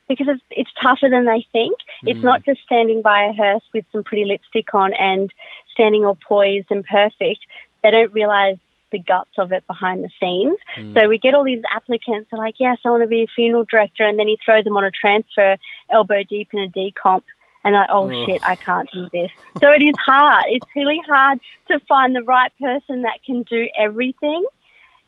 because 0.08 0.28
it's, 0.28 0.44
it's 0.52 0.72
tougher 0.82 1.10
than 1.10 1.26
they 1.26 1.46
think. 1.54 1.78
It's 2.04 2.20
hmm. 2.20 2.26
not 2.26 2.44
just 2.44 2.62
standing 2.64 3.02
by 3.02 3.24
a 3.24 3.34
hearse 3.34 3.64
with 3.74 3.86
some 3.92 4.04
pretty 4.04 4.26
lipstick 4.26 4.74
on 4.74 4.94
and 4.94 5.32
standing 5.72 6.06
all 6.06 6.18
poised 6.28 6.68
and 6.70 6.86
perfect. 6.86 7.40
They 7.82 7.92
don't 7.92 8.12
realize 8.12 8.58
the 8.92 9.00
guts 9.00 9.32
of 9.38 9.52
it 9.52 9.66
behind 9.68 10.04
the 10.04 10.10
scenes. 10.20 10.58
So 10.94 11.08
we 11.08 11.18
get 11.18 11.34
all 11.34 11.44
these 11.44 11.64
applicants 11.70 12.30
are 12.32 12.38
like, 12.38 12.56
yes, 12.60 12.78
I 12.86 12.90
want 12.90 13.04
to 13.04 13.08
be 13.08 13.24
a 13.24 13.28
funeral 13.28 13.66
director. 13.70 14.06
And 14.06 14.20
then 14.20 14.28
you 14.28 14.38
throw 14.44 14.62
them 14.62 14.78
on 14.78 14.84
a 14.84 14.92
transfer 14.92 15.58
elbow 15.90 16.24
deep 16.24 16.50
in 16.54 16.60
a 16.60 16.68
decomp. 16.68 17.24
And 17.64 17.76
like, 17.76 17.90
oh 17.92 18.10
shit, 18.26 18.42
I 18.44 18.56
can't 18.56 18.90
do 18.92 19.08
this. 19.14 19.30
So 19.60 19.70
it 19.72 19.84
is 19.84 19.96
hard. 20.04 20.46
It's 20.48 20.66
really 20.76 21.00
hard 21.08 21.40
to 21.68 21.80
find 21.88 22.16
the 22.16 22.24
right 22.24 22.52
person 22.60 23.04
that 23.04 23.24
can 23.24 23.44
do 23.44 23.68
everything. 23.78 24.44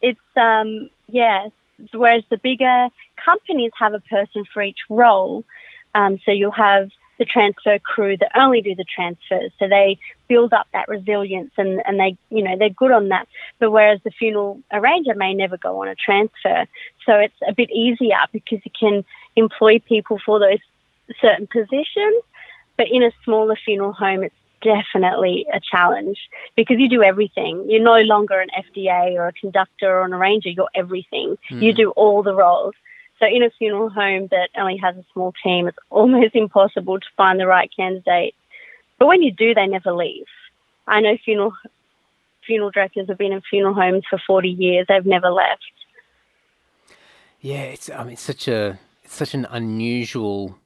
It's, 0.01 0.19
um, 0.35 0.89
yeah, 1.07 1.47
whereas 1.93 2.23
the 2.29 2.37
bigger 2.37 2.89
companies 3.23 3.71
have 3.79 3.93
a 3.93 4.01
person 4.01 4.45
for 4.53 4.61
each 4.61 4.79
role. 4.89 5.43
Um, 5.95 6.19
so 6.25 6.31
you'll 6.31 6.51
have 6.51 6.89
the 7.23 7.29
transfer 7.31 7.79
crew 7.79 8.17
that 8.17 8.31
only 8.35 8.61
do 8.61 8.75
the 8.75 8.83
transfers. 8.83 9.51
So 9.57 9.69
they 9.69 9.97
build 10.27 10.51
up 10.51 10.67
that 10.73 10.89
resilience 10.89 11.51
and, 11.57 11.81
and 11.85 11.97
they, 11.97 12.17
you 12.29 12.43
know, 12.43 12.57
they're 12.57 12.69
good 12.69 12.91
on 12.91 13.09
that. 13.09 13.29
But 13.59 13.71
whereas 13.71 14.01
the 14.03 14.11
funeral 14.11 14.59
arranger 14.73 15.15
may 15.15 15.33
never 15.33 15.57
go 15.57 15.81
on 15.81 15.87
a 15.87 15.95
transfer. 15.95 16.67
So 17.05 17.13
it's 17.13 17.35
a 17.47 17.53
bit 17.53 17.71
easier 17.71 18.17
because 18.33 18.59
you 18.65 18.71
can 18.77 19.05
employ 19.37 19.79
people 19.79 20.19
for 20.25 20.37
those 20.39 20.59
certain 21.21 21.47
positions. 21.47 22.23
But 22.75 22.87
in 22.91 23.03
a 23.03 23.11
smaller 23.23 23.55
funeral 23.55 23.93
home, 23.93 24.23
it's 24.23 24.35
definitely 24.61 25.45
a 25.53 25.61
challenge 25.61 26.17
because 26.57 26.77
you 26.79 26.89
do 26.89 27.03
everything. 27.03 27.65
You're 27.69 27.83
no 27.83 28.01
longer 28.01 28.41
an 28.41 28.49
FDA 28.49 29.13
or 29.13 29.27
a 29.27 29.33
conductor 29.33 29.89
or 29.89 30.03
an 30.05 30.13
arranger. 30.13 30.49
You're 30.49 30.69
everything. 30.75 31.37
You 31.49 31.71
mm. 31.73 31.77
do 31.77 31.91
all 31.91 32.21
the 32.21 32.35
roles. 32.35 32.73
So 33.23 33.29
in 33.29 33.41
a 33.41 33.49
funeral 33.51 33.89
home 33.89 34.27
that 34.31 34.49
only 34.57 34.75
has 34.77 34.97
a 34.97 35.05
small 35.13 35.33
team, 35.41 35.69
it's 35.69 35.77
almost 35.89 36.31
impossible 36.35 36.99
to 36.99 37.05
find 37.15 37.39
the 37.39 37.47
right 37.47 37.71
candidate. 37.73 38.35
But 38.99 39.07
when 39.07 39.23
you 39.23 39.31
do, 39.31 39.53
they 39.53 39.65
never 39.65 39.93
leave. 39.93 40.25
I 40.87 40.99
know 40.99 41.15
funeral 41.23 41.53
funeral 42.45 42.71
directors 42.71 43.07
have 43.07 43.17
been 43.17 43.31
in 43.31 43.41
funeral 43.49 43.73
homes 43.73 44.03
for 44.09 44.19
40 44.27 44.49
years. 44.49 44.85
They've 44.89 45.05
never 45.05 45.29
left. 45.29 45.63
Yeah, 47.39 47.61
it's 47.61 47.89
I 47.89 48.03
mean 48.03 48.13
it's 48.13 48.21
such 48.21 48.49
a 48.49 48.77
it's 49.03 49.15
such 49.15 49.33
an 49.33 49.47
unusual 49.49 50.57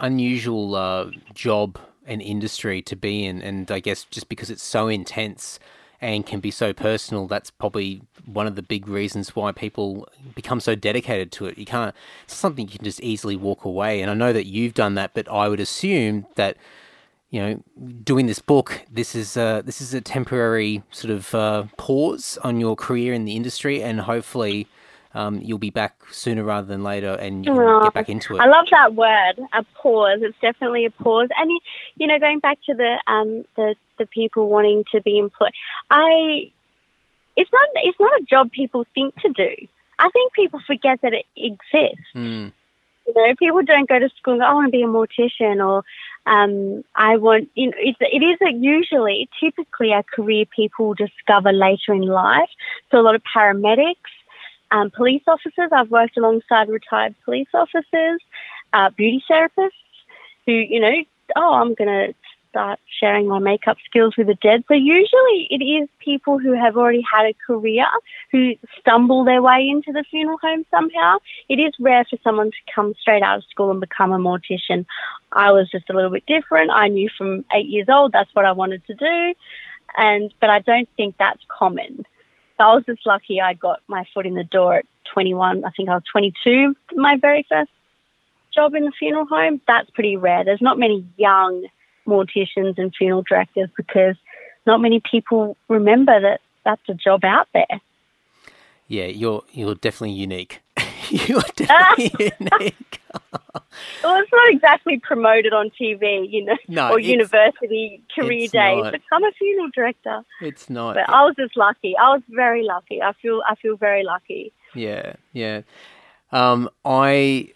unusual 0.00 0.74
uh, 0.74 1.10
job 1.32 1.78
and 2.04 2.20
industry 2.20 2.82
to 2.82 2.96
be 2.96 3.24
in, 3.24 3.40
and 3.40 3.70
I 3.70 3.78
guess 3.78 4.02
just 4.10 4.28
because 4.28 4.50
it's 4.50 4.64
so 4.64 4.88
intense 4.88 5.60
and 6.02 6.26
can 6.26 6.40
be 6.40 6.50
so 6.50 6.72
personal, 6.72 7.28
that's 7.28 7.50
probably 7.50 8.02
one 8.26 8.46
of 8.46 8.56
the 8.56 8.62
big 8.62 8.88
reasons 8.88 9.34
why 9.34 9.52
people 9.52 10.06
become 10.34 10.60
so 10.60 10.74
dedicated 10.74 11.30
to 11.32 11.46
it. 11.46 11.56
You 11.56 11.64
can't 11.64 11.94
it's 12.24 12.34
something 12.34 12.66
you 12.66 12.76
can 12.76 12.84
just 12.84 13.00
easily 13.00 13.36
walk 13.36 13.64
away, 13.64 14.02
and 14.02 14.10
I 14.10 14.14
know 14.14 14.32
that 14.32 14.46
you've 14.46 14.74
done 14.74 14.94
that, 14.96 15.14
but 15.14 15.30
I 15.30 15.48
would 15.48 15.60
assume 15.60 16.26
that 16.34 16.56
you 17.30 17.40
know, 17.40 17.62
doing 18.04 18.26
this 18.26 18.40
book, 18.40 18.82
this 18.90 19.14
is 19.14 19.38
uh, 19.38 19.62
this 19.62 19.80
is 19.80 19.94
a 19.94 20.02
temporary 20.02 20.82
sort 20.90 21.10
of 21.10 21.34
uh, 21.34 21.64
pause 21.78 22.36
on 22.44 22.60
your 22.60 22.76
career 22.76 23.14
in 23.14 23.24
the 23.24 23.36
industry, 23.36 23.82
and 23.82 24.00
hopefully, 24.00 24.66
um, 25.14 25.40
you'll 25.42 25.58
be 25.58 25.70
back 25.70 25.96
sooner 26.10 26.42
rather 26.44 26.66
than 26.66 26.82
later, 26.82 27.14
and 27.14 27.44
you 27.44 27.52
can 27.52 27.82
get 27.84 27.94
back 27.94 28.08
into 28.08 28.36
it. 28.36 28.40
I 28.40 28.46
love 28.46 28.66
that 28.70 28.94
word, 28.94 29.34
a 29.52 29.62
pause. 29.74 30.20
It's 30.22 30.36
definitely 30.40 30.84
a 30.86 30.90
pause. 30.90 31.28
And 31.36 31.50
you- 31.50 31.60
you 31.96 32.06
know, 32.06 32.18
going 32.18 32.38
back 32.40 32.58
to 32.66 32.74
the 32.74 33.00
um 33.06 33.44
the 33.56 33.74
the 33.98 34.06
people 34.06 34.48
wanting 34.48 34.84
to 34.92 35.00
be 35.02 35.18
employed, 35.18 35.52
I 35.90 36.50
it's 37.36 37.52
not 37.52 37.68
it's 37.76 38.00
not 38.00 38.20
a 38.20 38.24
job 38.24 38.50
people 38.50 38.86
think 38.94 39.14
to 39.22 39.28
do. 39.28 39.50
I 39.98 40.08
think 40.10 40.32
people 40.32 40.60
forget 40.66 41.00
that 41.02 41.12
it 41.12 41.26
exists. 41.36 42.06
Mm. 42.14 42.52
You 43.06 43.14
know, 43.14 43.34
people 43.36 43.62
don't 43.62 43.88
go 43.88 43.98
to 43.98 44.08
school 44.10 44.34
and 44.34 44.42
go, 44.42 44.46
"Oh, 44.46 44.50
I 44.50 44.54
want 44.54 44.66
to 44.68 44.70
be 44.70 44.82
a 44.82 44.86
mortician 44.86 45.66
or 45.66 45.82
um, 46.24 46.84
I 46.94 47.16
want, 47.16 47.50
you 47.54 47.66
know, 47.70 47.76
it's, 47.78 47.98
it 48.00 48.22
is 48.22 48.38
a 48.46 48.52
usually, 48.52 49.28
typically 49.40 49.92
a 49.92 50.04
career 50.04 50.44
people 50.46 50.94
discover 50.94 51.52
later 51.52 51.92
in 51.92 52.02
life. 52.02 52.48
So 52.90 53.00
a 53.00 53.02
lot 53.02 53.16
of 53.16 53.22
paramedics, 53.36 53.96
um, 54.72 54.90
police 54.90 55.22
officers, 55.26 55.70
I've 55.70 55.90
worked 55.90 56.16
alongside 56.16 56.68
retired 56.68 57.14
police 57.24 57.48
officers, 57.54 58.20
uh, 58.72 58.90
beauty 58.90 59.22
therapists 59.30 59.70
who, 60.46 60.52
you 60.52 60.80
know, 60.80 61.04
oh, 61.36 61.54
I'm 61.54 61.74
going 61.74 61.88
to 61.88 62.14
start 62.48 62.80
sharing 63.00 63.28
my 63.28 63.38
makeup 63.38 63.78
skills 63.86 64.14
with 64.16 64.26
the 64.26 64.34
dead. 64.34 64.64
So 64.68 64.74
usually 64.74 65.46
it 65.50 65.62
is 65.64 65.88
people 65.98 66.38
who 66.38 66.52
have 66.52 66.76
already 66.76 67.02
had 67.02 67.26
a 67.26 67.34
career 67.46 67.86
who 68.30 68.54
stumble 68.78 69.24
their 69.24 69.40
way 69.40 69.68
into 69.70 69.92
the 69.92 70.04
funeral 70.10 70.38
home 70.38 70.64
somehow. 70.70 71.18
It 71.48 71.56
is 71.56 71.72
rare 71.80 72.04
for 72.08 72.18
someone 72.22 72.50
to 72.50 72.72
come 72.74 72.94
straight 73.00 73.22
out 73.22 73.38
of 73.38 73.44
school 73.44 73.70
and 73.70 73.80
become 73.80 74.12
a 74.12 74.18
mortician. 74.18 74.84
I 75.32 75.52
was 75.52 75.70
just 75.70 75.88
a 75.88 75.94
little 75.94 76.10
bit 76.10 76.26
different. 76.26 76.70
I 76.70 76.88
knew 76.88 77.08
from 77.16 77.44
eight 77.54 77.66
years 77.66 77.88
old 77.88 78.12
that's 78.12 78.34
what 78.34 78.44
I 78.44 78.52
wanted 78.52 78.86
to 78.86 78.94
do, 78.94 79.34
and 79.96 80.32
but 80.40 80.50
I 80.50 80.60
don't 80.60 80.88
think 80.96 81.16
that's 81.18 81.42
common. 81.48 82.04
I 82.62 82.74
was 82.74 82.84
just 82.86 83.04
lucky 83.06 83.40
I 83.40 83.54
got 83.54 83.80
my 83.88 84.04
foot 84.14 84.26
in 84.26 84.34
the 84.34 84.44
door 84.44 84.76
at 84.76 84.86
21. 85.12 85.64
I 85.64 85.70
think 85.70 85.88
I 85.88 85.94
was 85.94 86.04
22. 86.10 86.74
My 86.94 87.16
very 87.16 87.44
first 87.48 87.70
job 88.54 88.74
in 88.74 88.84
the 88.84 88.92
funeral 88.98 89.26
home. 89.26 89.60
That's 89.66 89.90
pretty 89.90 90.16
rare. 90.16 90.44
There's 90.44 90.62
not 90.62 90.78
many 90.78 91.04
young 91.16 91.66
morticians 92.06 92.78
and 92.78 92.94
funeral 92.94 93.24
directors 93.28 93.68
because 93.76 94.16
not 94.66 94.80
many 94.80 95.00
people 95.00 95.56
remember 95.68 96.20
that 96.20 96.40
that's 96.64 96.82
a 96.88 96.94
job 96.94 97.24
out 97.24 97.48
there. 97.52 97.80
Yeah, 98.88 99.06
you're 99.06 99.42
you're 99.52 99.74
definitely 99.74 100.12
unique. 100.12 100.61
you're 101.28 101.42
definitely 101.56 102.32
unique. 102.40 103.00
Well, 104.02 104.16
it's 104.20 104.30
not 104.32 104.50
exactly 104.50 104.98
promoted 104.98 105.52
on 105.52 105.70
TV, 105.80 106.26
you 106.30 106.44
know, 106.44 106.56
No, 106.68 106.90
or 106.90 106.98
university 106.98 108.02
career 108.14 108.48
days. 108.48 108.82
not. 108.82 108.92
Become 108.92 109.24
a 109.24 109.32
funeral 109.32 109.68
director. 109.74 110.22
It's 110.42 110.68
not. 110.68 110.94
But 110.94 111.08
I 111.08 111.24
was 111.24 111.34
just 111.38 111.56
lucky. 111.56 111.96
I 111.96 112.10
was 112.12 112.22
very 112.28 112.64
lucky. 112.64 113.00
I 113.00 113.12
feel 113.20 113.42
I 113.48 113.54
feel 113.56 113.76
very 113.76 114.04
lucky. 114.04 114.52
Yeah, 114.74 115.14
yeah. 115.32 115.62
Um, 116.32 116.68
I 116.84 117.52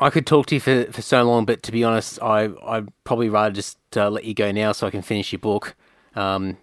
I 0.00 0.10
could 0.10 0.26
talk 0.26 0.46
to 0.46 0.54
you 0.56 0.60
for, 0.60 0.84
for 0.92 1.00
so 1.02 1.22
long, 1.22 1.44
but 1.46 1.62
to 1.62 1.72
be 1.72 1.82
honest, 1.84 2.20
I 2.22 2.50
I'd 2.66 2.88
probably 3.04 3.28
rather 3.30 3.54
just 3.54 3.78
uh, 3.96 4.10
let 4.10 4.24
you 4.24 4.34
go 4.34 4.52
now 4.52 4.72
so 4.72 4.86
I 4.86 4.90
can 4.90 5.02
finish 5.02 5.32
your 5.32 5.40
book. 5.40 5.76
Um, 6.14 6.56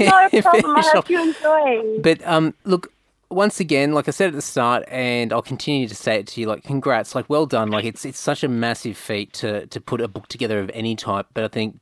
No 0.00 0.28
problem. 0.40 0.76
I 0.76 0.80
hope 0.82 0.96
off- 0.96 1.10
you 1.10 1.20
enjoy. 1.22 1.98
But 2.00 2.26
um, 2.26 2.54
look, 2.64 2.92
once 3.30 3.60
again, 3.60 3.92
like 3.92 4.08
I 4.08 4.10
said 4.10 4.28
at 4.28 4.34
the 4.34 4.42
start, 4.42 4.84
and 4.88 5.32
I'll 5.32 5.42
continue 5.42 5.86
to 5.86 5.94
say 5.94 6.16
it 6.16 6.26
to 6.28 6.40
you, 6.40 6.46
like 6.46 6.64
congrats, 6.64 7.14
like 7.14 7.28
well 7.28 7.46
done. 7.46 7.70
Like 7.70 7.84
it's 7.84 8.04
it's 8.04 8.18
such 8.18 8.42
a 8.42 8.48
massive 8.48 8.96
feat 8.96 9.32
to 9.34 9.66
to 9.66 9.80
put 9.80 10.00
a 10.00 10.08
book 10.08 10.28
together 10.28 10.60
of 10.60 10.70
any 10.72 10.96
type. 10.96 11.26
But 11.34 11.44
I 11.44 11.48
think 11.48 11.78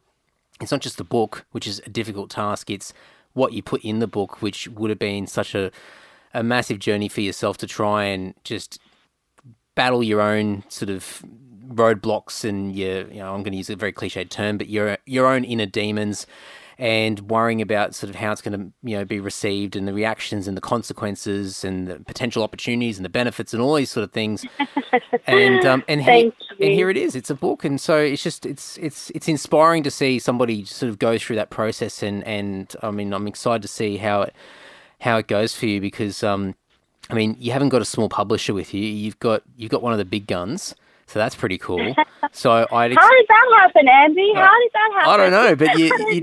it's 0.61 0.73
not 0.73 0.81
just 0.81 0.99
the 0.99 1.05
book, 1.05 1.47
which 1.53 1.67
is 1.67 1.81
a 1.87 1.91
difficult 1.91 2.31
task. 2.31 2.71
It's 2.71 2.93
what 3.35 3.53
you 3.53 3.63
put 3.63 3.83
in 3.83 4.01
the 4.01 4.07
book, 4.07 4.43
which 4.43 4.67
would 4.69 4.91
have 4.91 4.99
been 4.99 5.27
such 5.27 5.55
a 5.55 5.71
a 6.35 6.43
massive 6.43 6.79
journey 6.79 7.09
for 7.09 7.21
yourself 7.21 7.57
to 7.59 7.67
try 7.67 8.05
and 8.05 8.35
just 8.45 8.81
battle 9.75 10.03
your 10.03 10.21
own 10.21 10.65
sort 10.69 10.91
of 10.91 11.23
roadblocks 11.69 12.45
and 12.45 12.75
your 12.75 13.09
you 13.09 13.19
know 13.19 13.35
I'm 13.35 13.43
going 13.43 13.53
to 13.53 13.59
use 13.59 13.71
a 13.71 13.77
very 13.77 13.93
cliched 13.93 14.31
term, 14.31 14.59
but 14.59 14.69
your 14.69 14.99
your 15.07 15.27
own 15.27 15.45
inner 15.45 15.67
demons 15.67 16.27
and 16.79 17.21
worrying 17.31 17.63
about 17.63 17.95
sort 17.95 18.11
of 18.11 18.17
how 18.17 18.33
it's 18.33 18.43
going 18.43 18.59
to 18.59 18.73
you 18.89 18.97
know 18.97 19.05
be 19.05 19.19
received 19.19 19.77
and 19.77 19.89
the 19.89 19.95
reactions 19.95 20.47
and 20.47 20.57
the 20.57 20.61
consequences 20.61 21.65
and 21.65 21.87
the 21.87 21.99
potential 22.01 22.43
opportunities 22.43 22.99
and 22.99 23.05
the 23.05 23.11
benefits 23.11 23.55
and 23.55 23.63
all 23.63 23.75
these 23.75 23.91
sort 23.91 24.05
of 24.05 24.13
things. 24.13 24.45
And 25.27 25.65
um 25.67 25.85
and 25.89 26.03
here, 26.03 26.33
and 26.61 26.73
here 26.73 26.89
it 26.89 26.97
is 26.97 27.17
it's 27.17 27.31
a 27.31 27.35
book. 27.35 27.65
And 27.65 27.81
so 27.81 27.99
it's 27.99 28.23
just 28.23 28.47
it's 28.47 28.79
it's 28.79 29.11
it's 29.11 29.29
inspiring 29.29 29.83
to 29.83 29.91
see 29.91 30.19
somebody 30.19 30.65
sort 30.65 30.89
of 30.89 30.99
go 30.99 31.19
through 31.19 31.37
that 31.37 31.51
process. 31.51 32.03
And 32.03 32.23
and 32.25 32.75
I 32.83 32.91
mean 32.91 33.13
I'm 33.13 33.27
excited 33.27 33.63
to 33.63 33.69
see 33.69 33.97
how 33.97 34.23
it 34.23 34.35
how 35.01 35.17
it 35.19 35.27
goes 35.27 35.55
for 35.55 35.67
you 35.67 35.81
because 35.81 36.23
um 36.23 36.55
I 37.11 37.15
mean 37.15 37.37
you 37.39 37.53
haven't 37.53 37.71
got 37.71 37.83
a 37.83 37.87
small 37.87 38.09
publisher 38.09 38.55
with 38.55 38.73
you. 38.73 38.85
You've 38.85 39.19
got 39.19 39.43
you've 39.57 39.71
got 39.71 39.83
one 39.83 39.93
of 39.93 39.99
the 39.99 40.05
big 40.05 40.27
guns 40.27 40.75
so 41.07 41.19
that's 41.19 41.35
pretty 41.35 41.59
cool 41.59 41.95
so 42.33 42.67
I'd 42.73 42.93
ex- 42.93 43.01
How 43.03 43.11
did 43.11 43.27
that 43.29 43.53
happen, 43.59 43.89
Andy? 43.89 44.33
How 44.35 44.53
did 44.59 44.71
that 44.73 44.91
happen? 44.95 45.11
I 45.11 45.17
don't 45.17 45.31
know, 45.31 45.55
but 45.57 45.79
you 45.79 45.91
you, 46.11 46.23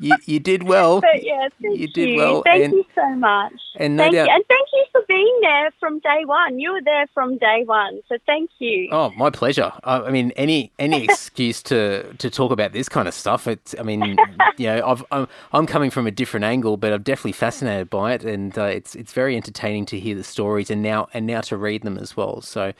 you, 0.00 0.16
you 0.26 0.38
did 0.40 0.62
well. 0.64 1.00
But 1.08 1.22
yeah, 1.22 1.48
thank 1.62 1.78
You 1.78 1.88
did 1.88 2.16
well, 2.16 2.42
Thank 2.42 2.64
and- 2.64 2.72
you 2.74 2.84
so 2.94 3.08
much. 3.16 3.52
and 3.76 3.96
no 3.96 4.04
thank 4.04 4.14
doubt- 4.14 4.26
you, 4.28 4.34
and 4.34 4.44
thank 4.48 4.68
you 4.72 4.84
for 4.92 5.02
being 5.08 5.38
there 5.42 5.70
from 5.80 5.98
day 6.00 6.24
one. 6.24 6.58
You 6.58 6.72
were 6.72 6.82
there 6.84 7.06
from 7.14 7.38
day 7.38 7.62
one, 7.64 8.00
so 8.08 8.16
thank 8.26 8.50
you. 8.58 8.88
Oh, 8.92 9.10
my 9.16 9.30
pleasure. 9.30 9.72
I, 9.84 10.00
I 10.02 10.10
mean, 10.10 10.32
any 10.36 10.72
any 10.78 11.04
excuse 11.04 11.62
to 11.64 12.12
to 12.14 12.28
talk 12.30 12.52
about 12.52 12.72
this 12.72 12.88
kind 12.88 13.08
of 13.08 13.14
stuff. 13.14 13.46
It's, 13.46 13.74
I 13.78 13.82
mean, 13.82 14.16
you 14.58 14.66
know, 14.66 14.86
I've, 14.86 15.04
I'm 15.10 15.28
I'm 15.52 15.66
coming 15.66 15.90
from 15.90 16.06
a 16.06 16.10
different 16.10 16.44
angle, 16.44 16.76
but 16.76 16.92
I'm 16.92 17.02
definitely 17.02 17.32
fascinated 17.32 17.88
by 17.90 18.12
it, 18.14 18.24
and 18.24 18.56
uh, 18.58 18.64
it's 18.64 18.94
it's 18.94 19.12
very 19.12 19.36
entertaining 19.36 19.86
to 19.86 19.98
hear 19.98 20.14
the 20.14 20.24
stories 20.24 20.70
and 20.70 20.82
now 20.82 21.08
and 21.14 21.26
now 21.26 21.40
to 21.42 21.56
read 21.56 21.82
them 21.82 21.96
as 21.98 22.16
well. 22.16 22.40
So, 22.42 22.72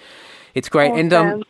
it's 0.54 0.68
great. 0.68 0.92
And 0.92 1.12
um, 1.12 1.44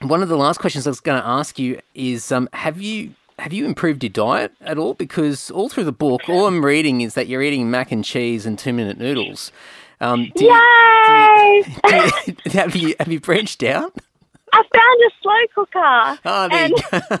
one 0.00 0.22
of 0.22 0.28
the 0.28 0.36
last 0.36 0.58
questions 0.58 0.86
I 0.86 0.90
was 0.90 1.00
going 1.00 1.20
to 1.20 1.26
ask 1.26 1.58
you 1.58 1.80
is, 1.94 2.30
um, 2.32 2.48
have 2.52 2.80
you 2.80 3.14
have 3.38 3.52
you 3.52 3.66
improved 3.66 4.02
your 4.02 4.10
diet 4.10 4.52
at 4.60 4.78
all? 4.78 4.94
Because 4.94 5.50
all 5.50 5.68
through 5.68 5.84
the 5.84 5.92
book, 5.92 6.28
all 6.28 6.46
I'm 6.46 6.64
reading 6.64 7.00
is 7.00 7.14
that 7.14 7.26
you're 7.26 7.42
eating 7.42 7.70
mac 7.70 7.90
and 7.90 8.04
cheese 8.04 8.46
and 8.46 8.58
two 8.58 8.72
minute 8.72 8.98
noodles. 8.98 9.50
Um, 10.00 10.30
do 10.36 10.44
you, 10.44 10.50
Yay! 10.50 11.62
do 11.88 11.96
you, 12.44 12.50
have 12.52 12.76
you 12.76 12.94
have 12.98 13.08
you 13.08 13.20
branched 13.20 13.62
out? 13.62 13.94
I 14.52 14.62
found 14.72 15.00
a 15.00 15.10
slow 15.22 15.46
cooker. 15.54 16.20
Oh, 16.24 16.48
there 16.48 16.64
and. 16.64 17.20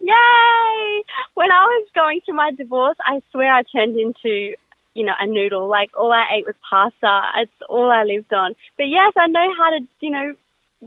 Yay! 0.00 1.02
When 1.34 1.50
I 1.50 1.64
was 1.64 1.88
going 1.94 2.20
through 2.24 2.34
my 2.34 2.52
divorce, 2.52 2.96
I 3.04 3.20
swear 3.32 3.52
I 3.52 3.62
turned 3.64 3.98
into, 3.98 4.54
you 4.96 5.04
know, 5.04 5.12
a 5.20 5.26
noodle. 5.26 5.68
Like 5.68 5.90
all 5.96 6.12
I 6.12 6.26
ate 6.36 6.46
was 6.46 6.54
pasta. 6.68 7.20
It's 7.36 7.52
all 7.68 7.90
I 7.90 8.04
lived 8.04 8.32
on. 8.32 8.54
But 8.76 8.88
yes, 8.88 9.12
I 9.16 9.26
know 9.26 9.46
how 9.56 9.70
to, 9.70 9.86
you 10.00 10.10
know, 10.10 10.34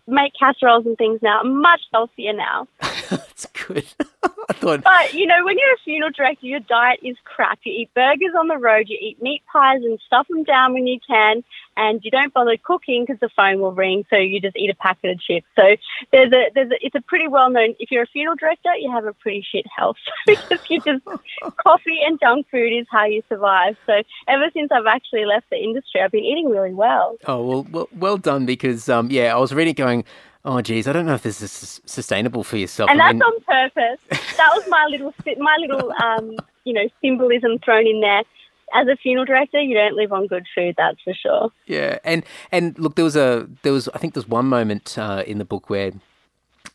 make 0.08 0.34
casseroles 0.38 0.86
and 0.86 0.98
things 0.98 1.20
now. 1.22 1.40
I'm 1.42 1.62
much 1.62 1.82
healthier 1.94 2.34
now. 2.34 2.68
That's 2.82 3.46
good. 3.74 3.86
I 4.50 4.54
thought, 4.54 4.84
But 4.84 5.14
you 5.14 5.28
know, 5.28 5.46
when 5.46 5.58
you're 5.58 5.74
a 5.74 5.84
funeral 5.84 6.12
director, 6.12 6.48
your 6.48 6.60
diet 6.60 7.00
is 7.04 7.16
crap. 7.24 7.60
You 7.64 7.72
eat 7.72 7.94
burgers 7.94 8.34
on 8.38 8.48
the 8.48 8.58
road, 8.58 8.88
you 8.90 8.98
eat 9.00 9.22
meat 9.22 9.44
pies 9.52 9.82
and 9.84 10.00
stuff 10.06 10.28
them 10.28 10.44
down 10.44 10.74
when 10.74 10.88
you 10.88 11.00
can, 11.08 11.44
and 11.78 12.04
you 12.04 12.10
don't 12.10 12.34
bother 12.34 12.58
cooking 12.58 13.06
because 13.06 13.20
the 13.20 13.30
phone 13.36 13.60
will 13.60 13.72
ring. 13.72 14.06
So 14.10 14.18
you 14.18 14.42
just 14.42 14.58
eat 14.58 14.70
a 14.72 14.76
packet 14.76 15.12
of 15.12 15.20
chips. 15.20 15.46
So 15.56 15.76
there's 16.12 16.34
a 16.34 16.50
there's 16.56 16.72
a, 16.72 16.76
it's 16.82 16.96
a 16.96 17.02
pretty 17.02 17.28
well 17.28 17.50
known. 17.50 17.76
If 17.80 17.92
you're 17.92 18.04
a 18.04 18.08
funeral 18.08 18.36
director, 18.36 18.74
you 18.76 18.92
have 18.92 19.06
a 19.06 19.14
pretty 19.14 19.46
shit 19.50 19.66
health 19.76 19.98
because 20.26 20.60
you 20.68 20.82
just 20.82 21.04
coffee 21.58 22.00
and 22.06 22.20
junk 22.20 22.48
food 22.50 22.74
is 22.74 22.88
how 22.90 23.06
you 23.06 23.22
survive. 23.30 23.78
So 23.86 24.02
ever 24.28 24.46
since 24.54 24.72
I've 24.72 24.88
actually 24.88 25.26
left 25.26 25.50
the 25.52 25.58
industry, 25.58 26.02
I've 26.02 26.12
been 26.12 26.26
eating 26.26 26.50
really 26.50 26.74
well. 26.74 27.18
oh 27.28 27.44
well, 27.44 27.68
well, 27.70 27.90
well 27.96 28.18
done. 28.18 28.48
Because 28.48 28.90
um, 28.90 29.12
yeah, 29.12 29.36
I 29.36 29.38
was 29.38 29.54
reading, 29.54 29.76
going, 29.76 30.06
oh 30.46 30.62
geez, 30.62 30.88
I 30.88 30.94
don't 30.94 31.06
know 31.06 31.14
if 31.16 31.24
this 31.24 31.42
is 31.42 31.82
sustainable 31.86 32.44
for 32.44 32.58
yourself. 32.58 32.90
and 32.90 33.02
I 33.02 33.14
that's 33.14 33.22
on 33.26 33.42
purpose. 33.42 34.00
That 34.38 34.50
was 34.56 34.64
my 34.68 34.86
little 34.90 35.14
my 35.40 35.56
little 35.60 35.92
um, 36.04 36.38
you 36.64 36.74
know 36.74 36.88
symbolism 37.02 37.60
thrown 37.60 37.86
in 37.88 38.02
there. 38.02 38.24
As 38.72 38.88
a 38.88 38.96
funeral 38.96 39.26
director, 39.26 39.60
you 39.60 39.74
don't 39.76 39.96
live 39.96 40.14
on 40.14 40.28
good 40.28 40.46
food, 40.54 40.76
that's 40.78 41.02
for 41.02 41.14
sure. 41.14 41.52
yeah, 41.66 41.98
and 42.04 42.24
and 42.52 42.78
look, 42.78 42.96
there 42.96 43.06
was 43.06 43.16
a 43.16 43.48
there 43.64 43.74
was 43.74 43.90
I 43.96 43.98
think 43.98 44.14
there's 44.14 44.28
one 44.28 44.46
moment 44.46 44.96
uh, 44.98 45.24
in 45.26 45.40
the 45.40 45.46
book 45.46 45.70
where 45.72 45.92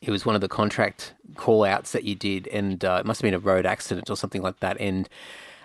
it 0.02 0.10
was 0.10 0.26
one 0.26 0.34
of 0.34 0.40
the 0.40 0.48
contract 0.48 1.14
call 1.36 1.64
outs 1.64 1.92
that 1.92 2.02
you 2.04 2.14
did, 2.16 2.48
and 2.48 2.84
uh, 2.84 2.96
it 3.00 3.06
must 3.06 3.20
have 3.22 3.26
been 3.28 3.34
a 3.34 3.38
road 3.38 3.64
accident 3.64 4.10
or 4.10 4.16
something 4.16 4.42
like 4.42 4.60
that, 4.60 4.76
and. 4.80 5.08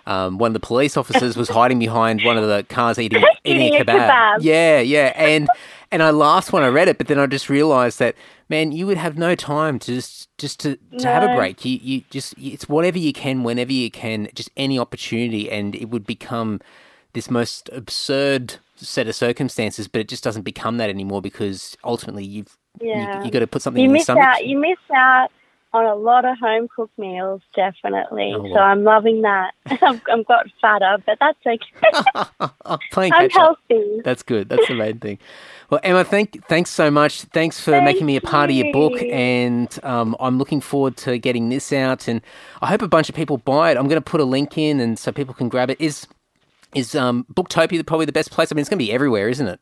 Um, 0.06 0.38
one 0.38 0.48
of 0.48 0.54
the 0.54 0.60
police 0.66 0.96
officers 0.96 1.36
was 1.36 1.50
hiding 1.50 1.78
behind 1.78 2.22
one 2.24 2.38
of 2.38 2.48
the 2.48 2.64
cars 2.68 2.98
eating, 2.98 3.22
eating, 3.44 3.60
Eating 3.66 3.74
a 3.74 3.82
a 3.82 3.84
kebab. 3.84 4.08
kebab. 4.10 4.38
Yeah, 4.40 4.80
yeah, 4.80 5.12
and 5.14 5.46
and 5.92 6.02
I 6.02 6.10
laughed 6.10 6.52
when 6.52 6.62
I 6.62 6.68
read 6.68 6.88
it, 6.88 6.98
but 6.98 7.08
then 7.08 7.18
I 7.18 7.26
just 7.26 7.48
realised 7.48 7.98
that 7.98 8.14
man, 8.48 8.72
you 8.72 8.86
would 8.86 8.96
have 8.96 9.16
no 9.16 9.34
time 9.34 9.78
to 9.78 9.94
just 9.94 10.28
just 10.36 10.60
to, 10.60 10.76
to 10.98 11.06
have 11.06 11.22
a 11.22 11.34
break. 11.36 11.64
You 11.64 11.78
you 11.82 12.02
just 12.10 12.34
it's 12.38 12.68
whatever 12.68 12.98
you 12.98 13.12
can, 13.12 13.44
whenever 13.44 13.72
you 13.72 13.90
can, 13.90 14.28
just 14.34 14.50
any 14.56 14.78
opportunity, 14.78 15.50
and 15.50 15.74
it 15.74 15.88
would 15.88 16.06
become 16.06 16.60
this 17.12 17.30
most 17.30 17.70
absurd 17.72 18.56
set 18.76 19.08
of 19.08 19.14
circumstances. 19.14 19.88
But 19.88 20.00
it 20.00 20.08
just 20.08 20.24
doesn't 20.24 20.42
become 20.42 20.76
that 20.78 20.90
anymore 20.90 21.22
because 21.22 21.76
ultimately 21.84 22.24
you've 22.24 22.56
Yeah. 22.80 23.18
you, 23.20 23.26
you 23.26 23.30
got 23.30 23.40
to 23.40 23.46
put 23.46 23.62
something 23.62 23.82
You 23.82 23.88
in 23.88 23.92
miss 23.92 24.08
out. 24.08 24.44
You 24.44 24.58
miss 24.58 24.78
out. 24.94 25.30
On 25.72 25.86
a 25.86 25.94
lot 25.94 26.24
of 26.24 26.36
home 26.38 26.68
cooked 26.74 26.98
meals, 26.98 27.42
definitely. 27.54 28.32
Oh, 28.36 28.46
So. 28.52 28.58
I'm 28.58 28.82
loving 28.82 29.22
that. 29.22 29.52
I've, 29.66 30.02
I've 30.12 30.26
got 30.26 30.46
fatter, 30.60 30.96
but 31.06 31.18
that's 31.20 31.38
okay. 31.46 31.58
I'm 32.64 32.78
catch 33.10 33.36
up. 33.36 33.58
healthy. 33.68 34.00
That's 34.04 34.22
good. 34.22 34.48
That's 34.48 34.66
the 34.66 34.74
main 34.74 34.98
thing. 34.98 35.18
Well, 35.70 35.80
Emma, 35.84 36.04
thank 36.04 36.44
thanks 36.48 36.70
so 36.70 36.90
much. 36.90 37.22
Thanks 37.22 37.60
for 37.60 37.80
making 37.80 38.04
me 38.04 38.16
a 38.16 38.20
part 38.20 38.50
of 38.50 38.56
your 38.56 38.72
book, 38.72 39.00
and 39.02 39.78
um, 39.84 40.16
I'm 40.18 40.36
looking 40.38 40.60
forward 40.60 40.96
to 40.98 41.18
getting 41.18 41.48
this 41.48 41.72
out. 41.72 42.08
And 42.08 42.20
I 42.60 42.66
hope 42.66 42.82
a 42.82 42.88
bunch 42.88 43.08
of 43.08 43.14
people 43.14 43.38
buy 43.38 43.70
it. 43.70 43.76
I'm 43.76 43.86
going 43.86 44.02
to 44.02 44.10
put 44.10 44.20
a 44.20 44.24
link 44.24 44.58
in, 44.58 44.80
and 44.80 44.98
so 44.98 45.12
people 45.12 45.34
can 45.34 45.48
grab 45.48 45.70
it. 45.70 45.80
Is 45.80 46.08
is 46.74 46.94
um, 46.96 47.24
Booktopia 47.32 47.86
probably 47.86 48.06
the 48.06 48.12
best 48.12 48.32
place? 48.32 48.50
I 48.50 48.54
mean, 48.54 48.60
it's 48.60 48.68
going 48.68 48.78
to 48.78 48.84
be 48.84 48.92
everywhere, 48.92 49.28
isn't 49.28 49.46
it? 49.46 49.60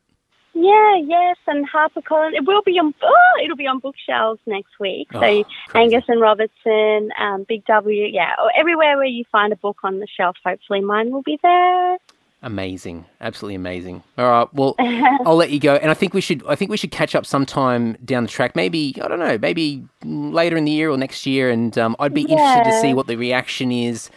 Yeah, 0.53 0.97
yes, 0.97 1.37
and 1.47 1.67
HarperCollins. 1.69 2.33
It 2.33 2.45
will 2.45 2.61
be 2.63 2.77
on. 2.79 2.93
Oh, 3.01 3.41
it'll 3.43 3.55
be 3.55 3.67
on 3.67 3.79
bookshelves 3.79 4.41
next 4.45 4.79
week. 4.79 5.07
Oh, 5.13 5.19
so 5.19 5.19
crazy. 5.19 5.45
Angus 5.75 6.03
and 6.07 6.19
Robertson, 6.19 7.11
um, 7.19 7.45
Big 7.47 7.65
W, 7.65 8.05
yeah, 8.05 8.35
everywhere 8.55 8.97
where 8.97 9.05
you 9.05 9.23
find 9.31 9.53
a 9.53 9.55
book 9.55 9.77
on 9.83 9.99
the 9.99 10.07
shelf. 10.07 10.37
Hopefully, 10.43 10.81
mine 10.81 11.11
will 11.11 11.21
be 11.21 11.39
there. 11.41 11.97
Amazing, 12.41 13.05
absolutely 13.19 13.55
amazing. 13.55 14.01
All 14.17 14.29
right, 14.29 14.53
well, 14.53 14.75
I'll 14.79 15.35
let 15.35 15.49
you 15.51 15.59
go, 15.59 15.75
and 15.75 15.91
I 15.91 15.93
think 15.93 16.13
we 16.13 16.21
should. 16.21 16.41
I 16.47 16.55
think 16.55 16.71
we 16.71 16.77
should 16.77 16.91
catch 16.91 17.13
up 17.13 17.25
sometime 17.25 17.97
down 18.05 18.23
the 18.23 18.29
track. 18.29 18.55
Maybe 18.55 18.95
I 19.03 19.09
don't 19.09 19.19
know, 19.19 19.37
maybe 19.37 19.83
later 20.05 20.55
in 20.55 20.63
the 20.63 20.71
year 20.71 20.89
or 20.89 20.97
next 20.97 21.25
year. 21.25 21.49
And 21.49 21.77
um, 21.77 21.97
I'd 21.99 22.13
be 22.13 22.21
interested 22.21 22.63
to 22.63 22.79
see 22.79 22.93
what 22.93 23.07
the 23.07 23.17
reaction 23.17 23.73
is, 23.73 24.09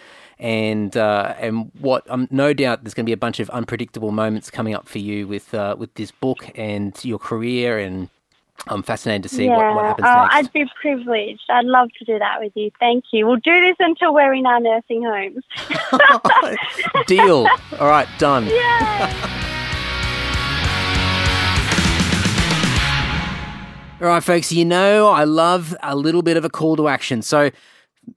and 0.43 0.97
uh, 0.97 1.35
and 1.39 1.71
what. 1.79 2.09
Um, 2.11 2.29
no 2.31 2.53
doubt 2.53 2.83
there's 2.83 2.95
going 2.95 3.07
to 3.07 3.09
be 3.09 3.15
a 3.15 3.17
bunch 3.17 3.39
of 3.41 3.49
unpredictable 3.51 4.11
moments 4.11 4.51
coming 4.51 4.75
up 4.75 4.89
for 4.89 4.99
you 4.99 5.27
with 5.27 5.55
uh, 5.55 5.77
with 5.79 5.95
this 5.95 6.11
book 6.11 6.51
and 6.57 6.93
your 7.05 7.21
career, 7.21 7.79
and 7.79 8.11
I'm 8.67 8.83
fascinated 8.83 9.23
to 9.23 9.29
see 9.29 9.45
yeah, 9.45 9.57
what, 9.57 9.77
what 9.77 9.85
happens 9.85 10.09
oh, 10.11 10.23
next. 10.23 10.35
I'd 10.35 10.53
be 10.53 10.67
privileged. 10.81 11.45
I'd 11.49 11.65
love 11.65 11.91
to 11.99 12.05
do 12.05 12.19
that 12.19 12.41
with 12.41 12.53
you. 12.57 12.73
Thank 12.81 13.05
you. 13.13 13.27
We'll 13.27 13.37
do 13.37 13.61
this 13.61 13.77
until 13.79 14.13
we're 14.13 14.35
in 14.35 14.45
our 14.45 14.59
nursing 14.59 15.05
homes. 15.05 15.45
Deal. 17.07 17.47
All 17.79 17.89
right, 17.89 18.09
done. 18.19 18.49
All 24.01 24.09
right, 24.09 24.25
folks, 24.25 24.51
you 24.51 24.65
know 24.65 25.07
I 25.07 25.23
love 25.23 25.77
a 25.85 25.95
little 25.95 26.23
bit 26.23 26.37
of 26.37 26.45
a 26.45 26.51
call 26.51 26.75
to 26.75 26.89
action. 26.89 27.23
So, 27.23 27.53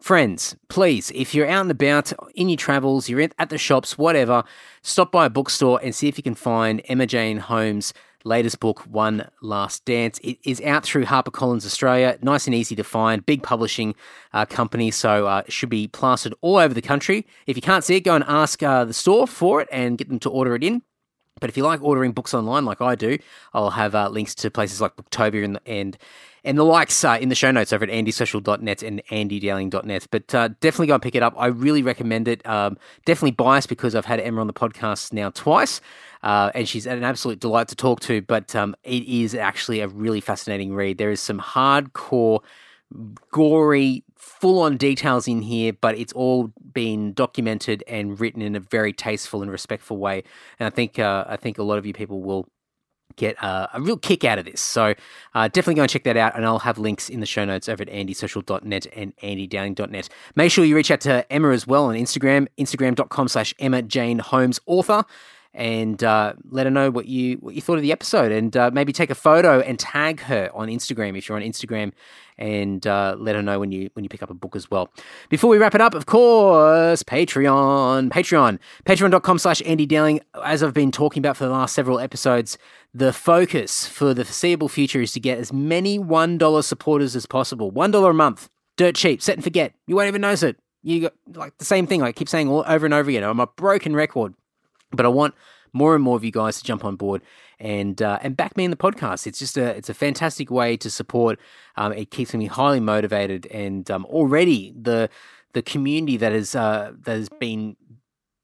friends, 0.02 0.56
please, 0.68 1.12
if 1.14 1.34
you're 1.34 1.48
out 1.48 1.62
and 1.62 1.72
about 1.72 2.14
in 2.36 2.50
your 2.50 2.58
travels, 2.58 3.10
you're 3.10 3.22
at 3.22 3.50
the 3.50 3.58
shops, 3.58 3.98
whatever, 3.98 4.44
stop 4.82 5.12
by 5.12 5.26
a 5.26 5.30
bookstore 5.30 5.80
and 5.84 5.94
see 5.94 6.08
if 6.08 6.18
you 6.18 6.24
can 6.24 6.36
find 6.36 6.82
Emma 6.86 7.06
Jane 7.06 7.38
Holmes' 7.38 7.94
latest 8.24 8.60
book, 8.60 8.82
One 8.82 9.30
Last 9.42 9.86
Dance. 9.86 10.20
It 10.24 10.40
is 10.44 10.60
out 10.62 10.84
through 10.84 11.06
HarperCollins 11.06 11.66
Australia, 11.66 12.18
nice 12.22 12.48
and 12.48 12.56
easy 12.56 12.76
to 12.76 12.84
find, 12.84 13.26
big 13.26 13.44
publishing 13.44 13.96
uh, 14.34 14.46
company, 14.46 14.92
so 14.92 15.28
uh, 15.28 15.44
it 15.46 15.54
should 15.54 15.70
be 15.70 15.88
plastered 15.88 16.34
all 16.42 16.58
over 16.58 16.74
the 16.74 16.82
country. 16.82 17.26
If 17.46 17.56
you 17.56 17.62
can't 17.62 17.84
see 17.84 17.96
it, 17.96 18.02
go 18.02 18.16
and 18.16 18.24
ask 18.28 18.62
uh, 18.64 18.86
the 18.86 18.94
store 18.94 19.28
for 19.28 19.62
it 19.62 19.70
and 19.72 19.98
get 19.98 20.10
them 20.10 20.20
to 20.20 20.30
order 20.30 20.56
it 20.56 20.64
in. 20.64 20.82
But 21.40 21.50
if 21.50 21.58
you 21.58 21.64
like 21.64 21.84
ordering 21.84 22.14
books 22.14 22.34
online, 22.34 22.66
like 22.66 22.82
I 22.82 22.96
do, 22.96 23.18
I'll 23.54 23.72
have 23.72 23.94
uh, 23.94 24.08
links 24.10 24.34
to 24.36 24.50
places 24.50 24.80
like 24.82 24.96
Booktopia 24.96 25.44
and 25.44 25.60
and, 25.66 25.98
and 26.46 26.58
the 26.58 26.64
likes 26.64 27.04
uh, 27.04 27.18
in 27.20 27.30
the 27.30 27.36
show 27.36 27.52
notes 27.52 27.74
over 27.74 27.84
at 27.84 27.90
andysocial.net 27.90 28.84
and 28.84 29.04
andydowling.net. 29.12 30.08
But 30.12 30.36
uh, 30.36 30.50
definitely 30.60 30.88
go 30.88 30.94
and 30.94 31.04
pick 31.04 31.16
it 31.16 31.24
up. 31.24 31.34
I 31.38 31.48
really 31.48 31.82
recommend 31.82 32.28
it. 32.28 32.46
Um, 32.48 32.78
definitely 33.06 33.32
biased 33.32 33.68
because 33.68 33.96
I've 33.96 34.06
had 34.06 34.20
Emma 34.20 34.42
on 34.42 34.48
the 34.48 34.54
podcast 34.54 35.12
now 35.12 35.32
twice, 35.32 35.82
uh, 36.24 36.52
and 36.54 36.70
she's 36.70 36.86
an 36.86 37.04
absolute 37.04 37.40
delight 37.40 37.68
to 37.70 37.76
talk 37.76 38.00
to. 38.02 38.22
But 38.22 38.56
um, 38.56 38.76
it 38.84 39.04
is 39.04 39.36
actually 39.36 39.82
a 39.82 39.88
really 39.88 40.22
fascinating 40.22 40.74
read. 40.74 40.98
There 41.00 41.12
is 41.12 41.20
some 41.20 41.40
hardcore 41.40 42.42
gory, 43.32 44.04
full 44.16 44.60
on 44.60 44.78
details 44.78 45.28
in 45.28 45.42
here, 45.42 45.74
but 45.74 45.98
it's 45.98 46.14
all 46.14 46.52
been 46.74 47.14
documented 47.14 47.84
and 47.88 48.20
written 48.20 48.42
in 48.42 48.56
a 48.56 48.60
very 48.60 48.94
tasteful 48.94 49.42
and 49.42 49.52
respectful 49.52 49.98
way. 49.98 50.24
And 50.60 50.68
I 50.68 50.70
think 50.70 51.00
uh, 51.00 51.26
I 51.28 51.38
think 51.38 51.58
a 51.58 51.64
lot 51.64 51.78
of 51.78 51.86
you 51.86 51.94
people 51.94 52.22
will 52.22 52.48
get 53.16 53.42
uh, 53.44 53.68
a 53.74 53.82
real 53.82 53.98
kick 53.98 54.24
out 54.24 54.40
of 54.40 54.46
this. 54.46 54.62
So 54.62 54.94
uh, 55.34 55.48
definitely 55.48 55.76
go 55.76 55.84
and 55.84 55.92
check 55.92 56.04
that 56.04 56.18
out. 56.18 56.36
And 56.36 56.46
I'll 56.46 56.60
have 56.60 56.78
links 56.78 57.10
in 57.10 57.20
the 57.20 57.26
show 57.26 57.46
notes 57.46 57.70
over 57.70 57.84
at 57.84 57.90
andysocial.net 57.90 58.88
and 58.96 59.16
andydowling.net. 59.18 60.10
Make 60.36 60.52
sure 60.52 60.66
you 60.66 60.76
reach 60.76 60.92
out 60.92 61.02
to 61.02 61.32
Emma 61.32 61.50
as 61.50 61.66
well 61.66 61.86
on 61.86 61.96
Instagram, 61.96 62.48
instagram.com 62.58 63.28
slash 63.28 63.54
Emma 63.60 63.82
Jane 63.82 64.20
Holmes 64.20 64.60
author. 64.66 65.06
And 65.58 66.04
uh, 66.04 66.34
let 66.50 66.66
her 66.66 66.70
know 66.70 66.92
what 66.92 67.06
you 67.06 67.38
what 67.38 67.56
you 67.56 67.62
thought 67.62 67.78
of 67.78 67.82
the 67.82 67.94
episode, 67.94 68.30
and 68.34 68.56
uh, 68.58 68.72
maybe 68.74 68.92
take 68.92 69.10
a 69.10 69.16
photo 69.16 69.62
and 69.62 69.80
tag 69.80 70.20
her 70.20 70.50
on 70.54 70.68
Instagram 70.68 71.18
if 71.18 71.30
you're 71.30 71.38
on 71.38 71.44
Instagram, 71.44 71.94
and 72.38 72.86
uh, 72.86 73.16
let 73.18 73.36
her 73.36 73.42
know 73.42 73.58
when 73.58 73.72
you 73.72 73.90
when 73.94 74.04
you 74.04 74.10
pick 74.10 74.22
up 74.22 74.30
a 74.30 74.34
book 74.34 74.58
as 74.58 74.70
well. 74.70 74.92
Before 75.30 75.50
we 75.50 75.58
wrap 75.58 75.74
it 75.74 75.80
up, 75.80 75.94
of 75.94 76.08
course, 76.08 77.04
Patreon, 77.04 78.10
Patreon, 78.10 78.60
patreon.com 78.86 79.40
slash 79.40 79.62
Andy 79.66 79.86
Dowling. 79.86 80.20
As 80.44 80.62
I've 80.62 80.74
been 80.74 80.92
talking 80.92 81.22
about 81.22 81.38
for 81.38 81.46
the 81.46 81.52
last 81.52 81.74
several 81.74 82.00
episodes, 82.00 82.58
the 82.94 83.14
focus 83.14 83.88
for 83.88 84.14
the 84.14 84.26
foreseeable 84.26 84.70
future 84.70 85.02
is 85.02 85.14
to 85.14 85.20
get 85.20 85.38
as 85.38 85.52
many 85.52 86.00
$1 86.00 86.64
supporters 86.64 87.16
as 87.16 87.26
possible. 87.26 87.72
$1 87.72 88.10
a 88.10 88.14
month, 88.14 88.50
dirt 88.78 88.96
cheap, 88.96 89.22
set 89.22 89.36
and 89.36 89.44
forget. 89.44 89.74
You 89.88 89.96
won't 89.96 90.08
even 90.08 90.22
notice 90.22 90.44
it. 90.44 90.58
You 90.84 91.02
got 91.02 91.14
like 91.34 91.58
the 91.58 91.66
same 91.66 91.88
thing 91.88 92.04
I 92.04 92.12
keep 92.12 92.30
saying 92.30 92.48
all 92.48 92.64
over 92.68 92.86
and 92.86 92.94
over 92.94 93.10
again. 93.10 93.24
I'm 93.24 93.40
a 93.40 93.48
broken 93.48 93.96
record, 93.96 94.36
but 94.96 95.06
I 95.06 95.10
want 95.10 95.36
more 95.74 95.94
and 95.94 96.04
more 96.04 96.16
of 96.16 96.24
you 96.24 96.32
guys 96.32 96.58
to 96.58 96.64
jump 96.64 96.86
on 96.86 96.96
board 96.96 97.22
and 97.60 98.02
uh, 98.02 98.20
and 98.22 98.36
back 98.36 98.56
me 98.58 98.64
in 98.64 98.72
the 98.72 98.78
podcast. 98.78 99.28
It's 99.28 99.40
just 99.40 99.58
a 99.58 99.66
it's 99.66 99.90
a 99.90 99.94
fantastic 99.94 100.50
way 100.50 100.78
to 100.78 100.90
support. 100.90 101.40
Um, 101.76 101.94
it 101.94 102.12
keeps 102.12 102.34
me 102.34 102.46
highly 102.46 102.80
motivated, 102.80 103.46
and 103.48 103.90
um, 103.92 104.06
already 104.06 104.74
the 104.80 105.10
the 105.54 105.62
community 105.62 106.18
that 106.18 106.32
has 106.32 106.56
uh, 106.56 106.94
that 107.04 107.18
has 107.18 107.30
been 107.30 107.76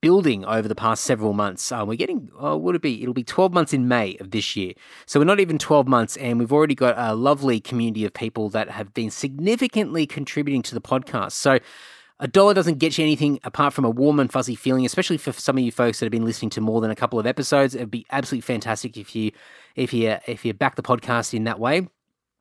building 0.01 0.43
over 0.45 0.67
the 0.67 0.75
past 0.75 1.03
several 1.03 1.31
months. 1.31 1.71
Uh, 1.71 1.85
we're 1.87 1.95
getting, 1.95 2.29
uh, 2.43 2.57
would 2.57 2.75
it 2.75 2.81
be? 2.81 3.01
It'll 3.01 3.13
be 3.13 3.23
12 3.23 3.53
months 3.53 3.71
in 3.71 3.87
May 3.87 4.17
of 4.17 4.31
this 4.31 4.55
year. 4.55 4.73
So 5.05 5.19
we're 5.19 5.25
not 5.25 5.39
even 5.39 5.59
12 5.59 5.87
months, 5.87 6.17
and 6.17 6.39
we've 6.39 6.51
already 6.51 6.73
got 6.73 6.95
a 6.97 7.13
lovely 7.13 7.59
community 7.59 8.03
of 8.03 8.13
people 8.13 8.49
that 8.49 8.71
have 8.71 8.93
been 8.93 9.11
significantly 9.11 10.07
contributing 10.07 10.63
to 10.63 10.73
the 10.73 10.81
podcast. 10.81 11.33
So 11.33 11.59
a 12.21 12.27
dollar 12.27 12.53
doesn't 12.53 12.77
get 12.77 12.97
you 12.97 13.03
anything 13.03 13.39
apart 13.43 13.73
from 13.73 13.83
a 13.83 13.89
warm 13.89 14.19
and 14.19 14.31
fuzzy 14.31 14.53
feeling, 14.53 14.85
especially 14.85 15.17
for 15.17 15.31
some 15.33 15.57
of 15.57 15.63
you 15.63 15.71
folks 15.71 15.99
that 15.99 16.05
have 16.05 16.11
been 16.11 16.23
listening 16.23 16.51
to 16.51 16.61
more 16.61 16.79
than 16.79 16.91
a 16.91 16.95
couple 16.95 17.19
of 17.19 17.25
episodes. 17.25 17.73
It'd 17.73 17.89
be 17.89 18.05
absolutely 18.11 18.41
fantastic 18.41 18.95
if 18.95 19.15
you 19.15 19.31
if 19.75 19.91
you 19.91 20.17
if 20.27 20.45
you 20.45 20.53
back 20.53 20.75
the 20.75 20.83
podcast 20.83 21.33
in 21.33 21.45
that 21.45 21.59
way. 21.59 21.87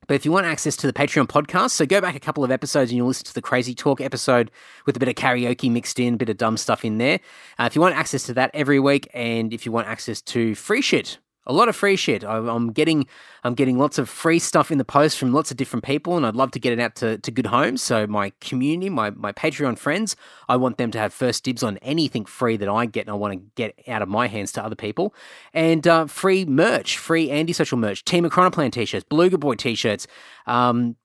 But 0.07 0.15
if 0.15 0.25
you 0.25 0.31
want 0.31 0.45
access 0.45 0.75
to 0.77 0.87
the 0.87 0.93
Patreon 0.93 1.27
podcast, 1.27 1.71
so 1.71 1.85
go 1.85 1.99
back 1.99 2.15
a 2.15 2.19
couple 2.19 2.43
of 2.43 2.51
episodes 2.51 2.91
and 2.91 2.97
you'll 2.97 3.07
listen 3.07 3.25
to 3.25 3.33
the 3.33 3.41
Crazy 3.41 3.73
Talk 3.73 4.01
episode 4.01 4.51
with 4.85 4.95
a 4.95 4.99
bit 4.99 5.09
of 5.09 5.15
karaoke 5.15 5.71
mixed 5.71 5.99
in, 5.99 6.15
a 6.15 6.17
bit 6.17 6.29
of 6.29 6.37
dumb 6.37 6.57
stuff 6.57 6.85
in 6.85 6.97
there. 6.97 7.19
Uh, 7.59 7.63
if 7.63 7.75
you 7.75 7.81
want 7.81 7.95
access 7.95 8.23
to 8.23 8.33
that 8.33 8.51
every 8.53 8.79
week, 8.79 9.07
and 9.13 9.53
if 9.53 9.65
you 9.65 9.71
want 9.71 9.87
access 9.87 10.21
to 10.23 10.53
free 10.55 10.81
shit, 10.81 11.17
a 11.47 11.53
lot 11.53 11.69
of 11.69 11.75
free 11.75 11.95
shit. 11.95 12.23
I, 12.23 12.37
I'm 12.37 12.71
getting, 12.71 13.07
I'm 13.43 13.55
getting 13.55 13.77
lots 13.77 13.97
of 13.97 14.09
free 14.09 14.39
stuff 14.39 14.71
in 14.71 14.77
the 14.77 14.85
post 14.85 15.17
from 15.17 15.33
lots 15.33 15.51
of 15.51 15.57
different 15.57 15.83
people, 15.83 16.17
and 16.17 16.25
I'd 16.25 16.35
love 16.35 16.51
to 16.51 16.59
get 16.59 16.73
it 16.73 16.79
out 16.79 16.95
to, 16.95 17.17
to 17.17 17.31
good 17.31 17.47
homes. 17.47 17.81
So 17.81 18.05
my 18.07 18.31
community, 18.41 18.89
my 18.89 19.09
my 19.11 19.31
Patreon 19.31 19.77
friends, 19.77 20.15
I 20.47 20.55
want 20.57 20.77
them 20.77 20.91
to 20.91 20.99
have 20.99 21.13
first 21.13 21.43
dibs 21.43 21.63
on 21.63 21.77
anything 21.77 22.25
free 22.25 22.57
that 22.57 22.69
I 22.69 22.85
get, 22.85 23.07
and 23.07 23.11
I 23.11 23.15
want 23.15 23.33
to 23.33 23.41
get 23.55 23.73
out 23.87 24.01
of 24.01 24.09
my 24.09 24.27
hands 24.27 24.51
to 24.53 24.63
other 24.63 24.75
people. 24.75 25.13
And 25.53 25.87
uh, 25.87 26.05
free 26.05 26.45
merch, 26.45 26.97
free 26.97 27.29
Andy 27.31 27.53
Social 27.53 27.77
merch, 27.77 28.05
Team 28.05 28.23
Chronoplan 28.25 28.71
t-shirts, 28.71 29.05
Beluga 29.07 29.37
Boy 29.37 29.55
t-shirts. 29.55 30.07
Um, 30.45 30.95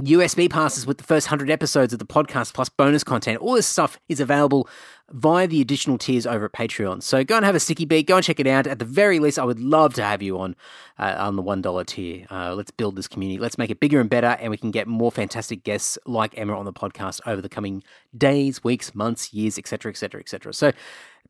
USB 0.00 0.48
passes 0.48 0.86
with 0.86 0.98
the 0.98 1.04
first 1.04 1.26
100 1.26 1.50
episodes 1.50 1.92
of 1.92 1.98
the 1.98 2.06
podcast 2.06 2.54
plus 2.54 2.68
bonus 2.68 3.04
content. 3.04 3.40
All 3.40 3.54
this 3.54 3.66
stuff 3.66 3.98
is 4.08 4.20
available 4.20 4.68
via 5.10 5.46
the 5.46 5.60
additional 5.60 5.98
tiers 5.98 6.26
over 6.26 6.46
at 6.46 6.52
Patreon. 6.52 7.02
So 7.02 7.24
go 7.24 7.36
and 7.36 7.44
have 7.44 7.54
a 7.54 7.60
sticky 7.60 7.84
beat, 7.84 8.06
go 8.06 8.16
and 8.16 8.24
check 8.24 8.40
it 8.40 8.46
out. 8.46 8.66
At 8.66 8.78
the 8.78 8.84
very 8.84 9.18
least, 9.18 9.38
I 9.38 9.44
would 9.44 9.60
love 9.60 9.94
to 9.94 10.04
have 10.04 10.22
you 10.22 10.38
on 10.38 10.56
uh, 10.98 11.16
on 11.18 11.36
the 11.36 11.42
$1 11.42 11.86
tier. 11.86 12.26
Uh, 12.30 12.54
let's 12.54 12.70
build 12.70 12.96
this 12.96 13.08
community. 13.08 13.38
Let's 13.38 13.58
make 13.58 13.70
it 13.70 13.80
bigger 13.80 14.00
and 14.00 14.08
better, 14.08 14.36
and 14.40 14.50
we 14.50 14.56
can 14.56 14.70
get 14.70 14.86
more 14.86 15.10
fantastic 15.10 15.64
guests 15.64 15.98
like 16.06 16.36
Emma 16.38 16.58
on 16.58 16.64
the 16.64 16.72
podcast 16.72 17.20
over 17.26 17.42
the 17.42 17.48
coming 17.48 17.82
days, 18.16 18.62
weeks, 18.62 18.94
months, 18.94 19.32
years, 19.32 19.58
etc., 19.58 19.90
etc., 19.90 20.20
etc. 20.20 20.54
So 20.54 20.72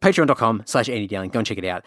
patreon.com 0.01 0.63
slash 0.67 0.89
Andy 0.89 1.07
Dowling. 1.07 1.31
Go 1.31 1.41
and 1.41 1.47
check 1.47 1.59
it 1.59 1.65
out 1.65 1.85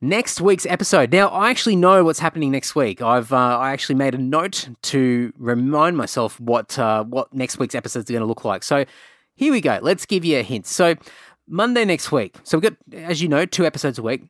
next 0.00 0.40
week's 0.40 0.66
episode. 0.66 1.12
Now, 1.12 1.28
I 1.28 1.50
actually 1.50 1.76
know 1.76 2.04
what's 2.04 2.18
happening 2.18 2.50
next 2.50 2.74
week. 2.74 3.00
I've 3.02 3.32
uh, 3.32 3.58
I 3.58 3.72
actually 3.72 3.96
made 3.96 4.14
a 4.14 4.18
note 4.18 4.68
to 4.82 5.32
remind 5.38 5.96
myself 5.96 6.38
what 6.40 6.78
uh, 6.78 7.04
what 7.04 7.32
next 7.32 7.58
week's 7.58 7.74
episodes 7.74 8.10
are 8.10 8.12
going 8.12 8.22
to 8.22 8.26
look 8.26 8.44
like. 8.44 8.62
So 8.62 8.84
here 9.34 9.52
we 9.52 9.60
go. 9.60 9.78
Let's 9.82 10.06
give 10.06 10.24
you 10.24 10.38
a 10.38 10.42
hint. 10.42 10.66
So 10.66 10.94
Monday 11.48 11.84
next 11.84 12.12
week. 12.12 12.36
So 12.44 12.58
we've 12.58 12.70
got, 12.70 12.76
as 12.94 13.22
you 13.22 13.28
know, 13.28 13.44
two 13.46 13.66
episodes 13.66 13.98
a 13.98 14.02
week. 14.02 14.24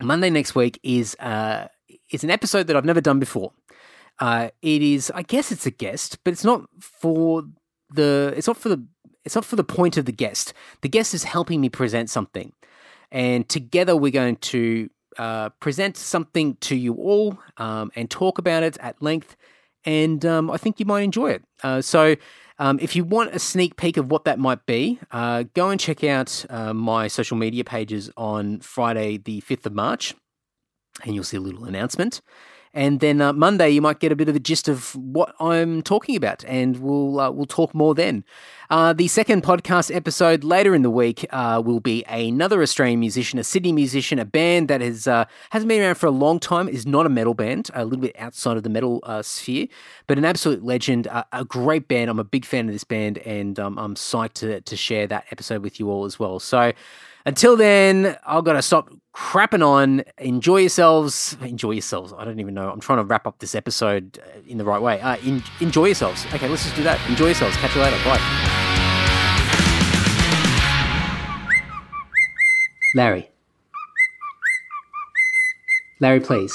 Monday 0.00 0.30
next 0.30 0.54
week 0.54 0.78
is 0.82 1.14
uh, 1.16 1.68
is 2.10 2.24
an 2.24 2.30
episode 2.30 2.66
that 2.66 2.76
I've 2.76 2.84
never 2.84 3.00
done 3.00 3.18
before. 3.18 3.52
Uh, 4.18 4.50
it 4.60 4.82
is, 4.82 5.10
I 5.14 5.22
guess, 5.22 5.50
it's 5.50 5.66
a 5.66 5.70
guest, 5.70 6.18
but 6.24 6.32
it's 6.32 6.44
not 6.44 6.64
for 6.80 7.44
the. 7.90 8.32
It's 8.36 8.46
not 8.46 8.56
for 8.56 8.68
the. 8.68 8.84
It's 9.24 9.36
not 9.36 9.44
for 9.44 9.54
the 9.54 9.64
point 9.64 9.96
of 9.96 10.04
the 10.04 10.12
guest. 10.12 10.52
The 10.80 10.88
guest 10.88 11.14
is 11.14 11.22
helping 11.22 11.60
me 11.60 11.68
present 11.68 12.10
something 12.10 12.52
and 13.12 13.46
together 13.48 13.94
we're 13.94 14.10
going 14.10 14.36
to 14.36 14.88
uh, 15.18 15.50
present 15.60 15.96
something 15.96 16.56
to 16.60 16.74
you 16.74 16.94
all 16.94 17.38
um, 17.56 17.90
and 17.94 18.10
talk 18.10 18.38
about 18.38 18.62
it 18.62 18.76
at 18.80 19.00
length. 19.02 19.36
And 19.84 20.24
um, 20.24 20.50
I 20.50 20.56
think 20.56 20.78
you 20.78 20.86
might 20.86 21.02
enjoy 21.02 21.30
it. 21.30 21.42
Uh, 21.62 21.80
so, 21.82 22.16
Um, 22.58 22.78
if 22.80 22.94
you 22.94 23.02
want 23.02 23.34
a 23.34 23.38
sneak 23.38 23.76
peek 23.76 23.96
of 23.96 24.10
what 24.10 24.24
that 24.24 24.38
might 24.38 24.66
be, 24.66 25.00
uh, 25.10 25.44
go 25.54 25.70
and 25.70 25.80
check 25.80 26.04
out 26.04 26.44
uh, 26.48 26.72
my 26.72 27.08
social 27.08 27.36
media 27.36 27.64
pages 27.64 28.10
on 28.16 28.60
Friday, 28.60 29.16
the 29.16 29.40
5th 29.40 29.66
of 29.66 29.74
March, 29.74 30.14
and 31.02 31.14
you'll 31.14 31.24
see 31.24 31.38
a 31.38 31.40
little 31.40 31.64
announcement. 31.64 32.20
And 32.74 33.00
then 33.00 33.20
uh, 33.20 33.34
Monday, 33.34 33.68
you 33.68 33.82
might 33.82 33.98
get 33.98 34.12
a 34.12 34.16
bit 34.16 34.30
of 34.30 34.36
a 34.36 34.40
gist 34.40 34.66
of 34.66 34.94
what 34.96 35.34
I'm 35.38 35.82
talking 35.82 36.16
about, 36.16 36.42
and 36.46 36.78
we'll 36.78 37.20
uh, 37.20 37.30
we'll 37.30 37.44
talk 37.44 37.74
more 37.74 37.94
then. 37.94 38.24
Uh, 38.70 38.94
the 38.94 39.08
second 39.08 39.42
podcast 39.42 39.94
episode 39.94 40.42
later 40.42 40.74
in 40.74 40.80
the 40.80 40.88
week 40.88 41.26
uh, 41.30 41.60
will 41.62 41.80
be 41.80 42.02
another 42.04 42.62
Australian 42.62 42.98
musician, 42.98 43.38
a 43.38 43.44
Sydney 43.44 43.72
musician, 43.72 44.18
a 44.18 44.24
band 44.24 44.68
that 44.68 44.80
has 44.80 45.06
uh, 45.06 45.26
hasn't 45.50 45.68
been 45.68 45.82
around 45.82 45.96
for 45.96 46.06
a 46.06 46.10
long 46.10 46.40
time, 46.40 46.66
is 46.66 46.86
not 46.86 47.04
a 47.04 47.10
metal 47.10 47.34
band, 47.34 47.68
a 47.74 47.84
little 47.84 48.00
bit 48.00 48.16
outside 48.18 48.56
of 48.56 48.62
the 48.62 48.70
metal 48.70 49.00
uh, 49.02 49.20
sphere, 49.20 49.66
but 50.06 50.16
an 50.16 50.24
absolute 50.24 50.64
legend, 50.64 51.06
a 51.32 51.44
great 51.44 51.88
band. 51.88 52.08
I'm 52.08 52.18
a 52.18 52.24
big 52.24 52.46
fan 52.46 52.68
of 52.68 52.72
this 52.72 52.84
band, 52.84 53.18
and 53.18 53.60
um, 53.60 53.78
I'm 53.78 53.96
psyched 53.96 54.32
to 54.34 54.62
to 54.62 54.76
share 54.76 55.06
that 55.08 55.26
episode 55.30 55.62
with 55.62 55.78
you 55.78 55.90
all 55.90 56.06
as 56.06 56.18
well. 56.18 56.40
So. 56.40 56.72
Until 57.24 57.56
then, 57.56 58.16
I've 58.26 58.44
got 58.44 58.54
to 58.54 58.62
stop 58.62 58.90
crapping 59.14 59.64
on. 59.64 60.02
Enjoy 60.18 60.58
yourselves. 60.58 61.36
Enjoy 61.40 61.70
yourselves. 61.70 62.12
I 62.16 62.24
don't 62.24 62.40
even 62.40 62.54
know. 62.54 62.70
I'm 62.70 62.80
trying 62.80 62.98
to 62.98 63.04
wrap 63.04 63.26
up 63.26 63.38
this 63.38 63.54
episode 63.54 64.18
uh, 64.22 64.40
in 64.48 64.58
the 64.58 64.64
right 64.64 64.82
way. 64.82 65.00
Uh, 65.00 65.16
in, 65.18 65.42
enjoy 65.60 65.86
yourselves. 65.86 66.26
Okay, 66.32 66.48
let's 66.48 66.64
just 66.64 66.74
do 66.76 66.82
that. 66.82 66.98
Enjoy 67.08 67.26
yourselves. 67.26 67.56
Catch 67.56 67.76
you 67.76 67.82
later. 67.82 67.96
Bye. 68.04 68.18
Larry. 72.94 73.30
Larry, 76.00 76.20
please. 76.20 76.52